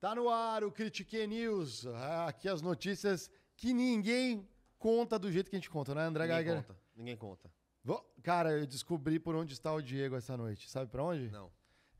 Tá 0.00 0.14
no 0.14 0.28
ar 0.28 0.62
o 0.62 0.70
Critique 0.70 1.26
News. 1.26 1.86
Aqui 2.26 2.48
as 2.48 2.62
notícias 2.62 3.30
que 3.56 3.72
ninguém 3.72 4.48
conta 4.78 5.18
do 5.18 5.30
jeito 5.30 5.50
que 5.50 5.56
a 5.56 5.58
gente 5.58 5.70
conta, 5.70 5.94
né, 5.94 6.02
André 6.02 6.24
Ninguém 6.26 6.44
Geiger? 6.44 6.62
conta. 6.62 6.80
Ninguém 6.94 7.16
conta. 7.16 7.52
Vou- 7.82 8.14
Cara, 8.22 8.52
eu 8.52 8.66
descobri 8.66 9.18
por 9.18 9.34
onde 9.34 9.52
está 9.54 9.72
o 9.72 9.82
Diego 9.82 10.14
essa 10.14 10.36
noite. 10.36 10.70
Sabe 10.70 10.90
pra 10.90 11.02
onde? 11.02 11.30
Não. 11.30 11.50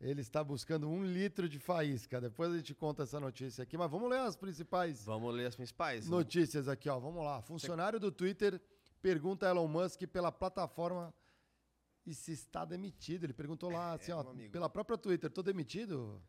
Ele 0.01 0.21
está 0.21 0.45
buscando 0.45 0.89
um 0.89 1.05
litro 1.05 1.49
de 1.49 1.59
faísca. 1.59 2.21
Depois 2.21 2.53
a 2.53 2.57
gente 2.57 2.73
conta 2.73 3.03
essa 3.03 3.19
notícia 3.19 3.63
aqui, 3.63 3.77
mas 3.77 3.91
vamos 3.91 4.09
ler 4.09 4.21
as 4.21 4.37
principais 4.37 5.05
Vamos 5.05 5.35
ler 5.35 5.47
as 5.47 5.57
principais. 5.57 6.09
notícias 6.09 6.69
aqui, 6.69 6.89
ó. 6.89 7.01
Vamos 7.01 7.25
lá. 7.25 7.43
Funcionário 7.43 7.99
do 7.99 8.13
Twitter 8.13 8.61
pergunta 9.03 9.47
a 9.47 9.51
Elon 9.51 9.67
Musk 9.67 10.03
pela 10.07 10.31
plataforma 10.31 11.13
e 12.07 12.15
se 12.15 12.31
está 12.31 12.65
demitido. 12.65 13.25
Ele 13.25 13.33
perguntou 13.33 13.71
lá, 13.71 13.95
assim, 13.95 14.13
ó, 14.13 14.23
meu 14.23 14.31
amigo. 14.33 14.53
pela 14.53 14.69
própria 14.69 14.97
Twitter, 14.97 15.29
tô 15.31 15.43
demitido? 15.43 16.23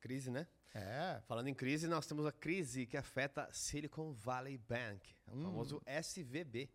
Crise, 0.00 0.30
né? 0.30 0.46
É. 0.74 1.20
Falando 1.26 1.48
em 1.48 1.54
crise, 1.54 1.86
nós 1.86 2.06
temos 2.06 2.24
a 2.24 2.32
crise 2.32 2.86
que 2.86 2.96
afeta 2.96 3.48
Silicon 3.52 4.12
Valley 4.12 4.56
Bank, 4.58 5.14
o 5.26 5.36
Hum. 5.36 5.42
famoso 5.42 5.82
SVB. 5.86 6.70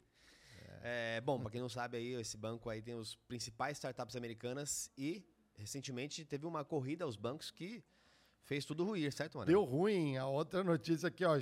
É, 0.84 1.20
bom, 1.22 1.40
para 1.40 1.50
quem 1.50 1.60
não 1.62 1.70
sabe 1.70 1.98
aí, 1.98 2.14
esse 2.14 2.38
banco 2.38 2.70
aí 2.70 2.82
tem 2.82 2.94
os 2.96 3.16
principais 3.16 3.78
startups 3.78 4.16
americanas 4.16 4.92
e 4.98 5.26
recentemente 5.56 6.24
teve 6.24 6.46
uma 6.46 6.64
corrida 6.64 7.04
aos 7.04 7.16
bancos 7.16 7.50
que 7.50 7.84
fez 8.44 8.64
tudo 8.64 8.86
ruir, 8.86 9.12
certo, 9.12 9.38
mano? 9.40 9.48
Deu 9.48 9.64
ruim. 9.64 10.18
A 10.18 10.28
outra 10.28 10.64
notícia 10.64 11.08
aqui, 11.08 11.26
ó. 11.26 11.40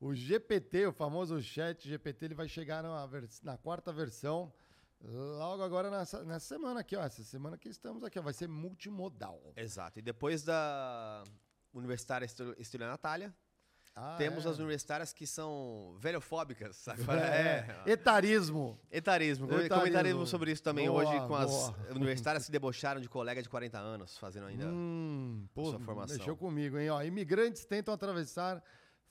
O 0.00 0.12
GPT, 0.14 0.86
o 0.86 0.92
famoso 0.92 1.40
chat 1.40 1.88
GPT, 1.88 2.24
ele 2.26 2.34
vai 2.34 2.48
chegar 2.48 2.82
na, 2.82 3.08
na 3.42 3.56
quarta 3.56 3.92
versão 3.92 4.52
logo 5.00 5.62
agora 5.62 5.90
nessa, 5.90 6.24
nessa 6.24 6.46
semana 6.46 6.80
aqui, 6.80 6.96
ó. 6.96 7.02
Essa 7.04 7.22
semana 7.22 7.56
que 7.56 7.68
estamos 7.68 8.02
aqui, 8.02 8.18
ó. 8.18 8.22
Vai 8.22 8.32
ser 8.32 8.48
multimodal. 8.48 9.40
Exato. 9.56 10.00
E 10.00 10.02
depois 10.02 10.42
da 10.42 11.22
Universitária 11.72 12.26
Estrela 12.58 12.90
Natália, 12.90 13.34
Ah, 13.94 14.14
temos 14.16 14.46
é. 14.46 14.48
as 14.48 14.58
universitárias 14.58 15.12
que 15.12 15.26
são 15.26 15.94
velhofóbicas. 15.98 16.76
sabe? 16.76 17.02
É. 17.10 17.66
Etarismo. 17.86 18.78
Etarismo. 18.90 19.46
Etarismo. 19.46 19.68
Comentaremos 19.76 20.28
sobre 20.30 20.50
isso 20.52 20.62
também 20.62 20.88
Boa, 20.88 21.02
hoje 21.02 21.26
com 21.28 21.34
as 21.34 21.50
boa. 21.50 21.76
universitárias 21.94 22.46
que 22.46 22.52
debocharam 22.52 23.00
de 23.00 23.08
colega 23.08 23.42
de 23.42 23.48
40 23.48 23.78
anos, 23.78 24.16
fazendo 24.18 24.46
ainda. 24.46 24.66
Hum, 24.66 25.46
pô, 25.54 25.70
sua 25.70 25.80
formação. 25.80 26.16
mexeu 26.16 26.36
comigo, 26.36 26.78
hein? 26.78 26.88
Ó, 26.90 27.02
imigrantes 27.02 27.64
tentam 27.66 27.92
atravessar 27.92 28.62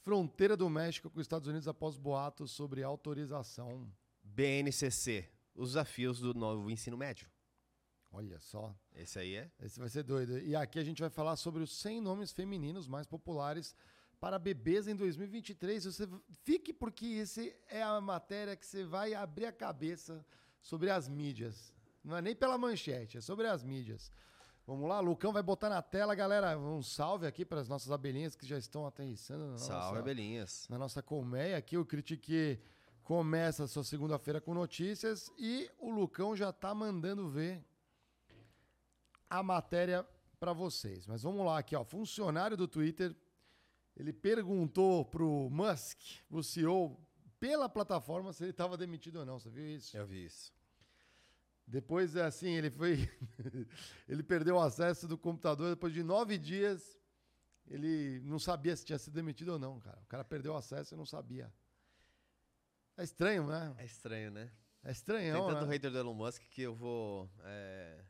fronteira 0.03 0.57
do 0.57 0.67
México 0.67 1.09
com 1.11 1.19
os 1.19 1.25
Estados 1.25 1.47
Unidos 1.47 1.67
após 1.67 1.95
boatos 1.97 2.49
sobre 2.51 2.81
autorização. 2.81 3.88
BNCC, 4.23 5.29
os 5.53 5.69
desafios 5.69 6.19
do 6.19 6.33
novo 6.33 6.72
ensino 6.72 6.97
médio. 6.97 7.29
Olha 8.11 8.39
só. 8.39 8.75
Esse 8.94 9.19
aí 9.19 9.35
é. 9.35 9.49
Esse 9.61 9.79
vai 9.79 9.89
ser 9.89 10.03
doido. 10.03 10.38
E 10.39 10.55
aqui 10.55 10.79
a 10.79 10.83
gente 10.83 10.99
vai 10.99 11.09
falar 11.09 11.35
sobre 11.38 11.63
os 11.63 11.75
100 11.77 12.01
nomes 12.01 12.31
femininos 12.31 12.88
mais 12.88 13.07
populares 13.07 13.73
para 14.19 14.38
bebês 14.38 14.88
em 14.88 14.95
2023. 14.95 15.85
Você 15.85 16.07
fique 16.44 16.73
porque 16.73 17.05
esse 17.05 17.55
é 17.69 17.81
a 17.81 17.99
matéria 18.01 18.55
que 18.55 18.66
você 18.66 18.83
vai 18.83 19.13
abrir 19.13 19.45
a 19.45 19.51
cabeça 19.51 20.25
sobre 20.61 20.89
as 20.89 21.07
mídias. 21.07 21.73
Não 22.03 22.17
é 22.17 22.22
nem 22.22 22.35
pela 22.35 22.57
manchete, 22.57 23.17
é 23.17 23.22
sobre 23.22 23.47
as 23.47 23.63
mídias. 23.63 24.11
Vamos 24.67 24.88
lá, 24.88 24.99
Lucão 24.99 25.33
vai 25.33 25.41
botar 25.41 25.69
na 25.69 25.81
tela, 25.81 26.14
galera. 26.14 26.57
Um 26.57 26.84
salve 26.84 27.25
aqui 27.25 27.43
para 27.43 27.61
as 27.61 27.67
nossas 27.67 27.91
abelhinhas 27.91 28.35
que 28.35 28.46
já 28.46 28.57
estão 28.57 28.85
aterrissando 28.85 29.47
na 29.47 29.57
Salve, 29.57 29.85
nossa, 29.85 29.99
abelhinhas. 29.99 30.67
na 30.69 30.78
nossa 30.78 31.02
colmeia 31.02 31.57
aqui. 31.57 31.78
O 31.78 31.85
Critique 31.85 32.59
começa 33.03 33.64
a 33.64 33.67
sua 33.67 33.84
segunda-feira 33.84 34.40
com 34.40 34.53
notícias 34.53 35.31
e 35.37 35.69
o 35.79 35.90
Lucão 35.90 36.35
já 36.35 36.53
tá 36.53 36.75
mandando 36.75 37.28
ver 37.29 37.64
a 39.31 39.41
matéria 39.41 40.05
para 40.37 40.51
vocês. 40.51 41.07
Mas 41.07 41.23
vamos 41.23 41.45
lá 41.45 41.57
aqui, 41.57 41.73
ó. 41.73 41.85
Funcionário 41.85 42.57
do 42.57 42.67
Twitter, 42.67 43.16
ele 43.95 44.11
perguntou 44.11 45.05
pro 45.05 45.49
Musk, 45.49 45.97
o 46.29 46.43
CEO, 46.43 46.99
pela 47.39 47.69
plataforma 47.69 48.33
se 48.33 48.43
ele 48.43 48.51
estava 48.51 48.75
demitido 48.75 49.19
ou 49.19 49.25
não. 49.25 49.39
Você 49.39 49.49
viu 49.49 49.66
isso? 49.66 49.95
Eu 49.95 50.05
vi 50.05 50.25
isso. 50.25 50.53
Depois, 51.66 52.17
assim, 52.17 52.51
ele 52.51 52.69
foi. 52.69 53.09
ele 54.07 54.22
perdeu 54.22 54.55
o 54.55 54.59
acesso 54.59 55.07
do 55.07 55.17
computador 55.17 55.69
depois 55.69 55.93
de 55.93 56.03
nove 56.03 56.37
dias. 56.37 56.99
Ele 57.67 58.19
não 58.25 58.37
sabia 58.37 58.75
se 58.75 58.83
tinha 58.83 58.99
sido 58.99 59.13
demitido 59.13 59.53
ou 59.53 59.59
não, 59.59 59.79
cara. 59.79 60.01
O 60.01 60.05
cara 60.07 60.25
perdeu 60.25 60.51
o 60.51 60.57
acesso 60.57 60.93
e 60.93 60.97
não 60.97 61.05
sabia. 61.05 61.53
É 62.97 63.03
estranho, 63.03 63.47
né? 63.47 63.73
É 63.78 63.85
estranho, 63.85 64.29
né? 64.29 64.51
É 64.83 64.91
estranho, 64.91 65.33
Tem 65.33 65.45
tanto 65.45 65.66
né? 65.66 65.73
hater 65.73 65.91
do 65.91 65.97
Elon 65.97 66.13
Musk 66.13 66.41
que 66.49 66.63
eu 66.63 66.73
vou 66.75 67.29
é, 67.43 68.03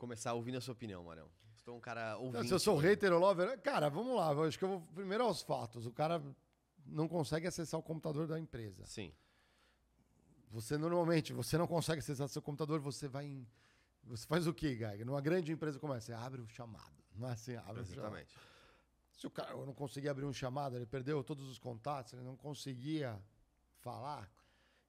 começar 0.00 0.32
ouvindo 0.32 0.56
a 0.56 0.60
sua 0.62 0.72
opinião, 0.72 1.04
Marião. 1.04 1.28
Estou 1.54 1.76
um 1.76 1.80
cara 1.80 2.16
ouvindo. 2.16 2.42
se 2.44 2.54
eu 2.54 2.58
sou 2.58 2.78
hater 2.78 3.12
ou 3.12 3.20
lover, 3.20 3.60
cara, 3.60 3.90
vamos 3.90 4.16
lá. 4.16 4.32
Eu 4.32 4.44
acho 4.44 4.58
que 4.58 4.64
eu 4.64 4.68
vou 4.70 4.80
primeiro 4.94 5.22
aos 5.24 5.42
fatos. 5.42 5.84
O 5.84 5.92
cara 5.92 6.22
não 6.86 7.06
consegue 7.06 7.46
acessar 7.46 7.78
o 7.78 7.82
computador 7.82 8.26
da 8.26 8.40
empresa. 8.40 8.86
Sim. 8.86 9.12
Você 10.50 10.78
normalmente, 10.78 11.34
você 11.34 11.58
não 11.58 11.66
consegue 11.66 11.98
acessar 11.98 12.26
seu 12.28 12.40
computador, 12.40 12.80
você 12.80 13.06
vai 13.06 13.26
em. 13.26 13.46
Você 14.04 14.26
faz 14.26 14.46
o 14.46 14.54
quê, 14.54 14.74
Geiger? 14.74 15.04
Numa 15.04 15.20
grande 15.20 15.52
empresa 15.52 15.78
como 15.78 15.92
essa, 15.92 16.06
você 16.06 16.12
abre 16.14 16.40
o 16.40 16.48
chamado. 16.48 16.96
Não 17.14 17.28
é 17.28 17.32
assim, 17.32 17.54
abre 17.56 17.82
o 17.82 17.84
chamado. 17.84 17.92
Exatamente. 17.92 18.34
Se 19.12 19.26
o 19.26 19.30
cara 19.30 19.54
não 19.54 19.74
conseguia 19.74 20.10
abrir 20.10 20.24
um 20.24 20.32
chamado, 20.32 20.76
ele 20.76 20.86
perdeu 20.86 21.22
todos 21.22 21.46
os 21.46 21.58
contatos, 21.58 22.14
ele 22.14 22.22
não 22.22 22.36
conseguia 22.36 23.20
falar. 23.80 24.32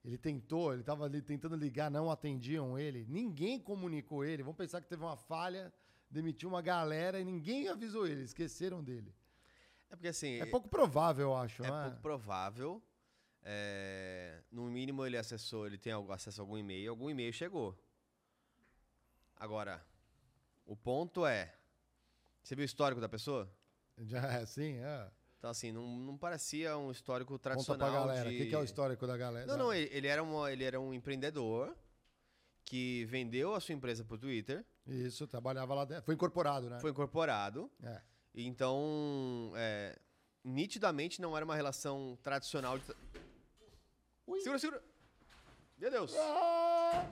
Ele 0.04 0.18
tentou, 0.18 0.72
ele 0.72 0.82
estava 0.82 1.04
ali 1.04 1.22
tentando 1.22 1.54
ligar, 1.54 1.90
não 1.90 2.10
atendiam 2.10 2.78
ele. 2.78 3.06
Ninguém 3.08 3.60
comunicou 3.60 4.24
ele. 4.24 4.42
Vamos 4.42 4.56
pensar 4.56 4.80
que 4.80 4.88
teve 4.88 5.02
uma 5.02 5.16
falha, 5.16 5.72
demitiu 6.10 6.48
uma 6.48 6.60
galera 6.60 7.20
e 7.20 7.24
ninguém 7.24 7.68
avisou 7.68 8.06
ele, 8.06 8.22
esqueceram 8.22 8.82
dele. 8.82 9.14
É 9.88 9.94
porque 9.94 10.08
assim. 10.08 10.40
É 10.40 10.46
pouco 10.46 10.68
provável, 10.68 11.28
eu 11.28 11.36
acho, 11.36 11.62
É 11.62 11.66
é? 11.66 11.82
pouco 11.84 12.00
provável. 12.00 12.82
É, 13.44 14.40
no 14.50 14.64
mínimo 14.64 15.04
ele 15.04 15.16
acessou, 15.16 15.66
ele 15.66 15.78
tem 15.78 15.92
acesso 16.10 16.40
a 16.40 16.42
algum 16.42 16.56
e-mail, 16.56 16.90
algum 16.90 17.10
e-mail 17.10 17.32
chegou. 17.32 17.76
Agora, 19.36 19.84
o 20.64 20.76
ponto 20.76 21.26
é, 21.26 21.52
você 22.42 22.54
viu 22.54 22.62
o 22.62 22.66
histórico 22.66 23.00
da 23.00 23.08
pessoa? 23.08 23.52
Já 23.98 24.20
é 24.32 24.42
assim, 24.42 24.78
é. 24.78 25.10
Então 25.42 25.50
assim, 25.50 25.72
não, 25.72 25.84
não 25.84 26.16
parecia 26.16 26.78
um 26.78 26.92
histórico 26.92 27.32
Conta 27.32 27.50
tradicional 27.50 27.90
pra 27.90 27.98
galera. 27.98 28.28
O 28.28 28.32
de... 28.32 28.38
que, 28.38 28.46
que 28.46 28.54
é 28.54 28.58
o 28.58 28.62
histórico 28.62 29.08
da 29.08 29.16
galera? 29.16 29.44
Não, 29.44 29.56
não, 29.56 29.74
ele, 29.74 29.90
ele 29.92 30.06
era 30.06 30.22
um, 30.22 30.46
ele 30.46 30.62
era 30.62 30.80
um 30.80 30.94
empreendedor 30.94 31.76
que 32.64 33.04
vendeu 33.06 33.52
a 33.52 33.58
sua 33.58 33.74
empresa 33.74 34.04
pro 34.04 34.16
Twitter, 34.16 34.64
Isso, 34.86 35.26
trabalhava 35.26 35.74
lá 35.74 35.84
dentro. 35.84 36.04
Foi 36.04 36.14
incorporado, 36.14 36.70
né? 36.70 36.78
foi 36.78 36.92
incorporado, 36.92 37.68
É. 37.82 38.00
então, 38.36 39.52
é, 39.56 39.98
nitidamente 40.44 41.20
não 41.20 41.36
era 41.36 41.44
uma 41.44 41.56
relação 41.56 42.16
tradicional 42.22 42.78
de... 42.78 42.84
Segura, 44.44 44.58
segura! 44.60 44.82
Meu 45.76 45.90
Deus! 45.90 46.14
Ah! 46.16 47.04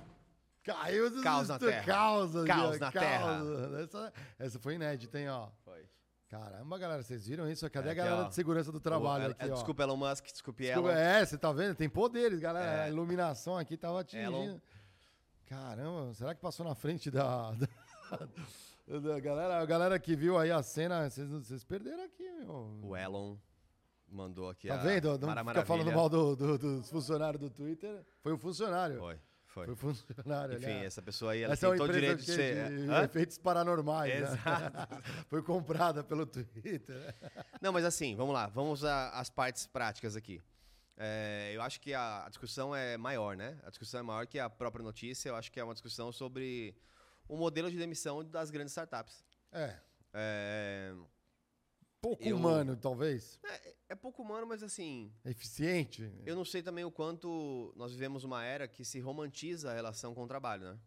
Caiu 0.63 1.11
do 1.11 1.21
Caos 1.21 1.49
na 1.49 1.59
terra. 1.59 1.85
Caos, 1.85 2.31
Caos 2.47 2.79
na 2.79 2.93
caos. 2.93 3.75
Essa, 3.81 4.13
essa 4.39 4.59
foi 4.61 4.77
inédita, 4.77 5.19
hein, 5.19 5.29
ó. 5.31 5.51
Foi. 5.65 5.85
Caramba, 6.31 6.79
galera, 6.79 7.03
vocês 7.03 7.27
viram 7.27 7.51
isso? 7.51 7.69
Cadê 7.69 7.89
É, 7.89 7.91
a 7.91 7.95
galera 7.95 8.17
ó. 8.23 8.29
de 8.29 8.35
segurança 8.37 8.71
do 8.71 8.79
trabalho 8.81 9.29
O- 9.29 9.31
aqui, 9.33 9.45
é, 9.49 9.51
ó? 9.51 9.55
Desculpa 9.55 9.83
Elon 9.83 9.97
Musk, 9.97 10.27
desculpe 10.27 10.63
Desculpa, 10.65 10.91
Elon. 10.91 10.99
É, 10.99 11.27
você 11.27 11.37
tá 11.37 11.51
vendo? 11.53 11.75
Tem 11.75 11.89
poderes, 11.89 12.39
galera. 12.39 12.71
É. 12.83 12.85
A 12.85 12.89
iluminação 12.89 13.59
aqui 13.59 13.77
tava 13.77 14.01
atingindo. 14.03 14.27
Elon. 14.37 14.59
Caramba, 15.47 16.15
será 16.15 16.33
que 16.35 16.41
passou 16.41 16.65
na 16.65 16.75
frente 16.77 17.11
da... 17.11 17.51
da, 18.87 18.99
da 19.01 19.19
galera, 19.21 19.59
a 19.61 19.67
galera 19.67 19.99
que 19.99 20.15
viu 20.15 20.39
aí 20.39 20.51
a 20.53 20.63
cena, 20.63 21.11
vocês, 21.11 21.29
vocês 21.29 21.65
perderam 21.65 22.05
aqui, 22.05 22.31
meu. 22.31 22.79
O 22.83 22.97
Elon 22.97 23.37
mandou 24.09 24.49
aqui 24.49 24.69
Tá 24.69 24.75
a 24.75 24.79
vendo? 24.79 25.19
Não 25.19 25.29
Mara 25.29 25.45
fica 25.45 25.65
falando 25.67 25.93
mal 25.93 26.09
do, 26.09 26.37
do- 26.37 26.59
dos 26.59 26.89
funcionários 26.91 27.41
do 27.41 27.51
Twitter. 27.51 28.05
Foi 28.23 28.33
o 28.33 28.39
funcionário. 28.39 28.99
Foi, 28.99 29.19
foi. 29.51 29.67
Foi 29.67 29.77
funcionário. 29.77 30.57
Enfim, 30.57 30.67
né? 30.67 30.87
essa 30.87 31.03
pessoa 31.03 31.33
aí, 31.33 31.43
ela 31.43 31.53
Essa 31.53 31.67
é 31.67 31.71
tem 31.71 31.79
todo 31.79 31.91
o 31.91 31.93
direito 31.93 32.23
de 32.23 32.33
ser... 32.33 32.71
de 32.71 32.91
Hã? 32.91 33.05
efeitos 33.05 33.39
paranormais. 33.39 34.13
né? 34.13 34.21
Exato. 34.21 34.95
Foi 35.29 35.43
comprada 35.43 36.03
pelo 36.05 36.25
Twitter. 36.25 37.15
Não, 37.61 37.73
mas 37.73 37.85
assim, 37.85 38.15
vamos 38.15 38.33
lá, 38.33 38.47
vamos 38.47 38.85
às 38.85 39.29
partes 39.29 39.67
práticas 39.67 40.17
aqui. 40.17 40.41
É, 40.97 41.53
eu 41.55 41.63
acho 41.63 41.81
que 41.81 41.95
a, 41.95 42.27
a 42.27 42.29
discussão 42.29 42.75
é 42.75 42.97
maior, 42.97 43.37
né? 43.37 43.59
A 43.65 43.71
discussão 43.71 44.01
é 44.01 44.03
maior 44.03 44.27
que 44.27 44.39
a 44.39 44.51
própria 44.51 44.83
notícia. 44.83 45.31
Eu 45.31 45.37
acho 45.37 45.51
que 45.51 45.59
é 45.59 45.65
uma 45.65 45.73
discussão 45.73 46.13
sobre 46.13 46.77
o 47.27 47.37
modelo 47.37 47.71
de 47.71 47.77
demissão 47.79 48.25
das 48.25 48.51
grandes 48.51 48.73
startups. 48.73 49.25
É. 49.51 49.77
É, 50.13 50.95
Pouco 52.01 52.25
Eu- 52.25 52.37
humano, 52.37 52.77
talvez. 52.77 53.39
é, 53.45 53.75
é 53.91 53.95
pouco 53.95 54.23
humano, 54.23 54.47
mas 54.47 54.63
assim, 54.63 55.13
Eficiente. 55.25 56.11
eu 56.25 56.35
não 56.35 56.45
sei 56.45 56.63
também 56.63 56.85
o 56.85 56.91
quanto 56.91 57.73
nós 57.77 57.93
vivemos 57.93 58.25
uma 58.25 58.43
era 58.43 58.67
que 58.67 58.85
se 58.85 58.99
romantiza 59.01 59.71
a 59.71 59.75
relação 59.75 60.15
com 60.15 60.25
o 60.25 60.27
trabalho, 60.27 60.65
né? 60.65 60.79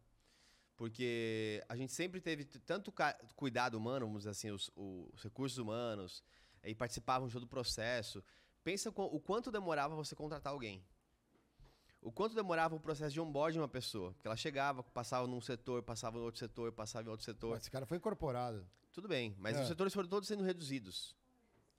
Porque 0.75 1.63
a 1.69 1.75
gente 1.75 1.94
sempre 1.94 2.19
teve 2.19 2.45
tanto 2.45 2.92
cuidado 3.36 3.75
humano, 3.75 4.07
vamos 4.07 4.21
dizer 4.21 4.31
assim, 4.31 4.50
os, 4.50 4.71
os 4.75 5.21
recursos 5.21 5.60
humanos, 5.60 6.24
e 6.63 6.74
participavam 6.74 7.27
de 7.27 7.33
todo 7.33 7.44
o 7.44 7.48
processo. 7.48 8.24
Pensa 8.63 8.89
o 8.89 9.19
quanto 9.19 9.51
demorava 9.51 9.95
você 9.95 10.15
contratar 10.15 10.51
alguém. 10.51 10.83
O 12.01 12.12
quanto 12.12 12.33
demorava 12.36 12.75
o 12.75 12.80
processo 12.80 13.13
de 13.13 13.21
onboarding 13.21 13.57
de 13.57 13.62
uma 13.62 13.68
pessoa. 13.68 14.13
Porque 14.13 14.27
ela 14.27 14.36
chegava, 14.36 14.81
passava 14.81 15.27
num 15.27 15.39
setor, 15.39 15.83
passava 15.83 16.18
em 16.18 16.21
outro 16.21 16.39
setor, 16.39 16.71
passava 16.71 17.07
em 17.07 17.12
outro 17.12 17.24
setor. 17.25 17.56
Esse 17.57 17.69
cara 17.69 17.86
foi 17.86 17.98
incorporado. 17.98 18.65
Tudo 18.94 19.07
bem, 19.07 19.36
mas 19.40 19.57
É. 19.57 19.62
os 19.62 19.68
setores 19.68 19.94
foram 19.94 20.07
todos 20.07 20.28
sendo 20.28 20.44
reduzidos 20.44 21.16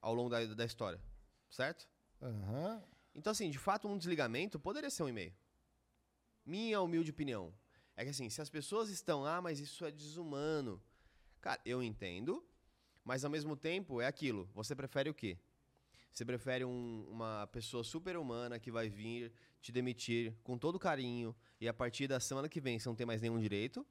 ao 0.00 0.12
longo 0.12 0.28
da, 0.28 0.44
da 0.46 0.64
história, 0.64 1.00
certo? 1.48 1.88
Aham. 2.20 2.82
Então, 3.14 3.30
assim, 3.30 3.48
de 3.50 3.58
fato, 3.58 3.86
um 3.88 3.96
desligamento 3.96 4.58
poderia 4.58 4.90
ser 4.90 5.04
um 5.04 5.08
e-mail. 5.08 5.32
Minha 6.44 6.80
humilde 6.82 7.10
opinião. 7.10 7.54
É 7.96 8.02
que, 8.04 8.10
assim, 8.10 8.28
se 8.28 8.40
as 8.42 8.50
pessoas 8.50 8.90
estão, 8.90 9.24
ah, 9.24 9.40
mas 9.40 9.60
isso 9.60 9.84
é 9.84 9.90
desumano. 9.90 10.82
Cara, 11.40 11.60
eu 11.64 11.80
entendo, 11.82 12.44
mas 13.04 13.24
ao 13.24 13.30
mesmo 13.30 13.56
tempo 13.56 14.00
é 14.00 14.06
aquilo. 14.06 14.50
Você 14.52 14.74
prefere 14.74 15.08
o 15.08 15.14
quê? 15.14 15.38
Você 16.12 16.24
prefere 16.24 16.64
um- 16.64 17.06
uma 17.08 17.46
pessoa 17.48 17.84
super 17.84 18.16
humana 18.16 18.58
que 18.58 18.70
vai 18.72 18.88
vir 18.88 19.32
te 19.60 19.70
demitir 19.70 20.34
com 20.42 20.58
todo 20.58 20.78
carinho 20.78 21.34
e 21.60 21.68
a 21.68 21.72
partir 21.74 22.08
da 22.08 22.18
semana 22.18 22.48
que 22.48 22.60
vem 22.60 22.78
você 22.78 22.88
não 22.88 22.96
tem 22.96 23.06
mais 23.06 23.22
nenhum 23.22 23.38
direito? 23.38 23.86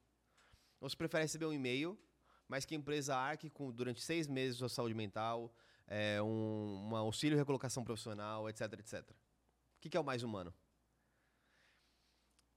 Ou 0.80 0.88
você 0.88 0.96
prefere 0.96 1.24
receber 1.24 1.46
um 1.46 1.52
e-mail, 1.52 1.98
mas 2.48 2.64
que 2.64 2.74
a 2.74 2.78
empresa 2.78 3.16
arque 3.16 3.48
com, 3.50 3.72
durante 3.72 4.00
seis 4.02 4.26
meses 4.26 4.58
sua 4.58 4.68
saúde 4.68 4.94
mental, 4.94 5.54
é, 5.86 6.20
um, 6.22 6.88
um 6.90 6.96
auxílio 6.96 7.36
recolocação 7.36 7.84
profissional, 7.84 8.48
etc, 8.48 8.72
etc. 8.74 9.10
O 9.10 9.14
que, 9.80 9.88
que 9.90 9.96
é 9.96 10.00
o 10.00 10.04
mais 10.04 10.22
humano? 10.22 10.52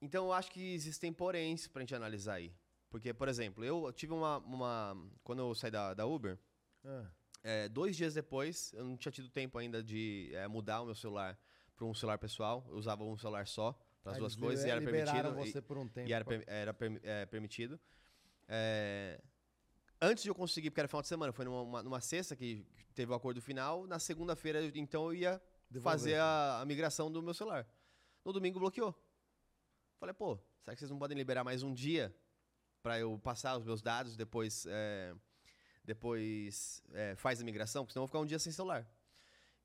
Então, 0.02 0.26
eu 0.26 0.34
acho 0.34 0.52
que 0.52 0.74
existem 0.74 1.12
poréns 1.12 1.68
pra 1.68 1.82
gente 1.82 1.96
analisar 1.96 2.36
aí. 2.36 2.54
Porque, 2.90 3.14
por 3.14 3.28
exemplo, 3.28 3.66
eu 3.66 3.92
tive 3.92 4.14
uma... 4.14 4.38
uma 4.40 4.96
quando 5.24 5.40
eu 5.40 5.54
saí 5.56 5.72
da, 5.72 5.94
da 5.94 6.06
Uber, 6.06 6.40
Ah. 6.86 7.06
é, 7.44 7.68
dois 7.68 7.98
dias 7.98 8.14
depois, 8.14 8.72
eu 8.74 8.86
não 8.86 8.96
tinha 8.96 9.12
tido 9.12 9.30
tempo 9.30 9.58
ainda 9.58 9.84
de 9.84 10.32
é, 10.34 10.48
mudar 10.48 10.82
o 10.82 10.86
meu 10.86 10.96
celular 10.96 11.38
para 11.76 11.86
um 11.86 11.94
celular 11.94 12.18
pessoal. 12.18 12.66
Eu 12.70 12.76
usava 12.78 13.04
um 13.04 13.18
celular 13.18 13.46
só 13.48 13.78
para 14.04 14.14
as 14.14 14.18
duas 14.20 14.36
coisas 14.36 14.66
e 14.66 14.70
era 14.70 14.82
permitido. 14.82 15.34
você 15.34 15.58
e- 15.58 15.62
por 15.62 15.78
um 15.78 15.88
tempo. 15.88 16.08
e 16.08 16.14
era, 16.14 16.26
era 16.48 16.78
é, 17.04 17.26
permitido. 17.26 17.80
É, 18.48 19.22
antes 20.02 20.24
de 20.24 20.30
eu 20.30 20.36
conseguir, 20.36 20.70
porque 20.70 20.80
era 20.82 20.88
final 20.88 21.02
de 21.02 21.08
semana, 21.08 21.32
foi 21.34 21.46
numa, 21.46 21.62
uma- 21.62 21.84
numa 21.84 22.02
sexta 22.02 22.36
que 22.36 22.66
teve 22.94 23.12
o 23.12 23.16
acordo 23.16 23.42
final. 23.42 23.86
Na 23.88 24.00
segunda-feira, 24.00 24.64
então, 24.76 25.06
eu 25.06 25.14
ia 25.14 25.42
Devolver. 25.70 26.00
fazer 26.00 26.16
a, 26.20 26.60
a 26.62 26.66
migração 26.66 27.12
do 27.12 27.22
meu 27.22 27.34
celular. 27.34 27.68
No 28.24 28.32
domingo, 28.34 28.60
bloqueou. 28.60 28.94
Falei, 30.00 30.14
pô, 30.14 30.38
será 30.62 30.76
que 30.76 30.80
vocês 30.80 30.92
não 30.92 31.00
podem 31.00 31.18
liberar 31.18 31.44
mais 31.44 31.64
um 31.64 31.74
dia 31.74 32.16
para 32.84 33.00
eu 33.00 33.18
passar 33.20 33.58
os 33.58 33.64
meus 33.66 33.82
dados 33.82 34.16
depois 34.16 34.66
é, 34.70 35.16
depois 35.84 36.84
é, 36.94 37.16
faz 37.16 37.42
a 37.42 37.44
migração? 37.44 37.84
Porque 37.84 37.94
senão 37.94 38.04
eu 38.04 38.08
vou 38.08 38.10
ficar 38.10 38.20
um 38.20 38.26
dia 38.26 38.40
sem 38.40 38.52
celular. 38.52 38.88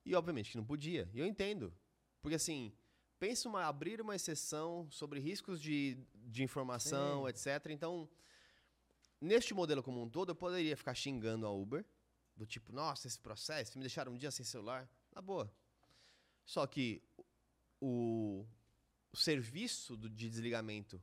E 0.05 0.15
obviamente 0.15 0.51
que 0.51 0.57
não 0.57 0.65
podia. 0.65 1.09
E 1.12 1.21
eu 1.21 1.27
entendo. 1.27 1.73
Porque 2.21 2.37
assim, 2.37 2.73
pensa 3.19 3.49
uma 3.49 3.65
abrir 3.67 4.01
uma 4.01 4.15
exceção 4.17 4.89
sobre 4.91 5.21
riscos 5.21 5.61
de, 5.61 5.99
de 6.15 6.43
informação, 6.43 7.29
etc. 7.29 7.67
Então, 7.71 8.09
neste 9.23 9.55
modelo 9.55 9.83
como 9.83 10.02
um 10.02 10.09
todo, 10.11 10.31
eu 10.33 10.35
poderia 10.35 10.76
ficar 10.76 10.95
xingando 10.95 11.47
a 11.47 11.50
Uber, 11.50 11.85
do 12.37 12.45
tipo, 12.45 12.73
nossa, 12.73 13.07
esse 13.07 13.19
processo, 13.19 13.79
me 13.79 13.85
deixaram 13.85 14.12
um 14.12 14.19
dia 14.19 14.31
sem 14.31 14.45
celular. 14.45 14.88
Na 15.14 15.21
boa. 15.21 15.50
Só 16.45 16.67
que 16.67 17.02
o, 17.81 18.45
o 19.12 19.17
serviço 19.17 19.97
do- 19.97 20.09
de 20.09 20.29
desligamento 20.29 21.02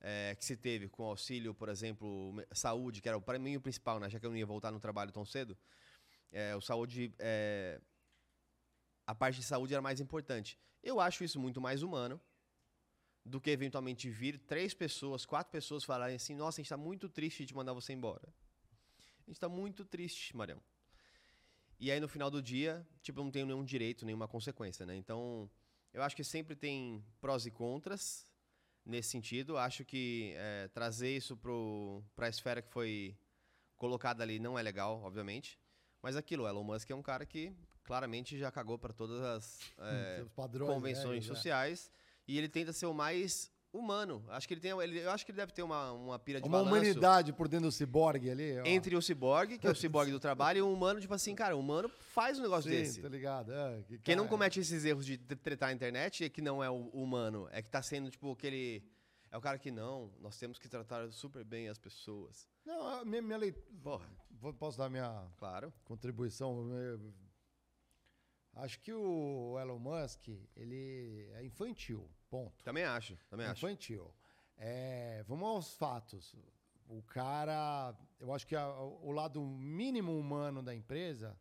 é, 0.00 0.34
que 0.36 0.44
se 0.44 0.56
teve 0.56 0.88
com 0.88 1.02
auxílio, 1.04 1.52
por 1.54 1.68
exemplo, 1.68 2.34
saúde, 2.52 3.00
que 3.02 3.08
era 3.08 3.20
para 3.20 3.38
mim 3.38 3.56
o 3.56 3.60
principal, 3.60 3.98
né? 3.98 4.08
Já 4.08 4.18
que 4.18 4.26
eu 4.26 4.30
não 4.30 4.36
ia 4.36 4.46
voltar 4.46 4.70
no 4.70 4.80
trabalho 4.80 5.12
tão 5.12 5.24
cedo, 5.24 5.56
é, 6.30 6.54
o 6.56 6.60
saúde, 6.60 7.12
é, 7.18 7.80
a 9.06 9.14
parte 9.14 9.36
de 9.40 9.44
saúde 9.44 9.74
era 9.74 9.82
mais 9.82 10.00
importante. 10.00 10.58
Eu 10.82 11.00
acho 11.00 11.24
isso 11.24 11.38
muito 11.40 11.60
mais 11.60 11.82
humano 11.82 12.20
do 13.24 13.40
que 13.40 13.50
eventualmente 13.50 14.08
vir 14.08 14.38
três 14.38 14.74
pessoas, 14.74 15.26
quatro 15.26 15.52
pessoas 15.52 15.84
falarem 15.84 16.16
assim, 16.16 16.34
nossa, 16.34 16.60
a 16.60 16.60
gente 16.60 16.66
está 16.66 16.76
muito 16.76 17.08
triste 17.08 17.44
de 17.44 17.54
mandar 17.54 17.72
você 17.72 17.92
embora. 17.92 18.28
A 18.98 19.30
gente 19.30 19.36
está 19.36 19.48
muito 19.48 19.84
triste, 19.84 20.36
Marião. 20.36 20.62
E 21.78 21.90
aí 21.92 22.00
no 22.00 22.08
final 22.08 22.30
do 22.30 22.42
dia, 22.42 22.86
tipo, 23.02 23.20
eu 23.20 23.24
não 23.24 23.30
tenho 23.30 23.46
nenhum 23.46 23.64
direito, 23.64 24.04
nenhuma 24.04 24.26
consequência, 24.26 24.84
né? 24.84 24.96
Então, 24.96 25.48
eu 25.92 26.02
acho 26.02 26.16
que 26.16 26.24
sempre 26.24 26.56
tem 26.56 27.04
prós 27.20 27.46
e 27.46 27.50
contras 27.50 28.26
nesse 28.84 29.10
sentido. 29.10 29.56
Acho 29.56 29.84
que 29.84 30.32
é, 30.36 30.68
trazer 30.68 31.16
isso 31.16 31.36
para 32.16 32.26
a 32.26 32.28
esfera 32.28 32.62
que 32.62 32.70
foi 32.70 33.16
colocada 33.76 34.22
ali 34.22 34.38
não 34.38 34.58
é 34.58 34.62
legal, 34.62 35.00
obviamente. 35.02 35.58
Mas 36.02 36.16
aquilo, 36.16 36.44
o 36.44 36.48
Elon 36.48 36.64
Musk 36.64 36.90
é 36.90 36.94
um 36.94 37.02
cara 37.02 37.24
que 37.24 37.52
claramente 37.84 38.36
já 38.38 38.50
cagou 38.50 38.78
para 38.78 38.92
todas 38.92 39.20
as 39.22 39.60
é, 39.78 40.24
padrões, 40.34 40.72
convenções 40.72 41.28
né, 41.28 41.34
sociais 41.34 41.90
e 42.28 42.38
ele 42.38 42.48
tenta 42.48 42.72
ser 42.72 42.86
o 42.86 42.94
mais 42.94 43.50
humano. 43.72 44.24
Acho 44.28 44.46
que 44.48 44.54
ele 44.54 44.60
tem, 44.60 44.70
ele- 44.80 44.98
eu 45.00 45.10
acho 45.10 45.24
que 45.26 45.30
ele 45.32 45.36
deve 45.36 45.52
ter 45.52 45.62
uma, 45.62 45.92
uma 45.92 46.18
pira 46.18 46.40
de 46.40 46.46
Uma 46.48 46.58
balanço 46.58 46.74
humanidade 46.76 47.32
por 47.32 47.48
dentro 47.48 47.66
do 47.66 47.72
ciborgue 47.72 48.30
ali. 48.30 48.58
ó. 48.60 48.64
entre 48.66 48.94
o 48.96 49.02
ciborgue, 49.02 49.58
que 49.58 49.66
é 49.66 49.70
o 49.70 49.74
ciborgue 49.76 50.10
do 50.12 50.20
trabalho, 50.20 50.58
e 50.58 50.62
o 50.62 50.72
humano, 50.72 51.00
tipo 51.00 51.12
assim, 51.14 51.34
cara, 51.34 51.56
o 51.56 51.60
humano 51.60 51.88
faz 51.88 52.38
um 52.38 52.42
negócio 52.42 52.70
Sim, 52.70 52.76
desse. 52.76 53.02
tá 53.02 53.08
ligado? 53.08 53.52
É, 53.52 53.82
que 53.82 53.98
Quem 53.98 54.16
não 54.16 54.26
comete 54.28 54.60
esses 54.60 54.84
erros 54.84 55.04
de 55.04 55.18
tre- 55.18 55.36
tretar 55.36 55.68
na 55.68 55.74
internet 55.74 56.24
é 56.24 56.28
que 56.28 56.40
não 56.40 56.62
é 56.62 56.70
o 56.70 56.88
humano, 56.88 57.48
é 57.52 57.60
que 57.62 57.70
tá 57.70 57.82
sendo, 57.82 58.10
tipo, 58.10 58.30
aquele. 58.32 58.82
É 59.30 59.36
o 59.36 59.40
cara 59.42 59.58
que 59.58 59.70
não, 59.70 60.10
nós 60.20 60.38
temos 60.38 60.58
que 60.58 60.66
tratar 60.70 61.10
super 61.12 61.44
bem 61.44 61.68
as 61.68 61.76
pessoas. 61.78 62.48
Não, 62.64 62.86
a 62.88 63.04
minha, 63.04 63.20
minha 63.20 63.36
leitura. 63.36 63.66
Porra, 63.82 64.08
Posso 64.58 64.78
dar 64.78 64.88
minha 64.88 65.26
claro. 65.36 65.70
contribuição? 65.84 66.70
Eu- 66.72 67.12
Acho 68.54 68.80
que 68.80 68.92
o 68.92 69.56
Elon 69.60 69.78
Musk, 69.78 70.28
ele 70.56 71.28
é 71.34 71.44
infantil, 71.44 72.08
ponto. 72.28 72.62
Também 72.64 72.84
acho, 72.84 73.16
também 73.28 73.46
É 73.46 73.50
acho. 73.50 73.66
infantil. 73.66 74.12
É, 74.56 75.22
vamos 75.26 75.48
aos 75.48 75.74
fatos. 75.74 76.34
O 76.88 77.02
cara, 77.02 77.94
eu 78.18 78.32
acho 78.32 78.46
que 78.46 78.56
a- 78.56 78.72
o 78.80 79.10
lado 79.12 79.42
mínimo 79.42 80.16
humano 80.18 80.62
da 80.62 80.74
empresa 80.74 81.38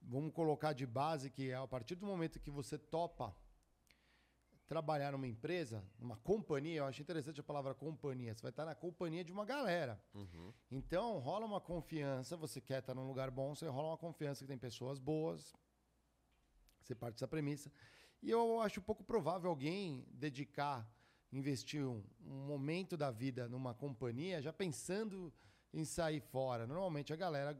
vamos 0.00 0.32
colocar 0.32 0.72
de 0.72 0.86
base 0.86 1.30
que 1.30 1.52
a 1.52 1.66
partir 1.66 1.94
do 1.94 2.06
momento 2.06 2.38
que 2.40 2.50
você 2.50 2.78
topa 2.78 3.34
trabalhar 4.66 5.12
numa 5.12 5.26
empresa, 5.26 5.84
numa 5.98 6.16
companhia, 6.16 6.78
eu 6.78 6.86
acho 6.86 7.00
interessante 7.02 7.38
a 7.40 7.44
palavra 7.44 7.74
companhia, 7.74 8.34
você 8.34 8.40
vai 8.42 8.50
estar 8.50 8.64
na 8.64 8.74
companhia 8.74 9.22
de 9.22 9.30
uma 9.32 9.44
galera. 9.44 10.02
Então, 10.70 11.18
rola 11.18 11.44
uma 11.44 11.60
confiança, 11.60 12.34
você 12.36 12.60
quer 12.60 12.78
estar 12.80 12.94
num 12.94 13.06
lugar 13.06 13.30
bom, 13.30 13.54
você 13.54 13.66
rola 13.66 13.88
uma 13.88 13.98
confiança 13.98 14.42
que 14.42 14.48
tem 14.48 14.58
pessoas 14.58 14.98
boas, 14.98 15.54
você 16.80 16.94
parte 16.94 17.14
dessa 17.16 17.28
premissa. 17.28 17.70
E 18.24 18.30
eu 18.30 18.58
acho 18.62 18.80
pouco 18.80 19.04
provável 19.04 19.50
alguém 19.50 20.02
dedicar, 20.10 20.88
investir 21.30 21.84
um, 21.86 22.02
um 22.26 22.46
momento 22.46 22.96
da 22.96 23.10
vida 23.10 23.46
numa 23.50 23.74
companhia 23.74 24.40
já 24.40 24.50
pensando 24.50 25.30
em 25.74 25.84
sair 25.84 26.20
fora. 26.20 26.66
Normalmente 26.66 27.12
a 27.12 27.16
galera, 27.16 27.54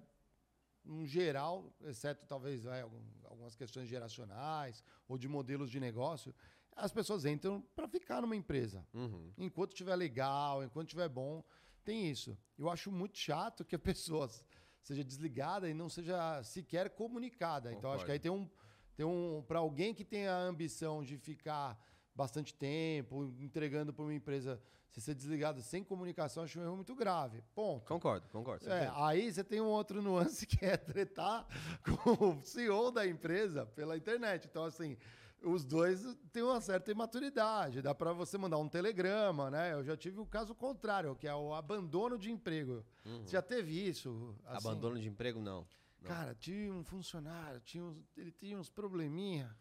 no 0.83 1.05
geral, 1.07 1.71
exceto 1.83 2.25
talvez 2.27 2.67
algum- 2.67 3.03
algumas 3.25 3.55
questões 3.55 3.89
geracionais 3.89 4.83
ou 5.07 5.19
de 5.19 5.29
modelos 5.29 5.71
de 5.71 5.79
negócio, 5.79 6.35
as 6.75 6.91
pessoas 6.91 7.27
entram 7.27 7.61
para 7.77 7.87
ficar 7.87 8.23
numa 8.23 8.35
empresa. 8.35 8.87
Uhum. 8.95 9.33
Enquanto 9.37 9.73
estiver 9.73 9.95
legal, 9.97 10.65
enquanto 10.65 10.89
estiver 10.89 11.11
bom, 11.11 11.45
tem 11.85 12.11
isso. 12.11 12.39
Eu 12.57 12.71
acho 12.71 12.91
muito 12.91 13.19
chato 13.19 13.67
que 13.67 13.77
a 13.77 13.79
pessoa 13.79 14.31
seja 14.83 15.05
desligada 15.05 15.69
e 15.69 15.75
não 15.75 15.91
seja 15.91 16.43
sequer 16.43 16.89
comunicada. 16.89 17.71
Então 17.71 17.91
acho 17.93 18.07
que 18.07 18.13
aí 18.13 18.19
tem 18.19 18.31
um 18.31 18.49
tem 18.97 19.05
um 19.05 19.43
para 19.47 19.59
alguém 19.59 19.95
que 19.95 20.05
tem 20.05 20.27
a 20.27 20.39
ambição 20.39 21.03
de 21.03 21.17
ficar 21.19 21.79
bastante 22.15 22.55
tempo 22.55 23.35
entregando 23.41 23.93
para 23.93 24.05
uma 24.05 24.15
empresa, 24.15 24.61
se 24.91 25.01
ser 25.01 25.15
desligado 25.15 25.61
sem 25.61 25.83
comunicação, 25.83 26.45
acho 26.45 26.61
um 26.61 26.63
erro 26.63 26.77
muito 26.77 26.95
grave. 26.95 27.43
Ponto. 27.55 27.85
Concordo, 27.87 28.29
concordo. 28.29 28.71
É, 28.71 28.91
aí 28.95 29.33
você 29.33 29.43
tem 29.43 29.61
um 29.61 29.67
outro 29.67 30.01
nuance 30.01 30.47
que 30.47 30.65
é 30.65 30.77
tretar 30.77 31.47
com 31.83 32.31
o 32.31 32.45
CEO 32.45 32.93
da 32.93 33.07
empresa 33.07 33.67
pela 33.67 33.97
internet. 33.97 34.47
Então, 34.49 34.65
assim, 34.65 34.97
os 35.43 35.65
dois 35.65 36.17
têm 36.33 36.45
uma 36.45 36.61
certa 36.61 36.93
imaturidade. 36.93 37.83
Dá 37.83 37.95
para 37.95 38.13
você 38.13 38.39
mandar 38.39 38.59
um 38.59 38.69
telegrama, 38.69 39.51
né? 39.51 39.73
Eu 39.73 39.83
já 39.83 39.97
tive 39.97 40.21
o 40.21 40.27
caso 40.27 40.55
contrário, 40.55 41.17
que 41.17 41.27
é 41.27 41.35
o 41.35 41.53
abandono 41.53 42.17
de 42.17 42.31
emprego. 42.31 42.85
Você 43.05 43.33
já 43.33 43.43
teve 43.43 43.73
isso? 43.73 44.35
assim? 44.47 44.69
Abandono 44.69 44.99
de 44.99 45.09
emprego, 45.09 45.41
não. 45.41 45.67
Não. 46.05 46.11
Cara, 46.11 46.35
tinha 46.35 46.73
um 46.73 46.85
funcionário, 46.85 47.61
tinha 47.61 47.83
uns- 47.85 48.05
ele 48.17 48.31
tinha 48.31 48.59
uns 48.59 48.69
probleminha 48.71 49.57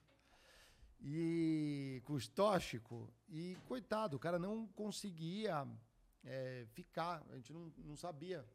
e 1.00 2.02
com 2.06 2.14
os 2.14 2.28
tóxicos 2.28 3.10
e 3.30 3.58
coitado, 3.66 4.16
o 4.16 4.20
cara 4.20 4.38
não 4.40 4.68
conseguia 4.68 5.68
é, 6.24 6.66
ficar, 6.72 7.22
a 7.32 7.36
gente 7.36 7.52
não, 7.52 7.72
não 7.78 7.96
sabia. 7.98 8.46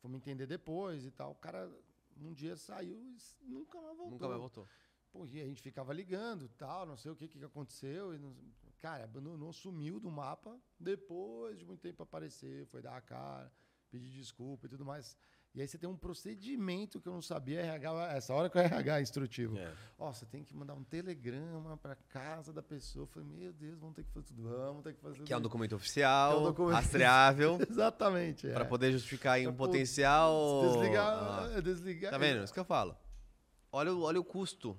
Fomos 0.00 0.16
entender 0.18 0.46
depois 0.46 1.04
e 1.04 1.10
tal. 1.10 1.32
O 1.32 1.36
cara 1.36 1.70
um 2.16 2.32
dia 2.32 2.56
saiu 2.56 2.98
e 3.00 3.16
nunca 3.44 3.80
mais 3.80 3.96
voltou. 3.96 4.10
Nunca 4.12 4.28
mais 4.28 4.40
voltou. 4.40 4.68
Pô, 5.12 5.26
e 5.26 5.40
a 5.40 5.44
gente 5.46 5.62
ficava 5.62 5.92
ligando, 5.92 6.48
tal, 6.58 6.84
não 6.86 6.96
sei 6.96 7.10
o 7.12 7.16
que, 7.16 7.28
que 7.28 7.42
aconteceu. 7.44 8.14
E 8.14 8.18
não- 8.18 8.36
cara, 8.80 9.04
abandonou, 9.04 9.52
sumiu 9.52 10.00
do 10.00 10.10
mapa. 10.10 10.60
Depois 10.78 11.58
de 11.58 11.64
muito 11.64 11.80
tempo 11.80 12.02
apareceu, 12.02 12.66
foi 12.66 12.82
dar 12.82 12.96
a 12.96 13.00
cara, 13.00 13.52
pedir 13.90 14.10
desculpa 14.10 14.66
e 14.66 14.68
tudo 14.68 14.84
mais. 14.84 15.16
E 15.56 15.62
aí 15.62 15.66
você 15.66 15.78
tem 15.78 15.88
um 15.88 15.96
procedimento 15.96 17.00
que 17.00 17.08
eu 17.08 17.14
não 17.14 17.22
sabia, 17.22 17.60
RH, 17.62 18.12
essa 18.12 18.34
hora 18.34 18.50
que 18.50 18.58
o 18.58 18.60
RH 18.60 18.98
é 18.98 19.00
instrutivo. 19.02 19.56
É. 19.56 19.72
Ó, 19.98 20.12
você 20.12 20.26
tem 20.26 20.44
que 20.44 20.54
mandar 20.54 20.74
um 20.74 20.84
telegrama 20.84 21.78
para 21.78 21.94
casa 21.94 22.52
da 22.52 22.62
pessoa. 22.62 23.04
Eu 23.04 23.06
falei, 23.06 23.26
meu 23.26 23.52
Deus, 23.54 23.78
vamos 23.78 23.94
ter 23.96 24.04
que 24.04 24.10
fazer 24.10 24.26
tudo, 24.26 24.42
vamos 24.42 24.82
ter 24.84 24.92
que 24.92 25.00
fazer 25.00 25.22
Que 25.22 25.32
é 25.32 25.36
um 25.36 25.40
documento 25.40 25.74
oficial, 25.74 26.32
é 26.32 26.36
um 26.40 26.42
documento- 26.44 26.74
rastreável, 26.74 27.58
Exatamente. 27.70 28.46
para 28.48 28.64
é. 28.66 28.68
poder 28.68 28.92
justificar 28.92 29.32
aí 29.36 29.48
um 29.48 29.54
potencial. 29.54 30.72
Desligar, 30.74 31.06
Ah, 31.06 31.50
é, 31.56 31.62
desligar. 31.62 32.10
Tá 32.10 32.18
vendo? 32.18 32.44
Isso 32.44 32.52
que 32.52 32.60
eu 32.60 32.64
falo. 32.64 32.94
Olha, 33.72 33.94
olha 33.94 34.20
o 34.20 34.24
custo. 34.24 34.78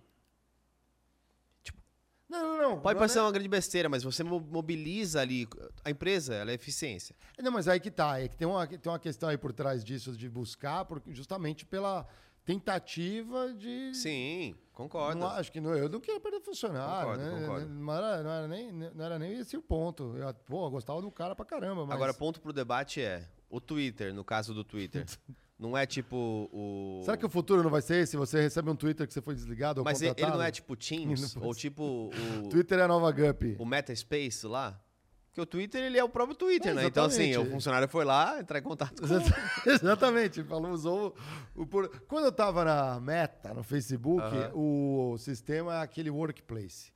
Não, 2.29 2.41
não, 2.57 2.57
não. 2.71 2.79
Pode 2.81 2.99
parecer 2.99 3.19
é- 3.19 3.21
uma 3.21 3.31
grande 3.31 3.47
besteira, 3.47 3.87
mas 3.87 4.03
você 4.03 4.23
mo- 4.23 4.39
mobiliza 4.39 5.21
ali. 5.21 5.47
A 5.83 5.89
empresa, 5.89 6.35
ela 6.35 6.51
é 6.51 6.53
eficiência. 6.55 7.15
Não, 7.39 7.51
mas 7.51 7.67
aí 7.67 7.79
que 7.79 7.89
tá. 7.89 8.19
É 8.19 8.27
que 8.27 8.35
tem 8.35 8.47
uma, 8.47 8.67
tem 8.67 8.91
uma 8.91 8.99
questão 8.99 9.29
aí 9.29 9.37
por 9.37 9.53
trás 9.53 9.83
disso 9.83 10.11
de 10.11 10.29
buscar, 10.29 10.83
porque 10.85 11.13
justamente 11.13 11.65
pela 11.65 12.05
tentativa 12.43 13.53
de. 13.53 13.93
Sim, 13.93 14.55
concordo. 14.73 15.19
Não, 15.19 15.27
acho 15.27 15.51
que 15.51 15.59
não, 15.61 15.75
eu 15.75 15.89
não 15.89 15.99
queria 15.99 16.19
perder 16.19 16.41
funcionário. 16.41 17.11
Concordo, 17.11 17.23
né? 17.31 17.39
concordo. 17.41 17.69
Não, 17.69 17.93
era, 17.93 18.23
não, 18.23 18.31
era 18.31 18.47
nem, 18.47 18.71
não 18.71 19.05
era 19.05 19.19
nem 19.19 19.33
esse 19.39 19.55
o 19.57 19.61
ponto. 19.61 20.15
Eu, 20.17 20.33
pô, 20.33 20.65
eu 20.65 20.71
gostava 20.71 21.01
do 21.01 21.11
cara 21.11 21.35
pra 21.35 21.45
caramba. 21.45 21.85
Mas... 21.85 21.95
Agora, 21.95 22.13
ponto 22.13 22.41
pro 22.41 22.51
debate 22.53 23.01
é: 23.01 23.27
o 23.49 23.59
Twitter, 23.61 24.13
no 24.13 24.23
caso 24.23 24.53
do 24.53 24.63
Twitter, 24.63 25.05
não 25.59 25.77
é 25.77 25.85
tipo 25.85 26.15
o. 26.51 27.01
Será 27.03 27.17
que 27.17 27.25
o 27.25 27.29
futuro 27.29 27.63
não 27.63 27.69
vai 27.69 27.81
ser 27.81 28.03
esse? 28.03 28.15
Você 28.15 28.39
recebe 28.41 28.69
um 28.69 28.75
Twitter 28.75 29.07
que 29.07 29.13
você 29.13 29.21
foi 29.21 29.33
desligado 29.33 29.81
ou 29.81 29.85
Mas 29.85 30.01
ele 30.01 30.13
não 30.21 30.41
é 30.41 30.51
tipo 30.51 30.75
Teams? 30.75 31.35
Ou 31.41 31.53
tipo 31.55 31.83
o, 31.83 32.09
Twitter 32.49 32.79
é 32.79 32.83
a 32.83 32.87
nova 32.87 33.11
Gup. 33.11 33.55
o 33.57 33.65
Metaspace 33.65 34.45
lá? 34.45 34.79
Porque 35.27 35.41
o 35.41 35.45
Twitter, 35.45 35.83
ele 35.83 35.99
é 35.99 36.03
o 36.03 36.09
próprio 36.09 36.35
Twitter, 36.35 36.71
É, 36.71 36.73
né? 36.73 36.85
Então, 36.85 37.05
assim, 37.05 37.35
o 37.37 37.45
funcionário 37.45 37.87
foi 37.87 38.03
lá 38.03 38.39
entrar 38.39 38.57
em 38.57 38.63
contato 38.63 38.99
com... 39.01 39.07
Exatamente, 39.69 40.43
falou, 40.43 40.71
usou 40.71 41.15
o, 41.53 41.63
por... 41.63 41.89
Quando 42.07 42.25
eu 42.25 42.31
tava 42.31 42.65
na 42.65 42.99
Meta, 42.99 43.53
no 43.53 43.61
Facebook, 43.61 44.19
Aham. 44.19 44.51
o 44.55 45.15
sistema 45.19 45.75
é 45.75 45.81
aquele 45.83 46.09
workplace. 46.09 46.91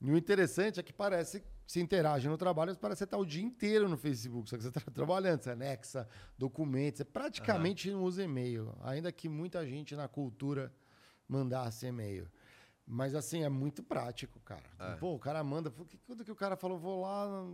E 0.00 0.10
o 0.10 0.16
interessante 0.16 0.80
é 0.80 0.82
que 0.82 0.94
parece 0.94 1.42
se 1.66 1.80
interage 1.80 2.28
no 2.28 2.36
trabalho, 2.36 2.76
parece 2.76 2.98
que 2.98 3.04
você 3.04 3.06
tá 3.06 3.16
o 3.16 3.24
dia 3.24 3.42
inteiro 3.42 3.88
no 3.88 3.96
Facebook, 3.96 4.48
só 4.48 4.56
que 4.56 4.62
você 4.62 4.70
tá 4.70 4.80
trabalhando, 4.92 5.42
você 5.42 5.50
anexa 5.50 6.08
documentos, 6.36 6.98
você 6.98 7.04
praticamente 7.04 7.90
não 7.90 8.02
usa 8.02 8.22
e-mail, 8.22 8.76
ainda 8.82 9.10
que 9.10 9.28
muita 9.28 9.66
gente 9.66 9.96
na 9.96 10.06
cultura 10.08 10.72
mandasse 11.28 11.86
e-mail. 11.86 12.28
Mas 12.86 13.14
assim, 13.14 13.42
é 13.42 13.48
muito 13.48 13.82
prático, 13.82 14.38
cara. 14.40 14.62
Pô, 14.98 15.14
o 15.14 15.18
cara 15.18 15.42
manda. 15.42 15.72
Quando 16.06 16.22
que 16.22 16.30
o 16.30 16.36
cara 16.36 16.54
falou, 16.54 16.78
vou 16.78 17.00
lá, 17.00 17.46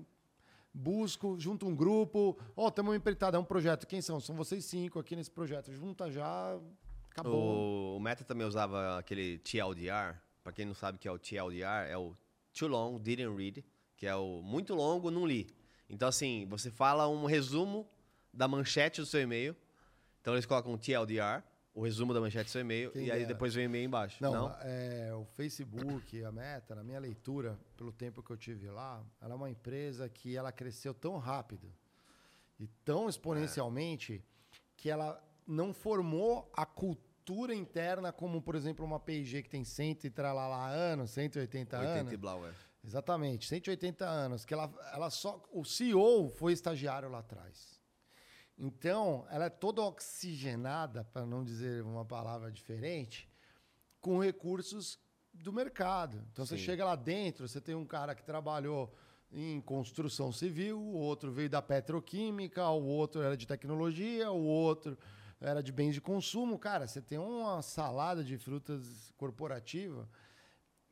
busco, 0.74 1.38
junto 1.38 1.68
um 1.68 1.74
grupo. 1.74 2.36
Ó, 2.56 2.68
temos 2.68 2.90
uma 2.90 2.96
empreitada, 2.96 3.36
é 3.36 3.40
um 3.40 3.44
projeto. 3.44 3.86
Quem 3.86 4.02
são? 4.02 4.18
São 4.18 4.34
vocês 4.34 4.64
cinco 4.64 4.98
aqui 4.98 5.14
nesse 5.14 5.30
projeto. 5.30 5.72
Junta 5.72 6.10
já, 6.10 6.58
acabou. 7.10 7.94
O, 7.94 7.96
o 7.96 8.00
Meta 8.00 8.24
também 8.24 8.44
usava 8.44 8.98
aquele 8.98 9.38
TLDR. 9.38 10.18
Pra 10.42 10.52
quem 10.52 10.64
não 10.64 10.74
sabe 10.74 10.96
o 10.96 10.98
que 10.98 11.06
é 11.06 11.12
o 11.12 11.18
TLDR, 11.18 11.88
é 11.88 11.96
o 11.96 12.16
Too 12.52 12.68
Long, 12.68 12.98
Didn't 12.98 13.36
Read, 13.36 13.64
que 14.00 14.06
é 14.06 14.16
o 14.16 14.40
muito 14.40 14.74
longo, 14.74 15.10
não 15.10 15.26
li. 15.26 15.54
Então, 15.86 16.08
assim, 16.08 16.46
você 16.48 16.70
fala 16.70 17.06
um 17.06 17.26
resumo 17.26 17.86
da 18.32 18.48
manchete 18.48 18.98
do 18.98 19.06
seu 19.06 19.20
e-mail. 19.20 19.54
Então, 20.22 20.32
eles 20.32 20.46
colocam 20.46 20.78
TLDR, 20.78 21.42
o 21.74 21.82
resumo 21.82 22.14
da 22.14 22.20
manchete 22.20 22.46
do 22.46 22.50
seu 22.50 22.62
e-mail, 22.62 22.90
Quem 22.92 23.04
e 23.04 23.10
aí 23.10 23.18
dera. 23.18 23.34
depois 23.34 23.54
vem 23.54 23.66
o 23.66 23.68
e-mail 23.68 23.84
embaixo. 23.84 24.16
Não, 24.22 24.32
Não? 24.32 24.56
É, 24.62 25.12
o 25.14 25.26
Facebook, 25.26 26.24
a 26.24 26.32
Meta, 26.32 26.74
na 26.74 26.82
minha 26.82 26.98
leitura, 26.98 27.58
pelo 27.76 27.92
tempo 27.92 28.22
que 28.22 28.30
eu 28.30 28.38
tive 28.38 28.70
lá, 28.70 29.04
ela 29.20 29.34
é 29.34 29.36
uma 29.36 29.50
empresa 29.50 30.08
que 30.08 30.34
ela 30.34 30.50
cresceu 30.50 30.94
tão 30.94 31.18
rápido 31.18 31.70
e 32.58 32.66
tão 32.82 33.06
exponencialmente 33.06 34.24
que 34.78 34.88
ela 34.88 35.22
não 35.46 35.74
formou 35.74 36.50
a 36.56 36.64
cultura 36.64 37.54
interna 37.54 38.12
como, 38.12 38.40
por 38.40 38.54
exemplo, 38.54 38.82
uma 38.82 38.98
P&G 38.98 39.42
que 39.42 39.50
tem 39.50 39.62
100 39.62 39.98
e 40.04 40.10
tralalá 40.10 40.68
anos, 40.70 41.10
180 41.10 41.76
80 41.78 41.98
anos. 41.98 42.12
e 42.14 42.16
blau, 42.16 42.46
é. 42.48 42.69
Exatamente, 42.82 43.46
180 43.46 44.06
anos, 44.06 44.44
que 44.44 44.54
ela, 44.54 44.72
ela 44.92 45.10
só 45.10 45.42
o 45.52 45.64
CEO 45.64 46.30
foi 46.30 46.52
estagiário 46.52 47.10
lá 47.10 47.18
atrás. 47.18 47.78
Então, 48.56 49.26
ela 49.30 49.46
é 49.46 49.50
toda 49.50 49.82
oxigenada, 49.82 51.04
para 51.04 51.26
não 51.26 51.44
dizer 51.44 51.82
uma 51.82 52.04
palavra 52.04 52.50
diferente, 52.50 53.28
com 54.00 54.18
recursos 54.18 54.98
do 55.32 55.52
mercado. 55.52 56.24
Então, 56.32 56.44
você 56.44 56.56
Sim. 56.56 56.64
chega 56.64 56.84
lá 56.84 56.96
dentro, 56.96 57.46
você 57.46 57.60
tem 57.60 57.74
um 57.74 57.86
cara 57.86 58.14
que 58.14 58.22
trabalhou 58.22 58.94
em 59.30 59.60
construção 59.60 60.32
civil, 60.32 60.80
o 60.80 60.96
outro 60.96 61.30
veio 61.30 61.48
da 61.48 61.62
petroquímica, 61.62 62.68
o 62.70 62.84
outro 62.84 63.22
era 63.22 63.36
de 63.36 63.46
tecnologia, 63.46 64.30
o 64.30 64.42
outro 64.42 64.98
era 65.40 65.62
de 65.62 65.70
bens 65.70 65.94
de 65.94 66.00
consumo. 66.00 66.58
Cara, 66.58 66.86
você 66.86 67.00
tem 67.00 67.18
uma 67.18 67.62
salada 67.62 68.24
de 68.24 68.36
frutas 68.36 69.12
corporativa 69.16 70.08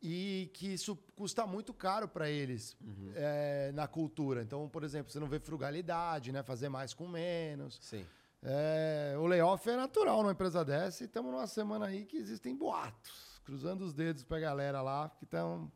e 0.03 0.51
que 0.55 0.73
isso 0.75 0.97
custa 1.17 1.47
muito 1.47 1.75
caro 1.75 2.07
para 2.09 2.29
eles 2.31 2.77
eh, 3.15 3.71
na 3.75 3.87
cultura. 3.89 4.43
Então, 4.43 4.69
por 4.69 4.85
exemplo, 4.85 5.11
você 5.13 5.19
não 5.19 5.27
vê 5.27 5.39
frugalidade, 5.41 6.31
né? 6.33 6.43
Fazer 6.43 6.69
mais 6.69 6.95
com 6.95 7.09
menos. 7.09 7.79
Sim. 7.83 8.07
É, 8.43 9.17
o 9.19 9.27
layoff 9.27 9.69
é 9.69 9.75
natural 9.77 10.23
numa 10.23 10.31
empresa 10.33 10.65
dessa 10.65 11.03
e 11.03 11.07
estamos 11.07 11.33
numa 11.33 11.47
semana 11.49 11.87
aí 11.87 12.05
que 12.05 12.17
existem 12.17 12.57
boatos. 12.57 13.41
Cruzando 13.45 13.83
os 13.83 13.93
dedos 13.93 14.23
pra 14.23 14.39
galera 14.39 14.81
lá 14.83 15.09
que 15.19 15.25
estão 15.25 15.71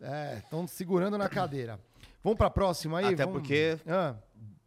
É. 0.00 0.38
estão 0.38 0.66
segurando 0.66 1.18
na 1.18 1.28
cadeira. 1.28 1.78
Vamos 2.22 2.38
pra 2.38 2.48
próxima 2.48 2.98
aí? 3.00 3.06
Até 3.12 3.24
Vamos- 3.26 3.40
porque- 3.42 3.78
Ah, 3.86 4.16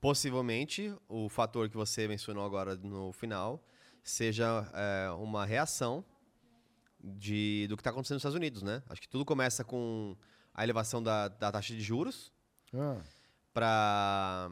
Possivelmente, 0.02 0.94
o 1.10 1.28
fator 1.30 1.68
que 1.68 1.76
você 1.76 2.08
mencionou 2.08 2.46
agora 2.46 2.76
no 2.76 3.12
final 3.12 3.60
seja 4.04 4.70
é, 4.72 5.10
uma 5.18 5.44
reação 5.48 6.06
de, 7.06 7.68
do 7.70 7.78
que 7.78 7.82
está 7.82 7.92
acontecendo 7.92 8.16
nos 8.16 8.22
Estados 8.22 8.36
Unidos, 8.36 8.62
né? 8.64 8.82
Acho 8.90 9.02
que 9.02 9.08
tudo 9.08 9.24
começa 9.24 9.64
com 9.64 10.16
a 10.54 10.64
elevação 10.64 11.02
da, 11.04 11.28
da 11.28 11.52
taxa 11.52 11.74
de 11.74 11.82
juros 11.82 12.32
ah, 12.74 13.02
para 13.54 14.50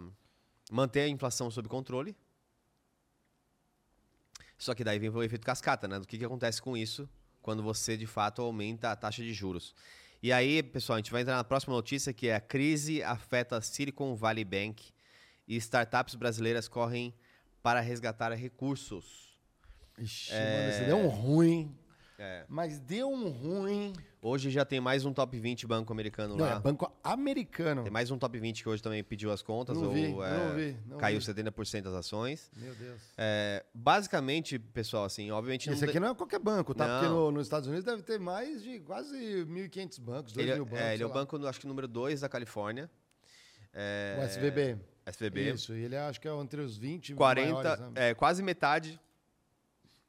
manter 0.72 1.01
a 1.01 1.07
inflação 1.07 1.50
sob 1.50 1.67
controle. 1.67 2.15
Só 4.57 4.74
que 4.74 4.83
daí 4.83 5.00
vem 5.00 5.10
o 5.10 5.24
efeito 5.24 5.45
cascata, 5.45 5.88
né? 5.88 6.00
Do 6.00 6.07
que, 6.07 6.17
que 6.17 6.25
acontece 6.25 6.62
com 6.62 6.77
isso 6.77 7.10
quando 7.41 7.62
você, 7.62 7.98
de 7.98 8.05
fato, 8.07 8.41
aumenta 8.41 8.91
a 8.91 8.95
taxa 8.95 9.22
de 9.22 9.33
juros. 9.33 9.75
E 10.22 10.31
aí, 10.31 10.63
pessoal, 10.63 10.95
a 10.95 11.00
gente 11.00 11.12
vai 11.12 11.22
entrar 11.22 11.36
na 11.36 11.43
próxima 11.43 11.75
notícia, 11.75 12.13
que 12.13 12.29
é 12.29 12.36
a 12.36 12.39
crise 12.39 13.03
afeta 13.03 13.60
Silicon 13.60 14.15
Valley 14.15 14.45
Bank 14.45 14.93
e 15.45 15.57
startups 15.57 16.15
brasileiras 16.15 16.69
correm 16.69 17.13
para 17.62 17.81
resgatar 17.81 18.31
recursos. 18.31 19.38
Ixi, 19.98 20.31
É. 20.33 20.57
mano, 20.57 20.69
esse 20.69 20.86
deu 20.86 20.98
um 20.98 21.07
ruim. 21.07 21.77
É. 22.20 22.46
Mas 22.48 22.79
deu 22.79 23.10
um 23.10 23.29
ruim. 23.29 23.93
Hoje 24.22 24.50
já 24.51 24.63
tem 24.63 24.79
mais 24.79 25.03
um 25.03 25.12
top 25.12 25.38
20 25.38 25.65
banco 25.67 25.91
americano 25.91 26.36
Não, 26.38 26.46
lá. 26.46 26.55
é 26.55 26.60
banco 26.60 26.89
americano. 27.03 27.84
Tem 27.84 27.91
mais 27.91 28.10
um 28.12 28.17
top 28.17 28.39
20 28.39 28.62
que 28.63 28.70
hoje 28.70 28.82
também 28.82 29.03
pediu 29.03 29.32
as 29.32 29.41
contas. 29.41 29.75
Não 29.77 29.88
ou, 29.88 29.93
vi, 29.93 30.05
é, 30.05 30.10
não 30.10 30.55
vi, 30.55 30.77
não 30.86 30.98
caiu 30.98 31.20
vi. 31.20 31.25
70% 31.25 31.82
das 31.82 31.93
ações. 31.96 32.50
Meu 32.55 32.74
Deus. 32.75 33.01
É, 33.17 33.65
basicamente, 33.74 34.58
pessoal, 34.60 35.05
assim, 35.05 35.32
obviamente 35.32 35.70
Esse 35.70 35.82
não 35.82 35.89
aqui 35.89 36.00
não 36.00 36.10
é 36.10 36.15
qualquer 36.15 36.39
banco, 36.39 36.74
tá? 36.74 37.00
Porque 37.00 37.10
no- 37.10 37.32
nos 37.32 37.48
Estados 37.48 37.67
Unidos 37.67 37.84
deve 37.84 38.03
ter 38.03 38.20
mais 38.20 38.62
de 38.63 38.79
quase 38.82 39.43
1.500 39.46 40.00
bancos, 40.00 40.34
2 40.34 40.48
ele, 40.48 40.55
mil 40.55 40.65
bancos. 40.65 40.79
é, 40.79 40.93
ele 40.93 41.03
é 41.03 41.05
o 41.05 41.10
lá. 41.10 41.15
banco, 41.15 41.46
acho 41.48 41.60
que 41.60 41.67
número 41.67 41.88
2 41.88 42.22
da 42.22 42.29
Califórnia. 42.29 42.89
É, 43.74 44.17
O 44.20 44.24
SVB. 44.24 44.77
SVB. 45.05 45.51
Isso, 45.51 45.74
e 45.74 45.84
ele 45.84 45.96
é, 45.96 46.00
acho 46.00 46.22
que 46.22 46.27
é 46.27 46.32
entre 46.32 46.62
os 46.62 46.77
20 46.77 47.13
40, 47.15 47.51
maiores, 47.53 47.79
né? 47.82 47.91
é, 47.96 48.13
quase 48.13 48.41
metade 48.43 48.98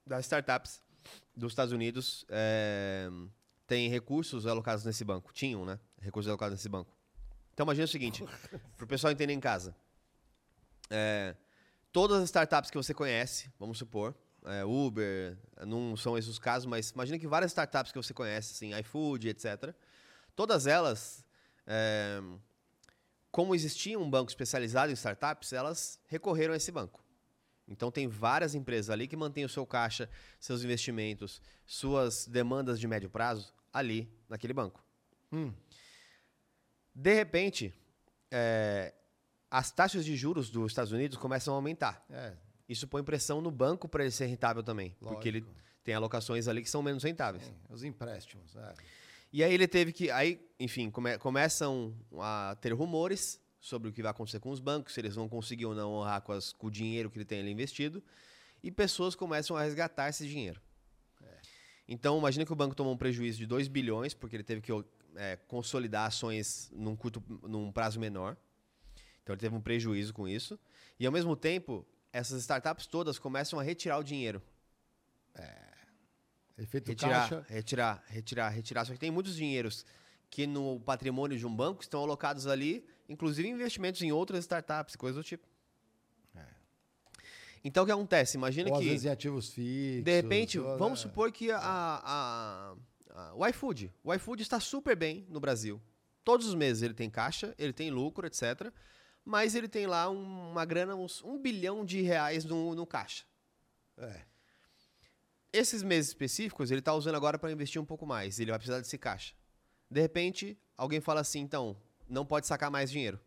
das 0.06 0.20
startups 0.26 0.80
dos 1.36 1.52
Estados 1.52 1.72
Unidos 1.72 2.24
é, 2.28 3.08
tem 3.66 3.88
recursos 3.88 4.46
alocados 4.46 4.84
nesse 4.84 5.04
banco. 5.04 5.32
Tinham, 5.32 5.64
né? 5.64 5.78
Recursos 6.00 6.28
alocados 6.28 6.56
nesse 6.56 6.68
banco. 6.68 6.96
Então 7.52 7.64
imagina 7.64 7.84
o 7.84 7.88
seguinte, 7.88 8.24
para 8.76 8.84
o 8.84 8.88
pessoal 8.88 9.12
entender 9.12 9.32
em 9.32 9.40
casa. 9.40 9.74
É, 10.90 11.34
todas 11.92 12.18
as 12.18 12.24
startups 12.24 12.70
que 12.70 12.76
você 12.76 12.92
conhece, 12.92 13.50
vamos 13.58 13.78
supor, 13.78 14.14
é, 14.44 14.64
Uber, 14.64 15.38
não 15.66 15.96
são 15.96 16.18
esses 16.18 16.30
os 16.30 16.38
casos, 16.38 16.66
mas 16.66 16.90
imagina 16.90 17.18
que 17.18 17.26
várias 17.26 17.52
startups 17.52 17.92
que 17.92 17.98
você 17.98 18.12
conhece, 18.12 18.52
assim, 18.52 18.78
iFood, 18.80 19.28
etc. 19.28 19.74
Todas 20.36 20.66
elas, 20.66 21.24
é, 21.66 22.20
como 23.30 23.54
existia 23.54 23.98
um 23.98 24.08
banco 24.08 24.30
especializado 24.30 24.90
em 24.90 24.94
startups, 24.94 25.52
elas 25.52 25.98
recorreram 26.06 26.54
a 26.54 26.56
esse 26.56 26.70
banco. 26.70 27.03
Então 27.66 27.90
tem 27.90 28.06
várias 28.06 28.54
empresas 28.54 28.90
ali 28.90 29.08
que 29.08 29.16
mantêm 29.16 29.44
o 29.44 29.48
seu 29.48 29.66
caixa, 29.66 30.08
seus 30.38 30.62
investimentos, 30.62 31.40
suas 31.66 32.26
demandas 32.26 32.78
de 32.78 32.86
médio 32.86 33.08
prazo 33.08 33.52
ali 33.72 34.08
naquele 34.28 34.52
banco. 34.52 34.84
Hum. 35.32 35.52
De 36.94 37.12
repente, 37.14 37.72
é, 38.30 38.94
as 39.50 39.70
taxas 39.70 40.04
de 40.04 40.16
juros 40.16 40.50
dos 40.50 40.70
Estados 40.72 40.92
Unidos 40.92 41.16
começam 41.16 41.54
a 41.54 41.56
aumentar. 41.56 42.04
É, 42.10 42.34
Isso 42.68 42.86
põe 42.86 43.02
pressão 43.02 43.40
no 43.40 43.50
banco 43.50 43.88
para 43.88 44.02
ele 44.04 44.10
ser 44.12 44.26
rentável 44.26 44.62
também, 44.62 44.94
porque 45.00 45.28
ele 45.28 45.40
Lógico. 45.40 45.60
tem 45.82 45.94
alocações 45.94 46.46
ali 46.48 46.62
que 46.62 46.70
são 46.70 46.82
menos 46.82 47.02
rentáveis. 47.02 47.44
tem 47.44 47.56
os 47.70 47.82
empréstimos. 47.82 48.54
É. 48.56 48.74
E 49.32 49.42
aí 49.42 49.52
ele 49.52 49.66
teve 49.66 49.92
que. 49.92 50.10
Aí, 50.10 50.40
enfim, 50.60 50.90
come- 50.90 51.18
começam 51.18 51.92
a 52.20 52.56
ter 52.60 52.72
rumores 52.72 53.40
sobre 53.64 53.88
o 53.88 53.92
que 53.94 54.02
vai 54.02 54.10
acontecer 54.10 54.38
com 54.40 54.50
os 54.50 54.60
bancos, 54.60 54.92
se 54.92 55.00
eles 55.00 55.14
vão 55.14 55.26
conseguir 55.26 55.64
ou 55.64 55.74
não 55.74 55.90
honrar 55.94 56.20
com, 56.20 56.32
as- 56.32 56.52
com 56.52 56.66
o 56.66 56.70
dinheiro 56.70 57.10
que 57.10 57.16
ele 57.16 57.24
tem 57.24 57.40
ali 57.40 57.50
investido. 57.50 58.04
E 58.62 58.70
pessoas 58.70 59.14
começam 59.14 59.56
a 59.56 59.62
resgatar 59.62 60.10
esse 60.10 60.28
dinheiro. 60.28 60.60
Então, 61.88 62.18
imagina 62.18 62.44
que 62.44 62.52
o 62.52 62.56
banco 62.56 62.74
tomou 62.74 62.92
um 62.92 62.96
prejuízo 62.96 63.38
de 63.38 63.46
2 63.46 63.66
bilhões, 63.68 64.12
porque 64.12 64.36
ele 64.36 64.42
teve 64.44 64.60
que 64.60 64.70
é, 65.16 65.36
consolidar 65.48 66.06
ações 66.06 66.70
num, 66.74 66.94
curto, 66.94 67.22
num 67.48 67.72
prazo 67.72 67.98
menor. 67.98 68.36
Então, 69.22 69.32
ele 69.34 69.40
teve 69.40 69.54
um 69.54 69.60
prejuízo 69.62 70.12
com 70.12 70.28
isso. 70.28 70.58
E, 71.00 71.06
ao 71.06 71.12
mesmo 71.12 71.34
tempo, 71.34 71.86
essas 72.12 72.40
startups 72.42 72.86
todas 72.86 73.18
começam 73.18 73.58
a 73.58 73.62
retirar 73.62 73.96
o 73.98 74.02
dinheiro. 74.04 74.42
Efeito 76.56 76.88
Retirar, 76.88 77.28
caixa. 77.30 77.46
retirar, 77.48 78.04
retirar, 78.08 78.48
retirar. 78.50 78.84
Só 78.84 78.92
que 78.92 78.98
tem 78.98 79.10
muitos 79.10 79.34
dinheiros 79.34 79.84
que 80.30 80.46
no 80.46 80.78
patrimônio 80.80 81.36
de 81.38 81.46
um 81.46 81.54
banco 81.54 81.82
estão 81.82 82.02
alocados 82.02 82.46
ali, 82.46 82.86
inclusive 83.08 83.48
investimentos 83.48 84.00
em 84.02 84.12
outras 84.12 84.40
startups, 84.40 84.96
coisas 84.96 85.22
do 85.22 85.26
tipo. 85.26 85.46
Então 87.66 87.82
o 87.84 87.86
que 87.86 87.92
acontece? 87.92 88.36
Imagina 88.36 88.68
É. 88.68 88.72
Ou 88.72 88.76
às 88.78 88.82
que 88.84 88.90
vezes 88.90 89.06
em 89.06 89.08
ativos 89.08 89.48
fixos. 89.48 90.04
de 90.04 90.10
repente, 90.20 90.58
ou- 90.58 90.76
vamos 90.76 90.98
é. 90.98 91.02
supor 91.02 91.32
que 91.32 91.50
a, 91.50 91.58
a- 91.58 92.74
a- 93.10 93.34
o 93.34 93.46
iFood, 93.46 93.90
o 94.02 94.12
iFood 94.12 94.42
está 94.42 94.60
super 94.60 94.94
bem 94.94 95.26
no 95.30 95.40
Brasil. 95.40 95.80
Todos 96.22 96.46
os 96.46 96.54
meses 96.54 96.82
ele 96.82 96.92
tem 96.92 97.08
caixa, 97.08 97.54
ele 97.58 97.72
tem 97.72 97.90
lucro, 97.90 98.26
etc. 98.26 98.70
Mas 99.24 99.54
ele 99.54 99.66
tem 99.66 99.86
lá 99.86 100.10
um- 100.10 100.50
uma 100.50 100.64
grana, 100.66 100.94
uns 100.94 101.24
um 101.24 101.38
bilhão 101.40 101.86
de 101.86 102.02
reais 102.02 102.44
no, 102.44 102.74
no 102.74 102.86
caixa. 102.86 103.24
É. 103.96 104.20
Esses 105.50 105.82
meses 105.82 106.08
específicos, 106.08 106.70
ele 106.70 106.80
está 106.80 106.92
usando 106.92 107.14
agora 107.14 107.38
para 107.38 107.50
investir 107.50 107.80
um 107.80 107.84
pouco 107.86 108.04
mais. 108.04 108.38
Ele 108.40 108.50
vai 108.50 108.58
precisar 108.58 108.78
desse 108.80 108.98
caixa. 108.98 109.34
De 109.90 110.00
repente, 110.02 110.58
alguém 110.76 111.00
fala 111.00 111.20
assim, 111.20 111.40
então, 111.40 111.76
não 112.08 112.24
pode 112.24 112.46
sacar 112.46 112.70
mais 112.70 112.90
dinheiro. 112.90 113.20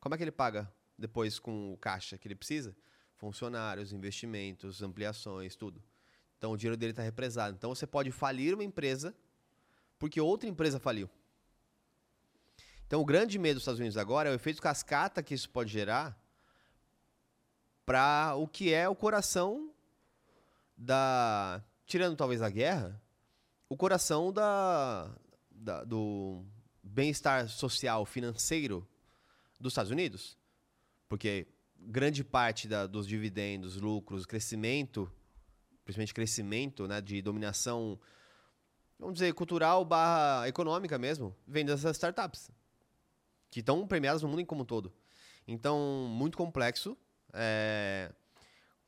Como 0.00 0.14
é 0.14 0.18
que 0.18 0.24
ele 0.24 0.32
paga 0.32 0.70
depois 0.98 1.38
com 1.38 1.72
o 1.72 1.76
caixa 1.76 2.16
que 2.18 2.26
ele 2.26 2.34
precisa? 2.34 2.74
Funcionários, 3.16 3.92
investimentos, 3.92 4.82
ampliações, 4.82 5.54
tudo. 5.56 5.82
Então, 6.38 6.52
o 6.52 6.56
dinheiro 6.56 6.76
dele 6.76 6.92
está 6.92 7.02
represado. 7.02 7.54
Então, 7.56 7.74
você 7.74 7.86
pode 7.86 8.10
falir 8.10 8.54
uma 8.54 8.64
empresa 8.64 9.14
porque 9.98 10.20
outra 10.20 10.48
empresa 10.48 10.80
faliu. 10.80 11.08
Então, 12.86 13.00
o 13.00 13.04
grande 13.04 13.38
medo 13.38 13.54
dos 13.56 13.62
Estados 13.62 13.78
Unidos 13.78 13.96
agora 13.98 14.30
é 14.30 14.32
o 14.32 14.34
efeito 14.34 14.60
cascata 14.62 15.22
que 15.22 15.34
isso 15.34 15.50
pode 15.50 15.70
gerar 15.70 16.18
para 17.84 18.34
o 18.36 18.48
que 18.48 18.72
é 18.72 18.88
o 18.88 18.94
coração 18.96 19.70
da. 20.76 21.62
Tirando 21.86 22.16
talvez 22.16 22.40
a 22.40 22.48
guerra, 22.48 23.00
o 23.68 23.76
coração 23.76 24.32
da, 24.32 25.10
da- 25.50 25.84
do 25.84 26.44
bem-estar 26.90 27.48
social, 27.48 28.04
financeiro 28.04 28.86
dos 29.58 29.72
Estados 29.72 29.90
Unidos. 29.90 30.36
Porque 31.08 31.46
grande 31.78 32.22
parte 32.24 32.68
da- 32.68 32.86
dos 32.86 33.06
dividendos, 33.06 33.76
lucros, 33.76 34.26
crescimento, 34.26 35.10
principalmente 35.84 36.14
crescimento 36.14 36.86
né, 36.86 37.00
de 37.00 37.22
dominação, 37.22 37.98
vamos 38.98 39.14
dizer, 39.14 39.32
cultural 39.34 39.84
barra 39.84 40.48
econômica 40.48 40.98
mesmo, 40.98 41.34
vem 41.46 41.64
dessas 41.64 41.96
startups, 41.96 42.50
que 43.50 43.60
estão 43.60 43.86
premiadas 43.86 44.22
no 44.22 44.28
mundo 44.28 44.44
como 44.44 44.62
um 44.62 44.66
todo. 44.66 44.92
Então, 45.46 46.06
muito 46.10 46.36
complexo, 46.36 46.96
é, 47.32 48.12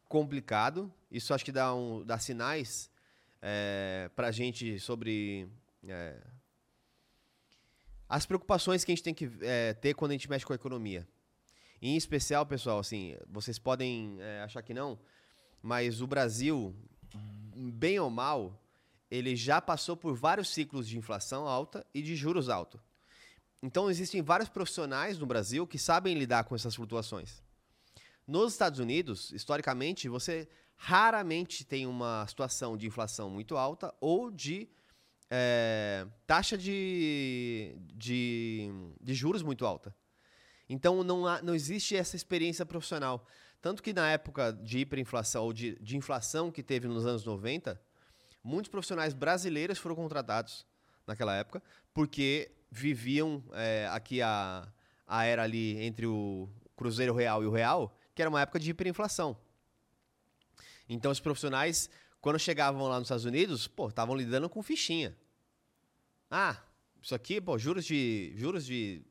complicado. 0.09 0.93
Isso 1.11 1.33
acho 1.35 1.45
que 1.45 1.51
dá, 1.53 1.75
um, 1.75 2.05
dá 2.05 2.19
sinais 2.19 2.91
é, 3.41 4.11
para 4.15 4.29
a 4.29 4.31
gente 4.31 4.79
sobre 4.79 5.49
é, 5.88 6.21
as 8.12 8.27
preocupações 8.27 8.85
que 8.85 8.92
a 8.92 8.94
gente 8.94 9.03
tem 9.03 9.14
que 9.14 9.31
é, 9.40 9.72
ter 9.72 9.94
quando 9.94 10.11
a 10.11 10.14
gente 10.14 10.29
mexe 10.29 10.44
com 10.44 10.53
a 10.53 10.57
economia. 10.57 11.09
Em 11.81 11.96
especial, 11.96 12.44
pessoal, 12.44 12.79
assim, 12.79 13.16
vocês 13.27 13.59
podem 13.59 14.18
é, 14.20 14.42
achar 14.42 14.61
que 14.61 14.75
não, 14.75 14.98
mas 15.62 16.03
o 16.03 16.07
Brasil, 16.07 16.77
bem 17.57 17.98
ou 17.98 18.11
mal, 18.11 18.62
ele 19.11 19.35
já 19.35 19.62
passou 19.62 19.96
por 19.96 20.14
vários 20.14 20.51
ciclos 20.51 20.87
de 20.87 20.98
inflação 20.98 21.48
alta 21.48 21.87
e 21.94 22.03
de 22.03 22.14
juros 22.14 22.51
altos. 22.51 22.83
Então, 23.62 23.90
existem 23.90 24.20
vários 24.20 24.51
profissionais 24.51 25.18
no 25.18 25.25
Brasil 25.25 25.66
que 25.66 25.79
sabem 25.79 26.14
lidar 26.14 26.44
com 26.44 26.55
essas 26.55 26.75
flutuações. 26.75 27.42
Nos 28.27 28.53
Estados 28.53 28.79
Unidos, 28.79 29.33
historicamente, 29.33 30.07
você 30.07 30.46
raramente 30.77 31.64
tem 31.64 31.87
uma 31.87 32.27
situação 32.29 32.77
de 32.77 32.87
inflação 32.87 33.31
muito 33.31 33.57
alta 33.57 33.94
ou 34.03 34.31
de 34.31 34.68
é, 35.35 36.07
taxa 36.27 36.59
de, 36.59 37.75
de, 37.95 38.68
de 39.01 39.14
juros 39.14 39.42
muito 39.42 39.64
alta. 39.64 39.97
Então 40.68 41.03
não, 41.03 41.27
há- 41.27 41.40
não 41.40 41.55
existe 41.55 41.97
essa 41.97 42.16
experiência 42.16 42.66
profissional. 42.66 43.27
Tanto 43.62 43.83
que 43.83 43.95
na 43.95 44.11
época 44.11 44.53
de 44.53 44.81
hiperinflação 44.81 45.45
ou 45.45 45.53
de, 45.53 45.79
de 45.81 45.97
inflação 45.97 46.51
que 46.51 46.62
teve 46.62 46.87
nos 46.87 47.07
anos 47.07 47.25
90, 47.25 47.81
muitos 48.45 48.68
profissionais 48.71 49.14
brasileiros 49.14 49.79
foram 49.79 49.97
contratados 49.97 50.66
naquela 51.07 51.35
época, 51.35 51.62
porque 51.95 52.51
viviam 52.71 53.42
é, 53.53 53.88
aqui 53.90 54.21
a, 54.21 54.68
a 55.07 55.25
era 55.25 55.45
ali 55.45 55.79
entre 55.83 56.07
o 56.07 56.49
Cruzeiro 56.77 57.14
Real 57.14 57.42
e 57.42 57.47
o 57.47 57.51
Real, 57.51 57.97
que 58.14 58.21
era 58.21 58.29
uma 58.29 58.40
época 58.42 58.59
de 58.61 58.71
hiperinflação. 58.71 59.35
Então 60.88 61.11
os 61.11 61.21
profissionais, 61.21 61.88
quando 62.23 62.39
chegavam 62.39 62.87
lá 62.87 63.01
nos 63.01 63.07
Estados 63.07 63.25
Unidos, 63.25 63.67
pô, 63.67 63.89
estavam 63.89 64.15
lidando 64.15 64.49
com 64.49 64.63
fichinha. 64.63 65.15
Ah, 66.31 66.57
isso 67.03 67.17
aqui, 67.17 67.41
pô, 67.41 67.59
juros 67.59 67.85
de 67.85 68.33
juros 68.37 68.65
de 68.65 69.05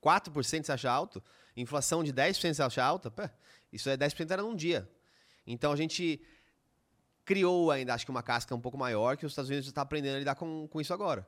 4% 0.00 0.64
você 0.64 0.72
acha 0.72 0.88
alto, 0.88 1.22
inflação 1.56 2.04
de 2.04 2.12
10% 2.12 2.54
você 2.54 2.62
acha 2.62 2.82
alta, 2.82 3.10
pô, 3.10 3.28
isso 3.72 3.90
é 3.90 3.96
10% 3.96 4.30
era 4.30 4.40
num 4.40 4.54
dia. 4.54 4.88
Então 5.44 5.72
a 5.72 5.76
gente 5.76 6.22
criou 7.24 7.72
ainda, 7.72 7.92
acho 7.92 8.04
que 8.04 8.10
uma 8.12 8.22
casca 8.22 8.54
um 8.54 8.60
pouco 8.60 8.78
maior, 8.78 9.16
que 9.16 9.26
os 9.26 9.32
Estados 9.32 9.50
Unidos 9.50 9.66
está 9.66 9.82
aprendendo 9.82 10.14
a 10.14 10.18
lidar 10.20 10.36
com, 10.36 10.68
com 10.68 10.80
isso 10.80 10.94
agora. 10.94 11.26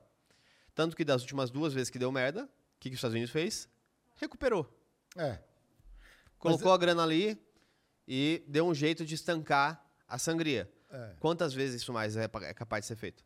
Tanto 0.73 0.95
que 0.95 1.03
das 1.03 1.21
últimas 1.23 1.51
duas 1.51 1.73
vezes 1.73 1.89
que 1.89 1.99
deu 1.99 2.11
merda, 2.11 2.45
o 2.45 2.79
que, 2.79 2.89
que 2.89 2.93
os 2.95 2.99
Estados 2.99 3.15
Unidos 3.15 3.31
fez? 3.31 3.67
Recuperou. 4.15 4.65
É. 5.17 5.39
Colocou 6.39 6.71
a 6.71 6.77
grana 6.77 7.03
ali 7.03 7.37
e 8.07 8.45
deu 8.47 8.65
um 8.65 8.73
jeito 8.73 9.05
de 9.05 9.13
estancar 9.13 9.83
a 10.07 10.17
sangria. 10.17 10.71
É. 10.89 11.15
Quantas 11.19 11.53
vezes 11.53 11.81
isso 11.81 11.91
mais 11.91 12.15
é, 12.15 12.23
é 12.25 12.53
capaz 12.53 12.83
de 12.83 12.87
ser 12.87 12.95
feito? 12.95 13.23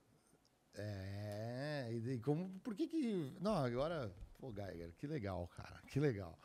É, 0.74 1.90
e 1.92 2.20
como, 2.20 2.50
por 2.60 2.76
que 2.76 2.88
que... 2.88 3.34
Não, 3.40 3.56
agora... 3.56 4.14
Pô, 4.40 4.52
Geiger, 4.52 4.92
que 4.98 5.06
legal, 5.06 5.48
cara, 5.50 5.80
que 5.88 6.00
legal. 6.00 6.40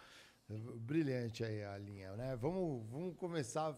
Brilhante 0.48 1.42
aí 1.42 1.64
a 1.64 1.78
linha, 1.78 2.14
né? 2.14 2.36
Vamos, 2.36 2.86
vamos 2.90 3.16
começar 3.16 3.76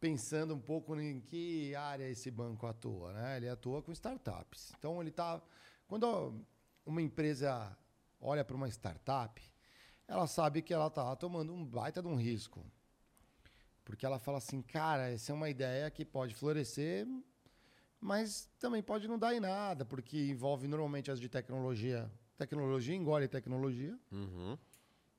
pensando 0.00 0.54
um 0.54 0.60
pouco 0.60 0.98
em 0.98 1.20
que 1.20 1.74
área 1.74 2.08
esse 2.08 2.30
banco 2.30 2.66
atua, 2.66 3.12
né? 3.12 3.36
Ele 3.36 3.48
atua 3.48 3.82
com 3.82 3.92
startups. 3.92 4.72
Então, 4.78 5.00
ele 5.00 5.10
tá... 5.10 5.42
Quando 5.86 6.42
uma 6.86 7.02
empresa 7.02 7.76
olha 8.18 8.44
para 8.44 8.56
uma 8.56 8.68
startup, 8.68 9.42
ela 10.08 10.26
sabe 10.26 10.62
que 10.62 10.72
ela 10.72 10.86
está 10.86 11.14
tomando 11.16 11.52
um 11.52 11.64
baita 11.64 12.00
de 12.00 12.08
um 12.08 12.16
risco. 12.16 12.64
Porque 13.92 14.06
ela 14.06 14.18
fala 14.18 14.38
assim, 14.38 14.62
cara, 14.62 15.10
essa 15.10 15.32
é 15.32 15.34
uma 15.34 15.50
ideia 15.50 15.90
que 15.90 16.02
pode 16.02 16.34
florescer, 16.34 17.06
mas 18.00 18.48
também 18.58 18.82
pode 18.82 19.06
não 19.06 19.18
dar 19.18 19.34
em 19.34 19.38
nada, 19.40 19.84
porque 19.84 20.30
envolve 20.30 20.66
normalmente 20.66 21.10
as 21.10 21.20
de 21.20 21.28
tecnologia. 21.28 22.10
Tecnologia 22.38 22.94
engole 22.96 23.28
tecnologia, 23.28 23.94
Uhum. 24.10 24.56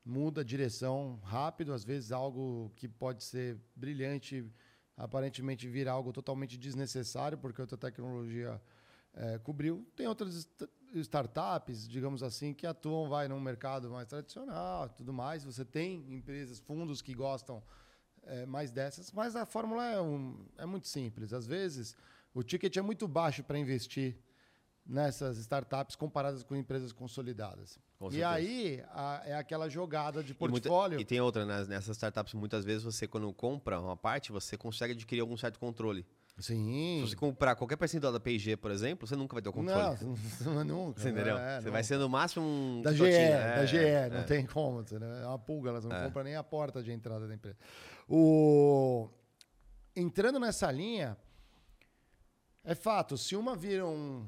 muda 0.04 0.42
a 0.42 0.44
direção 0.44 1.20
rápido, 1.24 1.72
às 1.72 1.84
vezes 1.84 2.12
algo 2.12 2.72
que 2.76 2.88
pode 2.90 3.24
ser 3.24 3.60
brilhante, 3.76 4.44
aparentemente 4.98 5.68
vira 5.70 5.92
algo 5.92 6.12
totalmente 6.12 6.58
desnecessário, 6.58 7.38
porque 7.38 7.62
outra 7.62 7.78
tecnologia 7.78 8.60
eh, 9.14 9.38
cobriu. 9.44 9.86
Tem 9.96 10.08
outras 10.08 10.34
sta- 10.34 10.68
startups, 10.96 11.88
digamos 11.88 12.24
assim, 12.24 12.56
que 12.56 12.66
atuam 12.66 13.08
vai 13.08 13.28
num 13.28 13.40
mercado 13.40 13.92
mais 13.92 14.08
tradicional, 14.08 14.90
tudo 14.90 15.14
mais. 15.14 15.44
Você 15.44 15.64
tem 15.64 16.12
empresas, 16.12 16.58
fundos 16.60 17.04
que 17.04 17.14
gostam 17.14 17.62
eh, 18.28 18.46
mais 18.46 18.72
dessas, 18.72 19.12
mas 19.12 19.36
a 19.36 19.46
fórmula 19.46 19.86
é, 19.86 20.02
um- 20.02 20.38
é 20.58 20.66
muito 20.66 20.88
simples. 20.88 21.34
Às 21.34 21.46
vezes, 21.48 21.96
o 22.34 22.42
ticket 22.44 22.76
é 22.78 22.82
muito 22.82 23.08
baixo 23.08 23.44
para 23.44 23.58
investir 23.58 24.18
nessas 24.86 25.38
startups 25.38 25.96
comparadas 25.96 26.44
com 26.44 26.56
empresas 26.56 26.92
consolidadas. 26.92 27.80
Com 27.98 28.12
e 28.12 28.22
aí 28.22 28.84
a- 28.90 29.22
é 29.26 29.34
aquela 29.36 29.70
jogada 29.70 30.22
de 30.22 30.34
E, 30.34 30.36
muita- 30.40 30.68
portfólio. 30.70 31.00
e 31.00 31.06
tem 31.06 31.22
outra, 31.22 31.46
né? 31.46 31.64
nessas 31.70 31.96
startups, 31.96 32.34
muitas 32.34 32.66
vezes 32.66 32.84
você, 32.84 33.08
quando 33.08 33.32
compra 33.34 33.80
uma 33.80 33.96
parte, 33.96 34.32
você 34.32 34.58
consegue 34.58 34.92
adquirir 34.94 35.22
algum 35.22 35.38
certo 35.38 35.58
controle. 35.58 36.06
Sim. 36.38 37.04
Se 37.06 37.12
você 37.12 37.16
comprar 37.16 37.56
qualquer 37.56 37.78
percentual 37.78 38.12
da 38.12 38.20
P&G, 38.20 38.58
por 38.58 38.72
exemplo, 38.72 39.08
você 39.08 39.16
nunca 39.16 39.36
vai 39.36 39.42
ter 39.42 39.50
o 39.50 39.54
controle. 39.54 39.96
Não, 40.42 40.64
nunca. 40.66 41.00
Você 41.00 41.10
entendeu? 41.12 41.38
É, 41.38 41.60
você 41.62 41.66
não. 41.66 41.72
vai 41.72 41.84
ser 41.84 41.98
no 41.98 42.10
máximo 42.10 42.44
um 42.46 42.82
Da 42.82 42.92
GE, 42.92 43.06
é, 43.06 43.56
da 43.56 43.66
GE, 43.68 43.78
não 44.12 44.18
é. 44.18 44.24
tem 44.24 44.44
como. 44.46 44.82
né? 44.82 45.22
É 45.24 45.28
uma 45.28 45.38
pulga, 45.38 45.70
elas 45.70 45.86
não 45.86 45.96
É. 45.96 46.04
compram 46.06 46.24
nem 46.24 46.36
a 46.36 46.44
porta 46.44 46.82
de 46.82 46.92
entrada 46.92 47.28
da 47.28 47.34
empresa. 47.36 47.56
O... 48.08 49.10
Entrando 49.96 50.40
nessa 50.40 50.72
linha, 50.72 51.18
é 52.64 52.74
fato, 52.76 53.18
se 53.18 53.36
uma 53.36 53.56
vira 53.56 53.86
um 53.86 54.28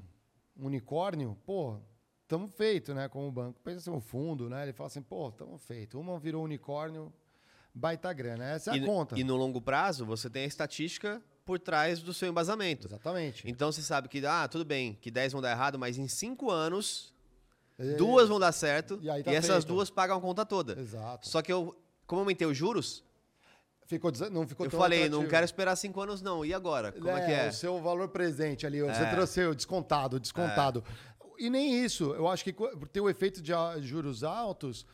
unicórnio, 0.57 1.37
pô, 1.45 1.77
estamos 2.23 2.53
feito, 2.53 2.93
né? 2.93 3.07
Como 3.09 3.31
banco. 3.31 3.59
Pensa 3.61 3.77
assim, 3.77 3.91
um 3.91 4.01
fundo, 4.01 4.49
né? 4.49 4.63
Ele 4.63 4.73
fala 4.73 4.87
assim, 4.87 5.01
pô, 5.01 5.29
estamos 5.29 5.61
feito. 5.63 5.99
Uma 5.99 6.19
virou 6.19 6.43
unicórnio, 6.43 7.11
baita 7.73 8.11
grana. 8.13 8.45
Essa 8.45 8.71
é 8.71 8.73
a 8.73 8.77
e, 8.77 8.85
conta. 8.85 9.19
e 9.19 9.23
no 9.23 9.35
longo 9.35 9.61
prazo, 9.61 10.05
você 10.05 10.29
tem 10.29 10.43
a 10.43 10.47
estatística 10.47 11.21
por 11.43 11.59
trás 11.59 12.01
do 12.01 12.13
seu 12.13 12.27
embasamento. 12.29 12.87
Exatamente. 12.87 13.43
Então 13.47 13.71
você 13.71 13.81
sabe 13.81 14.07
que, 14.07 14.25
ah, 14.25 14.47
tudo 14.47 14.65
bem, 14.65 14.97
que 15.01 15.11
10 15.11 15.33
vão 15.33 15.41
dar 15.41 15.51
errado, 15.51 15.77
mas 15.77 15.97
em 15.97 16.07
5 16.07 16.49
anos, 16.49 17.13
É, 17.77 17.93
duas 17.93 18.27
vão 18.27 18.39
dar 18.39 18.51
certo, 18.51 18.99
E 19.01 19.09
aí 19.09 19.21
e, 19.21 19.23
tá 19.23 19.31
essas 19.31 19.63
feito. 19.63 19.67
duas 19.67 19.89
pagam 19.89 20.17
a 20.17 20.21
conta 20.21 20.45
toda. 20.45 20.79
Exato. 20.79 21.27
Só 21.27 21.41
que 21.41 21.53
eu, 21.53 21.77
como 22.07 22.19
eu 22.19 22.23
aumentei 22.23 22.47
os 22.47 22.57
juros, 22.57 23.03
Ficou, 23.87 24.11
não 24.31 24.47
ficou 24.47 24.65
eu 24.65 24.71
falei, 24.71 25.01
não 25.01 25.05
atrativo. 25.19 25.29
quero 25.29 25.45
esperar 25.45 25.75
5 25.75 26.01
anos 26.01 26.21
não. 26.21 26.43
E 26.43 26.53
agora? 26.53 26.91
Como 26.91 27.09
é, 27.09 27.25
que 27.25 27.31
é? 27.31 27.49
O 27.49 27.53
seu 27.53 27.79
valor 27.81 28.09
presente 28.09 28.65
ali, 28.65 28.81
você 28.81 29.03
É. 29.03 29.11
trouxe 29.11 29.41
o 29.45 29.53
descontado, 29.53 30.19
descontado. 30.19 30.83
E 31.37 31.49
nem 31.49 31.83
isso. 31.83 32.11
Eu 32.13 32.27
acho 32.27 32.43
que 32.43 32.51
co- 32.51 32.75
tem 32.87 33.01
o 33.03 33.09
efeito 33.09 33.41
de 33.41 33.53
a- 33.53 33.79
juros 33.79 34.23
altos, 34.23 34.85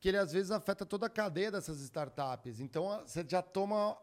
que 0.00 0.08
ele 0.08 0.16
às 0.16 0.32
vezes 0.32 0.50
afeta 0.50 0.86
toda 0.86 1.06
a 1.06 1.10
cadeia 1.10 1.50
dessas 1.50 1.80
startups. 1.80 2.58
Então 2.60 3.02
você 3.04 3.24
já 3.28 3.42
toma 3.42 3.96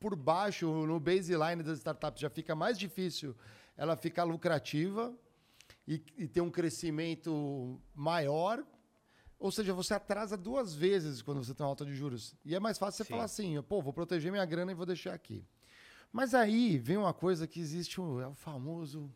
por 0.00 0.16
baixo 0.16 0.66
no 0.86 0.98
baseline 0.98 1.62
das 1.62 1.78
startups, 1.78 2.20
já 2.20 2.28
fica 2.30 2.54
mais 2.56 2.76
difícil 2.78 3.36
ela 3.76 3.96
ficar 3.96 4.24
lucrativa 4.24 5.14
e, 5.86 6.02
e 6.18 6.26
ter 6.26 6.40
um 6.40 6.50
crescimento 6.50 7.80
maior. 7.94 8.64
Ou 9.38 9.50
seja, 9.52 9.74
você 9.74 9.92
atrasa 9.94 10.36
duas 10.36 10.74
vezes 10.74 11.20
quando 11.22 11.44
você 11.44 11.54
tem 11.54 11.64
uma 11.64 11.70
alta 11.70 11.84
de 11.84 11.94
juros. 11.94 12.34
E 12.44 12.54
é 12.54 12.60
mais 12.60 12.78
fácil 12.78 12.98
você 12.98 13.04
Sim. 13.04 13.10
falar 13.10 13.24
assim, 13.24 13.62
pô, 13.62 13.82
vou 13.82 13.92
proteger 13.92 14.32
minha 14.32 14.44
grana 14.46 14.72
e 14.72 14.74
vou 14.74 14.86
deixar 14.86 15.12
aqui. 15.12 15.44
Mas 16.10 16.34
aí 16.34 16.78
vem 16.78 16.96
uma 16.96 17.12
coisa 17.12 17.46
que 17.46 17.60
existe, 17.60 18.00
o- 18.00 18.20
é 18.20 18.26
o 18.26 18.34
famoso 18.34 19.12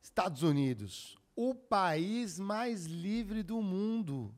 Estados 0.00 0.42
Unidos, 0.44 1.18
o 1.34 1.54
país 1.54 2.38
mais 2.38 2.84
livre 2.86 3.42
do 3.42 3.60
mundo. 3.60 4.32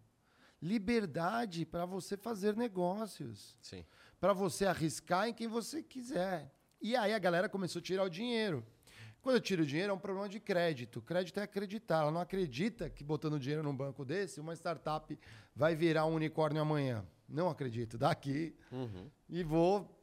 Liberdade 0.62 1.64
para 1.64 1.87
você 1.87 2.16
fazer 2.16 2.54
negócios, 2.56 3.56
Sim. 3.62 3.85
para 4.20 4.33
você 4.33 4.66
arriscar 4.66 5.26
em 5.28 5.33
quem 5.35 5.48
você 5.48 5.83
quiser. 5.83 6.54
E 6.83 6.94
aí 6.96 7.12
a 7.14 7.18
galera 7.18 7.48
começou 7.48 7.80
a 7.80 7.83
tirar 7.83 8.04
o 8.04 8.11
dinheiro. 8.11 8.64
Quando 9.22 9.37
eu 9.37 9.40
tiro 9.40 9.62
o 9.62 9.66
dinheiro, 9.66 9.90
é 9.90 9.94
um 9.94 9.98
problema 9.98 10.28
de 10.28 10.40
crédito. 10.40 11.02
Crédito 11.02 11.38
é 11.40 11.42
acreditar. 11.42 12.02
Ela 12.02 12.11
não 12.11 12.20
acredita 12.20 12.88
que 12.88 13.04
botando 13.04 13.38
dinheiro 13.38 13.62
num 13.62 13.76
banco 13.76 14.04
desse, 14.04 14.40
uma 14.40 14.54
startup 14.54 15.18
vai 15.54 15.74
virar 15.74 16.06
um 16.06 16.14
unicórnio 16.14 16.61
amanhã. 16.62 17.04
Não 17.28 17.48
acredito. 17.48 17.98
Daqui 17.98 18.54
Uhum. 18.72 19.11
e 19.28 19.42
vou 19.44 19.96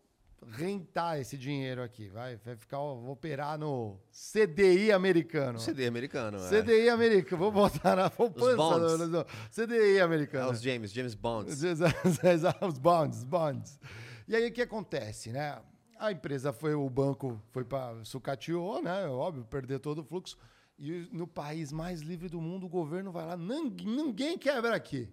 rentar 0.49 1.19
esse 1.19 1.35
dinheiro 1.35 1.81
aqui. 1.81 2.09
Vai, 2.09 2.35
vai 2.37 2.55
ficar, 2.55 2.77
vou 2.77 3.09
operar 3.09 3.57
no 3.57 3.99
CDI 4.11 4.91
americano. 4.91 5.59
CD 5.59 5.87
americano. 5.87 6.37
é. 6.37 6.49
CDI 6.49 6.89
americano. 6.89 7.41
Vou 7.41 7.51
botar 7.51 7.95
na 7.95 8.09
poupança. 8.11 8.55
bonds. 8.55 8.99
no- 8.99 9.07
no- 9.07 9.25
CDI 9.51 9.97
É 9.97 10.01
americano. 10.01 10.51
os 10.51 10.61
James, 10.61 10.91
James 10.93 11.15
Bonds. 11.15 11.59
os 12.61 12.77
bonds, 12.77 13.23
bonds. 13.23 13.79
E 14.27 14.35
aí 14.35 14.47
o 14.47 14.51
que 14.53 14.61
acontece, 14.61 15.31
né? 15.31 15.59
A 15.99 16.11
empresa 16.11 16.53
foi, 16.53 16.73
o 16.73 16.89
banco 16.89 17.41
foi 17.51 17.63
para 17.63 18.03
sucateou, 18.03 18.81
né? 18.81 19.07
Óbvio, 19.07 19.45
perder 19.45 19.79
todo 19.79 19.99
o 19.99 20.03
fluxo. 20.03 20.37
E 20.77 21.09
no 21.11 21.27
país 21.27 21.71
mais 21.71 22.01
livre 22.01 22.29
do 22.29 22.39
mundo, 22.39 22.65
o 22.65 22.69
governo 22.69 23.11
vai 23.11 23.25
lá, 23.25 23.35
ninguém, 23.35 24.37
quebra 24.37 24.75
aqui. 24.75 25.09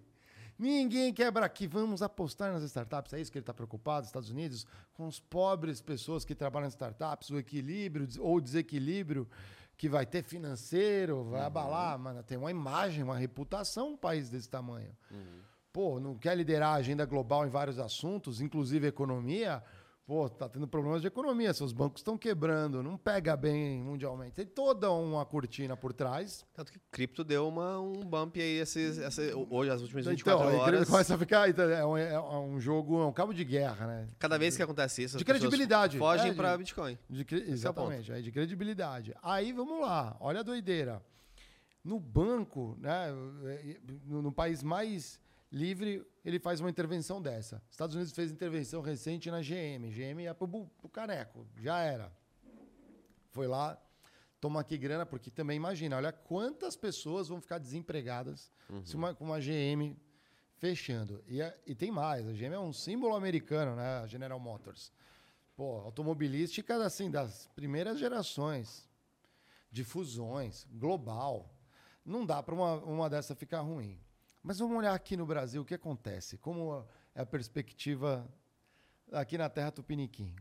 Ninguém 0.57 1.13
quebra 1.13 1.45
aqui. 1.45 1.67
Vamos 1.67 2.01
apostar 2.01 2.53
nas 2.53 2.63
startups. 2.63 3.13
É 3.13 3.19
isso 3.19 3.31
que 3.31 3.37
ele 3.37 3.43
está 3.43 3.53
preocupado, 3.53 4.05
Estados 4.05 4.29
Unidos, 4.29 4.65
com 4.93 5.07
os 5.07 5.19
pobres 5.19 5.81
pessoas 5.81 6.23
que 6.23 6.35
trabalham 6.35 6.67
em 6.67 6.69
startups, 6.69 7.29
o 7.29 7.37
equilíbrio 7.37 8.07
ou 8.19 8.39
desequilíbrio 8.39 9.27
que 9.77 9.89
vai 9.89 10.05
ter 10.05 10.23
financeiro, 10.23 11.23
vai 11.25 11.41
abalar. 11.41 11.97
Mano, 11.99 12.23
tem 12.23 12.37
uma 12.37 12.51
imagem, 12.51 13.03
uma 13.03 13.17
reputação 13.17 13.93
um 13.93 13.97
país 13.97 14.29
desse 14.29 14.47
tamanho 14.47 14.95
pô, 15.75 15.99
não 15.99 16.15
quer 16.15 16.37
liderar 16.37 16.69
a 16.69 16.75
agenda 16.75 17.05
global 17.05 17.45
em 17.45 17.49
vários 17.49 17.77
assuntos, 17.79 18.39
inclusive 18.39 18.87
economia, 18.87 19.61
pô, 20.05 20.29
tá 20.29 20.47
tendo 20.47 20.67
problemas 20.67 21.01
de 21.01 21.07
economia, 21.07 21.53
seus 21.53 21.73
bancos 21.73 21.99
estão 22.01 22.17
quebrando, 22.17 22.83
não 22.83 22.95
pega 22.97 23.35
bem 23.35 23.81
mundialmente. 23.81 24.33
Tem 24.35 24.45
toda 24.45 24.91
uma 24.91 25.25
cortina 25.25 25.75
por 25.75 25.91
trás. 25.93 26.45
Tanto 26.53 26.71
que 26.71 26.79
cripto 26.91 27.23
deu 27.23 27.47
uma, 27.47 27.79
um 27.79 28.01
bump 28.05 28.37
aí 28.39 28.59
esses, 28.59 28.99
hoje, 29.49 29.71
as 29.71 29.81
últimas 29.81 30.03
Então, 30.05 30.11
24 30.15 30.47
aí 30.49 30.55
horas. 30.55 30.89
começa 30.89 31.15
a 31.15 31.17
ficar. 31.17 31.49
então, 31.49 31.69
É 31.69 31.85
um, 31.85 31.97
é 31.97 32.19
um 32.39 32.59
jogo, 32.59 33.01
é 33.01 33.05
um 33.05 33.13
cabo 33.13 33.33
de 33.33 33.43
guerra, 33.43 33.87
né? 33.87 34.07
Cada 34.19 34.37
vez 34.37 34.55
que 34.55 34.61
acontece 34.61 35.03
isso, 35.03 35.17
as 35.17 35.19
De 35.19 35.25
credibilidade. 35.25 35.97
fogem 35.97 36.31
É, 36.31 36.33
para 36.33 36.55
Bitcoin. 36.57 36.97
De 37.09 37.25
é 37.35 37.37
exatamente, 37.49 38.11
aí 38.11 38.21
de 38.21 38.31
credibilidade. 38.31 39.13
Aí 39.23 39.51
vamos 39.51 39.81
lá, 39.81 40.15
olha 40.19 40.41
a 40.41 40.43
doideira. 40.43 41.01
No 41.83 41.99
banco, 41.99 42.75
né, 42.79 43.11
no, 44.05 44.21
no 44.21 44.31
país 44.31 44.63
mais 44.63 45.19
livre, 45.55 46.05
ele 46.25 46.37
faz 46.37 46.59
uma 46.59 46.69
intervenção 46.69 47.21
dessa. 47.21 47.63
Estados 47.71 47.95
Unidos 47.95 48.13
fez 48.13 48.29
intervenção 48.29 48.81
recente 48.81 49.31
na 49.31 49.39
GM. 49.39 49.89
GM 49.89 50.21
ia 50.21 50.35
pro, 50.35 50.47
pro 50.47 50.89
caneco, 50.89 51.47
já 51.55 51.79
era. 51.79 52.11
Foi 53.31 53.47
lá, 53.47 53.81
toma 54.41 54.59
aqui 54.59 54.77
grana, 54.77 55.05
porque 55.05 55.31
também 55.31 55.55
imagina, 55.55 55.95
olha 55.95 56.11
quantas 56.11 56.75
pessoas 56.75 57.29
vão 57.29 57.39
ficar 57.39 57.57
desempregadas 57.57 58.51
se 58.83 58.95
uma, 58.95 59.15
com 59.15 59.23
uma 59.23 59.39
GM 59.39 59.95
fechando. 60.57 61.23
E, 61.25 61.39
e 61.65 61.73
tem 61.73 61.89
mais, 61.89 62.27
a 62.27 62.33
GM 62.33 62.53
é 62.53 62.59
um 62.59 62.73
símbolo 62.73 63.15
americano, 63.15 63.77
né? 63.77 63.99
A 63.99 64.07
General 64.07 64.39
Motors. 64.39 64.91
Pô, 65.55 65.77
automobilística 65.79 66.75
assim, 66.83 67.09
das 67.09 67.47
primeiras 67.55 67.97
gerações 67.97 68.89
de 69.71 69.85
fusões, 69.85 70.67
global. 70.69 71.49
Não 72.03 72.25
dá 72.25 72.43
para 72.43 72.53
uma, 72.53 72.75
uma 72.83 73.09
dessa 73.09 73.33
ficar 73.33 73.61
ruim. 73.61 73.97
Mas 74.45 74.59
vamos 74.59 74.77
olhar 74.77 74.93
aqui 74.93 75.17
no 75.17 75.25
Brasil 75.25 75.63
o 75.63 75.65
que 75.65 75.73
acontece, 75.73 76.37
como 76.37 76.85
é 77.15 77.21
a 77.21 77.25
perspectiva 77.25 78.31
aqui 79.11 79.39
na 79.39 79.49
terra 79.49 79.71
Tupiniquim. 79.71 80.35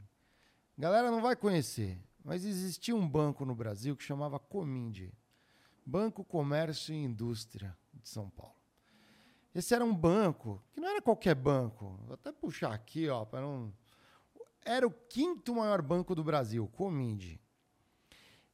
Galera 0.76 1.10
não 1.10 1.22
vai 1.22 1.34
conhecer, 1.34 1.98
mas 2.22 2.44
existia 2.44 2.94
um 2.94 3.08
banco 3.08 3.46
no 3.46 3.54
Brasil 3.54 3.96
que 3.96 4.04
chamava 4.04 4.38
Cominde, 4.38 5.10
Banco 5.86 6.22
Comércio 6.22 6.94
e 6.94 7.02
Indústria 7.02 7.74
de 7.94 8.06
São 8.06 8.28
Paulo. 8.28 8.54
Esse 9.54 9.74
era 9.74 9.82
um 9.82 9.94
banco 9.94 10.62
que 10.74 10.82
não 10.82 10.88
era 10.90 11.00
qualquer 11.00 11.34
banco. 11.34 11.98
Vou 12.04 12.12
até 12.12 12.30
puxar 12.30 12.74
aqui, 12.74 13.08
ó, 13.08 13.24
para 13.24 13.40
não 13.40 13.72
era 14.66 14.86
o 14.86 14.90
quinto 14.90 15.54
maior 15.54 15.80
banco 15.80 16.14
do 16.14 16.22
Brasil, 16.22 16.68
Comindi. 16.76 17.40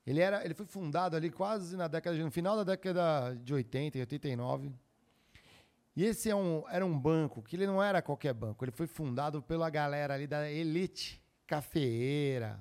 Ele, 0.07 0.21
era, 0.21 0.45
ele 0.45 0.55
foi 0.55 0.67
fundado 0.67 1.17
ali 1.17 1.29
quase 1.29 1.77
na 1.77 1.89
década, 1.89 2.17
no 2.17 2.31
final 2.31 2.55
da 2.55 2.63
década 2.63 3.35
de 3.35 3.53
80, 3.53 3.99
e 3.99 4.01
89. 4.03 4.73
E 6.01 6.05
esse 6.07 6.31
é 6.31 6.35
um, 6.35 6.65
era 6.71 6.87
um 6.87 6.99
banco 6.99 7.43
que 7.43 7.55
ele 7.55 7.67
não 7.67 7.83
era 7.83 8.01
qualquer 8.01 8.33
banco, 8.33 8.65
ele 8.65 8.73
foi 8.73 8.87
fundado 8.87 9.43
pela 9.43 9.69
galera 9.69 10.15
ali 10.15 10.27
da 10.27 10.51
elite 10.51 11.23
cafeeira. 11.47 12.59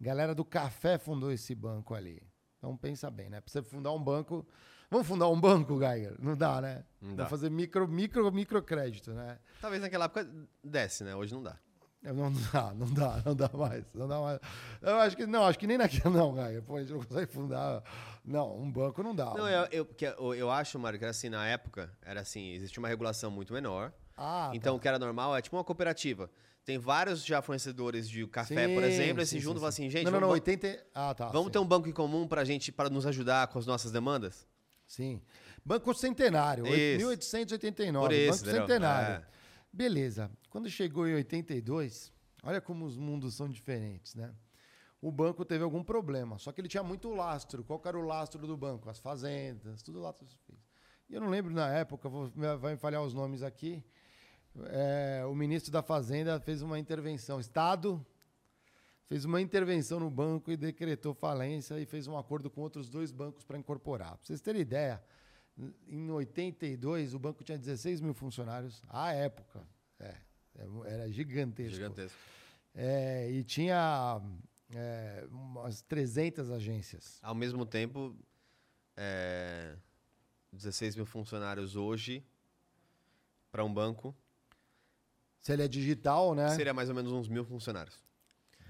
Galera 0.00 0.34
do 0.34 0.44
café 0.44 0.98
fundou 0.98 1.30
esse 1.30 1.54
banco 1.54 1.94
ali. 1.94 2.20
Então 2.56 2.76
pensa 2.76 3.08
bem, 3.12 3.30
né? 3.30 3.40
Pra 3.40 3.48
você 3.48 3.62
fundar 3.62 3.92
um 3.92 4.02
banco. 4.02 4.44
Vamos 4.90 5.06
fundar 5.06 5.28
um 5.28 5.40
banco, 5.40 5.78
Geiger? 5.78 6.16
Não 6.18 6.36
dá, 6.36 6.60
né? 6.60 6.84
Não 7.00 7.10
dá. 7.10 7.26
Vamos 7.26 7.30
fazer 7.30 7.48
micro, 7.48 7.86
micro, 7.86 8.32
microcrédito, 8.32 9.12
né? 9.12 9.38
Talvez 9.60 9.80
naquela 9.80 10.06
época 10.06 10.28
desce, 10.64 11.04
né? 11.04 11.14
Hoje 11.14 11.32
não 11.34 11.44
dá. 11.44 11.56
Não, 12.08 12.32
dá, 12.52 12.72
não 12.74 12.86
dá, 12.94 13.22
não 13.26 13.34
dá 13.34 13.50
mais. 13.52 13.84
Não 13.92 14.06
dá 14.08 14.20
mais. 14.20 14.38
Eu 14.80 14.96
acho 15.00 15.16
que 15.16 15.26
não, 15.26 15.44
acho 15.44 15.58
que 15.58 15.66
nem 15.66 15.76
naquele 15.76 16.08
não, 16.14 16.32
Geiger. 16.34 16.62
Pô, 16.62 16.76
a 16.76 16.80
gente 16.80 16.92
não 16.92 17.02
consegue 17.02 17.32
fundar. 17.32 17.82
Não, 18.24 18.56
um 18.56 18.70
banco 18.70 19.02
não 19.02 19.14
dá. 19.14 19.34
Não, 19.34 19.48
eu, 19.48 19.66
eu, 19.72 19.84
que 19.84 20.06
eu, 20.06 20.34
eu 20.34 20.50
acho, 20.50 20.78
Mário, 20.78 20.96
que 20.98 21.04
era 21.04 21.10
assim, 21.10 21.28
na 21.28 21.44
época, 21.46 21.90
era 22.02 22.20
assim, 22.20 22.52
existia 22.52 22.78
uma 22.80 22.88
regulação 22.88 23.30
muito 23.32 23.52
menor. 23.52 23.92
Ah, 24.16 24.50
então, 24.54 24.76
o 24.76 24.80
que 24.80 24.86
era 24.86 24.98
normal 24.98 25.36
é 25.36 25.42
tipo 25.42 25.56
uma 25.56 25.64
cooperativa. 25.64 26.30
Tem 26.64 26.78
vários 26.78 27.24
já 27.24 27.42
fornecedores 27.42 28.08
de 28.08 28.26
café, 28.26 28.68
por 28.68 28.82
Sim, 28.84 28.88
exemplo, 28.90 29.22
e 29.22 29.26
se 29.26 29.30
sim, 29.32 29.40
juntam 29.40 29.54
sim, 29.56 29.60
falam 29.60 29.68
assim, 29.68 29.82
sim. 29.84 29.90
gente, 29.90 30.04
Não, 30.04 30.12
não, 30.12 30.20
não, 30.20 30.28
80. 30.30 30.86
Ah, 30.94 31.14
tá. 31.14 31.28
vamos 31.28 31.46
sim. 31.46 31.52
ter 31.52 31.58
um 31.58 31.66
banco 31.66 31.88
em 31.88 31.92
comum 31.92 32.28
pra 32.28 32.44
gente, 32.44 32.70
para 32.70 32.88
nos 32.90 33.06
ajudar 33.06 33.48
com 33.48 33.58
as 33.58 33.66
nossas 33.66 33.90
demandas? 33.90 34.46
Sim. 34.86 35.20
Banco 35.64 35.92
Centenário, 35.94 36.64
oit- 36.64 36.74
Isso. 36.76 36.98
1889. 36.98 38.06
Por 38.06 38.12
isso, 38.14 38.30
Banco 38.38 38.42
entendeu? 38.50 38.62
Centenário. 38.66 39.14
É. 39.34 39.37
Beleza. 39.78 40.28
Quando 40.50 40.68
chegou 40.68 41.06
em 41.06 41.14
82, 41.14 42.12
olha 42.42 42.60
como 42.60 42.84
os 42.84 42.96
mundos 42.96 43.36
são 43.36 43.48
diferentes, 43.48 44.12
né? 44.16 44.34
O 45.00 45.12
banco 45.12 45.44
teve 45.44 45.62
algum 45.62 45.84
problema, 45.84 46.36
só 46.36 46.50
que 46.50 46.60
ele 46.60 46.66
tinha 46.66 46.82
muito 46.82 47.08
lastro. 47.14 47.62
Qual 47.62 47.80
era 47.84 47.96
o 47.96 48.02
lastro 48.02 48.44
do 48.44 48.56
banco? 48.56 48.90
As 48.90 48.98
fazendas, 48.98 49.80
tudo 49.80 50.00
lastro. 50.00 50.26
E 51.08 51.14
eu 51.14 51.20
não 51.20 51.28
lembro 51.28 51.54
na 51.54 51.68
época, 51.68 52.08
vou, 52.08 52.28
vai 52.58 52.72
me 52.72 52.76
falhar 52.76 53.04
os 53.04 53.14
nomes 53.14 53.44
aqui. 53.44 53.80
É, 54.66 55.24
o 55.24 55.32
ministro 55.32 55.70
da 55.70 55.80
Fazenda 55.80 56.40
fez 56.40 56.60
uma 56.60 56.76
intervenção. 56.76 57.38
Estado 57.38 58.04
fez 59.04 59.24
uma 59.24 59.40
intervenção 59.40 60.00
no 60.00 60.10
banco 60.10 60.50
e 60.50 60.56
decretou 60.56 61.14
falência 61.14 61.78
e 61.78 61.86
fez 61.86 62.08
um 62.08 62.18
acordo 62.18 62.50
com 62.50 62.62
outros 62.62 62.90
dois 62.90 63.12
bancos 63.12 63.44
para 63.44 63.56
incorporar. 63.56 64.16
Para 64.16 64.26
vocês 64.26 64.40
terem 64.40 64.60
ideia, 64.60 65.00
em 65.88 66.10
82 66.10 67.14
o 67.14 67.18
banco 67.18 67.42
tinha 67.42 67.58
16 67.58 68.00
mil 68.00 68.14
funcionários 68.14 68.82
à 68.88 69.12
época. 69.12 69.66
É, 69.98 70.14
era 70.86 71.10
gigantesco. 71.10 71.74
Gigantesco. 71.74 72.18
É, 72.74 73.30
e 73.30 73.42
tinha 73.42 74.20
é, 74.70 75.26
umas 75.30 75.82
300 75.82 76.50
agências. 76.50 77.18
Ao 77.22 77.34
mesmo 77.34 77.66
tempo, 77.66 78.16
é, 78.96 79.76
16 80.52 80.96
mil 80.96 81.06
funcionários 81.06 81.76
hoje 81.76 82.24
para 83.50 83.64
um 83.64 83.72
banco 83.72 84.14
Se 85.40 85.52
ele 85.52 85.62
é 85.62 85.68
digital, 85.68 86.34
né? 86.34 86.48
seria 86.54 86.74
mais 86.74 86.88
ou 86.88 86.94
menos 86.94 87.12
uns 87.12 87.28
mil 87.28 87.44
funcionários. 87.44 88.07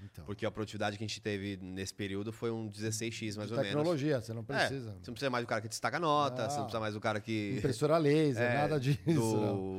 Então. 0.03 0.23
Porque 0.25 0.45
a 0.45 0.51
produtividade 0.51 0.97
que 0.97 1.03
a 1.03 1.07
gente 1.07 1.21
teve 1.21 1.57
nesse 1.61 1.93
período 1.93 2.31
foi 2.31 2.49
um 2.51 2.69
16x, 2.69 3.35
mais 3.35 3.49
De 3.49 3.53
ou 3.53 3.59
menos. 3.59 3.67
tecnologia, 3.75 4.21
você 4.21 4.33
não 4.33 4.45
É, 4.49 4.67
você 4.67 4.79
você 4.79 4.85
não 5.07 5.13
precisa 5.13 5.29
mais 5.29 5.43
do 5.43 5.47
cara 5.47 5.61
que 5.61 5.67
destaca 5.67 5.97
a 5.97 5.99
nota, 5.99 6.43
você 6.49 6.55
não 6.55 6.61
Ah. 6.61 6.63
precisa 6.65 6.79
mais 6.79 6.93
do 6.93 6.99
cara 7.01 7.19
que. 7.19 7.55
Impressora 7.57 7.97
laser, 7.97 8.41
É, 8.49 8.53
nada 8.59 8.79
disso. 8.79 8.99
não. 9.07 9.19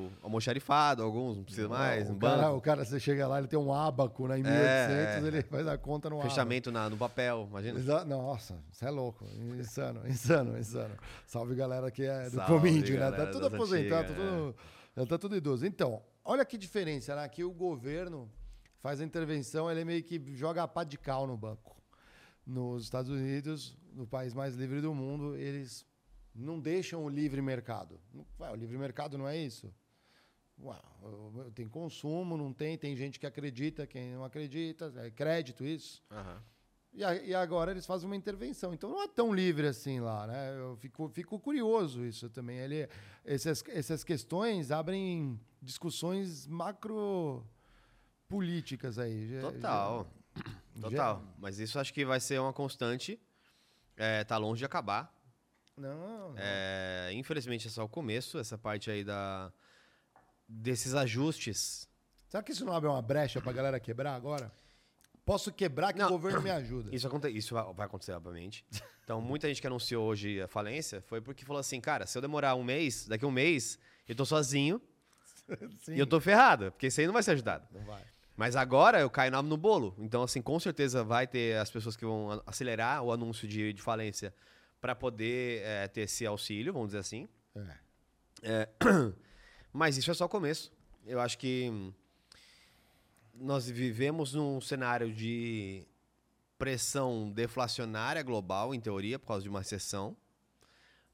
Do 0.09 0.11
almoxarifado, 0.23 1.03
alguns, 1.03 1.37
não 1.39 1.45
precisa 1.45 1.69
mais. 1.69 2.05
Não, 2.07 2.15
um 2.15 2.17
o, 2.17 2.21
cara, 2.21 2.37
banco, 2.43 2.57
o 2.57 2.61
cara, 2.61 2.85
você 2.85 3.01
chega 3.01 3.27
lá, 3.27 3.39
ele 3.39 3.49
tem 3.49 3.59
um 3.59 3.73
abaco, 3.73 4.29
né? 4.29 4.39
Em 4.39 4.43
1800, 4.43 4.65
É, 4.65 5.21
é. 5.25 5.27
ele 5.27 5.43
faz 5.43 5.67
a 5.67 5.79
conta 5.79 6.11
no 6.11 6.17
abaco. 6.17 6.29
fechamento 6.29 6.71
na, 6.71 6.89
no 6.91 6.97
papel, 6.97 7.47
imagina. 7.51 7.79
Exa- 7.79 8.05
Nossa, 8.05 8.57
você 8.71 8.85
é 8.87 8.91
louco. 8.91 9.25
Insano, 9.59 10.03
insano, 10.09 10.59
insano. 10.59 10.95
Salve 11.27 11.55
galera 11.55 11.91
que 11.91 12.03
é 12.03 12.25
do 12.25 12.37
Salve, 12.37 12.53
Comíndio, 12.53 12.99
né? 12.99 13.11
Tá 13.11 13.27
tudo 13.27 13.47
aposentado, 13.47 14.09
tá 14.09 14.13
antigas, 14.13 14.55
é. 14.95 14.95
tudo, 14.95 15.07
tá 15.09 15.19
tudo 15.19 15.37
idoso. 15.37 15.67
Então, 15.67 16.03
olha 16.25 16.45
que 16.45 16.59
diferença, 16.59 17.15
né? 17.17 17.25
Aqui 17.25 17.43
o 17.45 17.51
governo 17.53 18.31
faz 18.81 19.01
a 19.01 19.05
intervenção, 19.05 19.71
ele 19.71 19.85
meio 19.85 20.03
que 20.03 20.35
joga 20.35 20.63
a 20.63 20.69
pá 20.69 20.85
de 20.85 20.99
cal 20.99 21.27
no 21.27 21.37
banco. 21.37 21.77
Nos 22.47 22.85
Estados 22.85 23.11
Unidos, 23.11 23.77
no 23.93 24.07
país 24.07 24.35
mais 24.35 24.55
livre 24.57 24.81
do 24.81 24.95
mundo, 24.95 25.37
eles 25.37 25.87
não 26.35 26.59
deixam 26.59 27.05
o 27.05 27.09
livre 27.09 27.41
mercado. 27.43 28.01
Ué, 28.41 28.51
o 28.51 28.55
livre 28.57 28.77
mercado 28.79 29.17
não 29.19 29.29
é 29.29 29.37
isso? 29.37 29.73
Ué, 30.59 30.77
tem 31.55 31.69
consumo, 31.69 32.37
não 32.37 32.53
tem, 32.53 32.77
tem 32.77 32.97
gente 32.97 33.19
que 33.21 33.27
acredita, 33.27 33.87
quem 33.87 34.13
não 34.13 34.25
acredita, 34.25 34.93
é 34.97 35.11
crédito 35.11 35.65
isso. 35.65 36.03
Aham. 36.11 36.43
E, 36.93 37.05
a- 37.05 37.15
e 37.23 37.33
agora 37.35 37.71
eles 37.71 37.87
fazem 37.87 38.07
uma 38.07 38.17
intervenção. 38.17 38.75
Então 38.75 38.91
não 38.91 39.01
é 39.03 39.07
tão 39.07 39.33
livre 39.33 39.67
assim 39.69 40.01
lá, 40.01 40.27
né? 40.27 40.59
Eu 40.59 40.77
fico, 40.77 41.09
fico 41.09 41.39
curioso 41.39 42.05
isso 42.05 42.29
também. 42.29 42.59
Ele, 42.59 42.89
essas, 43.25 43.63
essas 43.69 44.03
questões 44.03 44.73
abrem 44.73 45.39
discussões 45.63 46.49
macro 46.49 47.47
políticas 48.31 48.99
aí. 48.99 49.29
Já- 49.29 49.41
Total. 49.41 50.07
já- 50.77 50.81
Total. 50.83 51.23
Mas 51.39 51.59
isso 51.59 51.79
acho 51.79 51.93
que 51.93 52.05
vai 52.05 52.21
ser 52.21 52.41
uma 52.41 52.53
constante. 52.53 53.21
É, 53.97 54.25
tá 54.25 54.39
longe 54.39 54.61
de 54.61 54.65
acabar. 54.65 55.13
Não, 55.77 56.31
não. 56.31 56.35
É, 56.39 57.11
infelizmente 57.13 57.67
é 57.67 57.71
só 57.71 57.85
o 57.85 57.89
começo, 57.89 58.39
essa 58.39 58.57
parte 58.57 58.91
aí 58.91 59.03
da, 59.05 59.53
desses 60.49 60.95
ajustes. 60.95 61.89
Será 62.29 62.43
que 62.43 62.53
isso 62.53 62.65
não 62.65 62.73
abre 62.73 62.89
uma 62.89 63.03
brecha 63.03 63.41
pra 63.41 63.53
galera 63.53 63.79
quebrar 63.81 64.15
agora? 64.15 64.53
Posso 65.25 65.53
quebrar 65.53 65.93
que 65.93 65.99
Não. 65.99 66.07
o 66.09 66.11
governo 66.11 66.41
me 66.41 66.51
ajuda. 66.51 66.95
Isso, 66.95 67.07
aconte, 67.07 67.29
isso 67.29 67.55
vai 67.55 67.73
vai 67.75 67.87
acontecer, 67.87 68.13
obviamente. 68.13 68.65
Então, 69.05 69.21
muita 69.21 69.49
gente 69.49 69.61
que 69.61 69.67
anunciou 69.67 70.07
hoje 70.07 70.41
a 70.41 70.47
falência 70.49 71.03
foi 71.03 71.21
porque 71.21 71.45
falou 71.45 71.61
assim, 71.61 71.81
cara, 71.81 72.07
se 72.07 72.17
eu 72.17 72.23
demorar 72.23 72.55
um 72.55 72.63
mês, 72.65 73.07
daqui 73.07 73.25
a 73.25 73.29
um 73.29 73.33
mês, 73.33 73.79
eu 74.09 74.15
tô 74.15 74.25
sozinho 74.25 74.81
Sim, 75.81 75.95
e 75.95 75.99
eu 75.99 76.07
tô 76.07 76.21
ferrado, 76.21 76.71
porque 76.73 76.87
isso 76.87 77.01
aí 77.01 77.07
não 77.07 77.13
vai 77.13 77.23
ser 77.23 77.33
ajudado. 77.33 77.67
Não 77.73 77.83
vai. 77.85 78.03
Mas 78.41 78.57
agora 78.57 78.99
eu 78.99 79.11
caio 79.11 79.31
no 79.43 79.55
bolo. 79.59 79.95
Então, 79.99 80.23
assim, 80.23 80.41
com 80.41 80.59
certeza 80.59 81.05
vai 81.05 81.27
ter 81.27 81.59
as 81.59 81.71
pessoas 81.71 81.95
que 81.95 82.07
vão 82.07 82.43
acelerar 82.47 83.03
o 83.03 83.13
anúncio 83.13 83.47
de, 83.47 83.71
de 83.75 83.83
falência 83.83 84.33
para 84.81 84.95
poder 84.95 85.61
é, 85.63 85.87
ter 85.89 86.01
esse 86.01 86.25
auxílio, 86.25 86.73
vamos 86.73 86.89
dizer 86.89 87.01
assim. 87.01 87.29
É. 87.55 87.75
É, 88.43 88.69
mas 89.71 89.99
isso 89.99 90.11
é 90.11 90.15
só 90.15 90.25
o 90.25 90.29
começo. 90.31 90.73
Eu 91.07 91.21
acho 91.21 91.37
que 91.37 91.93
nós 93.35 93.69
vivemos 93.69 94.33
num 94.33 94.59
cenário 94.59 95.13
de 95.13 95.87
pressão 96.57 97.31
deflacionária 97.31 98.23
global, 98.23 98.75
em 98.75 98.81
teoria, 98.81 99.19
por 99.19 99.27
causa 99.27 99.43
de 99.43 99.51
uma 99.51 99.59
recessão, 99.59 100.17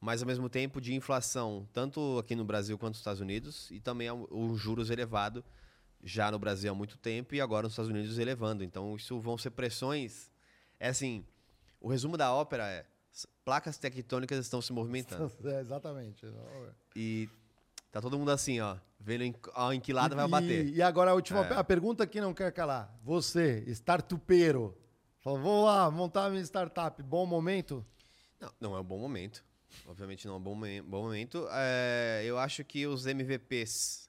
mas 0.00 0.22
ao 0.22 0.28
mesmo 0.28 0.48
tempo 0.48 0.80
de 0.80 0.94
inflação, 0.94 1.68
tanto 1.72 2.20
aqui 2.20 2.36
no 2.36 2.44
Brasil 2.44 2.78
quanto 2.78 2.92
nos 2.92 2.98
Estados 2.98 3.20
Unidos, 3.20 3.68
e 3.72 3.80
também 3.80 4.08
um- 4.12 4.28
os 4.30 4.60
juros 4.60 4.90
elevado 4.90 5.44
já 6.02 6.30
no 6.30 6.38
Brasil 6.38 6.70
há 6.70 6.74
muito 6.74 6.96
tempo 6.98 7.35
e 7.35 7.40
agora 7.40 7.64
nos 7.64 7.72
Estados 7.72 7.90
Unidos 7.90 8.18
elevando. 8.18 8.62
Então, 8.64 8.94
isso 8.96 9.18
vão 9.20 9.37
ser 9.38 9.50
pressões. 9.50 10.30
É 10.78 10.88
assim, 10.88 11.24
o 11.80 11.88
resumo 11.88 12.16
da 12.16 12.32
ópera 12.32 12.66
é: 12.68 12.87
placas 13.44 13.78
tectônicas 13.78 14.38
estão 14.38 14.61
se 14.62 14.72
movimentando. 14.72 15.30
É, 15.44 15.61
exatamente. 15.61 16.26
E 16.94 17.28
tá 17.90 18.00
todo 18.00 18.18
mundo 18.18 18.30
assim, 18.30 18.61
ó, 18.61 18.76
vendo 19.00 19.24
em, 19.24 19.35
ó, 19.54 19.72
em 19.72 19.80
que 19.80 19.92
lado 19.92 20.14
vai 20.14 20.26
E- 20.26 20.28
bater. 20.28 20.66
E 20.68 20.82
agora 20.82 21.11
a 21.11 21.14
última 21.14 21.44
É. 21.46 21.54
a 21.54 21.64
pergunta 21.64 22.06
que 22.06 22.20
não 22.20 22.32
quer 22.35 22.52
calar. 22.52 22.94
Você, 23.02 23.64
startupeiro, 23.68 24.76
falou, 25.20 25.40
vou 25.40 25.64
lá 25.64 25.90
montar 25.90 26.28
minha 26.30 26.42
startup. 26.42 27.02
Bom 27.02 27.24
momento? 27.26 27.85
Não, 28.40 28.52
não 28.61 28.76
é 28.76 28.80
um 28.80 28.85
bom 28.85 28.98
momento. 28.98 29.42
Obviamente 29.87 30.26
não 30.26 30.35
é 30.35 30.37
um 30.38 30.40
bom, 30.40 30.54
bom 30.85 31.02
momento. 31.04 31.46
É, 31.50 32.22
eu 32.24 32.38
acho 32.38 32.64
que 32.64 32.87
os 32.87 33.06
MVPs 33.06 34.05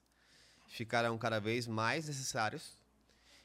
ficarão 0.68 1.16
cada 1.18 1.40
vez 1.40 1.66
mais 1.66 2.06
necessários. 2.06 2.76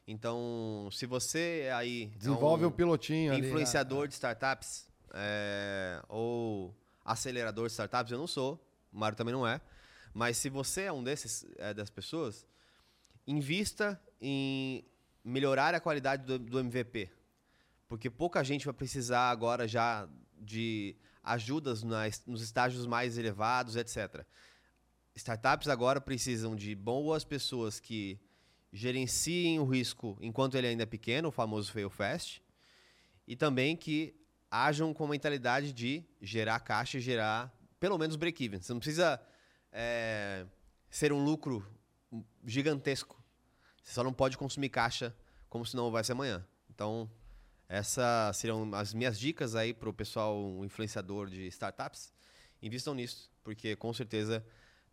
Então, 0.08 0.90
se 0.92 1.06
você 1.06 1.70
aí 1.74 2.12
é 2.14 2.18
Desenvolve 2.18 2.66
um 2.66 2.68
o 2.68 2.72
pilotinho 2.72 3.32
ali, 3.32 3.42
né? 3.42 3.48
influenciador 3.48 4.08
de 4.08 4.14
startups 4.14 4.86
é, 5.14 6.04
ou 6.10 6.76
acelerador 7.06 7.68
de 7.68 7.72
startups, 7.72 8.12
eu 8.12 8.18
não 8.18 8.28
sou. 8.28 8.56
O 8.92 9.00
Mário 9.00 9.18
também 9.18 9.34
não 9.34 9.48
é. 9.48 9.62
Mas 10.14 10.38
se 10.38 10.50
você 10.50 10.84
é 10.84 10.92
um 10.94 11.04
desses 11.04 11.46
é, 11.58 11.74
das 11.74 11.90
pessoas, 11.90 12.46
invista 13.26 14.00
em 14.22 14.86
melhorar 15.24 15.74
a 15.74 15.80
qualidade 15.80 16.26
do, 16.26 16.38
do 16.38 16.60
MVP. 16.60 17.10
Porque 17.88 18.10
pouca 18.10 18.44
gente 18.44 18.66
vai 18.66 18.74
precisar 18.74 19.30
agora 19.30 19.68
já 19.68 20.08
de 20.38 20.96
ajudas 21.24 21.82
nas- 21.84 22.22
nos 22.26 22.42
estágios 22.42 22.86
mais 22.86 23.18
elevados, 23.18 23.76
etc. 23.78 24.26
Startups 25.16 25.68
agora 25.68 26.02
precisam 26.02 26.56
de 26.56 26.74
boas 26.76 27.24
pessoas 27.24 27.80
que 27.80 28.20
gerenciem 28.72 29.60
o 29.60 29.66
risco 29.66 30.18
enquanto 30.20 30.56
ele 30.56 30.68
ainda 30.68 30.84
é 30.84 30.88
pequeno, 30.88 31.30
o 31.30 31.32
famoso 31.32 31.72
fail 31.72 31.90
fast, 31.90 32.42
e 33.28 33.36
também 33.36 33.76
que 33.76 34.16
ajam 34.50 34.94
com 34.94 35.06
a 35.06 35.10
mentalidade 35.10 35.72
de 35.72 36.04
gerar 36.22 36.60
caixa 36.60 36.98
e 36.98 37.02
gerar 37.02 37.54
pelo 37.80 37.98
menos 37.98 38.16
break-even. 38.16 38.62
Você 38.62 38.74
não 38.74 38.80
precisa 38.80 39.22
é, 39.72 40.46
ser 40.90 41.12
um 41.12 41.24
lucro 41.24 41.68
gigantesco. 42.46 43.22
Você 43.84 43.94
só 43.94 44.04
não 44.04 44.14
pode 44.14 44.38
consumir 44.38 44.70
caixa 44.70 45.16
como 45.50 45.66
se 45.66 45.76
não 45.76 45.86
houvesse 45.86 46.12
amanhã. 46.12 46.46
Então, 46.70 47.10
essas 47.68 48.38
seriam 48.38 48.74
as 48.74 48.94
minhas 48.94 49.20
dicas 49.20 49.56
aí 49.56 49.74
para 49.74 49.90
o 49.90 49.94
pessoal 49.94 50.64
influenciador 50.64 51.30
de 51.30 51.48
startups. 51.48 52.14
Invistam 52.62 52.94
nisso, 52.94 53.32
porque 53.44 53.76
com 53.76 53.94
certeza, 53.94 54.46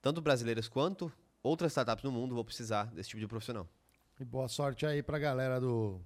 tanto 0.03 0.21
brasileiras 0.21 0.69
quanto 0.69 1.13
outras 1.43 1.73
startups 1.73 2.05
no 2.05 2.13
mundo 2.13 2.35
vão 2.35 2.45
precisar 2.45 2.85
desse 2.87 3.11
tipo 3.11 3.21
de 3.21 3.27
profissional. 3.27 3.69
E 4.19 4.25
boa 4.25 4.49
sorte 4.49 4.85
aí 4.85 5.03
pra 5.03 5.19
galera 5.19 5.59
do 5.61 6.01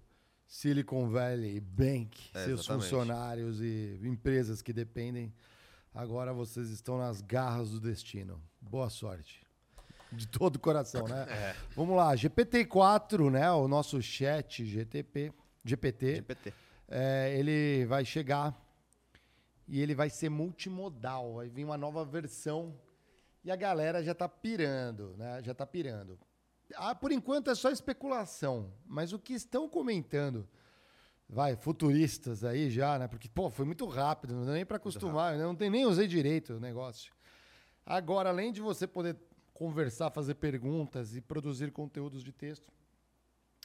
Silicon 0.47 1.09
Valley 1.09 1.59
Bank, 1.61 2.31
É, 2.35 2.45
seus 2.45 2.61
exatamente. 2.61 2.85
funcionários 2.85 3.61
e 3.61 3.99
empresas 4.05 4.63
que 4.63 4.73
dependem. 4.73 5.33
Agora 5.93 6.33
vocês 6.33 6.71
estão 6.71 6.99
nas 6.99 7.21
garras 7.21 7.71
do 7.71 7.81
destino. 7.81 8.41
Boa 8.61 8.89
sorte. 8.91 9.43
De 10.13 10.29
todo 10.29 10.57
o 10.57 10.61
coração, 10.61 11.07
né? 11.09 11.27
É. 11.31 11.57
Vamos 11.75 11.97
lá, 11.97 12.15
GPT-4, 12.15 13.31
né? 13.31 13.51
O 13.51 13.67
nosso 13.67 14.01
chat 14.03 14.65
GTP, 14.65 15.33
GPT, 15.65 16.17
GPT. 16.17 16.53
é, 16.89 17.35
ele 17.37 17.85
vai 17.87 18.05
chegar 18.05 18.55
e 19.67 19.81
ele 19.81 19.95
vai 19.95 20.09
ser 20.11 20.29
multimodal. 20.29 21.35
Vai 21.35 21.49
vir 21.49 21.65
uma 21.65 21.77
nova 21.77 22.05
versão 22.05 22.75
e 23.45 23.51
a 23.51 23.57
galera 23.57 24.03
já 24.03 24.15
tá 24.15 24.29
pirando, 24.29 25.15
né? 25.19 25.43
Já 25.43 25.53
tá 25.53 25.67
pirando. 25.67 26.19
Ah, 26.77 26.95
por 26.95 27.13
enquanto 27.13 27.51
é 27.51 27.55
só 27.55 27.71
especulação, 27.71 28.73
mas 28.87 29.13
o 29.13 29.19
que 29.19 29.35
estão 29.35 29.69
comentando, 29.69 30.49
vai, 31.29 31.55
futuristas 31.55 32.43
aí 32.43 32.71
já, 32.71 32.99
né? 32.99 33.07
Porque, 33.07 33.29
pô, 33.29 33.51
foi 33.51 33.67
muito 33.67 33.87
rápido, 33.87 34.35
não 34.35 34.47
dá 34.47 34.53
nem 34.53 34.65
para 34.65 34.79
acostumar, 34.79 35.35
eu 35.35 35.47
não 35.47 35.55
tem 35.55 35.69
nem 35.69 35.85
usei 35.85 36.07
direito 36.07 36.55
o 36.55 36.61
negócio. 36.61 37.13
Agora, 37.85 38.31
além 38.31 38.51
de 38.51 38.63
você 38.63 38.87
poder 38.87 39.17
conversar, 39.53 40.11
fazer 40.11 40.37
perguntas 40.37 41.15
e 41.15 41.21
produzir 41.21 41.71
conteúdos 41.71 42.25
de 42.25 42.33
texto, 42.33 42.73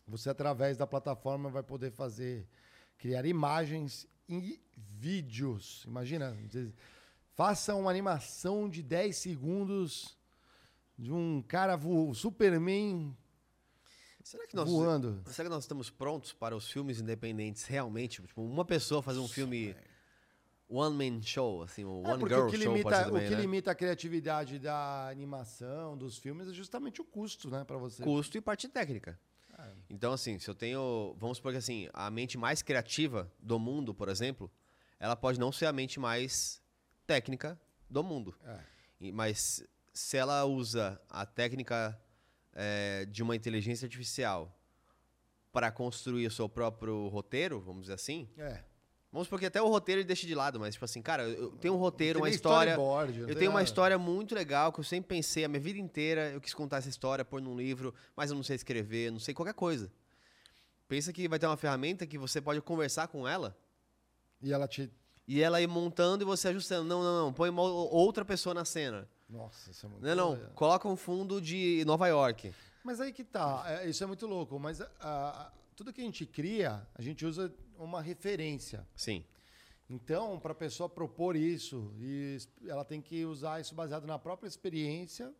você 0.06 0.30
através 0.30 0.76
da 0.76 0.86
plataforma 0.86 1.50
vai 1.50 1.64
poder 1.64 1.92
fazer 1.92 2.46
criar 2.98 3.26
imagens 3.26 4.06
e 4.28 4.62
vídeos. 4.76 5.86
Imagina, 5.88 6.38
faça 7.40 7.74
uma 7.74 7.90
animação 7.90 8.70
de 8.70 8.84
10 8.84 9.16
segundos 9.16 10.18
de 10.98 11.10
um 11.10 11.42
cara 11.42 11.78
vo... 11.78 12.14
Superman 12.14 13.16
Será 14.22 14.46
que 14.46 14.54
nós 14.54 14.70
voando. 14.70 15.24
Será 15.26 15.48
que 15.48 15.56
nós 15.56 15.64
estamos 15.64 15.90
prontos 15.90 16.34
para 16.34 16.54
os 16.54 16.70
filmes 16.70 17.00
independentes 17.00 17.64
realmente? 17.64 18.22
Tipo, 18.22 18.42
uma 18.42 18.66
pessoa 18.66 19.02
fazer 19.02 19.20
um 19.20 19.28
filme 19.30 19.74
one 20.68 20.94
man 20.94 21.22
show, 21.22 21.64
assim, 21.64 21.86
um 21.86 22.06
É, 22.06 22.12
one 22.12 22.28
girl 22.28 22.48
o 22.48 22.52
que, 22.52 22.58
show 22.58 22.74
limita, 22.74 22.96
ser 22.98 23.02
o 23.04 23.06
também, 23.06 23.30
que 23.30 23.36
né? 23.36 23.42
limita 23.42 23.72
a 23.72 23.76
criatividade 23.76 24.60
da 24.60 25.08
animação, 25.08 25.98
dos 25.98 26.18
filmes, 26.18 26.50
é 26.50 26.54
justamente 26.54 27.00
o 27.00 27.06
custo, 27.06 27.50
né, 27.50 27.64
para 27.64 27.78
você. 27.78 28.04
Custo 28.04 28.38
e 28.38 28.42
parte 28.42 28.68
técnica. 28.68 29.18
É. 29.58 29.72
Então, 29.90 30.12
assim, 30.12 30.38
se 30.40 30.50
eu 30.50 30.54
tenho. 30.54 31.16
Vamos 31.18 31.38
supor 31.38 31.54
que 31.54 31.58
assim, 31.60 31.88
a 31.94 32.12
mente 32.12 32.38
mais 32.38 32.62
criativa 32.62 33.32
do 33.40 33.58
mundo, 33.58 33.94
por 33.94 34.10
exemplo, 34.10 34.52
ela 35.00 35.16
pode 35.16 35.40
não 35.40 35.54
ser 35.54 35.68
a 35.68 35.72
mente 35.72 36.02
mais 36.02 36.62
técnica 37.10 37.60
do 37.90 38.04
mundo. 38.04 38.36
É. 38.46 39.12
Mas 39.12 39.64
se 39.92 40.16
ela 40.16 40.46
usa 40.46 41.02
a 41.10 41.26
técnica 41.26 42.00
eh, 42.54 43.08
de 43.10 43.24
uma 43.24 43.36
inteligência 43.36 43.88
artificial 43.88 44.56
para 45.52 45.72
construir 45.72 46.28
o 46.28 46.32
seu 46.32 46.48
próprio 46.48 47.08
roteiro, 47.08 47.60
vamos 47.60 47.82
dizer 47.84 47.96
assim. 47.96 48.30
É. 48.38 48.64
Vamos 49.12 49.26
supor 49.26 49.40
que 49.40 49.48
até 49.48 49.60
o 49.60 49.68
roteiro 49.68 50.02
ele 50.02 50.08
deixa 50.08 50.28
de 50.28 50.36
lado, 50.36 50.60
mas 50.60 50.76
tipo 50.76 50.86
assim, 50.86 51.02
cara, 51.02 51.24
eu 51.24 51.50
tenho 51.54 51.74
um 51.74 51.78
roteiro, 51.78 52.20
uma 52.20 52.30
história. 52.30 52.78
Eu 53.28 53.36
tenho 53.36 53.50
uma 53.50 53.64
história 53.64 53.98
muito 53.98 54.36
legal 54.36 54.72
que 54.72 54.80
eu 54.80 54.84
sempre 54.84 55.08
pensei, 55.08 55.44
a 55.44 55.48
minha 55.48 55.60
vida 55.60 55.80
inteira 55.80 56.30
eu 56.30 56.40
quis 56.40 56.54
contar 56.54 56.78
essa 56.78 56.90
história, 56.90 57.26
pôr 57.26 57.42
num 57.42 57.58
livro, 57.58 57.92
mas 58.16 58.30
eu 58.30 58.36
não 58.36 58.44
sei 58.44 58.56
escrever, 58.56 59.12
não 59.12 59.20
sei 59.20 59.34
qualquer 59.34 59.56
coisa. 59.56 59.92
Pensa 60.88 61.12
que 61.12 61.28
vai 61.28 61.40
ter 61.40 61.48
uma 61.48 61.58
ferramenta 61.58 62.06
que 62.06 62.20
você 62.20 62.40
pode 62.40 62.62
conversar 62.62 63.08
com 63.08 63.28
ela 63.28 63.58
E 64.42 64.54
ela 64.54 64.68
te. 64.68 64.92
E 65.30 65.44
ela 65.44 65.62
ir 65.62 65.68
montando 65.68 66.24
e 66.24 66.26
você 66.26 66.48
ajustando. 66.48 66.90
Não, 66.90 67.04
não, 67.04 67.26
não, 67.26 67.34
põe 67.34 67.52
outra 67.56 68.26
pessoa 68.26 68.52
na 68.52 68.66
cena. 68.66 69.08
Nossa, 69.30 69.70
isso 69.70 69.86
é 69.86 69.90
muito 69.90 70.04
Não, 70.04 70.16
não, 70.16 70.36
doido. 70.36 70.54
coloca 70.56 70.88
um 70.88 70.96
fundo 70.96 71.40
de 71.40 71.84
Nova 71.86 72.08
York. 72.08 72.52
Mas 72.84 73.00
aí 73.00 73.14
que 73.14 73.24
tá, 73.24 73.64
é, 73.68 73.88
isso 73.88 74.04
é 74.04 74.08
muito 74.08 74.26
louco, 74.26 74.58
mas 74.60 74.82
ah, 74.82 74.88
ah, 75.02 75.52
tudo 75.76 75.94
que 75.94 76.02
a 76.02 76.04
gente 76.04 76.26
cria, 76.26 76.82
a 76.96 77.02
gente 77.04 77.28
usa 77.28 77.54
uma 77.78 78.02
referência. 78.02 78.88
Sim. 78.96 79.24
Então, 79.88 80.40
para 80.40 80.52
a 80.54 80.56
pessoa 80.56 80.90
propor 80.90 81.36
isso, 81.36 81.94
e 82.00 82.40
ela 82.68 82.84
tem 82.84 83.00
que 83.00 83.24
usar 83.24 83.62
isso 83.62 83.76
baseado 83.76 84.08
na 84.08 84.18
própria 84.18 84.48
experiência 84.48 85.32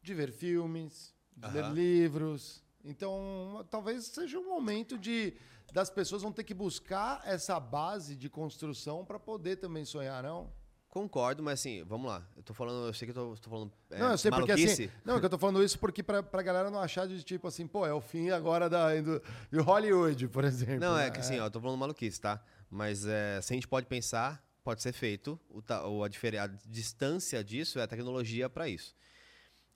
de 0.00 0.14
ver 0.14 0.30
filmes, 0.30 1.12
de 1.36 1.50
ler 1.50 1.64
Aham. 1.64 1.72
livros. 1.72 2.61
Então, 2.84 3.66
talvez 3.70 4.06
seja 4.06 4.38
um 4.38 4.48
momento 4.48 4.98
de 4.98 5.34
das 5.72 5.88
pessoas 5.88 6.22
vão 6.22 6.30
ter 6.30 6.44
que 6.44 6.52
buscar 6.52 7.22
essa 7.24 7.58
base 7.58 8.14
de 8.14 8.28
construção 8.28 9.04
para 9.04 9.18
poder 9.18 9.56
também 9.56 9.84
sonhar, 9.84 10.22
não? 10.22 10.52
Concordo, 10.92 11.42
mas 11.42 11.60
assim, 11.60 11.82
vamos 11.84 12.06
lá. 12.06 12.22
Eu 12.36 12.42
tô 12.42 12.52
falando, 12.52 12.86
eu 12.86 12.92
sei 12.92 13.06
que 13.06 13.18
eu 13.18 13.34
tô, 13.34 13.40
tô 13.40 13.48
falando. 13.48 13.72
é, 13.90 13.98
não, 13.98 14.10
eu 14.10 14.18
sei 14.18 14.30
porque 14.30 14.52
maluquice. 14.52 14.84
assim. 14.84 14.92
Não, 15.02 15.16
é 15.16 15.20
que 15.20 15.24
eu 15.24 15.30
tô 15.30 15.38
falando 15.38 15.64
isso 15.64 15.78
porque 15.78 16.02
pra, 16.02 16.22
pra 16.22 16.42
galera 16.42 16.70
não 16.70 16.80
achar 16.80 17.08
de 17.08 17.22
tipo 17.22 17.48
assim, 17.48 17.66
pô, 17.66 17.86
é 17.86 17.94
o 17.94 18.00
fim 18.02 18.28
agora 18.28 18.68
da, 18.68 18.94
do, 19.00 19.22
de 19.50 19.58
Hollywood, 19.58 20.28
por 20.28 20.44
exemplo. 20.44 20.80
Não, 20.80 20.98
é 20.98 21.04
né? 21.04 21.10
que 21.10 21.20
assim, 21.20 21.40
ó, 21.40 21.46
eu 21.46 21.50
tô 21.50 21.62
falando 21.62 21.78
maluquice, 21.78 22.20
tá? 22.20 22.44
Mas 22.68 23.06
é, 23.06 23.40
se 23.40 23.54
a 23.54 23.56
gente 23.56 23.66
pode 23.66 23.86
pensar, 23.86 24.44
pode 24.62 24.82
ser 24.82 24.92
feito. 24.92 25.40
O, 25.48 25.62
a, 26.02 26.44
a 26.44 26.46
distância 26.68 27.42
disso 27.42 27.78
é 27.78 27.82
a 27.84 27.86
tecnologia 27.86 28.50
para 28.50 28.68
isso. 28.68 28.94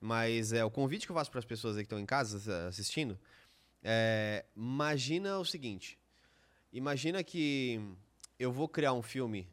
Mas 0.07 0.53
é, 0.53 0.65
o 0.65 0.71
convite 0.71 1.05
que 1.05 1.11
eu 1.11 1.17
faço 1.17 1.33
para 1.33 1.41
as 1.41 1.45
pessoas 1.45 1.77
aí 1.77 1.83
que 1.83 1.87
estão 1.87 1.99
em 1.99 2.07
casa 2.07 2.37
ass- 2.37 2.49
assistindo 2.69 3.19
é, 3.83 4.45
imagina 4.55 5.37
o 5.39 5.45
seguinte: 5.45 5.99
imagina 6.73 7.25
que 7.25 7.81
eu 8.39 8.53
vou 8.53 8.69
criar 8.69 8.93
um 8.93 9.03
filme 9.03 9.49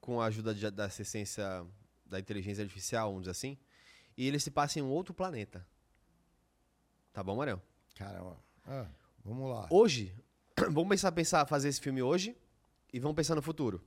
com 0.00 0.20
a 0.20 0.26
ajuda 0.26 0.54
de- 0.54 0.70
da 0.70 0.84
assistência 0.84 1.66
da 2.04 2.20
inteligência 2.20 2.62
artificial, 2.62 3.08
vamos 3.08 3.22
dizer 3.22 3.32
assim, 3.32 3.58
e 4.16 4.28
ele 4.28 4.38
se 4.38 4.48
passa 4.48 4.78
em 4.78 4.82
um 4.82 4.90
outro 4.90 5.12
planeta. 5.12 5.66
Tá 7.12 7.24
bom, 7.24 7.34
Mariel? 7.34 7.60
Caramba. 7.96 8.36
Ah, 8.64 8.86
vamos 9.24 9.50
lá. 9.50 9.66
Hoje, 9.70 10.14
vamos 10.70 10.88
pensar, 10.88 11.10
pensar 11.10 11.46
fazer 11.46 11.68
esse 11.68 11.80
filme 11.80 12.00
hoje 12.00 12.36
e 12.92 13.00
vamos 13.00 13.16
pensar 13.16 13.34
no 13.34 13.42
futuro. 13.42 13.82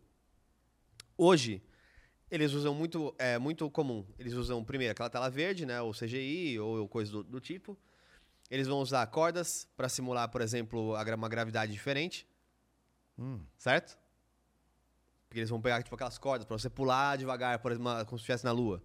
Hoje, 1.17 1.61
eles 2.29 2.53
usam 2.53 2.73
muito, 2.73 3.13
é 3.17 3.37
muito 3.37 3.69
comum. 3.69 4.05
Eles 4.17 4.33
usam 4.33 4.63
primeiro 4.63 4.91
aquela 4.91 5.09
tela 5.09 5.29
verde, 5.29 5.65
né, 5.65 5.81
ou 5.81 5.91
CGI 5.91 6.59
ou 6.59 6.87
coisa 6.87 7.11
do, 7.11 7.23
do 7.23 7.39
tipo. 7.39 7.77
Eles 8.49 8.67
vão 8.67 8.79
usar 8.79 9.05
cordas 9.07 9.67
para 9.77 9.87
simular, 9.89 10.29
por 10.29 10.41
exemplo, 10.41 10.95
uma 10.95 11.29
gravidade 11.29 11.71
diferente, 11.71 12.27
Hum. 13.17 13.41
certo? 13.57 13.97
Porque 15.27 15.39
eles 15.39 15.49
vão 15.49 15.61
pegar 15.61 15.83
tipo 15.83 15.93
aquelas 15.93 16.17
cordas 16.17 16.45
para 16.45 16.57
você 16.57 16.69
pular 16.69 17.17
devagar, 17.17 17.59
por 17.59 17.71
exemplo, 17.71 17.91
como 18.05 18.17
se 18.17 18.23
estivesse 18.23 18.45
na 18.45 18.51
Lua. 18.51 18.81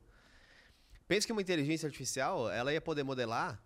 Pensa 1.07 1.27
que 1.27 1.33
uma 1.33 1.41
inteligência 1.41 1.87
artificial, 1.87 2.51
ela 2.51 2.73
ia 2.73 2.81
poder 2.81 3.05
modelar 3.05 3.63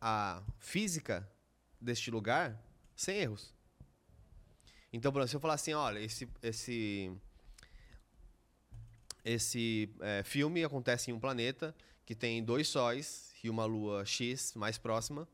a 0.00 0.42
física 0.58 1.28
deste 1.80 2.10
lugar 2.10 2.60
sem 2.96 3.18
erros. 3.18 3.54
Então, 4.92 5.12
por 5.12 5.18
exemplo, 5.18 5.30
se 5.30 5.36
eu 5.36 5.40
falar 5.40 5.54
assim, 5.54 5.74
olha, 5.74 5.98
esse 6.00 6.28
esse 6.42 7.12
esse 9.24 9.90
é, 10.00 10.22
filme 10.22 10.64
acontece 10.64 11.10
em 11.10 11.14
um 11.14 11.20
planeta 11.20 11.74
que 12.04 12.14
tem 12.14 12.42
dois 12.42 12.68
sóis 12.68 13.32
e 13.42 13.50
uma 13.50 13.64
lua 13.64 14.04
X 14.04 14.54
mais 14.54 14.78
próxima. 14.78 15.28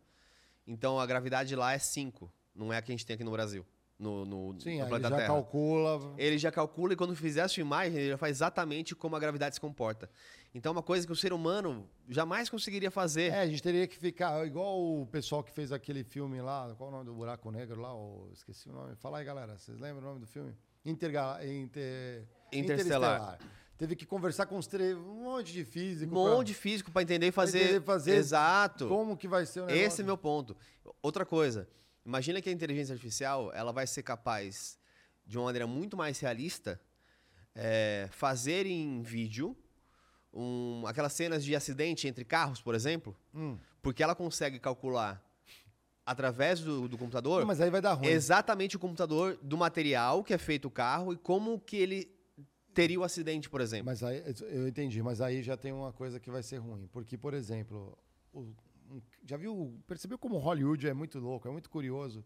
Então 0.66 0.98
a 0.98 1.06
gravidade 1.06 1.54
lá 1.54 1.72
é 1.72 1.78
5, 1.78 2.30
não 2.54 2.72
é 2.72 2.78
a 2.78 2.82
que 2.82 2.90
a 2.90 2.94
gente 2.94 3.06
tem 3.06 3.14
aqui 3.14 3.24
no 3.24 3.30
Brasil, 3.30 3.64
no, 3.98 4.24
no, 4.24 4.60
Sim, 4.60 4.64
no 4.64 4.70
aí 4.70 4.80
ele 4.80 4.88
planeta 4.88 5.08
já 5.10 5.16
Terra. 5.16 5.28
calcula. 5.28 6.14
Ele 6.18 6.38
já 6.38 6.50
calcula 6.50 6.92
e 6.94 6.96
quando 6.96 7.14
fizer 7.14 7.42
a 7.42 7.48
sua 7.48 7.60
imagem, 7.60 7.98
ele 7.98 8.08
já 8.10 8.18
faz 8.18 8.36
exatamente 8.38 8.94
como 8.94 9.14
a 9.14 9.20
gravidade 9.20 9.54
se 9.54 9.60
comporta. 9.60 10.10
Então 10.54 10.70
é 10.70 10.72
uma 10.72 10.82
coisa 10.82 11.06
que 11.06 11.12
o 11.12 11.16
ser 11.16 11.32
humano 11.32 11.88
jamais 12.08 12.48
conseguiria 12.48 12.90
fazer. 12.90 13.32
É, 13.32 13.40
a 13.40 13.46
gente 13.46 13.62
teria 13.62 13.86
que 13.86 13.96
ficar 13.96 14.46
igual 14.46 14.80
o 14.80 15.06
pessoal 15.06 15.42
que 15.42 15.52
fez 15.52 15.70
aquele 15.70 16.02
filme 16.02 16.40
lá, 16.40 16.74
qual 16.76 16.88
é 16.88 16.92
o 16.92 16.96
nome 16.96 17.06
do 17.06 17.14
buraco 17.14 17.50
negro 17.50 17.80
lá? 17.80 17.92
Esqueci 18.32 18.68
o 18.68 18.72
nome. 18.72 18.94
Fala 18.96 19.18
aí, 19.18 19.24
galera. 19.24 19.56
Vocês 19.58 19.78
lembram 19.78 20.02
o 20.02 20.06
nome 20.08 20.20
do 20.20 20.26
filme? 20.26 20.54
Interga 20.84 21.38
Inter... 21.46 22.26
Interestelar. 22.52 23.38
Teve 23.76 23.96
que 23.96 24.06
conversar 24.06 24.46
com 24.46 24.56
os 24.56 24.68
um 24.72 25.22
monte 25.24 25.52
de 25.52 25.64
físico. 25.64 26.12
Um 26.16 26.28
monte 26.36 26.48
de 26.48 26.54
físico 26.54 26.90
para 26.92 27.02
entender 27.02 27.26
e 27.28 27.32
fazer. 27.32 27.62
entender, 27.62 27.80
fazer 27.82 28.14
Exato. 28.16 28.86
Como 28.88 29.16
que 29.16 29.26
vai 29.26 29.44
ser 29.46 29.60
o 29.60 29.66
negócio. 29.66 29.84
Esse 29.86 30.00
é 30.02 30.04
meu 30.04 30.16
ponto. 30.16 30.56
Outra 31.02 31.26
coisa, 31.26 31.68
imagina 32.06 32.40
que 32.40 32.48
a 32.48 32.52
inteligência 32.52 32.92
artificial 32.92 33.52
ela 33.52 33.72
vai 33.72 33.86
ser 33.86 34.02
capaz, 34.04 34.78
de 35.26 35.36
uma 35.36 35.46
maneira 35.46 35.66
muito 35.66 35.96
mais 35.96 36.20
realista, 36.20 36.80
é, 37.54 38.08
fazer 38.12 38.66
em 38.66 39.02
vídeo 39.02 39.56
um- 40.32 40.84
aquelas 40.86 41.12
cenas 41.12 41.44
de 41.44 41.54
acidente 41.54 42.06
entre 42.08 42.24
carros, 42.24 42.60
por 42.60 42.74
exemplo, 42.74 43.16
Hum. 43.34 43.56
porque 43.82 44.02
ela 44.02 44.14
consegue 44.14 44.58
calcular 44.58 45.22
através 46.06 46.60
do, 46.60 46.86
do 46.88 46.98
computador 46.98 47.40
Não, 47.40 47.46
mas 47.46 47.60
aí 47.60 47.70
vai 47.70 47.80
dar 47.80 47.94
ruim. 47.94 48.08
exatamente 48.08 48.76
o 48.76 48.78
computador 48.78 49.38
do 49.42 49.56
material 49.56 50.22
que 50.22 50.34
é 50.34 50.38
feito 50.38 50.66
o 50.66 50.70
carro 50.70 51.12
e 51.12 51.16
como 51.16 51.58
que 51.60 51.76
ele 51.76 52.13
teria 52.74 52.98
o 53.00 53.04
acidente, 53.04 53.48
por 53.48 53.60
exemplo. 53.60 53.86
Mas 53.86 54.02
aí, 54.02 54.22
eu 54.50 54.66
entendi, 54.68 55.02
mas 55.02 55.20
aí 55.20 55.42
já 55.42 55.56
tem 55.56 55.72
uma 55.72 55.92
coisa 55.92 56.18
que 56.20 56.30
vai 56.30 56.42
ser 56.42 56.58
ruim. 56.58 56.86
Porque, 56.92 57.16
por 57.16 57.32
exemplo, 57.34 57.96
o- 58.32 58.52
Já 59.24 59.36
viu? 59.38 59.80
Percebeu 59.86 60.18
como 60.18 60.36
Hollywood 60.36 60.86
é 60.86 60.92
muito 60.92 61.18
louco, 61.18 61.48
é 61.48 61.50
muito 61.50 61.70
curioso. 61.70 62.22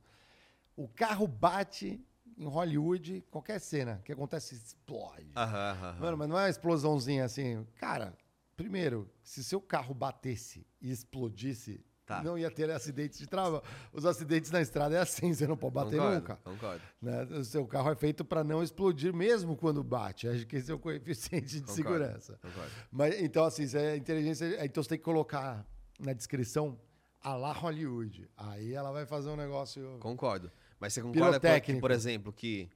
O 0.77 0.89
carro 0.89 1.27
bate 1.27 2.05
em 2.37 2.45
Hollywood, 2.47 3.25
qualquer 3.31 3.61
cena 3.61 4.01
que 4.05 4.13
acontece, 4.13 4.55
explode. 4.57 5.31
Aham, 5.37 5.71
aham. 5.71 6.01
Mano, 6.01 6.17
mas 6.17 6.29
não 6.29 6.39
é 6.39 6.43
uma 6.43 6.49
explosãozinha 6.51 7.25
assim. 7.25 7.65
Cara, 7.77 8.17
primeiro, 8.57 9.09
se 9.23 9.43
seu 9.45 9.61
carro 9.61 9.95
batesse 9.95 10.67
e 10.81 10.91
explodisse, 10.91 11.81
Tá. 12.09 12.23
não 12.23 12.39
ia 12.39 12.51
ter 12.51 12.71
acidentes 12.71 13.19
de 13.19 13.27
trava. 13.27 13.63
Os 13.93 14.07
acidentes 14.07 14.51
na 14.51 14.63
estrada 14.63 14.97
é 14.97 14.99
assim, 14.99 15.35
você 15.35 15.47
não 15.47 15.59
pode 15.59 15.75
bater 15.75 15.99
concordo, 15.99 16.15
nunca. 16.15 16.37
Concordo. 16.37 16.83
né? 17.03 17.23
O 17.25 17.45
seu 17.45 17.67
carro 17.67 17.91
é 17.91 17.95
feito 17.95 18.25
para 18.25 18.43
não 18.43 18.63
explodir 18.63 19.13
mesmo 19.13 19.55
quando 19.55 19.85
bate. 19.85 20.27
Acho 20.27 20.47
que 20.47 20.57
esse 20.57 20.73
é 20.73 20.75
o 20.75 20.79
coeficiente 20.79 21.47
de 21.47 21.61
Concordo, 21.61 21.75
segurança. 21.77 22.39
Concordo. 22.41 22.71
Mas 22.91 23.21
então, 23.21 23.45
assim, 23.45 23.65
isso 23.65 23.77
é 23.77 23.95
inteligência. 23.95 24.65
Então 24.65 24.83
você 24.83 24.89
tem 24.89 24.99
que 24.99 25.05
colocar 25.05 25.67
na 26.01 26.15
descrição 26.15 26.81
a 27.21 27.35
lá 27.37 27.53
Hollywood. 27.53 28.27
Aí 28.35 28.73
ela 28.73 28.91
vai 28.91 29.05
fazer 29.05 29.29
um 29.29 29.37
negócio. 29.37 29.99
Concordo. 30.01 30.51
Mas 30.81 30.95
você 30.95 31.03
concorda 31.03 31.39
com, 31.39 31.61
que, 31.61 31.75
por 31.79 31.91
exemplo, 31.91 32.33
que 32.33 32.71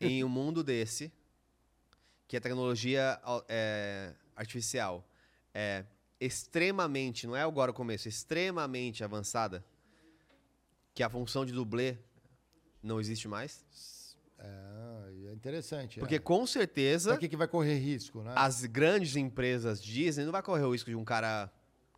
em 0.00 0.22
um 0.22 0.28
mundo 0.28 0.62
desse, 0.62 1.12
que 2.28 2.36
a 2.36 2.40
tecnologia 2.40 3.20
é, 3.48 4.14
artificial 4.36 5.04
é 5.52 5.84
extremamente, 6.24 7.26
não 7.26 7.36
é 7.36 7.42
agora 7.42 7.70
o 7.70 7.74
começo, 7.74 8.08
extremamente 8.08 9.02
avançada, 9.02 9.64
que 10.94 11.02
a 11.02 11.08
função 11.08 11.44
de 11.44 11.52
dublê 11.52 11.98
não 12.82 13.00
existe 13.00 13.26
mais? 13.26 13.64
É, 14.38 15.28
é 15.30 15.32
interessante. 15.32 15.98
Porque 15.98 16.16
é. 16.16 16.18
com 16.18 16.46
certeza 16.46 17.16
Pra 17.16 17.28
que, 17.28 17.36
vai 17.36 17.48
correr 17.48 17.78
risco, 17.78 18.22
né? 18.22 18.32
as 18.36 18.64
grandes 18.64 19.16
empresas 19.16 19.82
Disney 19.82 20.24
não 20.24 20.32
vai 20.32 20.42
correr 20.42 20.64
o 20.64 20.72
risco 20.72 20.90
de 20.90 20.96
um 20.96 21.04
cara 21.04 21.50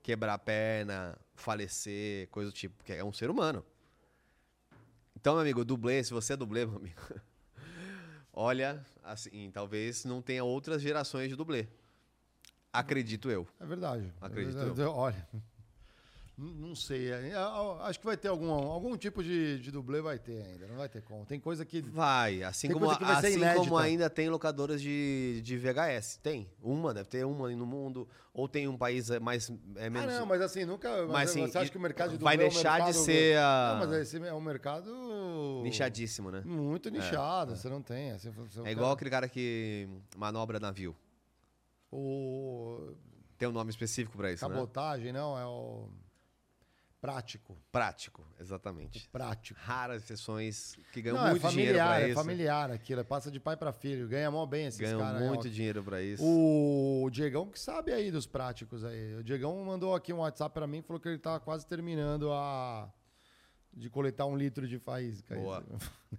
quebrar 0.02 0.34
a 0.34 0.38
perna, 0.38 1.18
falecer, 1.34 2.28
coisa 2.28 2.50
do 2.50 2.54
tipo, 2.54 2.76
porque 2.76 2.92
é 2.92 3.04
um 3.04 3.12
ser 3.12 3.30
humano. 3.30 3.64
Então, 5.16 5.34
meu 5.34 5.42
amigo, 5.42 5.64
dublê, 5.64 6.04
se 6.04 6.12
você 6.12 6.34
é 6.34 6.36
dublê, 6.36 6.66
meu 6.66 6.76
amigo, 6.76 7.00
olha, 8.32 8.84
assim, 9.02 9.50
talvez 9.50 10.04
não 10.04 10.20
tenha 10.20 10.44
outras 10.44 10.82
gerações 10.82 11.30
de 11.30 11.36
dublê. 11.36 11.66
Acredito 12.74 13.30
eu. 13.30 13.46
É 13.60 13.64
verdade. 13.64 14.12
Acredito 14.20 14.58
É 14.58 14.64
verdade. 14.64 14.88
Olha, 14.90 15.28
não 16.36 16.74
sei. 16.74 17.12
é, 17.12 17.28
é, 17.28 17.36
Acho 17.82 18.00
que 18.00 18.04
vai 18.04 18.16
ter 18.16 18.26
algum, 18.26 18.50
algum 18.50 18.96
tipo 18.96 19.22
de, 19.22 19.60
de 19.60 19.70
dublê, 19.70 20.00
vai 20.00 20.18
ter 20.18 20.44
ainda. 20.44 20.66
Não 20.66 20.76
vai 20.76 20.88
ter 20.88 21.00
como. 21.02 21.24
Tem 21.24 21.38
coisa 21.38 21.64
que. 21.64 21.80
Vai, 21.80 22.42
assim, 22.42 22.68
como, 22.72 22.86
vai 22.88 22.96
assim 23.14 23.40
como 23.54 23.76
ainda 23.78 24.10
tem 24.10 24.28
locadoras 24.28 24.82
de, 24.82 25.40
de 25.42 25.56
VHS. 25.56 26.18
Tem. 26.20 26.50
Uma, 26.60 26.92
deve 26.92 27.08
ter 27.08 27.24
uma 27.24 27.48
no 27.50 27.64
mundo. 27.64 28.08
Ou 28.32 28.48
tem 28.48 28.66
um 28.66 28.76
país 28.76 29.10
é, 29.10 29.20
mais. 29.20 29.48
É 29.76 29.86
Ah, 29.86 29.90
menos, 29.90 30.12
não, 30.12 30.26
mas 30.26 30.42
assim, 30.42 30.64
nunca. 30.64 30.88
Mas, 31.02 31.10
Mas, 31.12 31.30
assim, 31.30 31.46
você 31.46 31.58
acha 31.58 31.70
que 31.70 31.78
o 31.78 31.80
mercado 31.80 32.18
de 32.18 32.24
vai 32.24 32.36
dublê 32.36 32.46
é 32.46 32.50
um 32.50 32.52
deixar 32.52 32.80
de 32.80 32.94
ser 32.94 33.38
a- 33.38 33.76
Não, 33.78 33.86
mas 33.86 34.00
esse 34.00 34.18
é 34.18 34.34
um 34.34 34.40
mercado. 34.40 34.90
nichadíssimo, 35.62 36.32
né? 36.32 36.42
Muito 36.44 36.90
nichado. 36.90 37.54
Você 37.54 37.68
não 37.68 37.80
tem. 37.80 38.10
assim, 38.10 38.30
você- 38.30 38.60
É 38.64 38.72
igual 38.72 38.90
aquele 38.90 39.10
cara 39.10 39.28
que 39.28 39.88
manobra 40.16 40.58
navio. 40.58 40.96
O. 41.96 42.94
Tem 43.38 43.48
um 43.48 43.52
nome 43.52 43.70
específico 43.70 44.16
pra 44.16 44.32
isso, 44.32 44.46
né? 44.48 44.54
Cabotagem, 44.54 45.12
não, 45.12 45.38
é 45.38 45.46
o. 45.46 45.88
Prático. 47.00 47.54
Prático, 47.70 48.26
exatamente. 48.40 49.06
Prático. 49.10 49.60
Raras 49.60 50.02
exceções 50.02 50.74
que 50.90 51.02
ganham 51.02 51.18
Não, 51.18 51.26
é 51.26 51.30
muito 51.32 51.48
dinheiro 51.50 51.78
familiar, 51.78 51.96
pra 51.98 52.00
é 52.00 52.06
isso. 52.08 52.14
familiar 52.14 52.70
aquilo. 52.70 53.00
é 53.02 53.04
Passa 53.04 53.30
de 53.30 53.38
pai 53.38 53.58
pra 53.58 53.72
filho. 53.74 54.08
Ganha 54.08 54.30
mó 54.30 54.46
bem 54.46 54.66
esses 54.66 54.80
Ganham 54.80 54.98
caras. 55.00 55.20
muito 55.22 55.46
ó. 55.46 55.50
dinheiro 55.50 55.84
pra 55.84 56.00
isso. 56.02 56.24
O 56.24 57.06
Diegão 57.12 57.46
que 57.50 57.60
sabe 57.60 57.92
aí 57.92 58.10
dos 58.10 58.26
práticos 58.26 58.82
aí. 58.84 59.16
O 59.16 59.22
Diegão 59.22 59.62
mandou 59.64 59.94
aqui 59.94 60.14
um 60.14 60.20
WhatsApp 60.20 60.54
pra 60.54 60.66
mim 60.66 60.78
e 60.78 60.82
falou 60.82 60.98
que 60.98 61.06
ele 61.10 61.18
tá 61.18 61.38
quase 61.38 61.66
terminando 61.66 62.32
a 62.32 62.90
de 63.70 63.90
coletar 63.90 64.24
um 64.24 64.34
litro 64.36 64.66
de 64.66 64.78
faísca. 64.78 65.34
Boa. 65.34 65.62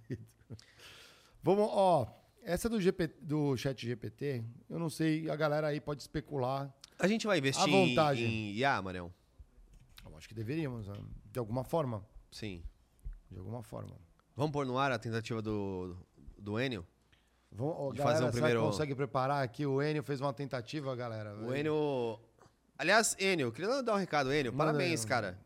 Vamos, 1.42 1.68
ó. 1.68 2.06
Essa 2.48 2.68
do, 2.68 2.80
GP, 2.80 3.08
do 3.20 3.56
chat 3.56 3.84
GPT, 3.84 4.44
eu 4.70 4.78
não 4.78 4.88
sei, 4.88 5.28
a 5.28 5.34
galera 5.34 5.66
aí 5.66 5.80
pode 5.80 6.00
especular. 6.02 6.72
A 6.96 7.08
gente 7.08 7.26
vai 7.26 7.38
investir 7.38 7.64
À 7.64 7.66
vontade. 7.66 8.24
em 8.24 8.52
IA, 8.52 8.80
Marião? 8.80 9.12
Eu 10.08 10.16
acho 10.16 10.28
que 10.28 10.34
deveríamos, 10.34 10.86
né? 10.86 10.94
de 11.32 11.38
alguma 11.40 11.64
forma. 11.64 12.06
Sim. 12.30 12.62
De 13.30 13.38
alguma 13.38 13.62
forma. 13.64 13.96
Vamos 14.36 14.52
pôr 14.52 14.64
no 14.64 14.78
ar 14.78 14.92
a 14.92 14.98
tentativa 14.98 15.42
do, 15.42 15.96
do 16.38 16.58
Enio? 16.60 16.86
Vamos, 17.50 17.74
ó, 17.76 17.90
De 17.90 17.98
galera, 17.98 18.16
fazer 18.18 18.28
um 18.28 18.32
primeiro- 18.32 18.60
consegue 18.62 18.94
preparar 18.94 19.42
aqui? 19.42 19.66
O 19.66 19.82
Enio 19.82 20.04
fez 20.04 20.20
uma 20.20 20.32
tentativa, 20.32 20.94
galera. 20.94 21.34
O 21.34 21.52
Enio... 21.52 22.20
Aliás, 22.78 23.16
Enio, 23.18 23.50
queria 23.50 23.82
dar 23.82 23.94
um 23.94 23.98
recado, 23.98 24.32
Enio. 24.32 24.52
Manda 24.52 24.66
Parabéns, 24.72 25.02
aí. 25.02 25.08
cara. 25.08 25.38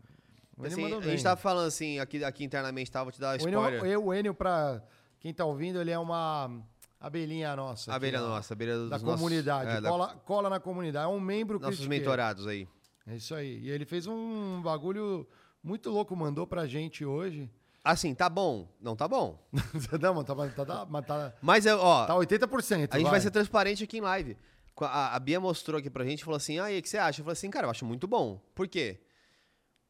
Assim, 0.63 0.85
a 0.93 1.01
gente 1.01 1.23
tava 1.23 1.41
falando 1.41 1.67
assim, 1.69 1.99
aqui, 1.99 2.23
aqui 2.23 2.45
internamente, 2.45 2.91
tá? 2.91 3.03
Vou 3.03 3.11
te 3.11 3.19
dar 3.19 3.39
O 3.41 3.49
Enio, 3.49 3.59
spoiler. 3.59 3.85
eu- 3.87 4.05
o 4.05 4.13
Enio, 4.13 4.35
pra 4.35 4.83
quem 5.19 5.33
tá 5.33 5.47
ouvindo, 5.47 5.81
ele 5.81 5.91
é 5.91 5.99
uma 5.99 6.61
abelhinha 7.01 7.57
nossa. 7.57 7.91
A 7.91 7.97
aqui, 7.97 8.07
abelha 8.07 8.23
ó, 8.23 8.29
nossa, 8.29 8.53
a 8.53 8.55
abelha 8.55 8.77
dos 8.77 8.91
Da 8.91 8.99
nossos- 8.99 9.15
comunidade. 9.21 9.71
é, 9.71 9.81
da- 9.81 9.89
cola, 9.89 10.09
cola 10.25 10.51
na 10.51 10.61
comunidade. 10.61 11.05
É 11.07 11.09
um 11.09 11.19
membro 11.19 11.59
nossos 11.59 11.77
critiqueiro. 11.79 12.05
mentorados 12.05 12.47
aí. 12.47 12.69
É 13.07 13.17
isso 13.17 13.35
aí. 13.35 13.59
E 13.61 13.71
ele 13.71 13.85
fez 13.85 14.07
um 14.07 14.61
bagulho 14.63 15.27
muito 15.63 15.91
louco, 15.91 16.15
mandou 16.15 16.47
pra 16.47 16.67
gente 16.67 17.05
hoje. 17.05 17.51
Assim, 17.83 18.15
tá 18.15 18.29
bom. 18.29 18.69
Não 18.81 18.95
tá 18.95 19.09
bom. 19.09 19.39
Não, 20.01 20.15
mas 20.15 20.25
tá, 20.27 20.35
tá, 20.35 20.65
tá, 20.67 20.87
mas 20.89 21.07
tá, 21.07 21.33
Mas, 21.41 21.67
ó... 21.67 22.05
tá 22.07 22.15
80%. 22.15 22.89
A 22.93 22.99
gente 22.99 23.11
vai 23.11 23.21
ser 23.21 23.31
transparente 23.31 23.83
aqui 23.85 23.97
em 23.99 24.03
live. 24.03 24.37
A, 24.83 25.17
a 25.17 25.19
Bia 25.19 25.41
mostrou 25.41 25.79
aqui 25.79 25.89
pra 25.91 26.05
gente 26.05 26.21
e 26.21 26.25
falou 26.25 26.37
assim: 26.37 26.59
ah, 26.59 26.65
aí, 26.65 26.79
o 26.79 26.83
que 26.83 26.89
você 26.89 26.99
acha? 26.99 27.21
Eu 27.21 27.25
falei 27.25 27.33
assim, 27.33 27.51
cara, 27.51 27.67
eu 27.67 27.71
acho 27.71 27.85
muito 27.87 28.07
bom. 28.07 28.39
Por 28.55 28.69
quê? 28.69 29.01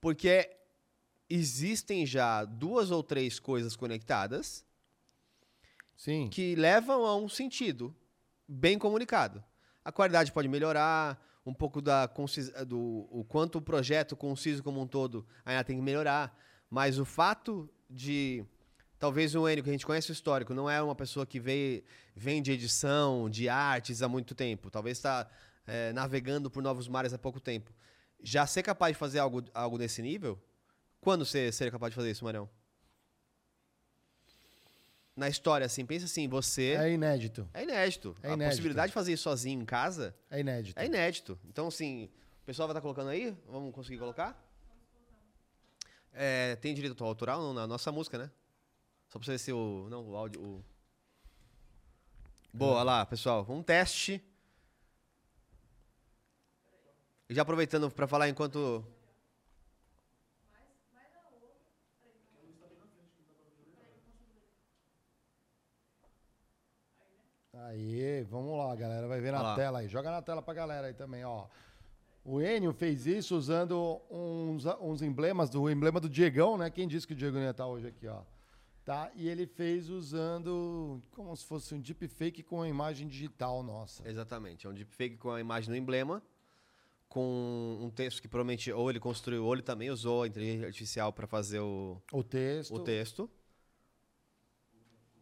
Porque 0.00 0.48
existem 1.28 2.06
já 2.06 2.44
duas 2.44 2.90
ou 2.90 3.02
três 3.02 3.38
coisas 3.38 3.76
conectadas 3.76 4.64
Sim. 6.00 6.30
que 6.30 6.54
levam 6.54 7.04
a 7.04 7.14
um 7.14 7.28
sentido 7.28 7.94
bem 8.48 8.78
comunicado. 8.78 9.44
A 9.84 9.92
qualidade 9.92 10.32
pode 10.32 10.48
melhorar, 10.48 11.22
um 11.44 11.52
pouco 11.52 11.82
da 11.82 12.06
do 12.66 13.06
o 13.10 13.22
quanto 13.22 13.58
o 13.58 13.60
projeto 13.60 14.16
conciso 14.16 14.62
como 14.62 14.80
um 14.80 14.86
todo 14.86 15.26
ainda 15.44 15.62
tem 15.62 15.76
que 15.76 15.82
melhorar, 15.82 16.34
mas 16.70 16.98
o 16.98 17.04
fato 17.04 17.68
de 17.90 18.42
talvez 18.98 19.34
o 19.34 19.46
Enio 19.46 19.62
que 19.62 19.68
a 19.68 19.72
gente 19.74 19.84
conhece 19.84 20.10
o 20.10 20.14
histórico 20.14 20.54
não 20.54 20.70
é 20.70 20.80
uma 20.80 20.94
pessoa 20.94 21.26
que 21.26 21.38
veio, 21.38 21.84
vem 22.16 22.40
de 22.40 22.52
edição, 22.52 23.28
de 23.28 23.50
artes 23.50 24.00
há 24.00 24.08
muito 24.08 24.34
tempo, 24.34 24.70
talvez 24.70 24.96
está 24.96 25.28
é, 25.66 25.92
navegando 25.92 26.50
por 26.50 26.62
novos 26.62 26.88
mares 26.88 27.12
há 27.12 27.18
pouco 27.18 27.38
tempo. 27.38 27.74
Já 28.22 28.46
ser 28.46 28.62
capaz 28.62 28.94
de 28.94 28.98
fazer 28.98 29.18
algo, 29.18 29.44
algo 29.52 29.76
nesse 29.76 30.00
nível, 30.00 30.42
quando 30.98 31.26
você 31.26 31.52
seria 31.52 31.70
capaz 31.70 31.90
de 31.90 31.96
fazer 31.96 32.10
isso, 32.10 32.24
Marião? 32.24 32.48
Na 35.20 35.28
história, 35.28 35.66
assim, 35.66 35.84
pensa 35.84 36.06
assim, 36.06 36.26
você. 36.26 36.76
É 36.78 36.90
inédito. 36.92 37.46
É 37.52 37.62
inédito. 37.62 38.16
É 38.22 38.30
a 38.30 38.32
inédito. 38.32 38.52
possibilidade 38.52 38.88
de 38.88 38.94
fazer 38.94 39.12
isso 39.12 39.24
sozinho 39.24 39.60
em 39.60 39.66
casa 39.66 40.14
É 40.30 40.40
inédito. 40.40 40.80
é 40.80 40.86
inédito. 40.86 41.38
Então, 41.46 41.68
assim, 41.68 42.08
o 42.42 42.46
pessoal 42.46 42.66
vai 42.66 42.72
estar 42.72 42.80
colocando 42.80 43.10
aí? 43.10 43.36
Vamos 43.46 43.74
conseguir 43.74 43.98
colocar? 43.98 44.42
É, 46.14 46.56
tem 46.56 46.72
direito 46.74 47.04
autoral 47.04 47.38
não, 47.42 47.52
na 47.52 47.66
nossa 47.66 47.92
música, 47.92 48.16
né? 48.16 48.30
Só 49.10 49.18
pra 49.18 49.26
você 49.26 49.32
ver 49.32 49.38
se 49.38 49.52
o. 49.52 49.88
Não, 49.90 50.08
o 50.08 50.16
áudio. 50.16 50.40
o- 50.42 50.64
Boa, 52.50 52.82
lá, 52.82 53.04
pessoal. 53.04 53.44
Um 53.46 53.62
teste. 53.62 54.24
E 57.28 57.34
já 57.34 57.42
aproveitando 57.42 57.90
pra 57.90 58.06
falar 58.08 58.26
enquanto. 58.30 58.82
Aí, 67.66 68.22
vamos 68.30 68.56
lá, 68.58 68.74
galera. 68.74 69.06
Vai 69.06 69.20
ver 69.20 69.32
na 69.32 69.42
lá. 69.42 69.54
tela 69.54 69.78
aí. 69.80 69.88
Joga 69.88 70.10
na 70.10 70.22
tela 70.22 70.42
pra 70.42 70.54
galera 70.54 70.86
aí 70.88 70.94
também, 70.94 71.24
ó. 71.24 71.46
O 72.24 72.40
Enio 72.40 72.72
fez 72.72 73.06
isso 73.06 73.36
usando 73.36 74.00
uns, 74.10 74.64
uns 74.80 75.02
emblemas, 75.02 75.48
do 75.48 75.70
emblema 75.70 75.98
do 76.00 76.08
Diegão, 76.08 76.58
né? 76.58 76.70
Quem 76.70 76.86
disse 76.86 77.06
que 77.06 77.12
o 77.12 77.16
Diego 77.16 77.36
não 77.36 77.44
ia 77.44 77.50
estar 77.50 77.66
hoje 77.66 77.86
aqui, 77.88 78.06
ó. 78.06 78.22
Tá? 78.84 79.10
E 79.14 79.28
ele 79.28 79.46
fez 79.46 79.88
usando 79.88 81.02
como 81.12 81.34
se 81.36 81.44
fosse 81.44 81.74
um 81.74 81.80
deepfake 81.80 82.42
com 82.42 82.62
a 82.62 82.68
imagem 82.68 83.06
digital 83.08 83.62
nossa. 83.62 84.06
Exatamente. 84.08 84.66
É 84.66 84.70
um 84.70 84.74
deepfake 84.74 85.16
com 85.16 85.30
a 85.30 85.40
imagem 85.40 85.70
do 85.70 85.76
emblema, 85.76 86.22
com 87.08 87.78
um 87.80 87.90
texto 87.90 88.20
que 88.20 88.28
provavelmente 88.28 88.72
ou 88.72 88.90
ele 88.90 88.98
construiu, 89.00 89.44
ou 89.44 89.52
ele 89.54 89.62
também 89.62 89.90
usou 89.90 90.22
a 90.22 90.26
inteligência 90.26 90.66
artificial 90.66 91.12
para 91.12 91.26
fazer 91.26 91.60
o, 91.60 92.00
O 92.12 92.22
texto. 92.22 92.74
o 92.74 92.80
texto. 92.80 93.30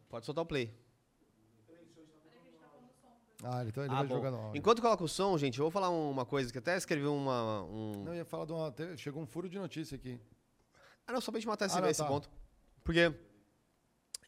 Pode 0.08 0.24
soltar 0.24 0.42
o 0.42 0.46
play. 0.46 0.72
Ah, 3.42 3.64
então 3.64 3.84
ele 3.84 3.92
Ah, 3.92 3.98
vai 3.98 4.06
bom. 4.06 4.14
jogando 4.16 4.36
áudio. 4.36 4.58
Enquanto 4.58 4.82
coloca 4.82 5.04
o 5.04 5.08
som, 5.08 5.36
gente, 5.38 5.58
eu 5.58 5.64
vou 5.64 5.70
falar 5.70 5.90
uma 5.90 6.26
coisa 6.26 6.50
que 6.50 6.58
até 6.58 6.76
escrevi 6.76 7.06
uma. 7.06 7.62
Um... 7.64 7.92
Não, 8.04 8.12
eu 8.12 8.16
ia 8.18 8.24
falar 8.24 8.44
de 8.46 8.52
uma. 8.52 8.74
Chegou 8.96 9.22
um 9.22 9.26
furo 9.26 9.48
de 9.48 9.58
notícia 9.58 9.94
aqui. 9.94 10.20
Ah, 11.06 11.12
não, 11.12 11.20
só 11.20 11.30
pra 11.30 11.38
gente 11.40 11.48
matar 11.48 11.66
esse, 11.66 11.78
Ah, 11.78 11.80
não, 11.80 11.88
esse 11.88 12.02
tá. 12.02 12.06
ponto. 12.08 12.28
Porque 12.82 13.12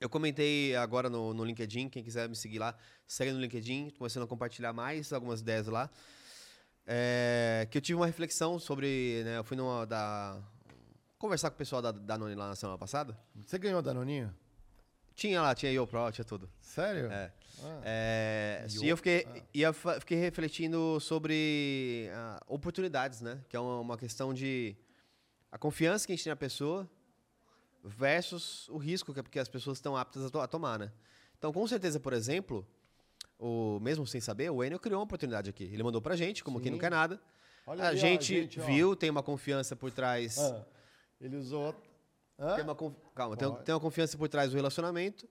eu 0.01 0.09
comentei 0.09 0.77
agora 0.77 1.11
no, 1.11 1.35
no 1.35 1.45
LinkedIn, 1.45 1.89
quem 1.89 2.03
quiser 2.05 2.29
me 2.29 2.37
seguir 2.37 2.59
lá, 2.61 2.75
segue 3.07 3.33
no 3.33 3.41
LinkedIn, 3.41 3.91
tô 3.91 3.99
começando 3.99 4.23
a 4.23 4.27
compartilhar 4.27 4.73
mais 4.73 5.13
algumas 5.13 5.41
ideias 5.41 5.67
lá. 5.67 5.91
é, 6.87 7.67
que 7.71 7.77
eu 7.79 7.83
tive 7.83 7.97
uma 7.97 8.07
reflexão 8.07 8.59
sobre. 8.59 9.23
Né, 9.25 9.39
eu 9.39 9.45
fui 9.45 9.57
numa 9.57 9.85
da. 9.87 10.41
Conversar 11.19 11.51
com 11.51 11.55
o 11.57 11.59
pessoal 11.59 11.83
da 11.83 11.91
Danone 11.93 12.35
lá 12.35 12.49
na 12.49 12.55
semana 12.57 12.79
passada. 12.79 13.19
Você 13.45 13.59
ganhou 13.59 13.83
Danoninho? 13.83 14.35
Tinha 15.21 15.43
lá, 15.43 15.55
tinha 15.55 15.71
YoPro, 15.71 16.11
tinha 16.13 16.25
tudo. 16.25 16.49
Sério? 16.63 17.13
É. 17.13 17.31
Ah. 17.63 17.81
É, 17.85 18.67
e 18.83 18.89
eu 18.89 18.97
fiquei, 18.97 19.27
ah. 19.29 19.43
e 19.53 19.61
eu 19.61 19.75
fiquei 19.75 20.17
refletindo 20.17 20.99
sobre 20.99 22.09
ah, 22.15 22.43
oportunidades, 22.47 23.21
né? 23.21 23.39
Que 23.47 23.55
é 23.55 23.61
uma, 23.61 23.81
uma 23.81 23.99
questão 23.99 24.33
de 24.33 24.75
a 25.53 25.59
confiança 25.59 26.07
que 26.07 26.15
a 26.15 26.17
gente 26.17 26.25
tem 26.25 26.31
na 26.31 26.37
pessoa 26.37 26.89
versus 27.85 28.67
o 28.71 28.79
risco 28.79 29.13
que, 29.13 29.23
que 29.25 29.39
as 29.39 29.47
pessoas 29.47 29.77
estão 29.77 29.95
aptas 29.95 30.25
a, 30.25 30.31
to- 30.31 30.41
a 30.41 30.47
tomar, 30.47 30.79
né? 30.79 30.91
Então, 31.37 31.53
com 31.53 31.67
certeza, 31.69 32.01
por 32.01 32.15
exemplo, 32.15 32.67
o 33.39 33.79
mesmo 33.79 34.07
sem 34.07 34.23
saber, 34.23 34.49
o 34.51 34.65
Enio 34.65 34.81
criou 34.81 35.01
uma 35.01 35.05
oportunidade 35.05 35.51
aqui. 35.51 35.65
Ele 35.65 35.83
mandou 35.83 36.01
pra 36.01 36.17
gente, 36.17 36.43
como 36.43 36.63
quem 36.63 36.71
não 36.71 36.79
Sim. 36.79 36.81
quer 36.81 36.91
nada. 36.91 37.21
Olha 37.67 37.85
a 37.85 37.89
ali, 37.89 37.99
ó, 37.99 38.01
gente, 38.01 38.59
ó. 38.59 38.65
viu, 38.65 38.97
tem 38.97 39.11
uma 39.11 39.23
confiança 39.23 39.77
por 39.77 39.91
trás. 39.91 40.39
Ah, 40.39 40.65
ele 41.21 41.37
usou. 41.37 41.75
Hã? 42.41 42.55
Tem 42.55 42.65
uma, 42.65 42.75
conf- 42.75 42.97
calma, 43.15 43.37
tem, 43.37 43.55
tem 43.65 43.75
uma 43.75 43.81
confiança 43.81 44.17
por 44.17 44.29
trás 44.29 44.51
do 44.51 44.57
relacionamento. 44.57 45.29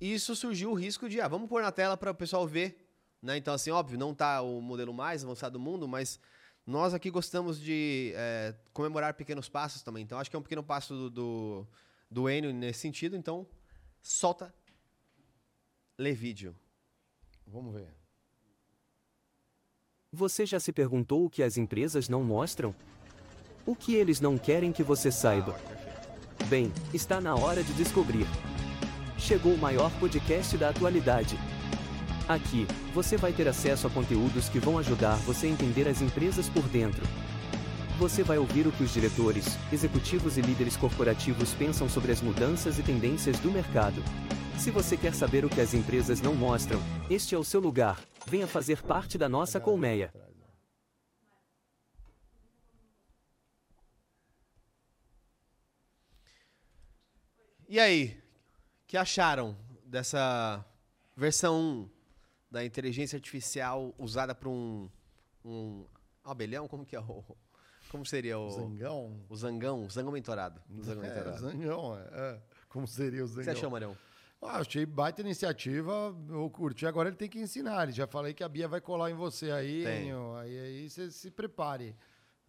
E 0.00 0.14
isso 0.14 0.34
surgiu 0.34 0.70
o 0.70 0.74
risco 0.74 1.06
de, 1.08 1.20
ah, 1.20 1.28
vamos 1.28 1.48
pôr 1.48 1.60
na 1.60 1.70
tela 1.70 1.96
para 1.96 2.10
o 2.10 2.14
pessoal 2.14 2.46
ver. 2.46 2.88
Né? 3.22 3.36
Então, 3.36 3.52
assim, 3.52 3.70
óbvio, 3.70 3.98
não 3.98 4.14
tá 4.14 4.40
o 4.40 4.62
modelo 4.62 4.94
mais 4.94 5.22
avançado 5.22 5.52
do 5.52 5.60
mundo, 5.60 5.86
mas 5.86 6.18
nós 6.66 6.94
aqui 6.94 7.10
gostamos 7.10 7.60
de 7.60 8.12
é, 8.16 8.54
comemorar 8.72 9.12
pequenos 9.12 9.48
passos 9.50 9.82
também. 9.82 10.02
Então, 10.02 10.18
acho 10.18 10.30
que 10.30 10.36
é 10.36 10.38
um 10.38 10.42
pequeno 10.42 10.62
passo 10.62 10.94
do, 10.94 11.10
do, 11.10 11.66
do 12.10 12.30
Enio 12.30 12.54
nesse 12.54 12.80
sentido. 12.80 13.14
Então, 13.14 13.46
solta. 14.00 14.54
Lê 15.98 16.12
vídeo. 16.12 16.56
Vamos 17.46 17.74
ver. 17.74 17.94
Você 20.10 20.46
já 20.46 20.58
se 20.58 20.72
perguntou 20.72 21.26
o 21.26 21.30
que 21.30 21.42
as 21.42 21.58
empresas 21.58 22.08
não 22.08 22.24
mostram? 22.24 22.74
O 23.66 23.76
que 23.76 23.94
eles 23.94 24.18
não 24.18 24.38
querem 24.38 24.72
que 24.72 24.82
você 24.82 25.12
saiba? 25.12 25.54
Bem, 26.50 26.72
está 26.92 27.20
na 27.20 27.36
hora 27.36 27.62
de 27.62 27.72
descobrir. 27.74 28.26
Chegou 29.16 29.54
o 29.54 29.58
maior 29.58 29.88
podcast 30.00 30.56
da 30.58 30.70
atualidade. 30.70 31.38
Aqui, 32.28 32.66
você 32.92 33.16
vai 33.16 33.32
ter 33.32 33.46
acesso 33.46 33.86
a 33.86 33.90
conteúdos 33.90 34.48
que 34.48 34.58
vão 34.58 34.76
ajudar 34.76 35.14
você 35.18 35.46
a 35.46 35.50
entender 35.50 35.86
as 35.86 36.02
empresas 36.02 36.48
por 36.48 36.64
dentro. 36.64 37.04
Você 38.00 38.24
vai 38.24 38.36
ouvir 38.36 38.66
o 38.66 38.72
que 38.72 38.82
os 38.82 38.92
diretores, 38.92 39.56
executivos 39.72 40.38
e 40.38 40.40
líderes 40.40 40.76
corporativos 40.76 41.54
pensam 41.54 41.88
sobre 41.88 42.10
as 42.10 42.20
mudanças 42.20 42.80
e 42.80 42.82
tendências 42.82 43.38
do 43.38 43.52
mercado. 43.52 44.02
Se 44.58 44.72
você 44.72 44.96
quer 44.96 45.14
saber 45.14 45.44
o 45.44 45.48
que 45.48 45.60
as 45.60 45.72
empresas 45.72 46.20
não 46.20 46.34
mostram, 46.34 46.82
este 47.08 47.32
é 47.32 47.38
o 47.38 47.44
seu 47.44 47.60
lugar. 47.60 48.00
Venha 48.26 48.48
fazer 48.48 48.82
parte 48.82 49.16
da 49.16 49.28
nossa 49.28 49.60
colmeia. 49.60 50.10
E 57.72 57.78
aí, 57.78 58.20
o 58.82 58.86
que 58.88 58.96
acharam 58.96 59.56
dessa 59.84 60.64
versão 61.16 61.56
1 61.56 61.88
da 62.50 62.64
inteligência 62.64 63.16
artificial 63.16 63.94
usada 63.96 64.34
para 64.34 64.48
um, 64.48 64.90
um 65.44 65.86
abelhão? 66.24 66.66
Como 66.66 66.84
que 66.84 66.96
é 66.96 67.00
o... 67.00 67.22
Como 67.88 68.04
seria 68.04 68.36
o... 68.40 68.50
Zangão? 68.50 69.20
O 69.28 69.36
zangão, 69.36 69.84
o 69.84 69.88
zangão 69.90 70.10
mentorado. 70.12 70.60
O 70.76 70.82
zangão 70.82 71.04
É, 71.04 71.08
mentorado. 71.14 71.38
zangão, 71.38 71.96
é. 71.96 72.08
é. 72.12 72.40
Como 72.68 72.88
seria 72.88 73.22
o 73.22 73.26
O 73.26 73.28
que 73.28 73.34
zangão? 73.34 73.44
você 73.44 73.50
achou, 73.52 73.70
Marião? 73.70 73.96
Ah, 74.42 74.58
achei 74.58 74.84
baita 74.84 75.20
iniciativa, 75.20 76.12
eu 76.28 76.50
curti. 76.50 76.86
Agora 76.86 77.08
ele 77.08 77.16
tem 77.16 77.28
que 77.28 77.38
ensinar. 77.38 77.84
Ele 77.84 77.92
já 77.92 78.06
falei 78.08 78.34
que 78.34 78.42
a 78.42 78.48
Bia 78.48 78.66
vai 78.66 78.80
colar 78.80 79.12
em 79.12 79.14
você 79.14 79.52
aí. 79.52 79.84
Enio. 79.86 80.34
Aí, 80.38 80.58
aí 80.58 80.90
você 80.90 81.08
se 81.08 81.30
prepare. 81.30 81.94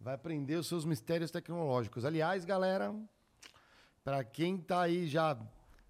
Vai 0.00 0.14
aprender 0.14 0.56
os 0.56 0.66
seus 0.66 0.84
mistérios 0.84 1.30
tecnológicos. 1.30 2.04
Aliás, 2.04 2.44
galera, 2.44 2.92
para 4.04 4.24
quem 4.24 4.58
tá 4.58 4.82
aí 4.82 5.06
já 5.06 5.38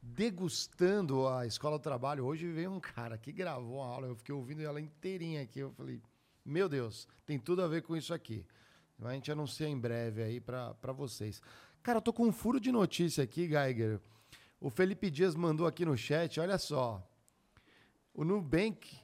degustando 0.03 1.29
a 1.29 1.47
escola 1.47 1.79
do 1.79 1.83
trabalho, 1.83 2.25
hoje 2.25 2.51
veio 2.51 2.73
um 2.73 2.81
cara 2.81 3.17
que 3.17 3.33
gravou 3.33 3.77
uma 3.77 3.87
aula, 3.87 4.09
eu 4.09 4.17
fiquei 4.17 4.35
ouvindo 4.35 4.63
ela 4.63 4.81
inteirinha 4.81 5.43
aqui. 5.43 5.61
Eu 5.61 5.73
falei, 5.73 6.01
meu 6.45 6.69
Deus, 6.69 7.07
tem 7.25 7.39
tudo 7.39 7.63
a 7.63 7.69
ver 7.69 7.83
com 7.83 7.97
isso 7.97 8.13
aqui. 8.13 8.45
A 9.01 9.13
gente 9.13 9.33
anuncia 9.33 9.67
em 9.67 9.79
breve 9.79 10.23
aí 10.23 10.41
para 10.41 10.93
vocês. 10.93 11.41
Cara, 11.83 11.99
eu 11.99 12.03
tô 12.03 12.13
com 12.13 12.27
um 12.27 12.33
furo 12.33 12.61
de 12.61 12.71
notícia 12.71 13.25
aqui, 13.25 13.49
Geiger. 13.49 14.01
O 14.61 14.71
Felipe 14.71 15.11
Dias 15.11 15.35
mandou 15.35 15.67
aqui 15.67 15.85
no 15.85 15.97
chat, 15.97 16.39
olha 16.39 16.59
só. 16.59 17.03
O 18.15 18.25
Nubank, 18.25 18.97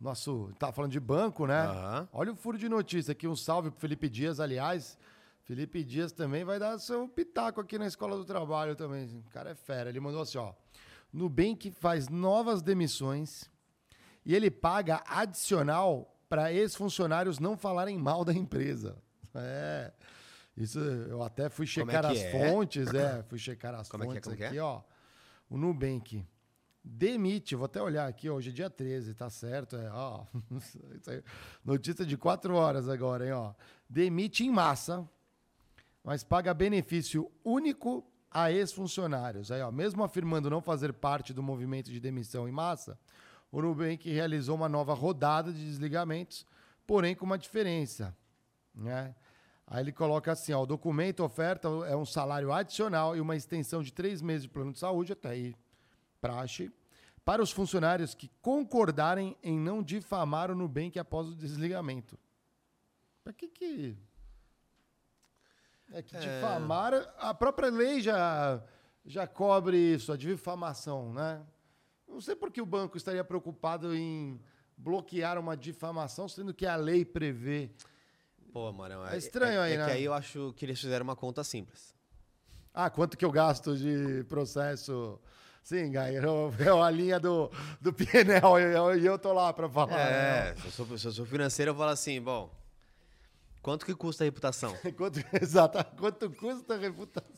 nosso, 0.00 0.52
tá 0.58 0.72
falando 0.72 0.90
de 0.90 0.98
banco, 0.98 1.46
né? 1.46 1.60
Aham. 1.60 2.08
Olha 2.12 2.32
o 2.32 2.36
furo 2.36 2.58
de 2.58 2.68
notícia 2.68 3.12
aqui, 3.12 3.28
um 3.28 3.36
salve 3.36 3.70
pro 3.70 3.78
Felipe 3.78 4.08
Dias, 4.08 4.40
aliás. 4.40 4.98
Felipe 5.42 5.82
Dias 5.82 6.12
também 6.12 6.44
vai 6.44 6.58
dar 6.58 6.78
seu 6.78 7.08
pitaco 7.08 7.60
aqui 7.60 7.78
na 7.78 7.86
Escola 7.86 8.16
do 8.16 8.24
Trabalho 8.24 8.76
também. 8.76 9.24
O 9.26 9.30
cara 9.30 9.50
é 9.50 9.54
fera. 9.54 9.88
Ele 9.90 10.00
mandou 10.00 10.22
assim, 10.22 10.38
ó. 10.38 10.52
Nubank 11.12 11.70
faz 11.72 12.08
novas 12.08 12.62
demissões 12.62 13.50
e 14.24 14.34
ele 14.34 14.50
paga 14.50 15.02
adicional 15.06 16.16
para 16.28 16.52
ex-funcionários 16.52 17.38
não 17.38 17.56
falarem 17.56 17.98
mal 17.98 18.24
da 18.24 18.32
empresa. 18.32 18.96
É. 19.34 19.92
Isso 20.56 20.78
eu 20.78 21.22
até 21.22 21.48
fui 21.48 21.64
é 21.64 21.68
checar 21.68 22.02
que 22.02 22.12
as 22.12 22.18
é? 22.18 22.30
fontes, 22.30 22.94
é, 22.94 23.22
fui 23.28 23.38
checar 23.38 23.74
as 23.74 23.88
Como 23.88 24.04
é 24.04 24.06
que 24.06 24.18
é, 24.18 24.22
fontes 24.22 24.36
que 24.36 24.44
é? 24.44 24.46
aqui, 24.48 24.58
ó. 24.58 24.82
O 25.48 25.56
Nubank 25.56 26.24
demite, 26.82 27.54
vou 27.54 27.66
até 27.66 27.80
olhar 27.80 28.08
aqui, 28.08 28.28
hoje 28.28 28.50
é 28.50 28.52
dia 28.52 28.70
13, 28.70 29.14
tá 29.14 29.28
certo? 29.28 29.76
É, 29.76 29.90
ó. 29.92 30.24
Notícia 31.64 32.04
de 32.04 32.16
quatro 32.16 32.54
horas 32.54 32.88
agora, 32.88 33.26
hein, 33.26 33.32
ó. 33.32 33.52
Demite 33.88 34.44
em 34.44 34.50
massa, 34.50 35.08
mas 36.02 36.24
paga 36.24 36.52
benefício 36.54 37.30
único 37.44 38.04
a 38.30 38.50
ex-funcionários. 38.50 39.50
Aí, 39.50 39.60
ó, 39.60 39.70
mesmo 39.70 40.04
afirmando 40.04 40.48
não 40.48 40.60
fazer 40.60 40.92
parte 40.92 41.32
do 41.32 41.42
movimento 41.42 41.90
de 41.90 42.00
demissão 42.00 42.48
em 42.48 42.52
massa, 42.52 42.98
o 43.50 43.60
Nubank 43.60 44.08
realizou 44.08 44.54
uma 44.54 44.68
nova 44.68 44.94
rodada 44.94 45.52
de 45.52 45.64
desligamentos, 45.64 46.46
porém 46.86 47.14
com 47.14 47.26
uma 47.26 47.38
diferença, 47.38 48.16
né? 48.74 49.14
Aí 49.66 49.84
ele 49.84 49.92
coloca 49.92 50.32
assim, 50.32 50.52
ó, 50.52 50.62
o 50.62 50.66
documento 50.66 51.22
oferta 51.22 51.68
é 51.86 51.94
um 51.94 52.04
salário 52.04 52.52
adicional 52.52 53.16
e 53.16 53.20
uma 53.20 53.36
extensão 53.36 53.82
de 53.82 53.92
três 53.92 54.20
meses 54.20 54.42
de 54.42 54.48
plano 54.48 54.72
de 54.72 54.78
saúde, 54.78 55.12
até 55.12 55.28
aí, 55.28 55.54
praxe, 56.20 56.72
para 57.24 57.40
os 57.40 57.52
funcionários 57.52 58.12
que 58.12 58.28
concordarem 58.42 59.36
em 59.42 59.58
não 59.58 59.80
difamar 59.82 60.50
o 60.50 60.56
Nubank 60.56 60.98
após 60.98 61.28
o 61.28 61.34
desligamento. 61.36 62.18
Pra 63.22 63.32
que 63.32 63.46
que... 63.48 63.96
É 65.92 66.02
que 66.02 66.16
difamar... 66.16 67.14
A 67.18 67.34
própria 67.34 67.70
lei 67.70 68.00
já, 68.00 68.62
já 69.04 69.26
cobre 69.26 69.76
isso, 69.76 70.12
a 70.12 70.16
difamação, 70.16 71.12
né? 71.12 71.42
Não 72.08 72.20
sei 72.20 72.34
por 72.34 72.50
que 72.50 72.60
o 72.60 72.66
banco 72.66 72.96
estaria 72.96 73.24
preocupado 73.24 73.94
em 73.94 74.40
bloquear 74.76 75.38
uma 75.38 75.56
difamação, 75.56 76.28
sendo 76.28 76.54
que 76.54 76.66
a 76.66 76.76
lei 76.76 77.04
prevê... 77.04 77.70
Pô, 78.52 78.72
Marião, 78.72 79.06
É 79.06 79.16
estranho 79.16 79.60
aí, 79.60 79.74
é 79.74 79.78
né? 79.78 79.84
que 79.86 79.90
aí 79.92 80.04
eu 80.04 80.12
acho 80.12 80.52
que 80.56 80.64
eles 80.64 80.80
fizeram 80.80 81.04
uma 81.04 81.14
conta 81.14 81.44
simples. 81.44 81.94
Ah, 82.74 82.90
quanto 82.90 83.16
que 83.16 83.24
eu 83.24 83.30
gasto 83.30 83.76
de 83.76 84.24
processo? 84.24 85.20
Sim, 85.62 85.92
Gaia, 85.92 86.20
é 86.20 86.82
a 86.82 86.90
linha 86.90 87.20
do, 87.20 87.50
do 87.80 87.92
PNL 87.92 88.58
e 88.58 88.74
eu, 88.74 89.12
eu 89.12 89.18
tô 89.18 89.32
lá 89.32 89.52
para 89.52 89.68
falar. 89.68 90.00
É, 90.00 90.54
se 90.56 90.66
eu, 90.66 90.70
sou, 90.72 90.98
se 90.98 91.06
eu 91.06 91.12
sou 91.12 91.26
financeiro, 91.26 91.70
eu 91.72 91.74
falo 91.76 91.90
assim, 91.90 92.20
bom, 92.20 92.50
quanto 93.62 93.84
que 93.86 93.94
custa 93.94 94.24
a 94.24 94.26
reputação? 94.26 94.74
Quanto, 94.96 95.18
exato, 95.40 95.78
quanto 95.96 96.30
custa 96.30 96.74
a 96.74 96.78
reputação? 96.78 97.30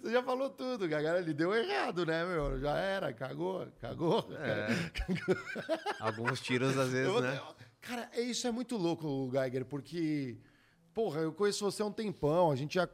Você 0.00 0.12
já 0.12 0.22
falou 0.22 0.50
tudo, 0.50 0.88
Gaga. 0.88 1.18
Ele 1.18 1.32
deu 1.34 1.54
errado, 1.54 2.04
né, 2.06 2.24
meu? 2.24 2.58
Já 2.60 2.76
era, 2.76 3.12
cagou, 3.12 3.66
cagou. 3.80 4.26
É. 4.38 4.66
cagou. 4.90 5.36
Alguns 6.00 6.40
tiros, 6.40 6.76
às 6.76 6.90
vezes, 6.90 7.12
Eu 7.12 7.20
né? 7.20 7.40
Cara, 7.80 8.08
é- 8.12 8.22
isso 8.22 8.46
é 8.46 8.50
muito 8.50 8.76
louco, 8.76 9.30
Geiger, 9.30 9.64
porque, 9.66 10.38
porra, 10.94 11.20
eu 11.20 11.32
conheço 11.32 11.64
você 11.64 11.82
há 11.82 11.86
um 11.86 11.92
tempão, 11.92 12.50
a 12.50 12.56
gente 12.56 12.74
já 12.74 12.88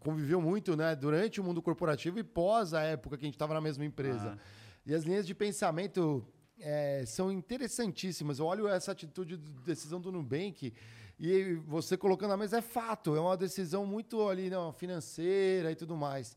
conviveu 0.00 0.40
muito, 0.40 0.76
né, 0.76 0.94
durante 0.94 1.40
o 1.40 1.44
mundo 1.44 1.62
corporativo 1.62 2.18
e 2.18 2.24
pós 2.24 2.74
a 2.74 2.82
época 2.82 3.16
que 3.16 3.24
a 3.24 3.28
gente 3.28 3.36
estava 3.36 3.54
na 3.54 3.60
mesma 3.60 3.84
empresa. 3.84 4.38
E 4.84 4.94
as 4.94 5.04
linhas 5.04 5.26
de 5.26 5.34
pensamento 5.34 6.26
é, 6.60 7.04
são 7.06 7.30
interessantíssimas. 7.30 8.38
Eu 8.38 8.46
olho 8.46 8.66
essa 8.68 8.92
atitude 8.92 9.36
de 9.36 9.50
decisão 9.62 10.00
do 10.00 10.10
Nubank 10.10 10.72
e 11.18 11.54
você 11.66 11.96
colocando 11.96 12.30
na 12.30 12.36
mesa 12.36 12.58
é 12.58 12.62
fato, 12.62 13.16
é 13.16 13.20
uma 13.20 13.36
decisão 13.36 13.84
muito 13.84 14.28
ali 14.28 14.48
não, 14.50 14.72
financeira 14.72 15.72
e 15.72 15.76
tudo 15.76 15.96
mais. 15.96 16.36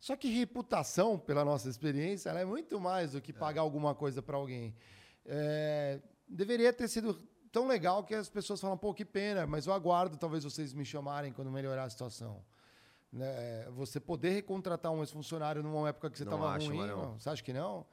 Só 0.00 0.14
que 0.16 0.28
reputação, 0.28 1.18
pela 1.18 1.44
nossa 1.44 1.68
experiência, 1.68 2.30
ela 2.30 2.40
é 2.40 2.44
muito 2.44 2.78
mais 2.80 3.12
do 3.12 3.20
que 3.20 3.32
pagar 3.32 3.60
alguma 3.62 3.94
coisa 3.94 4.22
para 4.22 4.36
alguém. 4.36 4.74
É, 5.24 6.00
deveria 6.28 6.72
ter 6.72 6.88
sido 6.88 7.14
tão 7.50 7.66
legal 7.66 8.04
que 8.04 8.14
as 8.14 8.28
pessoas 8.28 8.60
falam, 8.60 8.76
pô, 8.76 8.92
que 8.94 9.04
pena, 9.04 9.46
mas 9.46 9.66
eu 9.66 9.72
aguardo 9.72 10.16
talvez 10.16 10.44
vocês 10.44 10.72
me 10.74 10.84
chamarem 10.84 11.32
quando 11.32 11.50
melhorar 11.50 11.84
a 11.84 11.90
situação. 11.90 12.44
Né, 13.12 13.66
Você 13.70 13.98
poder 13.98 14.30
recontratar 14.30 14.92
um 14.92 15.00
ex-funcionário 15.00 15.62
numa 15.62 15.88
época 15.88 16.10
que 16.10 16.18
você 16.18 16.24
estava 16.24 16.56
ruim, 16.58 16.86
não. 16.86 17.18
você 17.18 17.30
acha 17.30 17.42
que 17.42 17.52
não? 17.52 17.86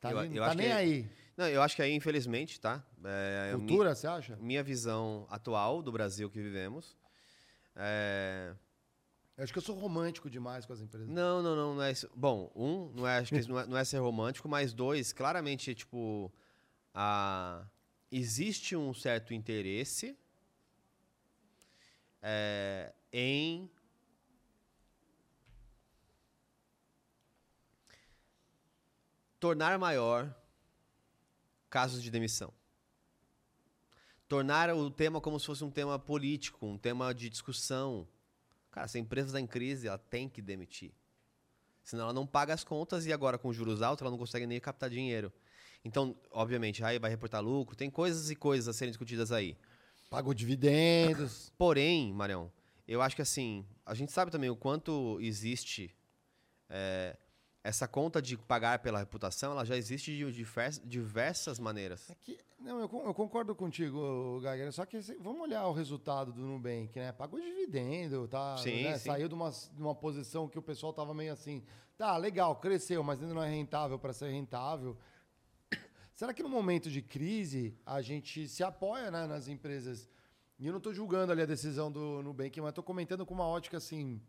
Tá, 0.00 0.10
Eu- 0.10 0.22
nem- 0.22 0.34
eu 0.36 0.42
tá 0.44 0.54
nem 0.54 0.66
que- 0.66 0.72
aí. 0.72 1.10
Não, 1.36 1.48
eu 1.48 1.60
acho 1.62 1.74
que 1.74 1.82
aí, 1.82 1.92
infelizmente, 1.92 2.60
tá? 2.60 2.84
É, 3.04 3.52
Cultura, 3.54 3.94
você 3.94 4.06
acha? 4.06 4.36
Minha 4.36 4.62
visão 4.62 5.26
atual 5.28 5.82
do 5.82 5.90
Brasil 5.90 6.30
que 6.30 6.40
vivemos. 6.40 6.96
É, 7.74 8.54
Eu 9.36 9.42
acho 9.42 9.52
que 9.52 9.58
eu 9.58 9.62
sou 9.62 9.76
romântico 9.76 10.30
demais 10.30 10.64
com 10.64 10.72
as 10.72 10.80
empresas. 10.80 11.08
Não, 11.08 11.42
não, 11.42 11.56
não, 11.56 11.74
não 11.74 11.82
é 11.82 11.90
isso. 11.90 12.08
Bom, 12.14 12.52
um, 12.54 12.92
não 12.94 13.06
é, 13.06 13.18
acho 13.18 13.34
que 13.34 13.48
não 13.48 13.58
é, 13.58 13.66
não 13.66 13.76
é 13.76 13.84
ser 13.84 13.98
romântico, 13.98 14.48
mas 14.48 14.72
dois, 14.72 15.12
claramente, 15.12 15.74
tipo, 15.74 16.32
a, 16.94 17.66
existe 18.12 18.76
um 18.76 18.94
certo 18.94 19.34
interesse 19.34 20.16
é, 22.22 22.92
em 23.12 23.68
tornar 29.40 29.78
maior 29.78 30.34
casos 31.74 32.00
de 32.00 32.08
demissão. 32.08 32.52
Tornar 34.28 34.72
o 34.72 34.88
tema 34.88 35.20
como 35.20 35.40
se 35.40 35.46
fosse 35.46 35.64
um 35.64 35.72
tema 35.72 35.98
político, 35.98 36.64
um 36.64 36.78
tema 36.78 37.12
de 37.12 37.28
discussão. 37.28 38.06
Cara, 38.70 38.86
se 38.86 38.96
a 38.96 39.00
empresa 39.00 39.30
está 39.30 39.40
em 39.40 39.46
crise, 39.48 39.88
ela 39.88 39.98
tem 39.98 40.28
que 40.28 40.40
demitir. 40.40 40.92
Senão 41.82 42.04
ela 42.04 42.12
não 42.12 42.28
paga 42.28 42.54
as 42.54 42.62
contas 42.62 43.06
e 43.06 43.12
agora 43.12 43.36
com 43.36 43.52
juros 43.52 43.82
altos 43.82 44.02
ela 44.02 44.10
não 44.12 44.18
consegue 44.18 44.46
nem 44.46 44.60
captar 44.60 44.88
dinheiro. 44.88 45.32
Então, 45.84 46.16
obviamente, 46.30 46.84
aí 46.84 46.96
vai 46.96 47.10
reportar 47.10 47.42
lucro, 47.42 47.74
tem 47.74 47.90
coisas 47.90 48.30
e 48.30 48.36
coisas 48.36 48.68
a 48.68 48.72
serem 48.72 48.92
discutidas 48.92 49.32
aí. 49.32 49.56
Pagou 50.08 50.32
dividendos. 50.32 51.52
Porém, 51.58 52.12
Marião, 52.12 52.52
eu 52.86 53.02
acho 53.02 53.16
que 53.16 53.22
assim, 53.22 53.66
a 53.84 53.94
gente 53.94 54.12
sabe 54.12 54.30
também 54.30 54.48
o 54.48 54.54
quanto 54.54 55.18
existe 55.20 55.92
é, 56.70 57.16
essa 57.64 57.88
conta 57.88 58.20
de 58.20 58.36
pagar 58.36 58.80
pela 58.80 58.98
reputação, 58.98 59.52
ela 59.52 59.64
já 59.64 59.74
existe 59.74 60.14
de 60.14 60.30
divers- 60.30 60.82
diversas 60.84 61.58
maneiras. 61.58 62.10
É 62.10 62.14
que, 62.14 62.38
não, 62.60 62.78
eu, 62.78 62.90
eu 63.06 63.14
concordo 63.14 63.54
contigo, 63.54 64.38
Gagner. 64.42 64.70
Só 64.70 64.84
que 64.84 65.00
vamos 65.18 65.40
olhar 65.40 65.66
o 65.66 65.72
resultado 65.72 66.30
do 66.30 66.42
Nubank, 66.42 66.98
né? 66.98 67.10
Pagou 67.10 67.40
dividendo, 67.40 68.28
tá? 68.28 68.58
Sim, 68.58 68.82
né? 68.82 68.98
sim. 68.98 69.06
Saiu 69.06 69.28
de 69.28 69.34
uma, 69.34 69.50
de 69.50 69.80
uma 69.80 69.94
posição 69.94 70.46
que 70.46 70.58
o 70.58 70.62
pessoal 70.62 70.92
tava 70.92 71.14
meio 71.14 71.32
assim. 71.32 71.64
Tá, 71.96 72.18
legal, 72.18 72.54
cresceu, 72.56 73.02
mas 73.02 73.22
ainda 73.22 73.32
não 73.32 73.42
é 73.42 73.48
rentável 73.48 73.98
para 73.98 74.12
ser 74.12 74.28
rentável. 74.28 74.98
Será 76.14 76.34
que 76.34 76.42
no 76.42 76.50
momento 76.50 76.90
de 76.90 77.00
crise 77.00 77.74
a 77.86 78.02
gente 78.02 78.46
se 78.46 78.62
apoia 78.62 79.10
né, 79.10 79.26
nas 79.26 79.48
empresas? 79.48 80.06
E 80.58 80.66
eu 80.66 80.72
não 80.72 80.78
estou 80.78 80.92
julgando 80.92 81.32
ali 81.32 81.40
a 81.40 81.46
decisão 81.46 81.90
do 81.90 82.22
Nubank, 82.22 82.60
mas 82.60 82.68
estou 82.68 82.84
comentando 82.84 83.24
com 83.24 83.32
uma 83.32 83.46
ótica 83.46 83.78
assim. 83.78 84.20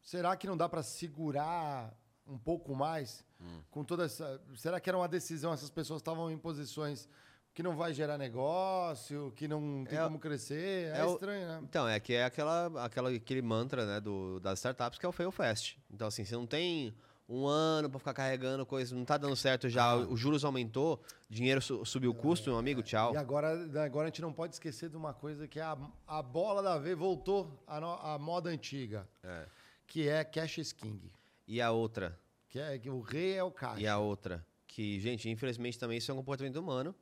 Será 0.00 0.34
que 0.34 0.46
não 0.46 0.56
dá 0.56 0.66
para 0.66 0.82
segurar 0.82 1.94
um 2.26 2.38
pouco 2.38 2.74
mais 2.74 3.24
com 3.70 3.84
toda 3.84 4.04
essa? 4.06 4.40
Será 4.56 4.80
que 4.80 4.88
era 4.88 4.96
uma 4.96 5.08
decisão? 5.08 5.52
Essas 5.52 5.70
pessoas 5.70 6.00
estavam 6.00 6.30
em 6.30 6.38
posições 6.38 7.08
que 7.52 7.62
não 7.62 7.76
vai 7.76 7.92
gerar 7.94 8.18
negócio, 8.18 9.32
que 9.36 9.46
não 9.46 9.84
tem 9.88 9.98
É- 9.98 10.02
como 10.02 10.18
crescer. 10.18 10.92
É, 10.94 11.00
é 11.00 11.06
estranho, 11.12 11.46
né? 11.46 11.60
Então, 11.62 11.86
é 11.88 12.00
que 12.00 12.12
é 12.14 12.24
aquela, 12.24 12.84
aquela, 12.84 13.10
aquele 13.10 13.42
mantra 13.42 13.86
né, 13.86 14.00
do, 14.00 14.40
das 14.40 14.58
startups 14.58 14.98
que 14.98 15.06
é 15.06 15.08
o 15.08 15.12
fail 15.12 15.30
fast. 15.30 15.78
Então, 15.90 16.08
assim, 16.08 16.24
você 16.24 16.34
não 16.34 16.46
tem 16.46 16.94
um 17.28 17.46
ano 17.46 17.88
para 17.88 17.98
ficar 17.98 18.12
carregando 18.14 18.66
coisa, 18.66 18.94
não 18.94 19.04
tá 19.04 19.16
dando 19.16 19.36
certo 19.36 19.68
já, 19.68 19.94
os 19.96 20.18
juros 20.20 20.44
aumentou, 20.44 21.00
dinheiro 21.30 21.60
su- 21.62 21.84
subiu 21.84 22.10
o 22.10 22.14
custo, 22.14 22.50
meu 22.50 22.58
amigo, 22.58 22.82
tchau. 22.82 23.14
E 23.14 23.16
agora, 23.16 23.48
agora 23.84 24.04
a 24.04 24.10
gente 24.10 24.20
não 24.20 24.32
pode 24.32 24.54
esquecer 24.54 24.90
de 24.90 24.96
uma 24.96 25.14
coisa 25.14 25.46
que 25.48 25.58
é 25.60 25.62
a, 25.62 25.76
a 26.06 26.22
bola 26.22 26.62
da 26.62 26.76
vez 26.76 26.98
voltou 26.98 27.62
à 27.66 28.18
moda 28.18 28.50
antiga, 28.50 29.08
É. 29.22 29.46
que 29.86 30.08
é 30.08 30.22
cash 30.24 30.58
is 30.58 30.72
king. 30.72 31.00
E 31.46 31.60
a 31.60 31.70
outra, 31.70 32.18
Que 32.48 32.58
é 32.58 32.78
que 32.78 32.88
o 32.90 33.00
rei 33.00 33.34
é 33.34 33.42
o 33.42 33.50
caixa. 33.50 33.80
e 33.80 33.86
a 33.86 33.98
outra, 33.98 34.44
que, 34.66 34.98
gente, 35.00 35.28
infelizmente 35.28 35.78
também 35.78 35.98
isso 35.98 36.10
é 36.10 36.14
um 36.14 36.18
comportamento 36.18 36.56
humano. 36.56 36.94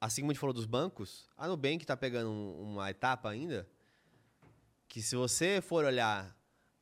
Assim 0.00 0.22
como 0.22 0.30
a 0.30 0.34
gente 0.34 0.40
falou 0.40 0.52
dos 0.54 0.66
bancos, 0.66 1.28
a 1.36 1.46
Nubank 1.48 1.84
tá 1.86 1.96
pegando 1.96 2.30
um- 2.30 2.72
uma 2.72 2.90
etapa 2.90 3.28
ainda 3.30 3.66
que 4.88 5.00
se 5.02 5.16
você 5.16 5.60
for 5.60 5.84
olhar 5.84 6.36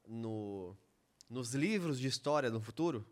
no, 0.06 0.76
nos 1.30 1.54
livros 1.54 1.98
de 1.98 2.08
história 2.08 2.50
no 2.50 2.60
futuro, 2.60 3.06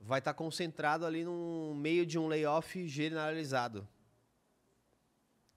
vai 0.00 0.20
estar 0.20 0.32
concentrado 0.34 1.04
ali 1.04 1.24
no 1.24 1.74
meio 1.74 2.06
de 2.06 2.18
um 2.18 2.26
layoff 2.28 2.86
generalizado. 2.88 3.86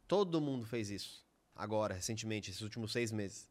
Todo 0.08 0.42
mundo 0.42 0.66
fez 0.66 0.90
isso. 0.90 1.24
Agora, 1.56 1.94
recentemente, 1.94 2.50
esses 2.50 2.62
últimos 2.62 2.92
seis 2.92 3.12
meses. 3.12 3.48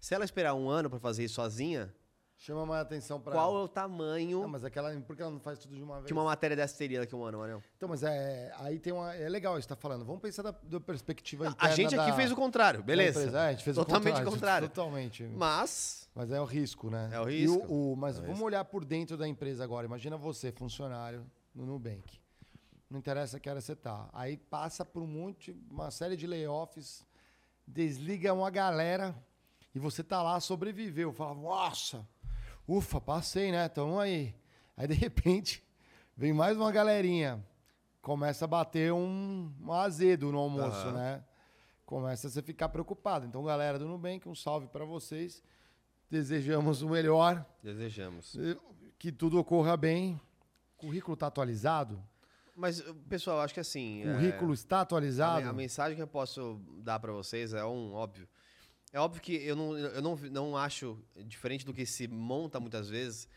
Se 0.00 0.14
ela 0.14 0.24
esperar 0.24 0.54
um 0.54 0.68
ano 0.68 0.88
para 0.90 1.00
fazer 1.00 1.24
isso 1.24 1.34
sozinha, 1.36 1.92
Chama 2.40 2.64
mais 2.64 2.82
atenção 2.82 3.20
pra 3.20 3.32
qual 3.32 3.50
é 3.50 3.54
ela. 3.56 3.64
o 3.64 3.68
tamanho 3.68 4.40
Não, 4.42 4.48
mas 4.48 4.64
aquela, 4.64 4.94
por 5.00 5.16
que 5.16 5.22
ela 5.22 5.30
não 5.32 5.40
faz 5.40 5.58
tudo 5.58 5.74
de 5.74 5.82
uma 5.82 5.96
vez? 5.96 6.06
que 6.06 6.12
uma 6.12 6.22
matéria 6.22 6.54
dessa 6.56 6.78
teria 6.78 7.00
daqui 7.00 7.12
a 7.12 7.18
um 7.18 7.24
ano, 7.24 7.38
Marião? 7.38 7.60
Então, 7.76 7.88
mas 7.88 8.04
é, 8.04 8.52
aí 8.58 8.78
tem 8.78 8.92
uma. 8.92 9.12
É 9.12 9.28
legal 9.28 9.58
isso 9.58 9.66
que 9.66 9.74
tá 9.74 9.80
falando. 9.80 10.04
Vamos 10.04 10.22
pensar 10.22 10.42
da, 10.42 10.52
da 10.52 10.78
perspectiva 10.78 11.46
A 11.46 11.50
interna 11.50 11.74
gente 11.74 11.96
aqui 11.96 12.10
da- 12.10 12.16
fez 12.16 12.30
o 12.30 12.36
contrário, 12.36 12.80
beleza. 12.80 13.36
É, 13.36 13.48
a 13.48 13.50
gente 13.50 13.64
fez 13.64 13.74
Totalmente 13.76 14.06
o 14.06 14.24
contrário. 14.24 14.30
contrário. 14.32 14.68
Totalmente. 14.68 15.24
Mas, 15.24 16.08
Mas 16.14 16.30
é 16.30 16.40
o 16.40 16.44
risco, 16.44 16.88
né? 16.90 17.10
É 17.12 17.20
o 17.20 17.24
risco. 17.24 17.66
o- 17.74 17.96
mas 17.96 18.14
É 18.14 18.18
o 18.18 18.22
vamos 18.22 18.34
risco. 18.36 18.46
olhar 18.46 18.64
por 18.64 18.84
dentro 18.84 19.16
da 19.16 19.26
empresa 19.26 19.64
agora. 19.64 19.84
Imagina 19.86 20.16
você, 20.16 20.52
funcionário 20.52 21.26
no 21.52 21.66
Nubank. 21.66 22.20
Não 22.88 23.00
interessa 23.00 23.40
que 23.40 23.48
área 23.50 23.60
você 23.60 23.74
tá. 23.74 24.08
Aí 24.12 24.36
passa 24.36 24.84
por 24.84 25.02
um 25.02 25.06
monte, 25.08 25.54
uma 25.68 25.90
série 25.90 26.16
de 26.16 26.26
layoffs, 26.26 27.04
desliga 27.66 28.32
uma 28.32 28.48
galera 28.48 29.14
e 29.74 29.78
você 29.78 30.02
tá 30.02 30.22
lá, 30.22 30.38
sobreviveu. 30.40 31.12
Fala, 31.12 31.34
nossa, 31.34 32.06
ufa, 32.68 33.00
passei, 33.00 33.50
né? 33.50 33.68
Tamo 33.68 33.98
aí. 33.98 34.34
Aí, 34.76 34.86
de 34.86 34.94
repente, 34.94 35.64
vem 36.16 36.32
mais 36.32 36.56
uma 36.56 36.70
galerinha. 36.70 37.42
Começa 38.00 38.44
a 38.44 38.48
bater 38.48 38.92
um, 38.92 39.52
um 39.60 39.72
azedo 39.72 40.30
no 40.30 40.38
almoço, 40.38 40.86
Aham. 40.86 40.92
né? 40.92 41.24
Começa 41.84 42.26
a 42.28 42.30
você 42.30 42.42
ficar 42.42 42.68
preocupado. 42.68 43.26
Então, 43.26 43.42
galera 43.42 43.78
do 43.78 43.86
Nubank, 43.88 44.28
um 44.28 44.34
salve 44.34 44.68
para 44.68 44.84
vocês. 44.84 45.42
Desejamos 46.10 46.80
o 46.82 46.88
melhor, 46.88 47.44
desejamos. 47.62 48.34
que 48.98 49.12
tudo 49.12 49.38
ocorra 49.38 49.76
bem. 49.76 50.18
Currículo 50.76 51.14
está 51.14 51.26
atualizado? 51.26 52.02
Mas, 52.56 52.80
pessoal, 53.08 53.40
acho 53.40 53.52
que 53.52 53.60
assim. 53.60 54.02
é, 54.08 54.12
Currículo 54.14 54.54
está 54.54 54.78
a, 54.78 54.80
atualizado? 54.82 55.42
me- 55.44 55.48
a 55.48 55.52
mensagem 55.52 55.96
que 55.96 56.02
eu 56.02 56.06
posso 56.08 56.60
dar 56.82 56.98
para 56.98 57.12
vocês 57.12 57.52
é 57.52 57.64
um 57.64 57.92
óbvio. 57.94 58.26
É 58.92 58.98
óbvio 58.98 59.20
que 59.20 59.34
eu 59.34 59.54
não, 59.54 59.76
eu 59.76 60.02
não, 60.02 60.16
não 60.16 60.56
acho, 60.56 60.98
diferente 61.26 61.64
do 61.64 61.74
que 61.74 61.84
se 61.84 62.08
monta 62.08 62.58
muitas 62.58 62.88
vezes, 62.88 63.28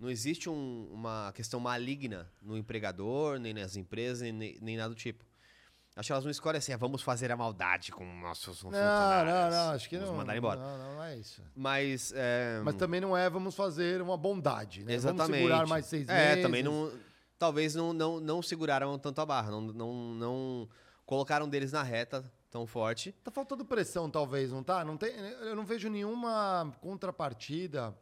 não 0.00 0.10
existe 0.10 0.48
um- 0.48 0.88
uma 0.92 1.30
questão 1.34 1.60
maligna 1.60 2.30
no 2.40 2.56
empregador, 2.56 3.38
nem 3.38 3.52
nas 3.52 3.76
empresas, 3.76 4.22
nem, 4.32 4.58
nem 4.60 4.76
nada 4.76 4.88
do 4.88 4.94
tipo. 4.94 5.24
Acho 5.96 6.08
que 6.08 6.12
elas 6.12 6.24
não 6.24 6.30
escolhem 6.30 6.58
assim, 6.58 6.72
"Ah, 6.72 6.76
vamos 6.76 7.02
fazer 7.02 7.30
a 7.30 7.36
maldade 7.36 7.92
com 7.92 8.04
nossos 8.20 8.62
Não, 8.64 8.70
funcionários. 8.72 9.32
não, 9.34 9.50
não, 9.50 9.70
acho 9.74 9.88
que 9.88 9.96
vamos 9.96 10.10
não. 10.10 10.16
mandar 10.18 10.36
embora. 10.36 10.58
Não, 10.58 10.78
não, 10.78 10.94
não 10.96 11.04
é 11.04 11.16
isso. 11.16 11.40
Mas, 11.54 12.12
é, 12.16 12.60
Mas 12.64 12.74
também 12.74 13.00
não 13.00 13.16
é 13.16 13.30
vamos 13.30 13.54
fazer 13.54 14.02
uma 14.02 14.16
bondade, 14.16 14.82
né? 14.84 14.92
Exatamente. 14.94 15.26
Vamos 15.28 15.36
segurar 15.36 15.66
mais 15.68 15.86
seis 15.86 16.08
é, 16.08 16.28
meses. 16.30 16.42
também 16.42 16.62
não. 16.64 16.92
Talvez 17.38 17.74
não, 17.76 17.92
não, 17.92 18.18
não 18.18 18.42
seguraram 18.42 18.98
tanto 18.98 19.20
a 19.20 19.26
barra, 19.26 19.50
não, 19.52 19.60
não, 19.60 19.94
não 20.14 20.68
colocaram 21.06 21.48
deles 21.48 21.70
na 21.70 21.82
reta 21.82 22.24
tão 22.54 22.68
forte. 22.68 23.10
Tá 23.24 23.32
faltando 23.32 23.64
pressão, 23.64 24.08
talvez, 24.08 24.52
não 24.52 24.62
tá? 24.62 24.84
Não 24.84 24.96
tem, 24.96 25.10
eu 25.12 25.56
não 25.56 25.66
vejo 25.66 25.88
nenhuma 25.90 26.72
contrapartida 26.80 27.92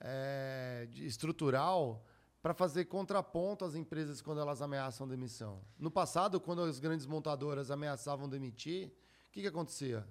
é, 0.00 0.88
estrutural 0.94 2.04
para 2.42 2.52
fazer 2.52 2.86
contraponto 2.86 3.64
às 3.64 3.76
empresas 3.76 4.20
quando 4.20 4.40
elas 4.40 4.60
ameaçam 4.60 5.06
demissão. 5.06 5.62
No 5.78 5.92
passado, 5.92 6.40
quando 6.40 6.62
as 6.62 6.80
grandes 6.80 7.06
montadoras 7.06 7.70
ameaçavam 7.70 8.28
demitir, 8.28 8.88
o 9.28 9.30
que, 9.30 9.42
que 9.42 9.46
acontecia? 9.46 10.04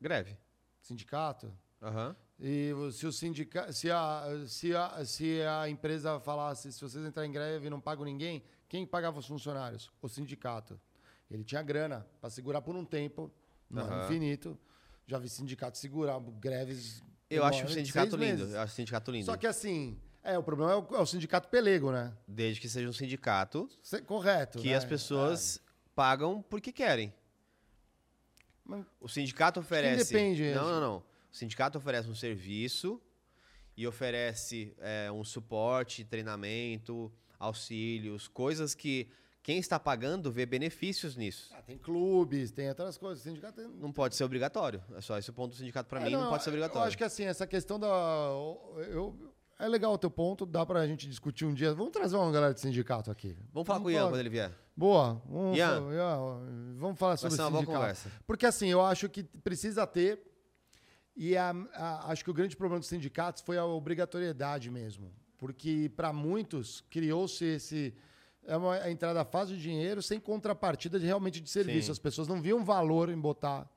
Greve. 0.00 0.38
Sindicato? 0.80 1.52
Aham. 1.82 2.16
E 2.40 2.72
se 2.92 3.06
o 3.06 3.12
sindica, 3.12 3.70
se 3.74 3.90
a, 3.90 4.24
se 4.46 4.74
a, 4.74 5.04
se 5.04 5.42
a 5.42 5.68
empresa 5.68 6.18
falasse, 6.20 6.72
se 6.72 6.80
vocês 6.80 7.04
entrarem 7.04 7.28
em 7.28 7.34
greve 7.34 7.66
e 7.66 7.70
não 7.70 7.80
pagam 7.80 8.06
ninguém, 8.06 8.42
quem 8.70 8.86
pagava 8.86 9.18
os 9.18 9.26
funcionários? 9.26 9.92
O 10.00 10.08
sindicato. 10.08 10.80
Ele 11.30 11.44
tinha 11.44 11.62
grana 11.62 12.06
para 12.20 12.30
segurar 12.30 12.62
por 12.62 12.76
um 12.76 12.84
tempo, 12.84 13.30
era 13.70 13.82
Aham. 13.82 14.04
infinito. 14.04 14.58
Já 15.06 15.18
vi 15.18 15.28
sindicato 15.28 15.78
segurar 15.78 16.18
greves. 16.20 17.02
Eu 17.28 17.44
acho 17.44 17.64
o 17.64 17.68
sindicato 17.68 18.16
lindo. 18.16 18.38
meses. 18.38 18.54
Eu 18.54 18.60
acho 18.60 18.72
o 18.72 18.76
sindicato 18.76 19.10
lindo. 19.10 19.26
Só 19.26 19.36
que 19.36 19.46
assim, 19.46 19.98
é, 20.22 20.38
o 20.38 20.42
problema 20.42 20.72
é 20.72 20.76
o, 20.76 20.96
é 20.96 21.00
o 21.00 21.06
sindicato 21.06 21.48
pelego, 21.48 21.90
né? 21.90 22.12
Desde 22.26 22.60
que 22.60 22.68
seja 22.68 22.88
um 22.88 22.92
sindicato 22.92 23.68
Cê- 23.82 24.00
correto. 24.02 24.58
que 24.58 24.70
né? 24.70 24.74
as 24.76 24.84
pessoas 24.84 25.60
pagam 25.94 26.42
porque 26.42 26.72
querem. 26.72 27.12
Mas- 28.64 28.84
O 29.00 29.08
sindicato 29.08 29.60
oferece. 29.60 30.12
depende, 30.12 30.52
Não, 30.54 30.68
não, 30.68 30.80
não. 30.80 30.96
O 30.98 31.36
sindicato 31.36 31.78
oferece 31.78 32.08
um 32.08 32.14
serviço 32.14 33.00
e 33.76 33.86
oferece 33.86 34.74
é, 34.78 35.10
um 35.12 35.22
suporte, 35.22 36.04
treinamento, 36.04 37.12
auxílios, 37.38 38.26
coisas 38.26 38.74
que 38.74 39.08
quem 39.46 39.58
está 39.58 39.78
pagando 39.78 40.32
vê 40.32 40.44
benefícios 40.44 41.14
nisso. 41.14 41.54
Ah, 41.54 41.62
tem 41.62 41.78
clubes, 41.78 42.50
tem 42.50 42.68
outras 42.68 42.98
coisas. 42.98 43.20
O 43.20 43.28
sindicato 43.28 43.60
tem, 43.62 43.68
Não 43.80 43.92
pode 43.92 44.16
ser 44.16 44.24
obrigatório. 44.24 44.82
É 44.96 45.00
só 45.00 45.16
esse 45.16 45.30
o 45.30 45.32
ponto 45.32 45.50
do 45.52 45.56
sindicato 45.56 45.88
para 45.88 46.00
É, 46.00 46.04
mim, 46.06 46.10
não, 46.10 46.28
pode 46.28 46.42
ser 46.42 46.50
Eu 46.50 46.54
obrigatório. 46.54 46.88
acho 46.88 46.98
que 46.98 47.04
assim, 47.04 47.22
essa 47.22 47.46
questão 47.46 47.78
da. 47.78 47.86
Eu, 48.88 49.16
é 49.56 49.68
legal 49.68 49.92
o 49.92 49.98
teu 49.98 50.10
ponto, 50.10 50.44
dá 50.44 50.66
pra 50.66 50.84
gente 50.84 51.08
discutir 51.08 51.44
um 51.44 51.54
dia. 51.54 51.72
Vamos 51.72 51.92
trazer 51.92 52.16
uma 52.16 52.32
galera 52.32 52.52
de 52.52 52.60
sindicato 52.60 53.08
aqui. 53.08 53.36
Vamos 53.52 53.68
falar 53.68 53.78
com 53.78 53.86
o 53.86 53.90
Ian 53.92 54.08
quando 54.08 54.18
ele 54.18 54.28
vier. 54.28 54.50
Boa. 54.76 55.22
Vamos, 55.28 55.56
Ian. 55.56 55.80
fa- 55.86 55.94
Ian, 55.94 56.74
vamos 56.76 56.98
falar 56.98 57.16
sobre 57.16 57.36
ser 57.36 57.42
uma 57.42 57.48
o 57.48 57.50
boa 57.52 57.60
sindicato. 57.62 57.80
conversa. 57.82 58.10
Porque 58.26 58.46
assim, 58.46 58.66
eu 58.66 58.84
acho 58.84 59.08
que 59.08 59.22
precisa 59.22 59.86
ter. 59.86 60.20
E 61.16 61.36
a- 61.36 61.54
a- 61.72 62.10
acho 62.10 62.24
que 62.24 62.30
o 62.32 62.34
grande 62.34 62.56
problema 62.56 62.80
dos 62.80 62.88
sindicatos 62.88 63.42
foi 63.42 63.56
a 63.56 63.64
obrigatoriedade 63.64 64.72
mesmo. 64.72 65.12
Porque 65.38 65.88
para 65.94 66.12
muitos 66.12 66.80
criou-se 66.90 67.44
esse. 67.44 67.94
É 68.46 68.56
uma 68.56 68.88
entrada 68.88 69.24
fácil 69.24 69.56
de 69.56 69.62
dinheiro 69.62 70.00
sem 70.00 70.20
contrapartida 70.20 70.98
de 71.00 71.06
realmente 71.06 71.40
de 71.40 71.50
serviço. 71.50 71.86
Sim. 71.86 71.92
As 71.92 71.98
pessoas 71.98 72.28
não 72.28 72.40
viam 72.40 72.64
valor 72.64 73.08
em 73.08 73.18
botar 73.18 73.68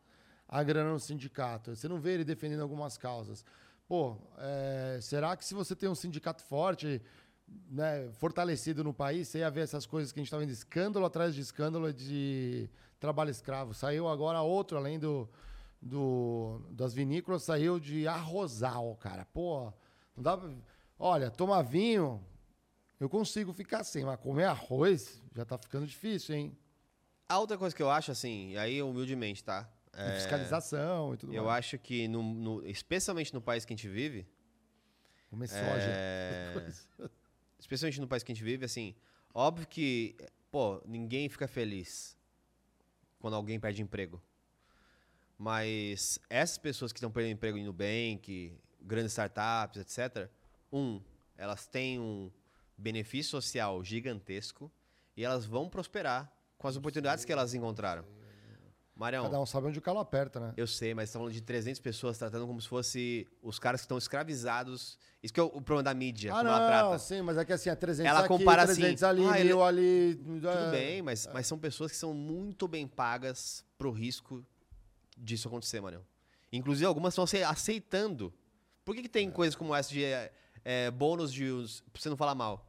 a 0.48 0.64
grana 0.64 0.92
no 0.92 1.00
sindicato. 1.00 1.76
Você 1.76 1.88
não 1.88 2.00
vê 2.00 2.14
ele 2.14 2.24
defendendo 2.24 2.62
algumas 2.62 2.98
causas. 2.98 3.44
Pô, 3.88 4.16
é, 4.38 5.00
será 5.02 5.36
que 5.36 5.44
se 5.44 5.56
você 5.56 5.76
tem 5.76 5.90
um 5.90 5.96
sindicato 5.96 6.44
forte, 6.44 7.02
né, 7.70 8.10
fortalecido 8.14 8.84
no 8.84 8.94
país, 8.94 9.28
você 9.28 9.40
ia 9.40 9.50
ver 9.50 9.62
essas 9.62 9.86
coisas 9.86 10.12
que 10.12 10.20
a 10.20 10.22
gente 10.22 10.28
está 10.28 10.38
vendo, 10.38 10.52
escândalo 10.52 11.06
atrás 11.06 11.34
de 11.34 11.42
escândalo 11.42 11.92
de 11.92 12.70
trabalho 13.00 13.32
escravo. 13.32 13.74
Saiu 13.74 14.08
agora 14.08 14.42
outro, 14.42 14.78
além 14.78 15.00
do, 15.00 15.28
do 15.82 16.62
das 16.70 16.94
vinícolas, 16.94 17.44
saiu 17.44 17.80
de 17.80 18.08
arrozal, 18.08 18.96
cara. 18.98 19.26
Pô, 19.26 19.74
não 20.16 20.24
dá 20.24 20.38
pra... 20.38 20.50
Olha, 20.98 21.32
tomar 21.32 21.62
vinho, 21.62 22.22
eu 23.00 23.10
consigo 23.10 23.54
ficar 23.54 23.84
sem, 23.84 24.04
mas 24.06 24.20
comer 24.20 24.46
arroz 24.46 25.22
já 25.36 25.46
tá 25.46 25.58
ficando 25.58 25.86
difícil, 25.88 26.36
hein? 26.36 26.58
A 27.28 27.40
outra 27.40 27.58
coisa 27.58 27.76
que 27.76 27.82
eu 27.82 27.90
acho, 27.90 28.12
assim, 28.12 28.52
e 28.52 28.58
aí 28.58 28.82
humildemente, 28.82 29.44
tá? 29.44 29.70
E 29.94 30.12
fiscalização 30.14 31.14
e 31.14 31.18
tudo 31.18 31.34
Eu 31.34 31.46
mais. 31.46 31.60
acho 31.60 31.78
que, 31.78 32.08
no, 32.08 32.22
no- 32.24 32.66
especialmente 32.68 33.34
no 33.34 33.42
país 33.42 33.66
que 33.66 33.74
a 33.74 33.76
gente 33.76 33.88
vive, 33.88 34.28
Comer 35.30 35.48
soja. 35.48 35.92
É, 35.96 36.54
especialmente 37.60 38.02
no 38.02 38.08
país 38.08 38.24
que 38.24 38.32
a 38.32 38.36
gente 38.36 38.44
vive, 38.44 38.66
assim, 38.66 38.96
óbvio 39.34 39.68
que, 39.68 40.16
pô, 40.50 40.82
ninguém 40.86 41.30
fica 41.30 41.48
feliz 41.48 42.18
quando 43.20 43.36
alguém 43.36 43.60
perde 43.60 43.82
emprego. 43.82 44.20
Mas 45.38 46.20
essas 46.30 46.58
pessoas 46.58 46.92
que 46.92 46.98
estão 46.98 47.12
perdendo 47.12 47.34
emprego 47.34 47.58
em 47.58 47.64
Nubank, 47.64 48.58
grandes 48.82 49.12
startups, 49.14 49.80
etc., 49.82 50.30
um, 50.74 51.00
elas 51.38 51.66
têm 51.68 52.00
um 52.00 52.32
benefício 52.80 53.30
social 53.32 53.84
gigantesco 53.84 54.72
e 55.16 55.24
elas 55.24 55.46
vão 55.46 55.70
prosperar 55.70 56.32
com 56.58 56.68
as 56.68 56.76
oportunidades 56.76 57.26
que 57.26 57.32
elas 57.32 57.54
encontraram. 57.54 58.04
Marião, 58.96 59.24
Cada 59.24 59.40
um 59.40 59.46
sabe 59.46 59.68
onde 59.68 59.80
o 59.80 59.82
calo 59.82 60.00
aperta, 60.00 60.42
né? 60.42 60.54
eu 60.58 60.68
sei, 60.68 60.94
mas 60.94 61.10
você 61.10 61.14
tá 61.14 61.20
falando 61.20 61.34
de 61.34 61.40
300 61.40 61.80
pessoas 61.80 62.18
tratando 62.18 62.46
como 62.46 62.60
se 62.60 62.68
fosse 62.68 63.26
os 63.42 63.58
caras 63.58 63.80
que 63.80 63.86
estão 63.86 63.98
escravizados. 63.98 65.00
Isso 65.24 65.34
que 65.34 65.40
é 65.40 65.44
o, 65.44 65.46
o 65.46 65.62
problema 65.62 65.84
da 65.84 65.94
mídia, 65.94 66.32
Ah, 66.34 66.38
como 66.40 66.50
não, 66.50 66.52
ela 66.58 66.68
trata. 66.68 67.00
sim, 67.00 67.22
mas 67.22 67.38
é 67.38 67.46
que 67.46 67.54
assim, 67.54 67.70
é 67.70 67.76
300 67.76 68.10
Ela 68.10 68.20
aqui, 68.20 68.28
compara 68.28 68.66
300 68.66 69.02
assim, 69.02 69.06
ali, 69.22 69.26
ah, 69.30 69.40
ele- 69.40 69.48
mil 69.50 69.64
ali... 69.64 70.16
Tudo 70.22 70.50
é. 70.50 70.72
bem, 70.72 71.02
mas, 71.02 71.30
mas 71.34 71.48
são 71.48 71.58
pessoas 71.58 71.92
que 71.92 71.98
são 71.98 72.14
muito 72.14 72.68
bem 72.68 72.86
pagas 72.90 73.64
pro 73.78 73.90
risco 73.90 74.46
disso 75.18 75.48
acontecer, 75.48 75.80
Marião. 75.80 76.02
Inclusive, 76.52 76.86
algumas 76.86 77.14
estão 77.14 77.24
ace- 77.24 77.44
aceitando. 77.44 78.34
Por 78.84 78.94
que, 78.96 79.02
que 79.04 79.08
É. 79.08 79.12
tem 79.12 79.32
coisas 79.32 79.56
como 79.56 79.74
essa 79.74 79.90
de 79.92 80.04
é, 80.04 80.30
é, 80.66 80.92
bônus 80.92 81.32
de 81.32 81.46
pra 81.94 82.02
você 82.02 82.10
não 82.10 82.18
falar 82.18 82.36
mal? 82.36 82.69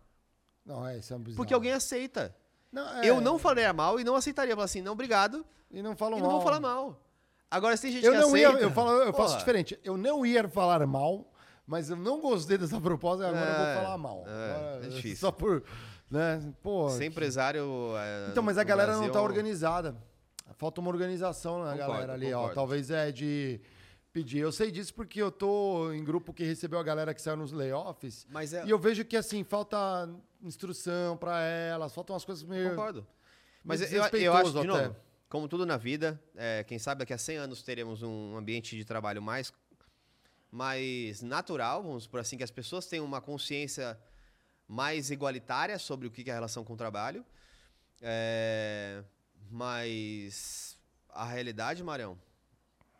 Não, 0.70 0.86
é, 0.86 0.98
isso 0.98 1.12
é 1.12 1.16
um 1.16 1.20
bizarro. 1.20 1.36
Porque 1.36 1.52
alguém 1.54 1.72
aceita. 1.72 2.34
Não, 2.72 2.86
é, 2.98 3.08
Eu 3.08 3.20
não 3.20 3.38
falaria 3.38 3.72
mal 3.72 3.98
e 3.98 4.04
não 4.04 4.14
aceitaria. 4.14 4.54
Falar 4.54 4.64
assim, 4.66 4.80
não, 4.80 4.92
obrigado. 4.92 5.44
E 5.70 5.82
não 5.82 5.96
falam 5.96 6.18
E 6.18 6.22
não 6.22 6.28
vou 6.30 6.38
mal. 6.38 6.46
falar 6.46 6.60
mal. 6.60 7.02
Agora, 7.50 7.76
se 7.76 7.82
tem 7.82 7.92
gente 7.92 8.06
Eu 8.06 8.12
que 8.12 8.18
não 8.18 8.36
ia, 8.36 8.48
aceita... 8.48 8.64
eu, 8.64 8.70
falo, 8.70 8.90
eu 8.92 9.12
faço 9.12 9.28
porra, 9.30 9.38
diferente. 9.38 9.80
Eu 9.82 9.96
não 9.96 10.24
ia 10.24 10.48
falar 10.48 10.86
mal, 10.86 11.32
mas 11.66 11.90
eu 11.90 11.96
não 11.96 12.20
gostei 12.20 12.56
dessa 12.56 12.80
proposta 12.80 13.24
e 13.24 13.26
agora 13.26 13.44
eu 13.44 13.52
É, 13.52 13.74
vou 13.74 13.82
falar 13.82 13.98
mal. 13.98 14.24
é, 14.26 14.54
Agora, 14.54 14.86
é 14.86 14.88
difícil. 14.88 15.16
Só 15.16 15.32
por. 15.32 15.64
Né? 16.08 16.52
Pô, 16.62 16.88
Ser 16.90 17.04
empresário... 17.06 17.64
é, 17.96 18.28
Então, 18.30 18.42
mas 18.42 18.58
a 18.58 18.64
galera 18.64 18.88
Brasil 18.92 19.06
não 19.06 19.12
tá 19.12 19.18
é 19.20 19.22
organizada. 19.22 19.96
Falta 20.56 20.80
uma 20.80 20.90
organização 20.90 21.60
na 21.64 21.72
Concordo, 21.72 21.92
galera 21.92 22.12
ali, 22.14 22.32
ó. 22.32 22.48
Talvez 22.50 22.90
é 22.90 23.10
de 23.12 23.60
pedir. 24.12 24.38
Eu 24.38 24.50
sei 24.52 24.70
disso 24.72 24.92
porque 24.92 25.22
eu 25.22 25.30
tô 25.30 25.92
em 25.92 26.02
grupo 26.04 26.32
que 26.32 26.42
recebeu 26.44 26.78
a 26.78 26.82
galera 26.82 27.14
que 27.14 27.22
saiu 27.22 27.36
nos 27.36 27.52
layoffs. 27.52 28.26
Mas 28.28 28.52
é... 28.52 28.64
E 28.66 28.70
eu 28.70 28.78
vejo 28.78 29.04
que, 29.04 29.16
assim, 29.16 29.44
falta 29.44 30.08
instrução 30.42 31.16
pra 31.16 31.40
elas, 31.40 31.94
faltam 31.94 32.14
umas 32.14 32.24
coisas 32.24 32.44
meio. 32.44 32.70
Concordo. 32.70 33.06
Mas 33.64 33.80
meio 33.80 33.92
eu, 33.92 33.96
eu 33.96 34.02
acho, 34.02 34.10
de 34.10 34.18
desrespeitoso 34.18 34.64
novo, 34.64 34.84
até. 34.90 35.00
como 35.28 35.48
tudo 35.48 35.66
na 35.66 35.76
vida, 35.76 36.20
é, 36.34 36.64
quem 36.64 36.78
sabe 36.78 37.00
daqui 37.00 37.12
a 37.12 37.18
100 37.18 37.36
anos 37.36 37.62
teremos 37.62 38.02
um 38.02 38.36
ambiente 38.36 38.76
de 38.76 38.84
trabalho 38.84 39.20
mais, 39.20 39.52
mais 40.50 41.22
natural, 41.22 41.82
vamos 41.82 42.06
por 42.06 42.20
assim, 42.20 42.36
que 42.36 42.44
as 42.44 42.50
pessoas 42.50 42.86
tenham 42.86 43.04
uma 43.04 43.20
consciência 43.20 43.98
mais 44.66 45.10
igualitária 45.10 45.78
sobre 45.78 46.06
o 46.06 46.10
que 46.10 46.24
que 46.24 46.30
é 46.30 46.32
a 46.32 46.36
relação 46.36 46.64
com 46.64 46.74
o 46.74 46.76
trabalho. 46.76 47.24
É, 48.00 49.02
mas 49.50 50.78
a 51.10 51.24
realidade, 51.24 51.82
Marião, 51.82 52.18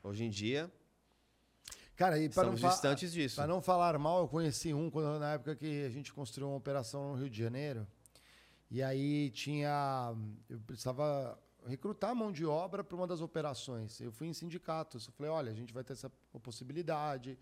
hoje 0.03 0.25
em 0.25 0.31
dia, 0.31 0.71
Cara, 2.01 2.19
e 2.19 2.31
para 2.31 2.45
não, 2.47 2.55
estamos 2.55 2.61
fa- 2.63 2.69
distantes 2.71 3.13
disso. 3.13 3.37
pra 3.37 3.47
não 3.47 3.61
falar 3.61 3.99
mal, 3.99 4.21
eu 4.21 4.29
conheci 4.29 4.73
um 4.73 4.89
quando, 4.89 5.19
na 5.21 5.35
época 5.35 5.55
que 5.55 5.85
a 5.85 5.91
gente 5.91 6.11
construiu 6.15 6.49
uma 6.49 6.57
operação 6.57 7.11
no 7.13 7.19
Rio 7.21 7.29
de 7.29 7.37
Janeiro. 7.39 7.87
E 8.71 8.83
aí 8.83 9.29
tinha. 9.33 10.15
Eu 10.49 10.59
precisava 10.61 11.39
recrutar 11.67 12.15
mão 12.15 12.33
de 12.33 12.47
obra 12.47 12.83
para 12.83 12.97
uma 12.97 13.07
das 13.07 13.21
operações. 13.21 14.01
Eu 14.01 14.11
fui 14.11 14.29
em 14.29 14.33
sindicatos. 14.33 15.09
Eu 15.09 15.13
falei: 15.13 15.31
olha, 15.31 15.53
a 15.53 15.55
gente 15.55 15.75
vai 15.75 15.85
ter 15.85 15.93
essa 15.93 16.11
possibilidade. 16.43 17.39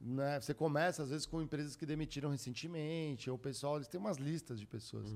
Né? 0.00 0.40
Você 0.40 0.54
começa, 0.54 1.04
às 1.04 1.10
vezes, 1.10 1.24
com 1.24 1.40
empresas 1.40 1.76
que 1.76 1.86
demitiram 1.86 2.30
recentemente, 2.30 3.30
ou 3.30 3.36
o 3.36 3.38
pessoal, 3.38 3.76
eles 3.76 3.86
têm 3.86 4.00
umas 4.00 4.16
listas 4.16 4.58
de 4.58 4.66
pessoas. 4.66 5.14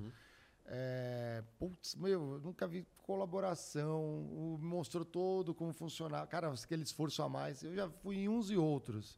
É, 0.67 1.43
putz, 1.59 1.95
meu, 1.95 2.35
eu 2.35 2.41
nunca 2.41 2.67
vi 2.67 2.87
colaboração, 3.03 4.01
o- 4.03 4.59
mostrou 4.61 5.05
todo 5.05 5.55
como 5.55 5.73
funcionar. 5.73 6.27
Cara, 6.27 6.51
aquele 6.53 6.83
esforço 6.83 7.23
a 7.23 7.29
mais. 7.29 7.63
Eu 7.63 7.75
já 7.75 7.89
fui 7.91 8.17
em 8.17 8.29
uns 8.29 8.51
e 8.51 8.57
outros. 8.57 9.17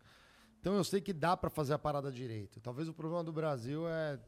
Então 0.61 0.75
eu 0.75 0.83
sei 0.83 1.01
que 1.01 1.13
dá 1.13 1.37
para 1.37 1.49
fazer 1.49 1.75
a 1.75 1.79
parada 1.79 2.11
direito. 2.11 2.61
Talvez 2.61 2.89
o 2.89 2.93
problema 2.95 3.23
do 3.23 3.33
Brasil 3.33 3.89
é 3.89 4.19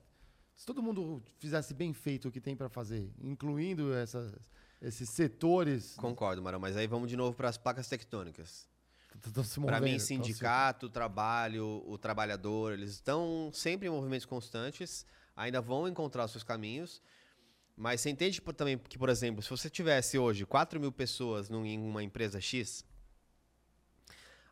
se 0.55 0.65
todo 0.67 0.83
mundo 0.83 1.23
fizesse 1.39 1.73
bem 1.75 1.93
feito 1.93 2.29
o 2.29 2.33
que 2.33 2.41
tem 2.41 2.57
para 2.57 2.69
fazer, 2.69 3.13
incluindo 3.23 3.93
essas, 3.95 4.35
esses 4.83 5.09
setores. 5.11 5.95
concordo, 5.97 6.43
Marião, 6.43 6.61
mas 6.61 6.77
aí 6.77 6.87
vamos 6.87 7.09
de 7.09 7.17
novo 7.17 7.37
para 7.37 7.49
as 7.49 7.57
placas 7.57 7.89
tectônicas. 7.89 8.69
Para 9.67 9.81
mim, 9.81 9.99
se- 9.99 10.07
sindicato, 10.07 10.89
trabalho, 10.89 11.83
o 11.87 11.97
trabalhador, 11.99 12.73
eles 12.73 12.91
estão 12.91 13.51
sempre 13.53 13.89
em 13.89 13.91
movimentos 13.91 14.27
constantes, 14.27 15.05
ainda 15.39 15.61
vão 15.61 15.87
encontrar 15.89 16.25
os 16.25 16.33
seus 16.33 16.43
caminhos. 16.45 17.01
Mas 17.77 18.01
você 18.01 18.11
entende 18.11 18.43
por- 18.43 18.53
também 18.53 18.77
que, 18.77 18.99
por 18.99 19.09
exemplo, 19.09 19.41
se 19.41 19.49
você 19.49 19.71
tivesse 19.71 20.19
hoje 20.19 20.45
4 20.45 20.81
mil 20.81 20.91
pessoas 20.91 21.49
em 21.49 21.79
uma 21.79 22.03
empresa 22.03 22.41
X, 22.41 22.85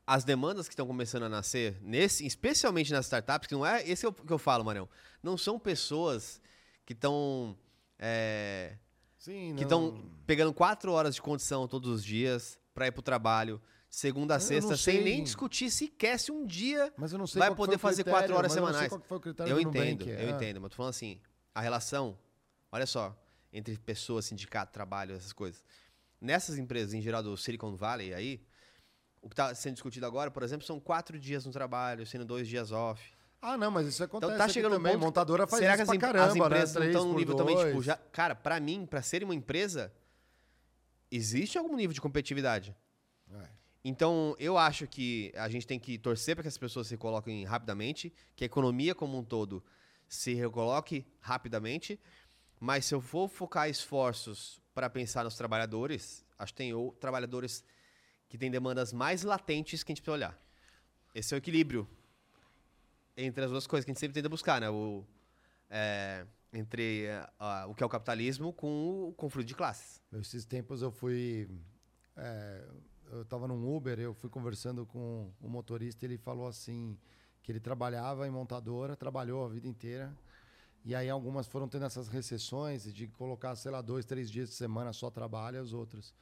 as 0.07 0.23
demandas 0.23 0.69
que 0.69 0.73
estão 0.75 0.87
começando 0.87 1.25
a 1.25 1.29
nascer, 1.29 1.77
nesse, 1.83 2.25
especialmente 2.25 2.93
nas 2.93 3.07
startups, 3.07 3.49
que 3.49 3.55
não 3.55 3.67
é 3.67 3.83
esse 3.89 4.07
é 4.07 4.09
o 4.09 4.13
que 4.13 4.33
eu 4.33 4.39
falo, 4.39 4.65
Marião, 4.65 4.89
não 5.21 5.37
são 5.37 5.59
pessoas 5.59 6.41
que 6.85 6.93
estão 6.93 7.59
é, 7.99 8.77
Sim, 9.19 9.55
que 9.57 9.65
estão 9.65 10.09
pegando 10.25 10.55
quatro 10.55 10.93
horas 10.93 11.17
de 11.17 11.21
condição 11.23 11.67
todos 11.67 11.91
os 11.91 12.05
dias 12.05 12.57
para 12.73 12.87
ir 12.87 12.93
pro 12.93 13.03
trabalho, 13.03 13.61
segunda 13.89 14.35
a 14.37 14.41
sexta, 14.41 14.77
sem 14.77 15.03
nem 15.03 15.23
discutir 15.23 15.71
sequer 15.71 16.19
se 16.19 16.31
um 16.31 16.45
dia 16.45 16.93
Mas 16.97 17.13
eu 17.13 17.19
não 17.19 17.27
sei 17.27 17.39
vai 17.39 17.55
poder 17.55 17.79
fazer 17.79 18.03
critério, 18.05 18.21
quatro 18.21 18.37
horas 18.37 18.53
semanais. 18.53 18.89
qual 18.89 19.01
que 19.01 19.07
foi 19.09 19.17
o 19.17 19.21
critério 19.21 19.51
Eu 19.51 19.57
do 19.57 19.61
entendo, 19.63 20.01
Nubank, 20.01 20.09
eu 20.11 20.29
é. 20.29 20.31
entendo, 20.31 20.61
mas 20.61 20.71
tô 20.71 20.77
falando 20.77 20.91
assim, 20.91 21.21
a 21.55 21.61
relação, 21.61 22.19
olha 22.71 22.87
só, 22.87 23.17
entre 23.53 23.77
pessoas, 23.79 24.27
sindicato, 24.27 24.73
trabalho, 24.73 25.15
essas 25.15 25.33
coisas. 25.33 25.65
Nessas 26.21 26.59
empresas, 26.59 26.95
em 26.95 27.01
geral 27.01 27.23
do 27.23 27.37
Silicon 27.37 27.75
Valley 27.77 28.13
aí, 28.13 28.41
o 29.23 29.29
que 29.29 29.35
está 29.35 29.55
sendo 29.55 29.75
discutido 29.75 30.07
agora, 30.07 30.31
por 30.31 30.43
exemplo, 30.43 30.67
são 30.67 30.79
quatro 30.79 31.19
dias 31.19 31.45
no 31.45 31.53
trabalho, 31.53 32.07
sendo 32.07 32.25
dois 32.25 32.47
dias 32.47 32.73
off. 32.73 33.03
Ah, 33.41 33.57
não, 33.57 33.71
mas 33.71 33.87
isso 33.87 34.03
acontece 34.03 34.33
Então 34.33 34.47
tá 34.47 34.53
chegando 34.53 34.73
também. 34.73 34.93
ponto. 34.95 35.05
Montadora 35.05 35.47
faz 35.47 35.61
será 35.61 35.75
isso 35.75 35.85
que 35.85 35.91
as, 35.97 35.99
caramba, 35.99 36.27
as 36.27 36.37
empresas 36.37 36.75
né? 36.75 36.81
não 36.81 36.87
estão 36.87 37.05
num 37.07 37.15
nível 37.17 37.37
por 37.37 37.43
também, 37.45 37.57
tipo, 37.57 37.73
dois. 37.73 37.85
já, 37.85 37.97
cara, 37.97 38.35
pra 38.35 38.59
mim, 38.59 38.87
pra 38.87 39.03
ser 39.03 39.23
uma 39.23 39.35
empresa, 39.35 39.93
existe 41.11 41.59
algum 41.59 41.77
nível 41.77 41.93
de 41.93 42.01
competitividade. 42.01 42.75
Então, 43.89 44.35
eu 44.41 44.59
acho 44.59 44.85
que 44.89 45.33
a 45.37 45.49
gente 45.49 45.65
tem 45.65 45.79
que 45.79 45.97
torcer 45.97 46.35
para 46.35 46.43
que 46.43 46.49
as 46.49 46.59
pessoas 46.59 46.89
se 46.89 46.97
coloquem 46.97 47.45
rapidamente, 47.45 48.13
que 48.35 48.43
a 48.43 48.47
economia 48.47 48.97
como 48.97 49.17
um 49.17 49.23
todo 49.23 49.63
se 50.09 50.35
recoloque 50.35 51.07
rapidamente. 51.21 51.97
Mas 52.59 52.85
se 52.85 52.97
eu 52.97 53.01
for 53.01 53.29
focar 53.29 53.71
esforços 53.71 54.61
para 54.75 54.91
pensar 54.91 55.23
nos 55.23 55.37
trabalhadores, 55.37 56.27
acho 56.37 56.53
que 56.53 56.57
tem 56.57 56.75
ou, 56.75 56.91
trabalhadores 56.95 57.65
que 58.29 58.37
têm 58.37 58.51
demandas 58.51 58.93
mais 58.93 59.23
latentes 59.23 59.85
que 59.85 59.93
a 59.93 59.95
gente 59.95 60.03
precisa 60.03 60.17
olhar. 60.17 60.43
Esse 61.15 61.33
é 61.33 61.37
o 61.37 61.39
equilíbrio 61.39 61.89
entre 63.17 63.45
as 63.45 63.53
duas 63.53 63.69
coisas 63.69 63.85
que 63.85 63.93
a 63.93 63.95
gente 63.95 64.01
sempre 64.01 64.15
tenta 64.15 64.29
buscar, 64.29 64.61
né? 64.61 64.69
O, 64.69 65.05
é, 65.71 66.27
entre 66.53 67.07
a- 67.39 67.67
o 67.69 67.75
que 67.75 67.85
é 67.85 67.87
o 67.87 67.89
capitalismo 67.89 68.53
com 68.53 69.11
o 69.11 69.13
conflito 69.13 69.47
de 69.47 69.55
classes. 69.55 70.03
Esses 70.13 70.45
tempos 70.45 70.83
eu 70.83 70.91
fui. 70.91 71.49
é, 72.17 72.65
eu 73.11 73.25
tava 73.25 73.47
num 73.47 73.75
Uber, 73.75 73.99
eu 73.99 74.15
fui 74.15 74.29
conversando 74.31 74.85
com 74.87 75.31
o 75.41 75.49
motorista, 75.49 76.05
ele 76.05 76.19
falou 76.19 76.47
assim: 76.47 76.99
Que 77.43 77.53
ele 77.53 77.61
trabalhava 77.61 78.27
em 78.27 78.31
montadora, 78.31 78.97
trabalhou 78.97 79.45
a 79.45 79.49
vida 79.49 79.67
inteira. 79.67 80.17
E 80.85 80.95
aí 80.95 81.11
algumas 81.11 81.49
foram 81.49 81.69
tendo 81.69 81.85
essas 81.85 82.07
recessões 82.09 82.93
de 82.95 83.09
colocar, 83.09 83.57
sei 83.57 83.73
lá, 83.73 83.83
dois, 83.83 84.05
três 84.05 84.31
dias 84.31 84.51
de 84.51 84.55
semana 84.55 84.93
só 84.93 85.11
trabalho 85.11 85.57
e 85.57 85.61
os 85.61 85.73
outros. 85.73 86.15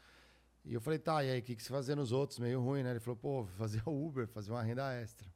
E 0.64 0.72
eu 0.72 0.80
falei, 0.80 0.99
tá, 0.99 1.22
e 1.22 1.30
aí, 1.30 1.41
o 1.41 1.43
que, 1.43 1.55
que 1.55 1.62
você 1.62 1.68
fazia 1.68 1.95
nos 1.95 2.12
outros? 2.12 2.39
Meio 2.39 2.62
ruim, 2.62 2.82
né? 2.82 2.93
Ele 2.93 3.01
falou, 3.01 3.16
pô, 3.16 3.45
fazia 3.59 3.82
Uber, 3.87 4.26
fazia 4.26 4.55
uma 4.55 4.62
renda 4.62 4.91
extra. 4.95 5.28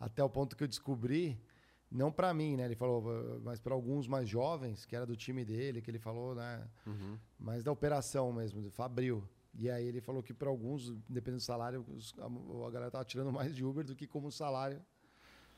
Até 0.00 0.22
o 0.22 0.28
ponto 0.28 0.56
que 0.56 0.64
eu 0.64 0.68
descobri, 0.68 1.40
não 1.88 2.10
para 2.10 2.34
mim, 2.34 2.56
né? 2.56 2.64
Ele 2.64 2.74
falou, 2.74 3.40
mas 3.44 3.60
para 3.60 3.72
alguns 3.72 4.08
mais 4.08 4.28
jovens, 4.28 4.84
que 4.84 4.96
era 4.96 5.06
do 5.06 5.16
time 5.16 5.44
dele, 5.44 5.80
que 5.80 5.88
ele 5.88 6.00
falou, 6.00 6.34
né? 6.34 6.68
Uhum. 6.84 7.16
Mas 7.38 7.62
da 7.62 7.70
operação 7.70 8.32
mesmo, 8.32 8.60
do 8.60 8.70
Fabril. 8.70 9.22
E 9.58 9.70
aí 9.70 9.86
ele 9.86 10.00
falou 10.00 10.22
que 10.22 10.34
para 10.34 10.48
alguns, 10.48 10.90
dependendo 11.08 11.38
do 11.38 11.42
salário, 11.42 11.84
a, 12.18 12.70
galera 12.70 12.90
tava 12.90 13.04
tirando 13.04 13.32
mais 13.32 13.54
de 13.54 13.64
Uber 13.64 13.84
do 13.84 13.96
que 13.96 14.06
como 14.06 14.30
salário 14.30 14.82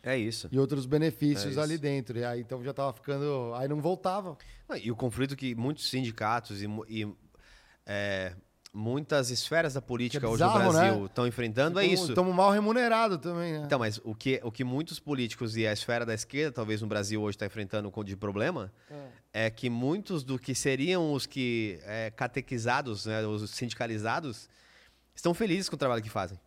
É 0.02 0.16
isso. 0.16 0.48
e 0.52 0.58
outros 0.58 0.86
benefícios 0.86 1.56
É 1.56 1.60
ali 1.60 1.76
dentro. 1.76 2.16
E 2.18 2.24
aí 2.24 2.40
então 2.40 2.62
já 2.62 2.72
tava 2.72 2.92
ficando. 2.92 3.52
Aí 3.54 3.66
não 3.66 3.80
voltava. 3.80 4.38
Não, 4.68 4.76
E 4.76 4.90
o 4.90 4.96
conflito 4.96 5.36
que 5.36 5.54
muitos 5.54 5.88
sindicatos 5.90 6.62
e, 6.62 6.66
e, 6.88 7.12
é, 7.84 8.34
muitas 8.72 9.30
esferas 9.30 9.74
da 9.74 9.82
política 9.82 10.26
é 10.26 10.28
hoje 10.28 10.42
no 10.42 10.50
bizarro, 10.50 10.72
Brasil 10.72 11.00
né? 11.00 11.06
estão 11.06 11.26
enfrentando 11.26 11.80
é 11.80 11.86
isso. 11.86 12.10
Estamos 12.10 12.34
mal 12.34 12.50
remunerados 12.50 13.18
também, 13.18 13.52
né? 13.52 13.62
Então, 13.64 13.78
mas 13.78 14.00
o 14.04 14.14
que, 14.14 14.40
o 14.42 14.52
que 14.52 14.64
muitos 14.64 15.00
políticos 15.00 15.56
e 15.56 15.66
a 15.66 15.72
esfera 15.72 16.04
da 16.04 16.14
esquerda, 16.14 16.52
talvez 16.52 16.82
no 16.82 16.86
Brasil 16.86 17.20
hoje 17.22 17.36
está 17.36 17.46
enfrentando 17.46 17.92
de 18.04 18.16
problema, 18.16 18.72
é. 19.32 19.50
que 19.50 19.68
muitos 19.68 20.22
do 20.22 20.38
que 20.38 20.54
seriam 20.54 21.12
os 21.12 21.26
que 21.26 21.80
é, 21.84 22.10
catequizados, 22.10 23.06
né, 23.06 23.26
os 23.26 23.50
sindicalizados, 23.50 24.48
estão 25.14 25.34
felizes 25.34 25.68
com 25.68 25.76
o 25.76 25.78
trabalho 25.78 26.02
que 26.02 26.10
fazem. 26.10 26.38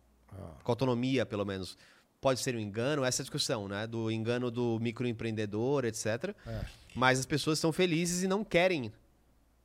Com 0.62 0.72
autonomia, 0.72 1.26
pelo 1.26 1.44
menos. 1.44 1.76
Pode 2.20 2.40
ser 2.40 2.54
um 2.54 2.58
engano, 2.58 3.04
essa 3.04 3.22
discussão, 3.22 3.66
né? 3.66 3.86
Do 3.86 4.10
engano 4.10 4.50
do 4.50 4.78
microempreendedor, 4.80 5.84
etc. 5.84 6.34
É. 6.46 6.64
Mas 6.94 7.18
as 7.18 7.26
pessoas 7.26 7.58
estão 7.58 7.72
felizes 7.72 8.22
e 8.22 8.28
não 8.28 8.44
querem 8.44 8.92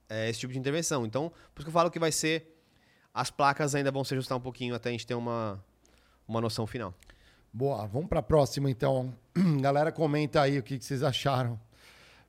é, 0.10 0.30
esse 0.30 0.40
tipo 0.40 0.54
de 0.54 0.60
intervenção. 0.60 1.06
Então, 1.06 1.30
por 1.54 1.62
isso 1.62 1.66
que 1.66 1.70
eu 1.70 1.74
falo 1.74 1.92
que 1.92 2.00
vai 2.00 2.12
ser. 2.12 2.54
As 3.14 3.32
placas 3.32 3.74
ainda 3.74 3.92
vão 3.92 4.04
se 4.04 4.14
ajustar 4.14 4.38
um 4.38 4.42
pouquinho 4.42 4.76
até 4.76 4.90
a 4.90 4.92
gente 4.92 5.08
ter 5.08 5.16
uma, 5.16 5.64
uma 6.28 6.40
noção 6.40 6.68
final. 6.68 6.94
Boa, 7.52 7.88
vamos 7.88 8.08
para 8.08 8.20
a 8.20 8.24
próxima 8.24 8.70
então. 8.70 9.14
Galera, 9.60 9.92
comenta 9.92 10.42
aí 10.42 10.60
o 10.60 10.64
que, 10.64 10.78
que 10.78 10.86
vocês 10.86 11.02
acharam. 11.02 11.60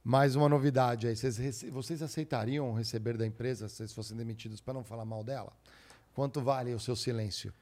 Mais 0.03 0.35
uma 0.35 0.49
novidade 0.49 1.07
aí. 1.07 1.15
Vocês, 1.15 1.63
vocês 1.71 2.03
aceitariam 2.03 2.73
receber 2.73 3.17
da 3.19 3.27
empresa 3.27 3.69
se 3.69 3.77
vocês 3.77 3.93
fossem 3.93 4.17
demitidos 4.17 4.61
para 4.61 4.73
não 4.73 4.83
falar 4.83 5.05
mal 5.05 5.23
dela? 5.23 5.53
Quanto 6.15 6.41
vale 6.41 6.73
o 6.73 6.81
seu 6.81 6.97
silêncio? 6.97 7.53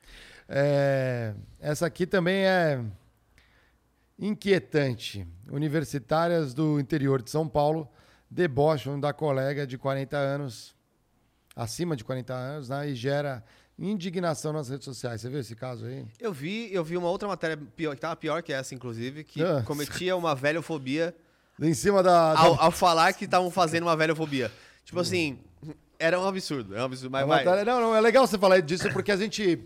É, 0.48 1.34
essa 1.58 1.86
aqui 1.86 2.06
também 2.06 2.46
é 2.46 2.80
inquietante. 4.18 5.26
Universitárias 5.50 6.54
do 6.54 6.78
interior 6.78 7.20
de 7.20 7.30
São 7.30 7.48
Paulo 7.48 7.88
debocham 8.30 8.98
da 8.98 9.12
colega 9.12 9.66
de 9.66 9.78
40 9.78 10.16
anos, 10.16 10.74
acima 11.54 11.96
de 11.96 12.04
40 12.04 12.34
anos, 12.34 12.68
né, 12.68 12.88
e 12.90 12.94
gera 12.94 13.44
indignação 13.78 14.52
nas 14.52 14.68
redes 14.68 14.84
sociais. 14.84 15.20
Você 15.20 15.28
viu 15.28 15.38
esse 15.40 15.54
caso 15.54 15.84
aí? 15.86 16.04
Eu 16.18 16.32
vi, 16.32 16.72
eu 16.72 16.82
vi 16.82 16.96
uma 16.96 17.08
outra 17.08 17.28
matéria 17.28 17.56
pior, 17.56 17.94
que 17.94 18.00
tava 18.00 18.16
pior 18.16 18.42
que 18.42 18.52
essa, 18.52 18.74
inclusive, 18.74 19.22
que 19.24 19.42
Ah. 19.42 19.62
cometia 19.66 20.16
uma 20.16 20.34
velhofobia 20.34 21.14
Em 21.60 21.74
cima 21.74 22.02
da. 22.02 22.34
da- 22.34 22.40
ao, 22.40 22.60
ao 22.60 22.70
falar 22.70 23.12
que 23.12 23.24
estavam 23.26 23.50
fazendo 23.50 23.84
uma 23.84 23.96
velhofobia. 23.96 24.50
Tipo 24.84 25.00
assim, 25.00 25.38
era 25.98 26.18
um 26.20 26.26
absurdo, 26.26 26.74
é 26.76 26.80
um 26.80 26.84
absurdo, 26.84 27.10
mas 27.10 27.26
matéria- 27.26 27.64
não, 27.64 27.80
não, 27.80 27.94
é 27.96 28.00
legal 28.00 28.26
você 28.26 28.38
falar 28.38 28.60
disso 28.60 28.90
porque 28.92 29.10
a 29.12 29.16
gente. 29.16 29.58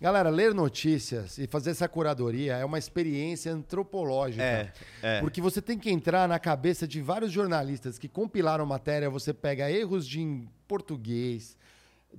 Galera, 0.00 0.30
ler 0.30 0.54
notícias 0.54 1.36
e 1.36 1.46
fazer 1.46 1.70
essa 1.72 1.86
curadoria 1.86 2.56
é 2.56 2.64
uma 2.64 2.78
experiência 2.78 3.52
antropológica. 3.52 4.42
É, 4.42 4.72
é. 5.02 5.20
Porque 5.20 5.42
você 5.42 5.60
tem 5.60 5.78
que 5.78 5.90
entrar 5.90 6.26
na 6.26 6.38
cabeça 6.38 6.88
de 6.88 7.02
vários 7.02 7.30
jornalistas 7.30 7.98
que 7.98 8.08
compilaram 8.08 8.64
matéria, 8.64 9.10
você 9.10 9.34
pega 9.34 9.70
erros 9.70 10.08
de 10.08 10.48
português, 10.66 11.54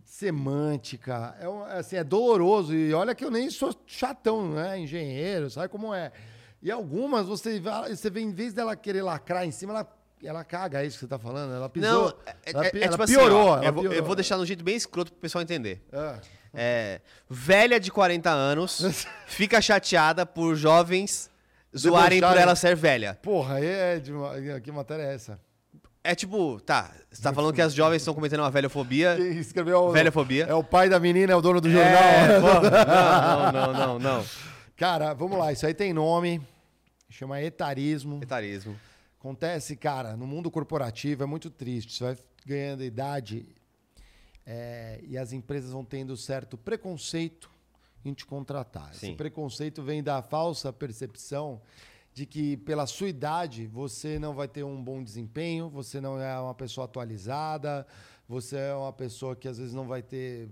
semântica. 0.05 1.35
É, 1.39 1.49
um- 1.49 1.63
assim, 1.63 1.95
é 1.95 2.03
doloroso. 2.03 2.75
E 2.75 2.93
olha 2.93 3.15
que 3.15 3.25
eu 3.25 3.31
nem 3.31 3.49
sou 3.49 3.73
chatão, 3.87 4.51
né? 4.53 4.77
Engenheiro, 4.79 5.49
sabe 5.49 5.67
como 5.69 5.91
é? 5.93 6.11
E 6.61 6.69
algumas 6.69 7.25
você 7.25 7.59
você 7.89 8.09
vê, 8.11 8.21
em 8.21 8.31
vez 8.31 8.53
dela 8.53 8.75
querer 8.75 9.01
lacrar 9.01 9.43
em 9.43 9.49
cima, 9.51 9.73
ela, 9.73 9.97
ela 10.23 10.43
caga, 10.43 10.83
é 10.83 10.85
isso 10.85 10.97
que 10.97 11.05
você 11.05 11.07
tá 11.07 11.17
falando? 11.17 11.51
Ela 11.51 11.67
pisou. 11.67 11.89
Não, 11.89 12.09
é, 12.27 12.35
ela, 12.45 12.65
é- 12.67 12.71
é 12.75 12.77
ela 12.83 12.91
tipo 12.91 13.03
assim, 13.03 13.15
piorou. 13.15 13.47
ó, 13.47 13.57
ela 13.57 13.65
eu, 13.65 13.73
vou, 13.73 13.83
eu 13.85 13.89
piorou. 13.89 14.05
vou 14.07 14.15
deixar 14.15 14.37
no 14.37 14.45
jeito 14.45 14.63
bem 14.63 14.75
escroto 14.75 15.11
pro 15.11 15.19
pessoal 15.19 15.41
entender. 15.41 15.81
Ah. 15.91 16.19
É, 16.53 16.99
velha 17.29 17.79
de 17.79 17.89
40 17.91 18.29
anos 18.29 19.05
fica 19.27 19.61
chateada 19.61 20.25
por 20.25 20.55
jovens 20.55 21.29
zoarem 21.77 22.19
por 22.19 22.25
Debocharem. 22.27 22.43
ela 22.43 22.55
ser 22.55 22.75
velha. 22.75 23.17
Porra, 23.21 23.59
é 23.63 23.99
de 23.99 24.11
uma, 24.11 24.59
que 24.59 24.71
matéria 24.71 25.03
é 25.03 25.13
essa? 25.15 25.39
É 26.03 26.15
tipo, 26.15 26.59
tá, 26.61 26.91
você 27.11 27.21
tá 27.21 27.31
falando 27.31 27.53
que 27.53 27.61
as 27.61 27.73
jovens 27.73 28.01
estão 28.01 28.13
cometendo 28.13 28.39
uma 28.39 28.49
velhofobia. 28.49 29.15
Quem 29.15 29.37
escreveu 29.37 29.79
o- 29.83 29.91
Velhofobia. 29.91 30.45
É 30.45 30.53
o 30.53 30.63
pai 30.63 30.89
da 30.89 30.99
menina, 30.99 31.31
é 31.31 31.35
o 31.35 31.41
dono 31.41 31.61
do 31.61 31.69
jornal. 31.69 31.93
É, 32.03 32.39
pô, 32.41 32.47
não, 32.69 33.51
não, 33.51 33.73
não, 33.73 33.99
não. 33.99 34.25
Cara, 34.75 35.13
vamos 35.13 35.37
lá, 35.37 35.51
isso 35.53 35.65
aí 35.65 35.75
tem 35.75 35.93
nome, 35.93 36.41
chama 37.09 37.39
etarismo. 37.41 38.19
Etarismo. 38.21 38.75
Acontece, 39.19 39.75
cara, 39.75 40.17
no 40.17 40.25
mundo 40.25 40.49
corporativo 40.49 41.21
é 41.21 41.25
muito 41.27 41.51
triste. 41.51 41.93
Você 41.93 42.03
vai 42.03 42.17
ganhando 42.47 42.83
idade 42.83 43.45
é, 44.53 44.99
e 45.07 45.17
as 45.17 45.31
empresas 45.31 45.71
vão 45.71 45.85
tendo 45.85 46.17
certo 46.17 46.57
preconceito 46.57 47.49
em 48.03 48.13
te 48.13 48.25
contratar. 48.25 48.91
Esse 48.91 49.07
Sim. 49.07 49.15
preconceito 49.15 49.81
vem 49.81 50.03
da 50.03 50.21
falsa 50.21 50.73
percepção 50.73 51.61
de 52.13 52.25
que 52.25 52.57
pela 52.57 52.85
sua 52.85 53.07
idade 53.07 53.65
você 53.65 54.19
não 54.19 54.33
vai 54.33 54.49
ter 54.49 54.63
um 54.63 54.83
bom 54.83 55.01
desempenho, 55.01 55.69
você 55.69 56.01
não 56.01 56.19
é 56.19 56.37
uma 56.37 56.53
pessoa 56.53 56.83
atualizada, 56.83 57.87
você 58.27 58.57
é 58.57 58.75
uma 58.75 58.91
pessoa 58.91 59.37
que 59.37 59.47
às 59.47 59.57
vezes 59.57 59.73
não 59.73 59.87
vai 59.87 60.01
ter 60.01 60.49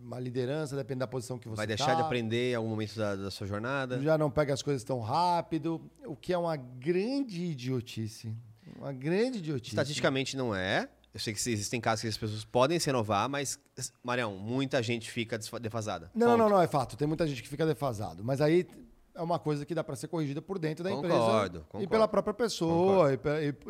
uma 0.00 0.18
liderança, 0.18 0.74
depende 0.74 1.00
da 1.00 1.06
posição 1.06 1.38
que 1.38 1.46
você 1.46 1.56
Vai 1.56 1.66
deixar 1.66 1.88
tá. 1.88 1.94
de 1.96 2.00
aprender 2.00 2.52
em 2.52 2.54
algum 2.54 2.70
momento 2.70 2.96
da, 2.96 3.14
da 3.14 3.30
sua 3.30 3.46
jornada. 3.46 4.00
Já 4.00 4.16
não 4.16 4.30
pega 4.30 4.54
as 4.54 4.62
coisas 4.62 4.82
tão 4.82 5.00
rápido, 5.00 5.78
o 6.06 6.16
que 6.16 6.32
é 6.32 6.38
uma 6.38 6.56
grande 6.56 7.42
idiotice. 7.42 8.34
Uma 8.78 8.94
grande 8.94 9.38
idiotice. 9.38 9.74
Estatisticamente 9.74 10.38
não 10.38 10.54
é. 10.54 10.88
Eu 11.14 11.20
sei 11.20 11.34
que 11.34 11.38
existem 11.50 11.80
casos 11.80 12.00
que 12.02 12.08
as 12.08 12.16
pessoas 12.16 12.44
podem 12.44 12.78
se 12.78 12.86
renovar, 12.86 13.28
mas, 13.28 13.60
Marião, 14.02 14.34
muita 14.36 14.82
gente 14.82 15.10
fica 15.10 15.38
defasada. 15.60 16.10
Não, 16.14 16.28
Ponto. 16.28 16.38
não, 16.38 16.48
não, 16.48 16.60
é 16.62 16.66
fato. 16.66 16.96
Tem 16.96 17.06
muita 17.06 17.26
gente 17.26 17.42
que 17.42 17.48
fica 17.48 17.66
defasado. 17.66 18.24
Mas 18.24 18.40
aí 18.40 18.66
é 19.14 19.20
uma 19.20 19.38
coisa 19.38 19.66
que 19.66 19.74
dá 19.74 19.84
para 19.84 19.94
ser 19.94 20.08
corrigida 20.08 20.40
por 20.40 20.58
dentro 20.58 20.82
da 20.82 20.90
empresa. 20.90 21.14
Concordo, 21.18 21.58
E 21.58 21.62
concordo. 21.64 21.88
pela 21.88 22.08
própria 22.08 22.32
pessoa. 22.32 23.12
E, 23.12 23.18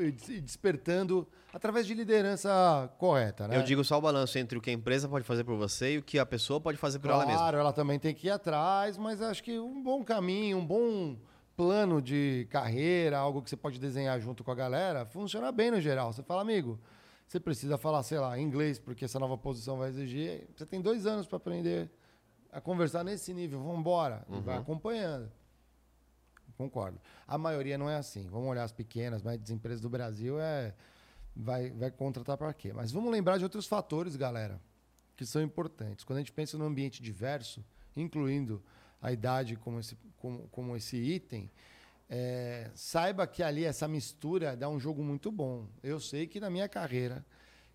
e- 0.04 0.36
e 0.36 0.40
despertando 0.40 1.26
através 1.52 1.84
de 1.84 1.94
liderança 1.94 2.88
correta, 2.96 3.48
né? 3.48 3.56
Eu 3.56 3.64
digo 3.64 3.82
só 3.82 3.98
o 3.98 4.00
balanço 4.00 4.38
entre 4.38 4.56
o 4.56 4.60
que 4.60 4.70
a 4.70 4.72
empresa 4.72 5.08
pode 5.08 5.24
fazer 5.24 5.42
por 5.42 5.56
você 5.56 5.94
e 5.94 5.98
o 5.98 6.02
que 6.02 6.20
a 6.20 6.24
pessoa 6.26 6.60
pode 6.60 6.78
fazer 6.78 7.00
por 7.00 7.10
ela 7.10 7.26
mesma. 7.26 7.40
Claro, 7.40 7.58
ela 7.58 7.72
também 7.72 7.98
tem 7.98 8.14
que 8.14 8.28
ir 8.28 8.30
atrás, 8.30 8.96
mas 8.96 9.20
acho 9.20 9.42
que 9.42 9.58
um 9.58 9.82
bom 9.82 10.04
caminho, 10.04 10.58
um 10.58 10.64
bom 10.64 11.16
plano 11.56 12.00
de 12.00 12.46
carreira, 12.50 13.18
algo 13.18 13.42
que 13.42 13.50
você 13.50 13.56
pode 13.56 13.80
desenhar 13.80 14.18
junto 14.20 14.44
com 14.44 14.52
a 14.52 14.54
galera, 14.54 15.04
funciona 15.06 15.50
bem 15.50 15.72
no 15.72 15.80
geral. 15.80 16.12
Você 16.12 16.22
fala, 16.22 16.40
amigo, 16.40 16.78
você 17.32 17.40
precisa 17.40 17.78
falar, 17.78 18.02
sei 18.02 18.18
lá, 18.18 18.38
inglês, 18.38 18.78
porque 18.78 19.06
essa 19.06 19.18
nova 19.18 19.38
posição 19.38 19.78
vai 19.78 19.88
exigir. 19.88 20.46
Você 20.54 20.66
tem 20.66 20.82
dois 20.82 21.06
anos 21.06 21.26
para 21.26 21.38
aprender 21.38 21.90
a 22.52 22.60
conversar 22.60 23.02
nesse 23.02 23.32
nível, 23.32 23.58
vamos 23.62 23.78
embora. 23.80 24.22
E 24.28 24.38
vai 24.40 24.56
Uhum. 24.56 24.60
acompanhando. 24.62 25.32
Concordo. 26.58 27.00
A 27.26 27.38
maioria 27.38 27.78
não 27.78 27.88
é 27.88 27.96
assim. 27.96 28.28
Vamos 28.28 28.48
olhar 28.50 28.64
as 28.64 28.72
pequenas, 28.72 29.22
médias 29.22 29.48
empresas 29.48 29.80
do 29.80 29.88
Brasil, 29.88 30.38
é 30.38 30.74
vai, 31.34 31.70
vai 31.70 31.90
contratar 31.90 32.36
para 32.36 32.52
quê? 32.52 32.70
Mas 32.74 32.92
vamos 32.92 33.10
lembrar 33.10 33.38
de 33.38 33.44
outros 33.44 33.66
fatores, 33.66 34.14
galera, 34.14 34.60
que 35.16 35.24
são 35.24 35.40
importantes. 35.40 36.04
Quando 36.04 36.18
a 36.18 36.20
gente 36.20 36.32
pensa 36.32 36.58
no 36.58 36.66
ambiente 36.66 37.02
diverso, 37.02 37.64
incluindo 37.96 38.62
a 39.00 39.10
idade 39.10 39.56
como 39.56 39.80
esse, 39.80 39.96
como, 40.18 40.46
como 40.48 40.76
esse 40.76 40.98
item, 40.98 41.50
é, 42.14 42.68
saiba 42.74 43.26
que 43.26 43.42
ali 43.42 43.64
essa 43.64 43.88
mistura 43.88 44.54
dá 44.54 44.68
um 44.68 44.78
jogo 44.78 45.02
muito 45.02 45.32
bom. 45.32 45.64
Eu 45.82 45.98
sei 45.98 46.26
que 46.26 46.38
na 46.38 46.50
minha 46.50 46.68
carreira 46.68 47.24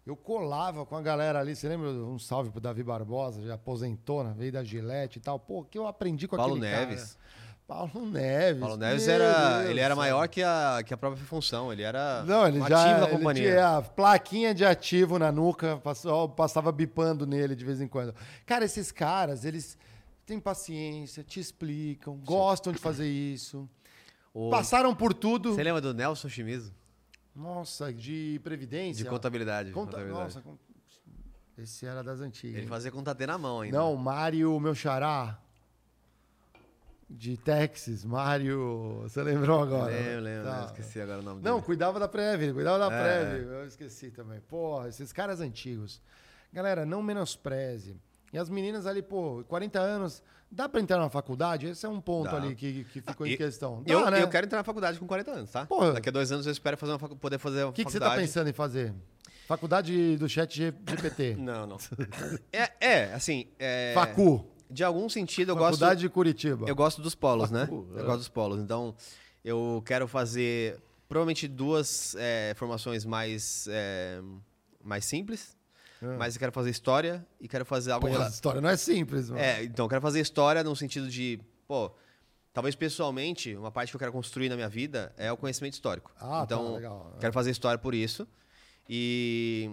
eu 0.05 0.15
colava 0.15 0.85
com 0.85 0.95
a 0.95 1.01
galera 1.01 1.39
ali. 1.39 1.55
Você 1.55 1.67
lembra? 1.67 1.89
Um 1.89 2.19
salve 2.19 2.51
pro 2.51 2.61
Davi 2.61 2.83
Barbosa, 2.83 3.41
já 3.41 3.55
aposentou, 3.55 4.23
né? 4.23 4.35
veio 4.37 4.51
da 4.51 4.63
Gillette 4.63 5.17
e 5.17 5.21
tal. 5.21 5.39
Pô, 5.39 5.63
que 5.63 5.75
eu 5.75 5.87
aprendi 5.87 6.27
com 6.27 6.37
Paulo 6.37 6.53
aquele 6.55 6.69
Neves. 6.69 7.15
cara. 7.15 7.27
Paulo 7.67 8.05
Neves. 8.11 8.59
Paulo 8.61 8.77
Neves 8.77 9.07
meu 9.07 9.15
era, 9.15 9.57
Deus 9.57 9.69
ele 9.71 9.79
era 9.79 9.95
maior 9.95 10.27
que 10.29 10.43
a, 10.43 10.83
que 10.85 10.93
a 10.93 10.97
própria 10.97 11.25
função. 11.25 11.73
Ele 11.73 11.81
era 11.81 12.23
Não, 12.23 12.47
ele 12.47 12.61
um 12.61 12.67
já 12.67 12.79
ativo 12.83 12.99
da 13.01 13.07
ele 13.07 13.17
companhia. 13.17 13.49
tinha 13.51 13.77
a 13.77 13.81
plaquinha 13.81 14.53
de 14.53 14.63
ativo 14.63 15.17
na 15.17 15.31
nuca, 15.31 15.77
passou, 15.77 16.29
passava 16.29 16.71
bipando 16.71 17.25
nele 17.25 17.55
de 17.55 17.65
vez 17.65 17.81
em 17.81 17.87
quando. 17.87 18.13
Cara, 18.45 18.63
esses 18.63 18.91
caras, 18.91 19.43
eles 19.45 19.75
têm 20.27 20.39
paciência, 20.39 21.23
te 21.23 21.39
explicam, 21.39 22.15
gostam 22.23 22.71
de 22.71 22.77
fazer 22.77 23.07
isso. 23.09 23.67
O- 24.39 24.49
Passaram 24.51 24.93
por 24.93 25.13
tudo. 25.13 25.53
Você 25.53 25.63
lembra 25.63 25.81
do 25.81 25.93
Nelson 25.93 26.29
Chimizo? 26.29 26.71
Nossa, 27.35 27.91
de 27.93 28.39
previdência. 28.43 29.03
De 29.03 29.09
contabilidade. 29.09 29.71
Conta- 29.71 29.91
contabilidade. 29.97 30.35
Nossa, 30.35 30.43
esse 31.57 31.85
era 31.85 32.03
das 32.03 32.19
antigas. 32.21 32.57
Ele 32.57 32.67
fazia 32.67 32.91
conta 32.91 33.13
D 33.15 33.25
na 33.25 33.37
mão 33.37 33.61
ainda. 33.61 33.77
Não, 33.77 33.95
Mário, 33.95 34.59
meu 34.59 34.75
xará. 34.75 35.39
de 37.09 37.37
Texas, 37.37 38.03
Mário. 38.03 38.99
Você 39.03 39.23
lembrou 39.23 39.61
agora? 39.63 39.93
Lembro, 39.93 40.19
lembro, 40.23 40.43
Tá. 40.43 40.51
lembro, 40.51 40.65
esqueci 40.67 40.99
agora 40.99 41.19
o 41.19 41.23
nome 41.23 41.41
Não, 41.41 41.53
dele. 41.55 41.65
cuidava 41.65 41.99
da 42.01 42.07
Prev, 42.07 42.53
cuidava 42.53 42.77
da 42.89 42.93
É. 42.93 43.29
Prev. 43.29 43.43
Eu 43.47 43.65
esqueci 43.65 44.11
também. 44.11 44.41
Porra, 44.41 44.89
esses 44.89 45.13
caras 45.13 45.39
antigos. 45.39 46.01
Galera, 46.51 46.85
não 46.85 47.01
menospreze. 47.01 47.95
E 48.33 48.37
as 48.37 48.49
meninas 48.49 48.85
ali, 48.85 49.01
pô, 49.01 49.43
40 49.47 49.79
anos, 49.79 50.21
dá 50.51 50.67
pra 50.67 50.81
entrar 50.81 50.97
na 50.99 51.09
faculdade? 51.09 51.67
Esse 51.67 51.85
é 51.85 51.89
um 51.89 52.01
ponto 52.01 52.29
Dá. 52.29 52.37
ali 52.37 52.55
que, 52.55 52.83
que 52.85 53.01
ficou 53.01 53.25
em 53.25 53.31
E- 53.31 53.37
questão. 53.37 53.81
Dá, 53.83 53.93
Eu, 53.93 54.11
né? 54.11 54.21
eu 54.21 54.27
quero 54.29 54.45
entrar 54.45 54.57
na 54.59 54.63
faculdade 54.63 54.99
com 54.99 55.07
40 55.07 55.31
anos, 55.31 55.51
tá? 55.51 55.65
Porra. 55.65 55.93
Daqui 55.93 56.09
a 56.09 56.11
dois 56.11 56.31
anos 56.31 56.45
eu 56.45 56.51
espero 56.51 56.75
fazer 56.77 56.97
facu- 56.99 57.15
poder 57.15 57.37
fazer 57.39 57.63
uma 57.63 57.69
O 57.69 57.73
que, 57.73 57.85
que 57.85 57.91
você 57.91 57.97
faculdade. 57.99 58.21
tá 58.21 58.27
pensando 58.27 58.49
em 58.49 58.53
fazer? 58.53 58.93
Faculdade 59.47 60.17
do 60.17 60.27
chat 60.27 60.57
GPT. 60.57 61.35
Não, 61.39 61.65
não. 61.65 61.77
É, 62.51 62.71
é 62.81 63.13
assim. 63.13 63.47
É, 63.57 63.93
Facu. 63.95 64.45
De 64.69 64.83
algum 64.83 65.07
sentido, 65.07 65.53
eu 65.53 65.55
Faculdade 65.55 65.93
gosto. 65.93 65.99
de 66.01 66.09
Curitiba. 66.09 66.65
Eu 66.67 66.75
gosto 66.75 67.01
dos 67.01 67.15
polos, 67.15 67.49
né? 67.49 67.65
Eu 67.71 67.99
é. 67.99 68.03
gosto 68.03 68.17
dos 68.17 68.27
polos. 68.27 68.59
Então, 68.59 68.93
eu 69.45 69.81
quero 69.85 70.05
fazer 70.05 70.77
provavelmente 71.07 71.47
duas 71.47 72.13
é, 72.19 72.53
formações 72.57 73.05
mais, 73.05 73.65
é, 73.71 74.19
mais 74.83 75.05
simples. 75.05 75.55
É. 76.01 76.17
Mas 76.17 76.35
eu 76.35 76.39
quero 76.39 76.51
fazer 76.51 76.69
história 76.69 77.25
e 77.39 77.47
quero 77.47 77.65
fazer 77.65 77.91
algo. 77.91 78.07
Rela- 78.07 78.25
essa 78.25 78.35
história 78.35 78.61
não 78.61 78.69
é 78.69 78.77
simples, 78.77 79.29
mano. 79.29 79.41
É, 79.41 79.63
então, 79.63 79.85
eu 79.85 79.89
quero 79.89 80.01
fazer 80.01 80.19
história 80.19 80.63
no 80.63 80.75
sentido 80.75 81.09
de, 81.09 81.39
pô, 81.67 81.91
talvez 82.53 82.75
pessoalmente, 82.75 83.55
uma 83.55 83.71
parte 83.71 83.89
que 83.91 83.95
eu 83.95 83.99
quero 83.99 84.11
construir 84.11 84.49
na 84.49 84.55
minha 84.55 84.69
vida 84.69 85.13
é 85.17 85.31
o 85.31 85.37
conhecimento 85.37 85.73
histórico. 85.73 86.11
Ah, 86.19 86.39
tá, 86.39 86.43
então, 86.55 86.75
legal. 86.75 87.15
quero 87.19 87.33
fazer 87.33 87.51
história 87.51 87.77
por 87.77 87.93
isso. 87.95 88.27
E 88.89 89.69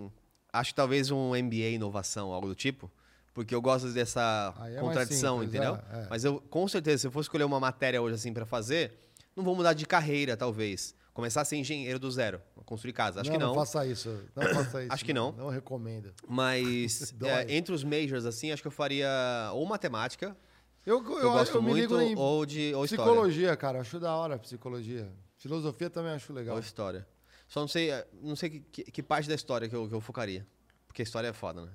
acho 0.53 0.71
que 0.71 0.77
talvez 0.77 1.11
um 1.11 1.31
MBA 1.35 1.71
inovação, 1.75 2.33
algo 2.33 2.49
do 2.49 2.55
tipo, 2.55 2.91
porque 3.33 3.55
eu 3.55 3.61
gosto 3.61 3.89
dessa 3.93 4.55
é 4.67 4.81
contradição, 4.81 5.41
simples, 5.41 5.55
entendeu? 5.55 5.79
é, 5.93 6.01
é. 6.03 6.07
Mas 6.09 6.25
eu, 6.25 6.41
com 6.51 6.67
certeza, 6.69 6.99
se 6.99 7.07
eu 7.07 7.11
for 7.11 7.21
escolher 7.21 7.45
uma 7.45 7.61
matéria 7.61 8.01
hoje 8.01 8.15
assim 8.15 8.33
para 8.33 8.47
fazer, 8.47 8.93
não 9.37 9.45
vou 9.45 9.55
mudar 9.55 9.73
de 9.73 9.85
carreira, 9.87 10.37
talvez. 10.37 10.95
Começar 11.15 11.43
a 11.43 11.45
ser 11.45 11.57
engenheiro 11.57 11.99
do 11.99 12.11
zero, 12.11 12.43
construir 12.67 12.93
casa. 12.93 13.21
Acho 13.21 13.31
não, 13.31 13.39
que 13.39 13.41
não. 13.45 13.49
Não 13.51 13.55
faça 13.55 13.87
isso. 13.87 14.23
Não 14.35 14.43
faça 14.53 14.83
isso. 14.85 14.93
Acho 14.93 15.05
que 15.05 15.15
não. 15.15 15.31
Não 15.33 15.49
recomendo. 15.49 16.13
Mas 16.29 17.15
é, 17.23 17.55
entre 17.55 17.73
os 17.73 17.85
majors, 17.85 18.27
assim, 18.27 18.51
acho 18.51 18.61
que 18.61 18.67
eu 18.67 18.73
faria 18.73 19.09
ou 19.55 19.65
matemática, 19.65 20.37
Eu, 20.85 21.03
que 21.05 21.11
eu, 21.13 21.31
gosto 21.33 21.63
me 21.63 21.69
muito, 21.71 21.81
ligo 21.81 22.01
em 22.01 22.17
ou 22.17 22.45
de 22.45 22.75
ou 22.75 22.85
história. 22.85 23.05
psicologia, 23.13 23.57
cara. 23.57 23.81
Acho 23.81 24.01
da 24.01 24.13
hora 24.15 24.37
psicologia. 24.39 25.09
Filosofia 25.37 25.89
também 25.89 26.11
acho 26.13 26.33
legal. 26.33 26.57
Ou 26.57 26.61
história. 26.61 27.07
Só 27.47 27.61
não 27.61 27.69
sei, 27.69 27.91
não 28.21 28.35
sei 28.35 28.51
que, 28.51 28.83
que- 28.83 29.03
parte 29.03 29.29
da 29.29 29.35
história 29.37 29.69
que 29.69 29.77
eu, 29.77 29.87
que 29.89 29.95
eu 29.95 30.01
focaria. 30.01 30.45
Porque 30.89 31.03
a 31.03 31.05
história 31.05 31.29
é 31.29 31.33
foda, 31.33 31.63
né? 31.63 31.71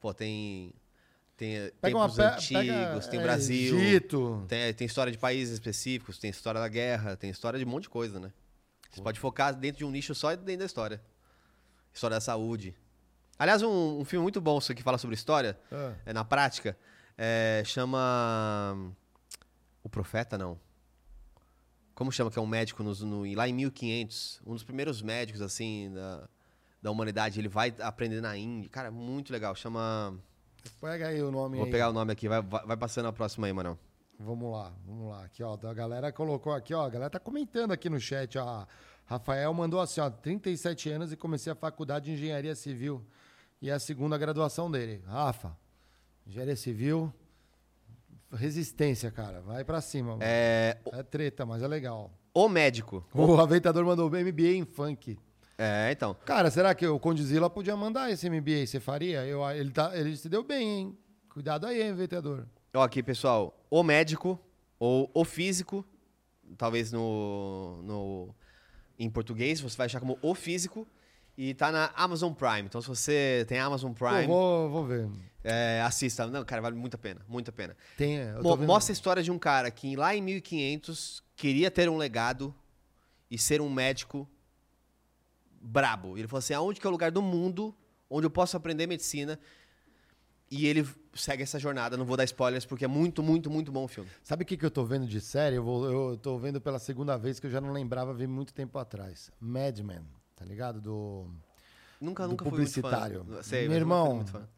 Pô, 0.00 0.12
tem. 0.12 0.72
Tem 1.36 1.56
eh, 1.56 1.72
Pega 1.80 1.96
uma 1.96 2.08
tempos 2.08 2.16
pe- 2.48 2.54
antigos, 2.56 2.66
pega, 2.66 3.00
tem 3.10 3.20
é, 3.20 3.22
Brasil. 3.22 3.78
Egito. 3.78 4.44
Tem, 4.48 4.74
tem 4.74 4.86
história 4.86 5.12
de 5.12 5.18
países 5.18 5.54
específicos, 5.54 6.18
tem 6.18 6.28
história 6.30 6.60
da 6.60 6.68
guerra, 6.68 7.16
tem 7.16 7.30
história 7.30 7.58
de 7.58 7.64
um 7.64 7.68
monte 7.68 7.84
de 7.84 7.88
coisa, 7.90 8.18
né? 8.18 8.32
Você 8.90 9.00
pode 9.02 9.20
focar 9.20 9.54
dentro 9.54 9.78
de 9.78 9.84
um 9.84 9.90
nicho 9.90 10.14
só 10.14 10.30
dentro 10.34 10.58
da 10.58 10.64
história. 10.64 11.00
História 11.92 12.16
da 12.16 12.20
saúde. 12.20 12.74
Aliás, 13.38 13.62
um, 13.62 14.00
um 14.00 14.04
filme 14.04 14.22
muito 14.22 14.40
bom 14.40 14.58
que 14.60 14.82
fala 14.82 14.98
sobre 14.98 15.14
história, 15.14 15.58
Ah. 15.72 15.94
é, 16.06 16.12
na 16.12 16.24
prática, 16.24 16.76
é, 17.16 17.62
chama. 17.64 18.92
O 19.82 19.88
Profeta, 19.88 20.36
não. 20.36 20.58
Como 21.94 22.10
chama 22.12 22.30
que 22.30 22.38
é 22.38 22.42
um 22.42 22.46
médico 22.46 22.82
nos- 22.82 23.02
no, 23.02 23.24
lá 23.34 23.48
em 23.48 23.52
1500? 23.52 24.40
Um 24.46 24.52
dos 24.54 24.62
primeiros 24.64 25.00
médicos, 25.02 25.40
assim, 25.42 25.90
da, 25.94 26.28
da 26.82 26.90
humanidade. 26.90 27.38
Ele 27.40 27.48
vai 27.48 27.74
aprender 27.80 28.20
na 28.20 28.36
Índia. 28.36 28.68
Cara, 28.70 28.90
muito 28.90 29.32
legal. 29.32 29.54
Chama. 29.54 30.18
Pega 30.80 31.08
aí 31.08 31.22
o 31.22 31.30
nome 31.30 31.56
Vou 31.56 31.64
aí. 31.66 31.70
pegar 31.72 31.88
o 31.88 31.92
nome 31.92 32.12
aqui, 32.12 32.28
vai, 32.28 32.42
vai, 32.42 32.66
vai 32.66 32.76
passando 32.76 33.06
a 33.08 33.12
próxima 33.12 33.46
aí, 33.46 33.52
Manão. 33.52 33.78
Vamos 34.22 34.52
lá, 34.52 34.70
vamos 34.86 35.08
lá. 35.10 35.24
Aqui, 35.24 35.42
ó, 35.42 35.54
a 35.62 35.72
galera 35.72 36.12
colocou 36.12 36.52
aqui, 36.52 36.74
ó, 36.74 36.84
a 36.84 36.90
galera 36.90 37.08
tá 37.08 37.18
comentando 37.18 37.72
aqui 37.72 37.88
no 37.88 37.98
chat, 37.98 38.36
ó. 38.36 38.66
Rafael 39.06 39.52
mandou 39.54 39.80
assim, 39.80 39.98
ó, 40.00 40.10
37 40.10 40.90
anos 40.90 41.10
e 41.10 41.16
comecei 41.16 41.50
a 41.50 41.56
faculdade 41.56 42.04
de 42.04 42.12
Engenharia 42.12 42.54
Civil 42.54 43.02
e 43.62 43.70
é 43.70 43.72
a 43.72 43.78
segunda 43.78 44.18
graduação 44.18 44.70
dele. 44.70 45.02
Rafa, 45.06 45.56
Engenharia 46.26 46.54
Civil, 46.54 47.10
resistência, 48.30 49.10
cara, 49.10 49.40
vai 49.40 49.64
pra 49.64 49.80
cima. 49.80 50.18
É, 50.20 50.76
É 50.92 51.02
treta, 51.02 51.46
mas 51.46 51.62
é 51.62 51.66
legal. 51.66 52.10
o 52.34 52.46
médico. 52.46 53.02
O 53.14 53.40
aveitador 53.40 53.84
mandou 53.86 54.08
MBA 54.10 54.52
em 54.54 54.64
funk. 54.66 55.18
É, 55.56 55.90
então. 55.92 56.14
Cara, 56.26 56.50
será 56.50 56.74
que 56.74 56.86
o 56.86 56.98
Condizila 57.00 57.48
podia 57.50 57.76
mandar 57.76 58.10
esse 58.10 58.28
MBA? 58.28 58.66
Você 58.66 58.80
faria? 58.80 59.24
Eu, 59.26 59.48
ele, 59.50 59.70
tá, 59.70 59.96
ele 59.96 60.16
se 60.16 60.28
deu 60.28 60.42
bem, 60.42 60.68
hein? 60.68 60.98
Cuidado 61.30 61.66
aí, 61.66 61.82
hein, 61.82 61.90
aveitador. 61.90 62.44
Ó, 62.74 62.82
aqui, 62.82 63.02
pessoal. 63.02 63.56
O 63.70 63.82
médico 63.82 64.38
ou 64.78 65.10
o 65.12 65.24
físico, 65.24 65.84
talvez 66.56 66.92
no, 66.92 67.80
no 67.82 68.34
em 68.98 69.08
português, 69.10 69.60
você 69.60 69.76
vai 69.76 69.86
achar 69.86 70.00
como 70.00 70.18
o 70.22 70.34
físico. 70.34 70.86
E 71.38 71.54
tá 71.54 71.72
na 71.72 71.90
Amazon 71.96 72.32
Prime. 72.34 72.62
Então, 72.62 72.82
se 72.82 72.88
você 72.88 73.44
tem 73.48 73.58
Amazon 73.58 73.92
Prime, 73.92 74.26
vou, 74.26 74.68
vou 74.68 74.84
ver. 74.86 75.08
é, 75.42 75.80
assista. 75.86 76.26
Não, 76.26 76.44
cara, 76.44 76.60
vale 76.60 76.76
muito 76.76 76.94
a 76.96 76.98
pena. 76.98 77.24
Muito 77.26 77.48
a 77.48 77.52
pena. 77.52 77.74
Tem, 77.96 78.16
eu 78.16 78.42
Mo- 78.42 78.56
Mostra 78.58 78.92
a 78.92 78.94
história 78.94 79.22
de 79.22 79.30
um 79.30 79.38
cara 79.38 79.70
que 79.70 79.96
lá 79.96 80.14
em 80.14 80.20
1500 80.20 81.22
queria 81.36 81.70
ter 81.70 81.88
um 81.88 81.96
legado 81.96 82.54
e 83.30 83.38
ser 83.38 83.60
um 83.62 83.70
médico 83.70 84.28
brabo. 85.60 86.18
Ele 86.18 86.28
falou 86.28 86.40
assim: 86.40 86.52
aonde 86.52 86.78
que 86.80 86.86
é 86.86 86.90
o 86.90 86.92
lugar 86.92 87.10
do 87.10 87.22
mundo 87.22 87.74
onde 88.10 88.26
eu 88.26 88.30
posso 88.30 88.56
aprender 88.56 88.86
medicina? 88.86 89.38
E 90.50 90.66
ele 90.66 90.86
segue 91.14 91.42
essa 91.42 91.58
jornada. 91.58 91.96
Não 91.96 92.04
vou 92.04 92.16
dar 92.16 92.24
spoilers 92.24 92.64
porque 92.64 92.84
é 92.84 92.88
muito, 92.88 93.22
muito, 93.22 93.50
muito 93.50 93.70
bom 93.72 93.84
o 93.84 93.88
filme. 93.88 94.10
Sabe 94.22 94.42
o 94.42 94.46
que, 94.46 94.56
que 94.56 94.64
eu 94.64 94.70
tô 94.70 94.84
vendo 94.84 95.06
de 95.06 95.20
série? 95.20 95.56
Eu, 95.56 95.64
vou, 95.64 95.90
eu 95.90 96.16
tô 96.16 96.38
vendo 96.38 96.60
pela 96.60 96.78
segunda 96.78 97.16
vez 97.16 97.40
que 97.40 97.46
eu 97.46 97.50
já 97.50 97.60
não 97.60 97.72
lembrava, 97.72 98.12
vi 98.14 98.26
muito 98.26 98.52
tempo 98.54 98.78
atrás. 98.78 99.30
Mad 99.40 99.78
Men, 99.80 100.02
tá 100.36 100.44
ligado? 100.44 100.80
Do, 100.80 101.26
Nunca, 102.00 102.24
do 102.24 102.30
nunca 102.30 102.44
fui 102.44 102.58
muito 102.58 102.72
fã. 102.72 102.80
publicitário. 102.80 103.26
Sei, 103.42 103.62
Meu 103.62 103.70
fui 103.70 103.76
irmão, 103.76 104.16
muito 104.16 104.48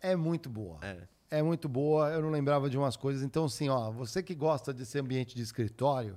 é 0.00 0.14
muito 0.14 0.48
boa. 0.48 0.78
É. 0.82 0.96
É 1.28 1.42
muito 1.42 1.68
boa, 1.68 2.10
eu 2.10 2.22
não 2.22 2.30
lembrava 2.30 2.70
de 2.70 2.78
umas 2.78 2.96
coisas. 2.96 3.22
Então, 3.22 3.46
assim, 3.46 3.68
ó, 3.68 3.90
você 3.90 4.22
que 4.22 4.34
gosta 4.34 4.72
desse 4.72 4.96
ambiente 4.98 5.34
de 5.34 5.42
escritório 5.42 6.16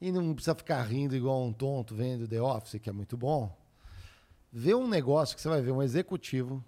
e 0.00 0.10
não 0.10 0.34
precisa 0.34 0.56
ficar 0.56 0.82
rindo 0.82 1.14
igual 1.14 1.40
um 1.44 1.52
tonto 1.52 1.94
vendo 1.94 2.26
The 2.26 2.42
Office, 2.42 2.80
que 2.80 2.90
é 2.90 2.92
muito 2.92 3.16
bom, 3.16 3.56
vê 4.52 4.74
um 4.74 4.88
negócio 4.88 5.36
que 5.36 5.40
você 5.40 5.48
vai 5.48 5.62
ver 5.62 5.70
um 5.70 5.80
executivo, 5.80 6.64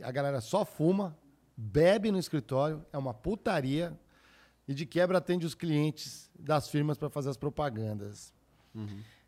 a 0.00 0.12
galera 0.12 0.40
só 0.40 0.64
fuma, 0.64 1.18
bebe 1.56 2.10
no 2.10 2.18
escritório, 2.18 2.84
é 2.92 2.98
uma 2.98 3.14
putaria 3.14 3.98
e 4.66 4.74
de 4.74 4.86
quebra 4.86 5.18
atende 5.18 5.46
os 5.46 5.54
clientes 5.54 6.30
das 6.38 6.68
firmas 6.68 6.98
para 6.98 7.10
fazer 7.10 7.30
as 7.30 7.36
propagandas. 7.36 8.32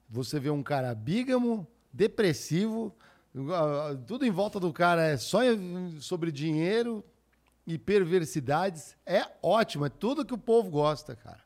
Você 0.08 0.40
vê 0.40 0.50
um 0.50 0.62
cara 0.62 0.94
bígamo, 0.94 1.66
depressivo, 1.92 2.94
tudo 4.06 4.24
em 4.24 4.30
volta 4.30 4.58
do 4.58 4.72
cara 4.72 5.02
é 5.04 5.16
só 5.16 5.40
sobre 6.00 6.32
dinheiro 6.32 7.04
e 7.66 7.76
perversidades. 7.76 8.96
É 9.04 9.28
ótimo, 9.42 9.84
é 9.84 9.88
tudo 9.88 10.24
que 10.24 10.34
o 10.34 10.38
povo 10.38 10.70
gosta, 10.70 11.14
cara. 11.14 11.44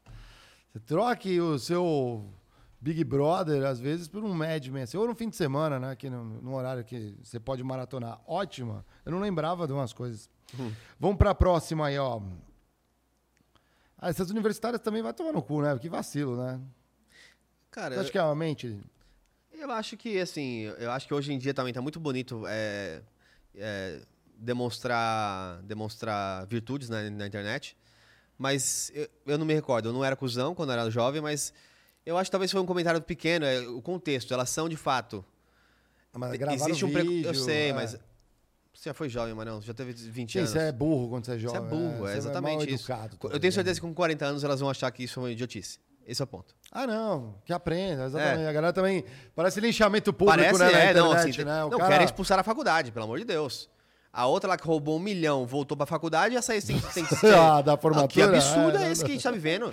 Você 0.72 0.78
troque 0.80 1.40
o 1.40 1.58
seu 1.58 2.32
Big 2.80 3.04
Brother, 3.04 3.64
às 3.66 3.78
vezes, 3.78 4.08
por 4.08 4.24
um 4.24 4.32
Mad 4.32 4.66
Men. 4.68 4.84
assim, 4.84 4.96
Ou 4.96 5.06
no 5.06 5.14
fim 5.14 5.28
de 5.28 5.36
semana, 5.36 5.78
né? 5.78 5.94
Que 5.94 6.08
no, 6.08 6.24
no 6.24 6.54
horário 6.54 6.82
que 6.82 7.14
você 7.22 7.38
pode 7.38 7.62
maratonar. 7.62 8.20
Ótima. 8.26 8.84
Eu 9.04 9.12
não 9.12 9.20
lembrava 9.20 9.66
de 9.66 9.72
umas 9.72 9.92
coisas. 9.92 10.30
Vamos 10.98 11.18
para 11.18 11.30
a 11.30 11.34
próxima 11.34 11.86
aí, 11.86 11.98
ó. 11.98 12.20
Ah, 13.98 14.08
essas 14.08 14.30
universitárias 14.30 14.80
também 14.80 15.02
vai 15.02 15.12
tomar 15.12 15.32
no 15.32 15.42
cu, 15.42 15.60
né? 15.60 15.78
Que 15.78 15.90
vacilo, 15.90 16.36
né? 16.42 16.58
Cara, 17.70 17.94
Você 17.94 18.00
acha 18.00 18.10
que 18.10 18.18
é 18.18 18.22
uma 18.22 18.34
mente? 18.34 18.80
Eu 19.52 19.70
acho 19.70 19.94
que, 19.98 20.18
assim, 20.18 20.62
eu 20.78 20.90
acho 20.90 21.06
que 21.06 21.12
hoje 21.12 21.32
em 21.34 21.38
dia 21.38 21.52
também 21.52 21.72
tá 21.72 21.82
muito 21.82 22.00
bonito 22.00 22.44
é, 22.48 23.02
é, 23.54 24.00
demonstrar, 24.34 25.60
demonstrar 25.62 26.46
virtudes 26.46 26.88
na, 26.88 27.10
na 27.10 27.26
internet. 27.26 27.76
Mas 28.38 28.90
eu, 28.94 29.06
eu 29.26 29.36
não 29.36 29.44
me 29.44 29.52
recordo, 29.52 29.90
eu 29.90 29.92
não 29.92 30.02
era 30.02 30.16
cuzão 30.16 30.54
quando 30.54 30.70
eu 30.70 30.80
era 30.80 30.90
jovem, 30.90 31.20
mas 31.20 31.52
eu 32.04 32.16
acho 32.18 32.28
que 32.28 32.32
talvez 32.32 32.50
foi 32.50 32.60
um 32.60 32.66
comentário 32.66 33.00
pequeno, 33.00 33.44
é, 33.44 33.60
o 33.60 33.80
contexto, 33.82 34.32
elas 34.34 34.50
são 34.50 34.68
de 34.68 34.76
fato. 34.76 35.24
Mas 36.12 36.40
Existe 36.40 36.84
um 36.84 36.88
vídeo, 36.88 37.26
Eu 37.28 37.34
sei, 37.34 37.70
é. 37.70 37.72
mas. 37.72 37.96
Você 38.72 38.88
já 38.88 38.94
foi 38.94 39.08
jovem, 39.08 39.34
Manão, 39.34 39.60
você 39.60 39.66
já 39.66 39.74
teve 39.74 39.92
20 39.92 40.32
Sim, 40.32 40.38
anos. 40.38 40.50
você 40.52 40.58
é 40.58 40.72
burro 40.72 41.08
quando 41.10 41.24
você 41.26 41.32
é 41.32 41.34
Você 41.34 41.40
jovem. 41.40 41.60
é 41.60 41.64
burro, 41.64 41.98
você 41.98 42.14
é 42.14 42.16
exatamente 42.16 42.56
mal 42.56 42.64
isso. 42.64 42.74
educado 42.92 43.14
eu 43.14 43.18
também, 43.28 43.40
tenho 43.40 43.52
certeza 43.52 43.80
que 43.80 43.86
com 43.86 43.92
40 43.92 44.24
anos 44.24 44.44
elas 44.44 44.60
vão 44.60 44.70
achar 44.70 44.90
que 44.90 45.02
isso 45.04 45.18
é 45.18 45.22
uma 45.24 45.30
idiotice. 45.30 45.78
Esse 46.06 46.22
é 46.22 46.24
o 46.24 46.26
ponto. 46.26 46.54
Ah, 46.72 46.86
não, 46.86 47.34
que 47.44 47.52
aprenda, 47.52 48.06
exatamente. 48.06 48.42
É. 48.44 48.48
A 48.48 48.52
galera 48.52 48.72
também. 48.72 49.04
Parece 49.34 49.60
linchamento 49.60 50.12
público, 50.12 50.38
Parece, 50.38 50.58
né? 50.58 50.90
é, 50.90 50.94
não, 50.94 51.08
internet, 51.12 51.30
assim, 51.30 51.44
né? 51.44 51.64
O 51.64 51.70
não, 51.70 51.78
cara- 51.78 51.90
querem 51.90 52.04
expulsar 52.06 52.38
a 52.38 52.42
faculdade, 52.42 52.90
pelo 52.90 53.04
amor 53.04 53.18
de 53.18 53.24
Deus. 53.24 53.68
A 54.12 54.26
outra 54.26 54.48
lá 54.50 54.56
que 54.56 54.66
roubou 54.66 54.96
um 54.96 55.00
milhão, 55.00 55.46
voltou 55.46 55.76
pra 55.76 55.84
faculdade, 55.86 56.34
essa 56.34 56.52
aí 56.52 56.62
tem, 56.62 56.78
tem 56.80 57.04
que 57.06 57.14
ser... 57.16 57.34
Ah, 57.34 57.60
da 57.60 57.76
formatura, 57.76 58.08
Que 58.08 58.22
absurdo 58.22 58.78
é, 58.78 58.88
é, 58.88 58.92
esse 58.92 59.04
que 59.04 59.10
a 59.10 59.14
gente 59.14 59.22
tá 59.22 59.30
vivendo? 59.30 59.72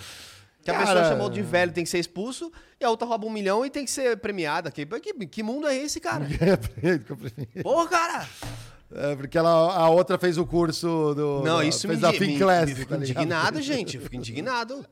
Que 0.68 0.72
a 0.72 0.74
Cara- 0.74 0.86
pessoa 0.86 1.04
chamou 1.14 1.30
de 1.30 1.42
velho 1.42 1.72
tem 1.72 1.86
que 1.86 1.90
ser 1.90 1.98
expulso, 2.00 2.52
e 2.78 2.84
a 2.84 2.90
outra 2.90 3.08
rouba 3.08 3.26
um 3.26 3.30
milhão 3.30 3.66
e 3.66 3.70
tem 3.70 3.86
que 3.86 3.90
ser 3.92 4.18
premiada. 4.18 4.70
Que, 4.70 4.86
que, 4.86 5.14
que 5.26 5.42
mundo 5.42 5.66
é 5.66 5.74
esse, 5.78 5.98
cara? 6.02 6.26
Aprende. 6.54 7.06
Porra, 7.64 7.88
cara! 7.88 8.28
É, 8.94 9.16
porque 9.16 9.38
ela, 9.38 9.50
a 9.78 9.90
outra 9.90 10.18
fez 10.18 10.38
o 10.38 10.46
curso 10.46 11.14
do. 11.16 11.42
Não, 11.46 11.60
da- 11.60 11.66
isso 11.66 11.88
me, 11.88 11.94
fez 11.94 12.02
da 12.02 12.10
indi- 12.10 12.20
me, 12.20 12.26
Finclass, 12.34 12.66
me 12.70 12.76
fico 12.76 12.90
tá 12.90 12.98
indignado, 12.98 13.62
gente. 13.62 13.96
Eu 13.96 14.04
fico 14.04 14.16
indignado. 14.18 14.86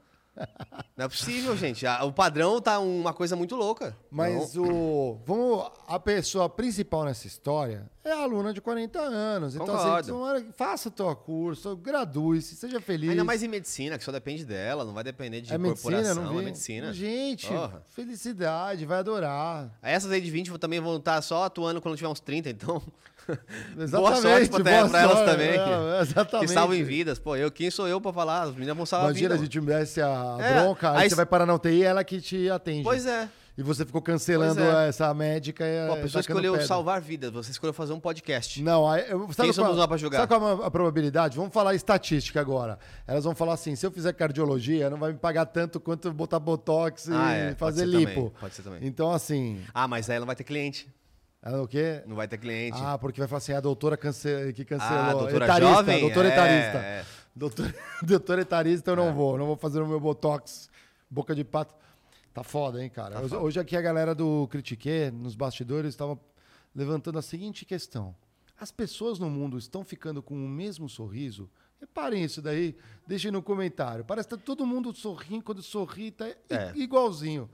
Não 0.98 1.06
é 1.06 1.08
possível, 1.10 1.56
gente. 1.58 1.86
O 2.04 2.12
padrão 2.12 2.62
tá 2.62 2.80
uma 2.80 3.14
coisa 3.14 3.36
muito 3.36 3.56
louca. 3.56 3.96
Mas 4.10 4.54
Não. 4.54 4.64
o. 4.64 5.22
Vamos. 5.26 5.72
A 5.88 6.00
pessoa 6.00 6.50
principal 6.50 7.04
nessa 7.06 7.28
história 7.28 7.90
é 8.04 8.12
a 8.12 8.20
aluna 8.24 8.54
de 8.54 8.62
40 8.62 9.00
anos. 9.00 9.56
Então, 9.56 9.76
assim, 9.76 10.12
Concordo. 10.12 10.54
faça 10.56 10.88
o 10.90 10.92
teu 10.92 11.14
curso, 11.16 11.76
gradue-se, 11.76 12.56
seja 12.56 12.80
feliz. 12.80 13.10
Ainda 13.10 13.24
mais 13.24 13.44
em 13.44 13.48
medicina, 13.48 13.98
que 13.98 14.04
só 14.04 14.12
depende 14.12 14.46
dela, 14.46 14.86
não 14.86 14.94
vai 14.94 15.04
depender 15.04 15.42
de 15.42 15.54
é 15.54 15.58
medicina, 15.58 15.92
corporação, 15.98 16.24
não 16.24 16.34
vi. 16.34 16.40
é 16.40 16.46
medicina. 16.46 16.94
Gente, 16.94 17.48
Porra. 17.48 17.84
felicidade, 17.92 18.86
vai 18.86 19.00
adorar. 19.00 19.70
Essas 19.82 20.12
aí 20.12 20.22
de 20.22 20.32
20 20.32 20.50
vão- 20.50 20.60
também 20.60 20.80
vão 20.80 20.98
estar 20.98 21.22
só 21.22 21.44
atuando 21.44 21.82
quando 21.82 21.96
tiver 21.98 22.10
uns 22.10 22.20
30, 22.20 22.50
então. 22.50 22.82
Exatamente, 23.78 23.92
boa 23.92 24.16
sorte 24.16 24.50
pra, 24.50 24.60
boa 24.64 24.90
pra 24.90 25.02
elas 25.02 25.20
também. 25.32 25.50
é, 25.52 26.02
exatamente. 26.02 26.48
Que 26.48 26.54
salvem 26.54 26.84
vidas. 26.84 27.20
Pô, 27.20 27.36
eu, 27.36 27.52
quem 27.52 27.70
sou 27.72 27.88
eu 27.88 28.00
pra 28.00 28.14
falar? 28.14 28.44
As 28.44 28.54
meninas 28.54 28.76
vão 28.78 28.86
salvar 28.86 29.10
Imagina 29.12 29.36
vida. 29.36 29.44
gente 29.46 29.62
desse 29.62 30.02
a 30.02 30.38
É, 30.40 30.62
bronca, 30.62 30.92
aí, 30.92 30.98
aí 30.98 31.04
você 31.04 31.10
se- 31.10 31.16
vai 31.16 31.26
parar 31.26 31.46
na 31.46 31.54
UTI, 31.56 31.84
ela 31.84 32.04
que 32.04 32.22
te 32.22 32.50
atende. 32.50 32.84
Pois 32.84 33.06
é. 33.06 33.28
E 33.58 33.64
você 33.64 33.86
ficou 33.86 34.02
cancelando 34.02 34.60
é. 34.62 34.90
essa 34.90 35.14
médica 35.14 35.64
e 35.66 35.88
Pô, 35.88 35.94
a 35.94 35.96
pessoa 35.96 36.22
tacando 36.22 36.40
escolheu 36.40 36.52
pedra. 36.54 36.68
salvar 36.68 37.00
vidas, 37.00 37.32
você 37.32 37.52
escolheu 37.52 37.74
fazer 37.74 37.94
um 37.94 38.02
podcast. 38.02 38.62
Não, 38.62 38.86
aí, 38.86 39.06
eu, 39.10 39.22
sabe 39.32 39.44
Quem 39.44 39.54
somos 39.54 39.78
nós 39.78 39.88
pra 39.88 39.96
julgar? 39.96 40.18
Sabe 40.28 40.28
qual 40.38 40.62
é 40.62 40.66
a 40.68 40.70
probabilidade? 40.70 41.38
Vamos 41.38 41.54
falar 41.54 41.74
estatística 41.74 42.38
agora. 42.42 42.78
Elas 43.08 43.24
vão 43.24 43.34
falar 43.34 43.54
assim: 43.54 43.74
se 43.74 43.86
eu 43.86 43.92
fizer 43.92 44.12
cardiologia, 44.12 44.90
não 44.90 44.98
vai 44.98 45.14
me 45.14 45.18
pagar 45.18 45.46
tanto 45.46 45.80
quanto 45.80 46.12
botar 46.12 46.38
botox 46.38 47.08
e 47.08 47.14
Ah, 47.14 47.32
é, 47.32 47.46
pode 47.48 47.60
fazer 47.60 47.80
ser 47.90 47.98
lipo. 47.98 48.14
também, 48.14 48.32
pode 48.42 48.56
ser 48.56 48.62
também. 48.62 48.80
Então, 48.84 49.10
assim. 49.14 49.62
Ah, 49.74 49.88
mas 49.88 50.10
aí 50.10 50.18
ela 50.18 50.24
não 50.24 50.28
vai 50.28 50.36
ter 50.36 50.44
cliente. 50.44 50.94
Ela 51.46 51.62
o 51.62 51.68
quê? 51.68 52.02
Não 52.08 52.16
vai 52.16 52.28
ter 52.28 52.40
cliente. 52.40 52.78
Ah, 52.82 52.98
porque 52.98 53.20
vai 53.22 53.28
falar 53.28 53.38
assim: 53.38 53.54
a 53.54 53.60
doutora 53.62 53.96
cance... 53.96 54.52
que 54.54 54.66
cancelou. 54.66 54.98
Ah, 55.00 55.12
doutora 55.14 55.46
etarista, 55.46 55.74
jovem? 55.76 56.00
Doutora 56.02 56.28
É, 56.28 56.32
etarista. 56.32 56.78
é. 56.80 57.06
Doutor, 57.36 57.76
doutor 58.02 58.40
etarista 58.40 58.92
eu 58.92 58.96
não 58.96 59.14
vou. 59.14 59.38
Não 59.38 59.46
vou 59.46 59.56
fazer 59.56 59.80
o 59.80 59.88
meu 59.88 60.00
botox, 60.00 60.70
boca 61.10 61.36
de 61.36 61.44
pato. 61.44 61.76
Tá 62.34 62.44
foda, 62.44 62.84
hein, 62.84 62.90
cara? 62.90 63.14
Tá 63.16 63.22
hoje, 63.22 63.36
foda. 63.38 63.62
aqui 63.62 63.78
a 63.78 63.82
galera 63.82 64.16
do 64.16 64.48
Critique, 64.50 65.12
nos 65.14 65.36
bastidores, 65.36 65.90
estava 65.90 66.20
levantando 66.76 67.20
a 67.20 67.22
seguinte 67.22 67.64
questão. 67.64 68.16
As 68.60 68.72
pessoas 68.72 69.20
no 69.20 69.30
mundo 69.30 69.58
estão 69.58 69.84
ficando 69.84 70.24
com 70.24 70.34
o 70.34 70.50
mesmo 70.50 70.90
sorriso? 70.90 71.50
Reparem 71.80 72.24
isso 72.24 72.42
daí, 72.42 72.76
deixem 73.06 73.30
no 73.32 73.42
comentário. 73.44 74.04
Parece 74.04 74.28
que 74.30 74.36
tá 74.36 74.42
todo 74.44 74.66
mundo 74.66 74.94
sorrindo, 74.96 75.44
quando 75.44 75.62
sorri, 75.62 76.10
tá 76.10 76.26
É. 76.50 76.72
igualzinho. 76.76 77.50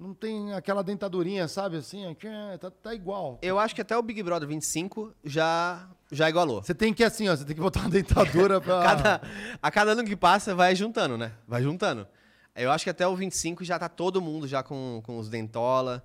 Não 0.00 0.14
tem 0.14 0.54
aquela 0.54 0.82
dentadurinha, 0.82 1.46
sabe, 1.46 1.76
assim? 1.76 2.06
aqui, 2.06 2.26
Tá, 2.58 2.70
tá 2.70 2.94
igual. 2.94 3.38
Eu 3.42 3.58
acho 3.58 3.74
que 3.74 3.82
até 3.82 3.94
o 3.94 4.00
Big 4.00 4.22
Brother 4.22 4.48
25 4.48 5.12
já, 5.22 5.86
já 6.10 6.26
igualou. 6.26 6.62
Você 6.62 6.74
tem 6.74 6.94
que, 6.94 7.04
assim, 7.04 7.28
ó, 7.28 7.36
você 7.36 7.44
tem 7.44 7.54
que 7.54 7.60
botar 7.60 7.80
uma 7.80 7.90
dentadura 7.90 8.62
pra... 8.62 8.80
Cada, 8.82 9.20
a 9.62 9.70
cada 9.70 9.92
ano 9.92 10.02
que 10.02 10.16
passa, 10.16 10.54
vai 10.54 10.74
juntando, 10.74 11.18
né? 11.18 11.32
Vai 11.46 11.62
juntando. 11.62 12.08
Eu 12.56 12.70
acho 12.72 12.84
que 12.84 12.88
até 12.88 13.06
o 13.06 13.14
25 13.14 13.62
já 13.62 13.78
tá 13.78 13.90
todo 13.90 14.22
mundo 14.22 14.48
já 14.48 14.62
com, 14.62 15.02
com 15.04 15.18
os 15.18 15.28
dentola. 15.28 16.02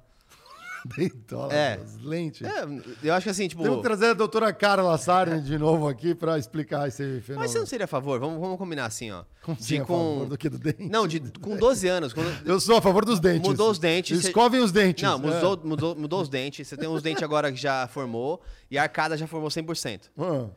Dentola, 0.85 1.53
É. 1.53 1.79
as 1.83 1.97
lentes. 2.01 2.47
É, 2.47 2.65
eu 3.03 3.13
acho 3.13 3.23
que 3.23 3.29
assim, 3.29 3.47
tipo... 3.47 3.63
Temos 3.63 3.77
que 3.77 3.83
trazer 3.83 4.07
a 4.07 4.13
doutora 4.13 4.53
Carla 4.53 4.97
Sarne 4.97 5.41
de 5.41 5.57
novo 5.57 5.87
aqui 5.87 6.13
pra 6.13 6.37
explicar 6.37 6.87
esse 6.87 7.21
fenômeno. 7.21 7.39
Mas 7.39 7.51
você 7.51 7.59
não 7.59 7.65
seria 7.65 7.85
a 7.85 7.87
favor? 7.87 8.19
Vamos, 8.19 8.39
vamos 8.39 8.57
combinar 8.57 8.85
assim, 8.85 9.11
ó. 9.11 9.23
Como 9.43 9.57
de 9.57 9.77
a 9.77 9.85
favor 9.85 10.25
do 10.27 10.37
que 10.37 10.49
do 10.49 10.57
dente? 10.59 10.83
Não, 10.83 11.07
de, 11.07 11.19
com 11.41 11.57
12 11.57 11.87
anos. 11.87 12.13
Quando... 12.13 12.27
Eu 12.45 12.59
sou 12.59 12.77
a 12.77 12.81
favor 12.81 13.03
dos 13.03 13.19
dentes. 13.19 13.47
Mudou 13.49 13.71
os 13.71 13.79
dentes. 13.79 14.23
Escovem 14.23 14.61
os 14.61 14.71
dentes. 14.71 15.03
Não, 15.03 15.15
É. 15.15 15.17
mudou, 15.17 15.59
mudou, 15.63 15.95
mudou 15.95 16.21
os 16.21 16.29
dentes. 16.29 16.67
Você 16.67 16.77
tem 16.77 16.87
uns 16.87 17.01
dentes 17.01 17.23
agora 17.23 17.51
que 17.51 17.57
já 17.59 17.87
formou 17.87 18.41
e 18.69 18.77
a 18.77 18.83
arcada 18.83 19.17
já 19.17 19.25
formou 19.27 19.49
100%. 19.49 20.01
Ah. 20.17 20.47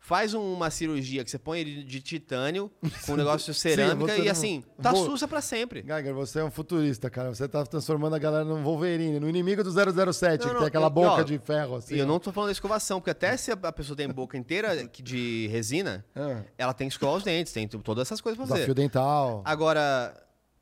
Faz 0.00 0.32
um- 0.32 0.52
uma 0.54 0.70
cirurgia 0.70 1.22
que 1.24 1.30
você 1.30 1.38
põe 1.38 1.60
ele 1.60 1.82
de 1.82 2.00
titânio 2.00 2.70
com 3.04 3.12
um 3.12 3.16
negócio 3.16 3.52
de 3.52 3.58
cerâmica 3.58 4.14
você 4.14 4.22
e 4.22 4.28
assim, 4.30 4.64
tá 4.80 4.90
Vou- 4.92 5.04
sussa 5.04 5.26
pra 5.28 5.40
sempre. 5.40 5.82
Geiger, 5.82 6.14
você 6.14 6.38
é 6.40 6.44
um 6.44 6.50
futurista, 6.50 7.10
cara. 7.10 7.34
Você 7.34 7.46
tá 7.48 7.64
transformando 7.66 8.14
a 8.14 8.18
galera 8.18 8.44
num 8.44 8.62
Wolverine, 8.62 9.18
no 9.20 9.28
inimigo 9.28 9.62
do 9.62 9.70
007, 9.70 10.40
Não, 10.42 10.46
que 10.48 10.52
não, 10.54 10.58
tem 10.60 10.68
aquela 10.68 10.86
e- 10.86 10.90
boca 10.90 11.10
ó, 11.10 11.22
de 11.22 11.38
ferro, 11.38 11.76
assim. 11.76 11.94
E 11.96 11.98
eu 11.98 12.04
ó. 12.04 12.08
não 12.08 12.18
tô 12.18 12.32
falando 12.32 12.48
da 12.48 12.52
escovação, 12.52 13.00
porque 13.00 13.10
até 13.10 13.36
se 13.36 13.50
a 13.50 13.72
pessoa 13.72 13.96
tem 13.96 14.08
boca 14.08 14.36
inteira 14.38 14.86
que- 14.86 15.02
de 15.02 15.48
resina, 15.48 16.04
É. 16.14 16.42
ela 16.56 16.72
tem 16.72 16.88
que 16.88 16.94
escovar 16.94 17.16
os 17.16 17.24
dentes, 17.24 17.52
tem 17.52 17.66
todas 17.68 18.02
essas 18.06 18.20
coisas 18.20 18.36
pra 18.38 18.46
fazer. 18.46 18.60
Desafio 18.60 18.74
dental. 18.74 19.42
Agora, 19.44 20.14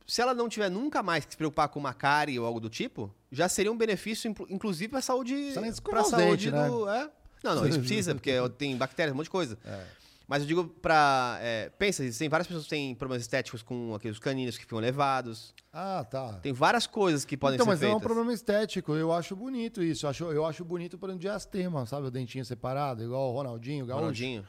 se 0.06 0.20
ela 0.22 0.34
não 0.34 0.48
tiver 0.48 0.70
nunca 0.70 1.02
mais 1.02 1.24
que 1.24 1.32
se 1.32 1.36
preocupar 1.36 1.68
com 1.68 1.78
uma 1.78 1.92
cárie 1.92 2.38
ou 2.38 2.46
algo 2.46 2.58
do 2.58 2.70
tipo, 2.70 3.14
já 3.30 3.48
seria 3.48 3.70
um 3.70 3.76
benefício, 3.76 4.28
inclu- 4.30 4.46
inclusive 4.48 4.88
pra 4.88 5.02
saúde. 5.02 5.52
Pra 5.84 6.02
saúde 6.04 6.50
dentes, 6.50 6.70
do. 6.72 6.88
É? 6.88 7.10
Não, 7.42 7.54
não, 7.54 7.66
isso 7.66 7.78
precisa, 7.78 8.14
porque 8.14 8.32
tem 8.58 8.76
bactérias, 8.76 9.12
um 9.12 9.16
monte 9.16 9.26
de 9.26 9.30
coisa. 9.30 9.58
É. 9.64 9.84
Mas 10.28 10.42
eu 10.42 10.48
digo 10.48 10.64
pra. 10.64 11.38
é, 11.40 11.70
pensa, 11.78 12.02
tem 12.18 12.28
várias 12.28 12.48
pessoas 12.48 12.64
que 12.64 12.70
têm 12.70 12.94
problemas 12.96 13.22
estéticos 13.22 13.62
com 13.62 13.94
aqueles 13.94 14.18
caninos 14.18 14.56
que 14.56 14.64
ficam 14.64 14.80
levados. 14.80 15.54
Ah, 15.72 16.04
tá. 16.10 16.32
Tem 16.42 16.52
várias 16.52 16.86
coisas 16.86 17.24
que 17.24 17.36
podem 17.36 17.54
então, 17.54 17.64
ser 17.64 17.70
mas 17.70 17.78
feitas. 17.78 17.94
é 17.94 17.96
um 17.96 18.00
problema 18.00 18.32
estético. 18.32 18.94
Eu 18.94 19.12
acho 19.12 19.36
bonito 19.36 19.82
isso. 19.82 20.04
Eu 20.04 20.10
acho, 20.10 20.24
eu 20.24 20.44
acho 20.44 20.64
bonito, 20.64 20.98
por 20.98 21.08
exemplo, 21.08 21.20
diastema, 21.20 21.86
sabe? 21.86 22.08
O 22.08 22.10
dentinho 22.10 22.44
separado, 22.44 23.04
igual 23.04 23.30
o 23.30 23.34
Ronaldinho, 23.34 23.84
o 23.84 23.86
Gaúcho. 23.86 24.00
Ronaldinho. 24.00 24.44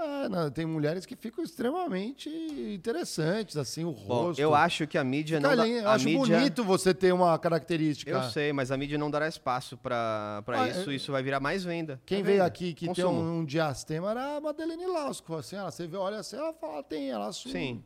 É, 0.00 0.28
não, 0.28 0.48
tem 0.48 0.64
mulheres 0.64 1.04
que 1.04 1.16
ficam 1.16 1.42
extremamente 1.42 2.28
interessantes, 2.72 3.56
assim, 3.56 3.84
o 3.84 3.90
Bom, 3.92 4.26
rosto. 4.26 4.40
eu 4.40 4.54
acho 4.54 4.86
que 4.86 4.96
a 4.96 5.02
mídia 5.02 5.38
Fica 5.38 5.48
não 5.48 5.56
dá. 5.56 5.62
ali, 5.64 5.78
a 5.80 5.90
acho 5.92 6.04
mídia... 6.04 6.36
bonito 6.38 6.62
você 6.62 6.94
ter 6.94 7.12
uma 7.12 7.36
característica. 7.38 8.08
Eu 8.10 8.22
sei, 8.24 8.52
mas 8.52 8.70
a 8.70 8.76
mídia 8.76 8.96
não 8.96 9.10
dará 9.10 9.26
espaço 9.26 9.76
pra, 9.76 10.40
pra 10.46 10.62
Ah, 10.62 10.68
isso. 10.68 10.90
eu- 10.90 10.92
Isso 10.92 11.10
vai 11.10 11.22
virar 11.22 11.40
mais 11.40 11.64
venda. 11.64 12.00
Quem 12.06 12.20
É 12.20 12.22
veio 12.22 12.36
venda. 12.36 12.46
aqui 12.46 12.74
que 12.74 12.86
Consumo. 12.86 13.08
tem 13.08 13.16
um, 13.16 13.38
um 13.40 13.44
diastema 13.44 14.10
era 14.12 14.36
a 14.36 14.40
Madeleine 14.40 14.86
Lasco. 14.86 15.34
Assim, 15.34 15.56
ela, 15.56 15.70
você 15.70 15.86
vê, 15.86 15.96
olha 15.96 16.18
assim, 16.18 16.36
ela 16.36 16.52
fala, 16.52 16.80
tem, 16.82 17.10
ela 17.10 17.26
assume. 17.28 17.52
Sim. 17.52 17.84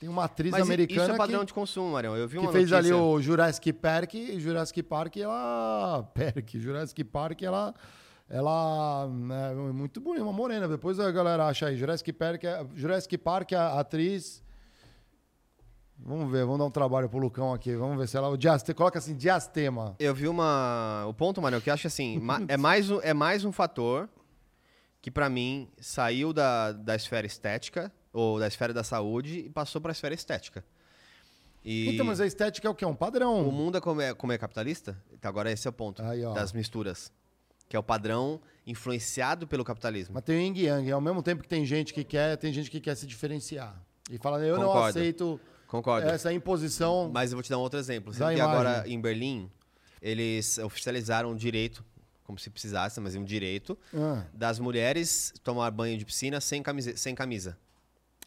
Tem 0.00 0.08
uma 0.08 0.24
atriz 0.24 0.50
Mas 0.50 0.62
americana 0.62 1.02
isso 1.04 1.12
é 1.12 1.16
padrão 1.16 1.40
que, 1.40 1.46
de 1.46 1.54
consumo, 1.54 1.92
Marião. 1.92 2.16
Eu 2.16 2.26
vi 2.26 2.38
que 2.38 2.44
uma 2.44 2.50
fez 2.50 2.68
notícia... 2.68 2.92
ali 2.94 3.00
o 3.00 3.20
Jurassic 3.20 3.72
Park, 3.72 4.14
e 4.14 4.40
Jurassic 4.40 4.82
Park, 4.82 5.16
ela... 5.18 6.02
Park, 6.12 6.50
Jurassic 6.56 7.04
Park, 7.04 7.40
ela... 7.42 7.72
Ela 8.32 9.06
é 9.50 9.72
muito 9.74 10.00
bonita, 10.00 10.24
uma 10.24 10.32
morena. 10.32 10.66
Depois 10.66 10.98
a 10.98 11.12
galera 11.12 11.46
acha 11.46 11.66
aí. 11.66 11.76
Jurassic 11.76 12.14
Park, 12.14 12.44
é- 12.44 12.66
Jurassic 12.74 13.18
Park 13.18 13.52
a 13.52 13.78
atriz... 13.78 14.42
Vamos 16.04 16.32
ver, 16.32 16.44
vamos 16.44 16.58
dar 16.58 16.64
um 16.64 16.70
trabalho 16.70 17.08
pro 17.08 17.18
Lucão 17.18 17.52
aqui. 17.52 17.76
Vamos 17.76 17.96
ver 17.96 18.08
se 18.08 18.16
ela... 18.16 18.28
O 18.28 18.36
diastema, 18.36 18.74
coloca 18.74 18.98
assim, 18.98 19.14
diastema. 19.14 19.94
Eu 20.00 20.12
vi 20.12 20.26
uma. 20.26 21.04
O 21.06 21.14
ponto, 21.14 21.40
Marião, 21.40 21.60
que 21.60 21.70
eu 21.70 21.74
acho 21.74 21.82
que 21.82 21.86
assim, 21.86 22.20
é, 22.48 22.56
mais 22.56 22.90
um, 22.90 23.00
é 23.02 23.14
mais 23.14 23.44
um 23.44 23.52
fator 23.52 24.08
que 25.00 25.12
pra 25.12 25.28
mim 25.28 25.68
saiu 25.78 26.32
da, 26.32 26.72
da 26.72 26.96
esfera 26.96 27.24
estética, 27.24 27.92
ou 28.12 28.40
da 28.40 28.48
esfera 28.48 28.72
da 28.72 28.82
saúde, 28.82 29.40
e 29.40 29.48
passou 29.50 29.80
pra 29.80 29.92
esfera 29.92 30.14
estética. 30.14 30.64
E 31.64 31.90
Então, 31.90 32.06
mas 32.06 32.20
a 32.20 32.26
estética 32.26 32.66
é 32.66 32.70
o 32.70 32.74
quê? 32.74 32.84
Um 32.84 32.96
padrão. 32.96 33.46
o 33.46 33.52
mundo 33.52 33.78
é 33.78 33.80
como, 33.80 34.00
é 34.00 34.12
como 34.14 34.32
é 34.32 34.38
capitalista, 34.38 35.00
então 35.12 35.28
agora 35.28 35.52
esse 35.52 35.68
é 35.68 35.70
o 35.70 35.72
ponto 35.72 36.02
Aí, 36.02 36.22
das 36.34 36.52
misturas. 36.52 37.12
Que 37.72 37.76
é 37.76 37.78
o 37.78 37.82
padrão 37.82 38.38
influenciado 38.66 39.46
pelo 39.46 39.64
capitalismo. 39.64 40.12
Mas 40.12 40.24
tem 40.24 40.36
o 40.36 40.38
yin 40.38 40.54
yang. 40.66 40.92
Ao 40.92 41.00
mesmo 41.00 41.22
tempo 41.22 41.42
que 41.42 41.48
tem 41.48 41.64
gente 41.64 41.94
que 41.94 42.04
quer, 42.04 42.36
tem 42.36 42.52
gente 42.52 42.70
que 42.70 42.78
quer 42.78 42.94
se 42.94 43.06
diferenciar. 43.06 43.82
E 44.10 44.18
fala, 44.18 44.38
eu 44.44 44.58
não 44.58 44.66
Concordo. 44.66 44.98
aceito 44.98 45.40
Concordo. 45.66 46.06
essa 46.10 46.30
imposição. 46.34 47.10
Mas 47.10 47.32
eu 47.32 47.36
vou 47.36 47.42
te 47.42 47.48
dar 47.48 47.56
um 47.56 47.62
outro 47.62 47.78
exemplo. 47.78 48.12
Você 48.12 48.18
que 48.34 48.40
agora 48.42 48.84
em 48.86 49.00
Berlim, 49.00 49.50
eles 50.02 50.58
oficializaram 50.58 51.30
o 51.32 51.34
direito, 51.34 51.82
como 52.24 52.38
se 52.38 52.50
precisasse, 52.50 53.00
mas 53.00 53.14
é 53.16 53.18
um 53.18 53.24
direito, 53.24 53.78
Ah, 53.94 54.26
das 54.34 54.58
mulheres 54.58 55.32
tomar 55.42 55.70
banho 55.70 55.96
de 55.96 56.04
piscina 56.04 56.42
sem 56.42 56.62
camisa. 56.62 56.94
Sem, 56.94 57.14
camisa, 57.14 57.56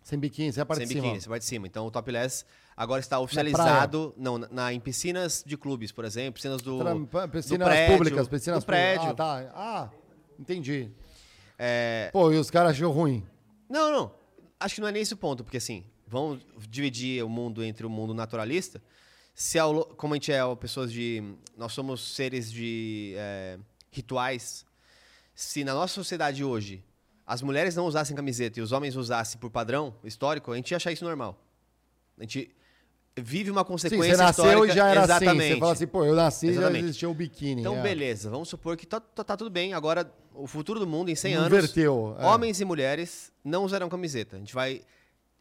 sem 0.01 0.17
biquíni, 0.17 0.53
sem 0.53 0.63
a 0.63 0.65
parte 0.65 0.79
sem 0.79 0.87
de 0.87 0.93
cima. 0.93 1.03
biquíni, 1.03 1.21
você 1.21 1.29
vai 1.29 1.37
de 1.37 1.45
cima. 1.45 1.67
Então 1.67 1.85
o 1.85 1.91
topless 1.91 2.43
agora 2.75 2.99
está 2.99 3.19
oficializado 3.19 4.13
não, 4.17 4.37
na, 4.37 4.47
na- 4.49 4.73
em 4.73 4.79
piscinas 4.79 5.43
de 5.45 5.55
clubes, 5.57 5.91
por 5.91 6.05
exemplo, 6.05 6.33
piscinas 6.33 6.61
do, 6.61 6.77
Piscinas 7.31 7.59
do 7.59 7.65
prédio, 7.65 7.97
públicas, 7.97 8.27
piscinas 8.27 8.63
do 8.63 8.65
prédio. 8.65 9.09
Ah, 9.09 9.13
tá. 9.13 9.51
Ah, 9.53 9.89
entendi. 10.39 10.91
É, 11.57 12.09
Pô, 12.11 12.31
e 12.33 12.37
os 12.37 12.49
caras 12.51 12.71
achou 12.71 12.91
ruim. 12.91 13.25
Não, 13.69 13.91
não. 13.91 14.11
Acho 14.59 14.75
que 14.75 14.81
não 14.81 14.87
é 14.87 14.91
nem 14.91 15.01
esse 15.01 15.13
o 15.13 15.17
ponto, 15.17 15.43
porque 15.43 15.57
assim, 15.57 15.85
vamos 16.07 16.41
dividir 16.69 17.23
o 17.23 17.29
mundo 17.29 17.63
entre 17.63 17.85
o 17.85 17.89
mundo 17.89 18.13
naturalista. 18.13 18.81
Se 19.33 19.59
ao, 19.59 19.71
lo- 19.71 19.85
como 19.97 20.13
a 20.13 20.17
gente 20.17 20.31
é 20.31 20.55
pessoas 20.55 20.91
de. 20.91 21.21
Nós 21.57 21.73
somos 21.73 22.13
seres 22.15 22.51
de 22.51 23.13
é, 23.17 23.57
rituais. 23.91 24.65
Se 25.33 25.63
na 25.65 25.73
nossa 25.73 25.93
sociedade 25.93 26.43
hoje 26.43 26.83
as 27.27 27.41
mulheres 27.41 27.75
não 27.75 27.85
usassem 27.85 28.15
camiseta 28.15 28.59
e 28.59 28.61
os 28.61 28.71
homens 28.71 28.95
usassem 28.95 29.39
por 29.39 29.49
padrão 29.49 29.93
histórico, 30.03 30.51
a 30.51 30.55
gente 30.55 30.71
ia 30.71 30.77
achar 30.77 30.91
isso 30.91 31.03
normal. 31.03 31.37
A 32.17 32.21
gente 32.23 32.49
vive 33.17 33.49
uma 33.51 33.61
Sim, 33.61 33.67
consequência 33.67 34.15
você 34.17 34.23
nasceu 34.23 34.45
histórica. 34.45 34.73
e 34.73 34.75
já 34.75 34.87
era 34.89 35.03
Exatamente. 35.03 35.41
assim. 35.43 35.53
Você 35.53 35.59
fala 35.59 35.71
assim, 35.71 35.87
pô, 35.87 36.03
eu 36.05 36.15
nasci 36.15 36.47
e 36.47 36.53
já 36.53 36.71
existia 36.71 37.09
o 37.09 37.13
biquíni. 37.13 37.61
Então, 37.61 37.77
é. 37.77 37.81
beleza, 37.81 38.29
vamos 38.29 38.49
supor 38.49 38.75
que 38.75 38.85
tá, 38.85 38.99
tá- 38.99 39.23
tá 39.23 39.37
tudo 39.37 39.49
bem. 39.49 39.73
Agora, 39.73 40.11
o 40.33 40.45
futuro 40.47 40.79
do 40.79 40.87
mundo, 40.87 41.09
em 41.09 41.15
100 41.15 41.33
anos, 41.35 41.47
Inverteu, 41.47 42.15
é. 42.19 42.25
homens 42.25 42.59
e 42.59 42.65
mulheres 42.65 43.31
não 43.43 43.63
usarão 43.63 43.87
camiseta. 43.89 44.35
A 44.35 44.39
gente 44.39 44.53
vai 44.53 44.81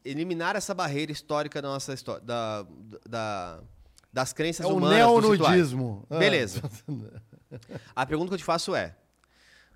eliminar 0.05 0.55
essa 0.55 0.73
barreira 0.75 1.11
histórica 1.11 1.61
da 1.61 1.69
nossa 1.69 1.93
história, 1.95 2.23
da, 2.23 2.67
da- 3.09 3.61
das 4.13 4.33
crenças 4.33 4.65
É 4.65 4.69
o 4.69 4.77
humanas. 4.77 4.99
rituais. 4.99 5.25
neonudismo. 5.43 6.07
Ah. 6.09 6.19
Beleza. 6.19 6.63
A 7.97 8.07
pergunta 8.07 8.29
que 8.29 8.35
eu 8.35 8.39
te 8.39 8.45
faço 8.45 8.75
é: 8.75 8.95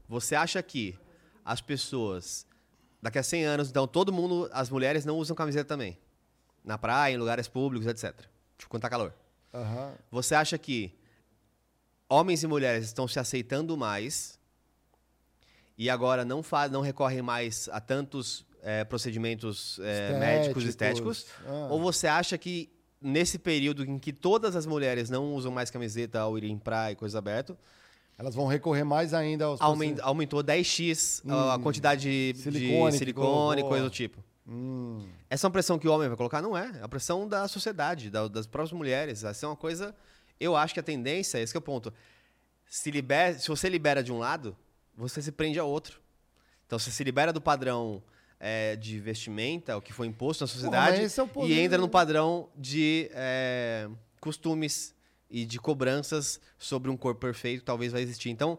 você 0.08 0.34
acha 0.36 0.62
que 0.62 0.96
as 1.44 1.60
pessoas, 1.60 2.46
daqui 3.02 3.18
a 3.18 3.22
100 3.22 3.44
anos, 3.44 3.68
então 3.70 3.86
todo 3.88 4.12
mundo, 4.12 4.48
as 4.52 4.70
mulheres 4.70 5.04
não 5.04 5.16
usam 5.16 5.34
camiseta 5.34 5.64
também. 5.64 5.98
Na 6.64 6.76
praia, 6.76 7.14
em 7.14 7.16
lugares 7.16 7.48
públicos, 7.48 7.86
etc. 7.86 8.14
Tipo, 8.56 8.70
quando 8.70 8.82
tá 8.82 8.90
calor. 8.90 9.12
Aham. 9.54 9.92
Você 10.10 10.34
acha 10.34 10.58
que 10.58 10.92
homens 12.08 12.42
e 12.42 12.46
mulheres 12.46 12.84
estão 12.86 13.06
se 13.08 13.18
aceitando 13.18 13.76
mais 13.76 14.38
e 15.76 15.88
agora 15.88 16.24
não, 16.24 16.42
fa 16.42 16.68
não 16.68 16.80
recorrem 16.80 17.22
mais 17.22 17.68
a 17.72 17.80
tantos 17.80 18.44
eh, 18.62 18.84
procedimentos 18.84 19.78
eh, 19.82 20.18
médicos 20.18 20.64
estéticos? 20.64 21.26
Ah. 21.46 21.68
Ou 21.70 21.80
você 21.80 22.06
acha 22.06 22.36
que 22.36 22.68
nesse 23.00 23.38
período 23.38 23.84
em 23.84 23.98
que 23.98 24.12
todas 24.12 24.56
as 24.56 24.66
mulheres 24.66 25.08
não 25.08 25.32
usam 25.34 25.52
mais 25.52 25.70
camiseta 25.70 26.18
ao 26.20 26.36
irem 26.36 26.52
em 26.52 26.58
praia 26.58 26.92
e 26.92 26.96
coisa 26.96 27.18
aberta, 27.18 27.56
Elas 28.20 28.34
vão 28.34 28.48
recorrer 28.48 28.82
mais 28.82 29.14
ainda 29.14 29.44
aos 29.44 29.60
aumen- 29.60 29.96
aumentou 30.02 30.42
10x 30.42 31.22
a- 31.28 31.52
a 31.52 31.56
Hum. 31.56 31.62
quantidade 31.62 32.32
de 32.32 32.36
Silicone 32.36 32.90
de 32.90 32.98
silicone 32.98 33.62
coisa 33.62 33.84
do 33.84 33.90
tipo? 33.90 34.18
Hum. 34.48 35.06
Essa 35.28 35.46
é 35.46 35.48
uma 35.48 35.52
pressão 35.52 35.78
que 35.78 35.86
o 35.86 35.92
homem 35.92 36.08
vai 36.08 36.16
colocar? 36.16 36.40
Não 36.40 36.56
é. 36.56 36.70
É 36.78 36.82
a 36.82 36.88
pressão 36.88 37.28
da 37.28 37.46
sociedade, 37.46 38.08
da- 38.10 38.28
das 38.28 38.46
próprias 38.46 38.72
mulheres. 38.72 39.22
Essa 39.22 39.44
é 39.44 39.48
uma 39.48 39.56
coisa. 39.56 39.94
Eu 40.40 40.56
acho 40.56 40.72
que 40.72 40.80
a 40.80 40.82
tendência, 40.82 41.38
esse 41.38 41.52
que 41.52 41.56
é 41.56 41.60
o 41.60 41.62
ponto. 41.62 41.92
Se, 42.66 42.90
libera, 42.90 43.38
se 43.38 43.48
você 43.48 43.68
libera 43.68 44.02
de 44.02 44.10
um 44.12 44.18
lado, 44.18 44.56
você 44.96 45.20
se 45.20 45.30
prende 45.32 45.58
a 45.58 45.64
outro. 45.64 46.00
Então, 46.66 46.78
você 46.78 46.90
se 46.90 47.02
libera 47.04 47.32
do 47.32 47.40
padrão 47.40 48.02
é, 48.40 48.76
de 48.76 48.98
vestimenta, 49.00 49.76
o 49.76 49.82
que 49.82 49.92
foi 49.92 50.06
imposto 50.06 50.44
na 50.44 50.48
sociedade, 50.48 50.96
é 51.02 51.04
e 51.48 51.58
entra 51.60 51.78
no 51.78 51.88
padrão 51.88 52.48
de 52.56 53.10
é, 53.12 53.88
costumes 54.20 54.94
e 55.30 55.44
de 55.44 55.58
cobranças 55.58 56.40
sobre 56.58 56.90
um 56.90 56.96
corpo 56.96 57.20
perfeito 57.20 57.64
talvez 57.64 57.92
vai 57.92 58.00
existir. 58.02 58.30
Então, 58.30 58.58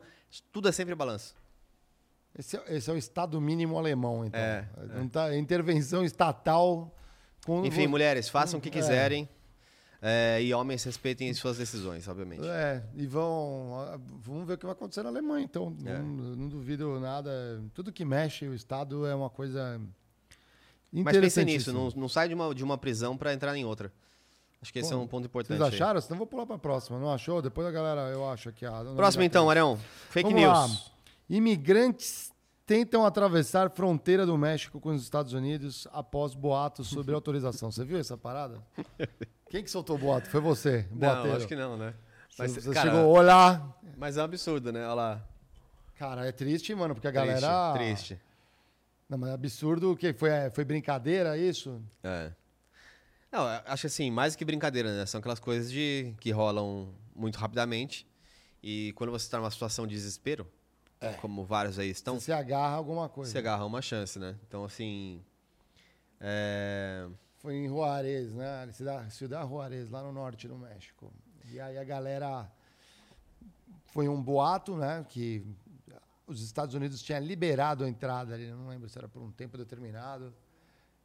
tudo 0.51 0.67
é 0.67 0.71
sempre 0.71 0.93
balanço. 0.95 1.35
Esse, 2.37 2.57
é, 2.57 2.75
esse 2.77 2.89
é 2.89 2.93
o 2.93 2.97
estado 2.97 3.39
mínimo 3.41 3.77
alemão, 3.77 4.23
então. 4.25 4.39
É, 4.39 4.67
Não 4.95 5.07
tá, 5.07 5.35
intervenção 5.35 6.03
estatal. 6.03 6.93
Com, 7.45 7.65
Enfim, 7.65 7.87
mulheres, 7.87 8.29
façam 8.29 8.59
o 8.59 8.61
que 8.61 8.69
É. 8.69 8.71
quiserem. 8.71 9.27
é, 10.01 10.41
e 10.41 10.53
homens 10.53 10.83
respeitem 10.83 11.33
suas 11.33 11.57
decisões, 11.57 12.07
obviamente. 12.07 12.47
É, 12.47 12.83
e 12.95 13.05
vão. 13.05 13.99
Vamos 14.21 14.47
ver 14.47 14.53
o 14.53 14.57
que 14.57 14.65
vai 14.65 14.73
acontecer 14.73 15.03
na 15.03 15.09
Alemanha, 15.09 15.43
então. 15.43 15.75
É. 15.85 15.97
Não, 15.97 16.03
não 16.35 16.47
duvido 16.47 16.99
nada. 16.99 17.61
Tudo 17.73 17.91
que 17.91 18.05
mexe 18.05 18.47
o 18.47 18.53
Estado 18.53 19.05
é 19.05 19.13
uma 19.15 19.29
coisa. 19.29 19.81
Mas 20.91 21.17
pense 21.17 21.43
nisso, 21.45 21.71
não, 21.73 21.89
não 21.95 22.07
sai 22.09 22.27
de 22.29 22.33
uma, 22.33 22.53
de 22.55 22.63
uma 22.63 22.77
prisão 22.77 23.15
para 23.17 23.33
entrar 23.33 23.55
em 23.55 23.63
outra. 23.65 23.91
Acho 24.61 24.73
que 24.73 24.79
esse 24.79 24.91
é 24.91 24.95
um 24.95 25.07
ponto 25.07 25.25
importante. 25.25 25.57
Vocês 25.57 25.69
aí. 25.73 25.75
acharam? 25.75 26.01
Senão 26.01 26.15
eu 26.15 26.19
vou 26.19 26.27
pular 26.27 26.45
pra 26.45 26.57
próxima. 26.57 26.99
Não 26.99 27.13
achou? 27.13 27.41
Depois 27.41 27.65
a 27.67 27.71
galera, 27.71 28.01
eu 28.09 28.27
acho 28.29 28.49
aqui. 28.49 28.65
ah, 28.65 28.83
não 28.83 28.95
Próximo 28.95 29.21
já 29.21 29.25
então. 29.27 29.49
Arão. 29.49 29.77
Fake 30.09 30.29
Vamos 30.29 30.41
news. 30.41 30.53
lá. 30.53 30.98
Imigrantes 31.29 32.31
tentam 32.65 33.05
atravessar 33.05 33.69
fronteira 33.71 34.25
do 34.25 34.37
México 34.37 34.79
com 34.79 34.89
os 34.89 35.03
Estados 35.03 35.33
Unidos 35.33 35.87
após 35.91 36.33
boatos 36.33 36.87
sobre 36.87 37.13
autorização. 37.13 37.71
Você 37.71 37.83
viu 37.85 37.97
essa 37.97 38.17
parada? 38.17 38.61
Quem 39.49 39.63
que 39.63 39.69
soltou 39.69 39.95
o 39.95 39.99
boato? 39.99 40.29
Foi 40.29 40.39
você, 40.41 40.87
Não, 40.91 40.97
boateiro. 40.99 41.37
acho 41.37 41.47
que 41.47 41.55
não, 41.55 41.77
né? 41.77 41.93
Você, 42.29 42.47
você 42.61 42.71
cara, 42.71 42.91
chegou, 42.91 43.09
olá. 43.11 43.75
Mas 43.97 44.17
é 44.17 44.21
um 44.21 44.25
absurdo, 44.25 44.71
né? 44.71 44.85
Olha 44.85 44.93
lá. 44.93 45.27
Cara, 45.97 46.25
é 46.27 46.31
triste, 46.31 46.73
mano, 46.73 46.93
porque 46.95 47.07
a 47.07 47.11
Triste, 47.11 47.41
galera... 47.41 47.73
triste. 47.77 48.19
Não, 49.09 49.17
mas 49.17 49.31
é 49.31 49.33
absurdo 49.33 49.91
o 49.91 49.97
quê? 49.97 50.13
Foi, 50.13 50.29
é, 50.29 50.49
foi 50.49 50.63
brincadeira 50.63 51.37
isso? 51.37 51.81
É. 52.03 52.31
Não, 53.31 53.43
acho 53.65 53.87
assim, 53.87 54.09
mais 54.09 54.35
que 54.35 54.45
brincadeira, 54.45 54.95
né? 54.95 55.05
São 55.05 55.19
aquelas 55.19 55.39
coisas 55.39 55.69
de 55.71 56.13
que 56.19 56.31
rolam 56.31 56.93
muito 57.15 57.37
rapidamente. 57.37 58.07
E 58.63 58.93
quando 58.93 59.11
você 59.11 59.25
está 59.25 59.37
numa 59.37 59.51
situação 59.51 59.85
de 59.85 59.93
desespero, 59.95 60.47
como 61.21 61.45
vários 61.45 61.79
aí 61.79 61.89
estão, 61.89 62.15
Você 62.15 62.25
se 62.25 62.33
agarra 62.33 62.75
alguma 62.75 63.07
coisa. 63.07 63.31
você 63.31 63.37
agarra 63.37 63.65
uma 63.65 63.81
chance, 63.81 64.19
né? 64.19 64.35
Então, 64.47 64.63
assim. 64.65 65.23
É... 66.19 67.07
Foi 67.37 67.55
em 67.55 67.67
Juarez, 67.67 68.33
né? 68.33 68.69
Ciudad, 68.73 69.09
Ciudad 69.09 69.47
Juarez, 69.47 69.89
lá 69.89 70.03
no 70.03 70.11
norte 70.11 70.47
do 70.47 70.57
México. 70.57 71.11
E 71.51 71.59
aí 71.59 71.77
a 71.77 71.83
galera... 71.83 72.51
Foi 73.87 74.07
um 74.07 74.21
boato, 74.21 74.75
né? 74.75 75.05
Que 75.09 75.43
os 76.27 76.41
Estados 76.41 76.75
Unidos 76.75 77.01
tinham 77.01 77.21
liberado 77.21 77.83
a 77.83 77.89
entrada 77.89 78.35
ali. 78.35 78.51
Não 78.51 78.67
lembro 78.67 78.87
se 78.87 78.97
era 78.97 79.07
por 79.07 79.21
um 79.21 79.31
tempo 79.31 79.57
determinado. 79.57 80.33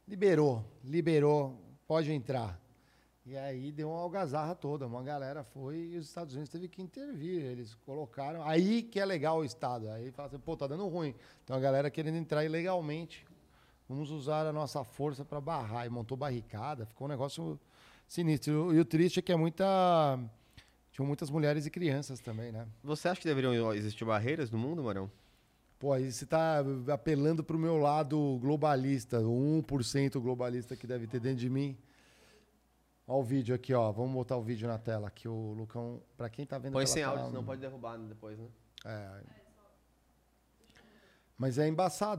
Liberou, 0.07 0.63
liberou, 0.83 1.59
pode 1.87 2.11
entrar. 2.11 2.59
E 3.25 3.35
aí 3.35 3.71
deu 3.71 3.89
uma 3.89 3.99
algazarra 3.99 4.53
toda. 4.53 4.85
Uma 4.85 5.01
galera 5.01 5.43
foi 5.43 5.77
e 5.77 5.97
os 5.97 6.05
Estados 6.05 6.35
Unidos 6.35 6.49
teve 6.49 6.67
que 6.67 6.79
intervir. 6.79 7.41
Eles 7.41 7.73
colocaram... 7.85 8.43
Aí 8.43 8.83
que 8.83 8.99
é 8.99 9.05
legal 9.05 9.39
o 9.39 9.43
Estado. 9.43 9.89
Aí 9.89 10.11
fala 10.11 10.27
assim, 10.27 10.37
pô, 10.37 10.55
tá 10.55 10.67
dando 10.67 10.87
ruim. 10.87 11.15
Então 11.43 11.55
a 11.55 11.59
galera 11.59 11.89
querendo 11.89 12.17
entrar 12.17 12.45
ilegalmente. 12.45 13.25
Vamos 13.89 14.11
usar 14.11 14.45
a 14.45 14.53
nossa 14.53 14.83
força 14.83 15.25
para 15.25 15.41
barrar. 15.41 15.87
E 15.87 15.89
montou 15.89 16.15
barricada, 16.15 16.85
ficou 16.85 17.07
um 17.07 17.09
negócio 17.09 17.59
sinistro. 18.07 18.71
E 18.75 18.79
o 18.79 18.85
triste 18.85 19.17
é 19.17 19.21
que 19.23 19.31
é 19.31 19.35
muita. 19.35 19.65
Tinham 20.91 21.07
muitas 21.07 21.31
mulheres 21.31 21.65
e 21.65 21.71
crianças 21.71 22.19
também, 22.19 22.51
né? 22.51 22.67
Você 22.83 23.07
acha 23.07 23.19
que 23.19 23.27
deveriam 23.27 23.73
existir 23.73 24.05
barreiras 24.05 24.51
no 24.51 24.57
mundo, 24.57 24.83
Marão? 24.83 25.11
Pô, 25.79 25.91
aí 25.91 26.11
você 26.11 26.25
tá 26.25 26.63
apelando 26.93 27.43
pro 27.43 27.59
meu 27.59 27.77
lado 27.77 28.37
globalista, 28.39 29.19
o 29.19 29.61
1% 29.67 30.19
globalista 30.21 30.75
que 30.75 30.87
deve 30.87 31.05
ter 31.05 31.19
dentro 31.19 31.39
de 31.39 31.49
mim. 31.49 31.75
Olha 33.07 33.19
o 33.19 33.23
vídeo 33.23 33.53
aqui, 33.53 33.73
ó. 33.73 33.91
Vamos 33.91 34.13
botar 34.13 34.35
o 34.35 34.41
vídeo 34.41 34.67
na 34.67 34.77
tela 34.77 35.07
aqui, 35.07 35.27
o 35.27 35.53
Lucão. 35.53 36.01
Pra 36.17 36.29
quem 36.29 36.45
tá 36.45 36.57
vendo 36.57 36.73
Põe 36.73 36.87
sem 36.87 37.03
áudio, 37.03 37.27
senão 37.27 37.43
pode 37.43 37.61
derrubar 37.61 37.97
depois, 37.97 38.37
né? 38.37 38.47
É. 38.85 39.21
Mas 41.37 41.57
é 41.57 41.67
embaçado. 41.67 42.13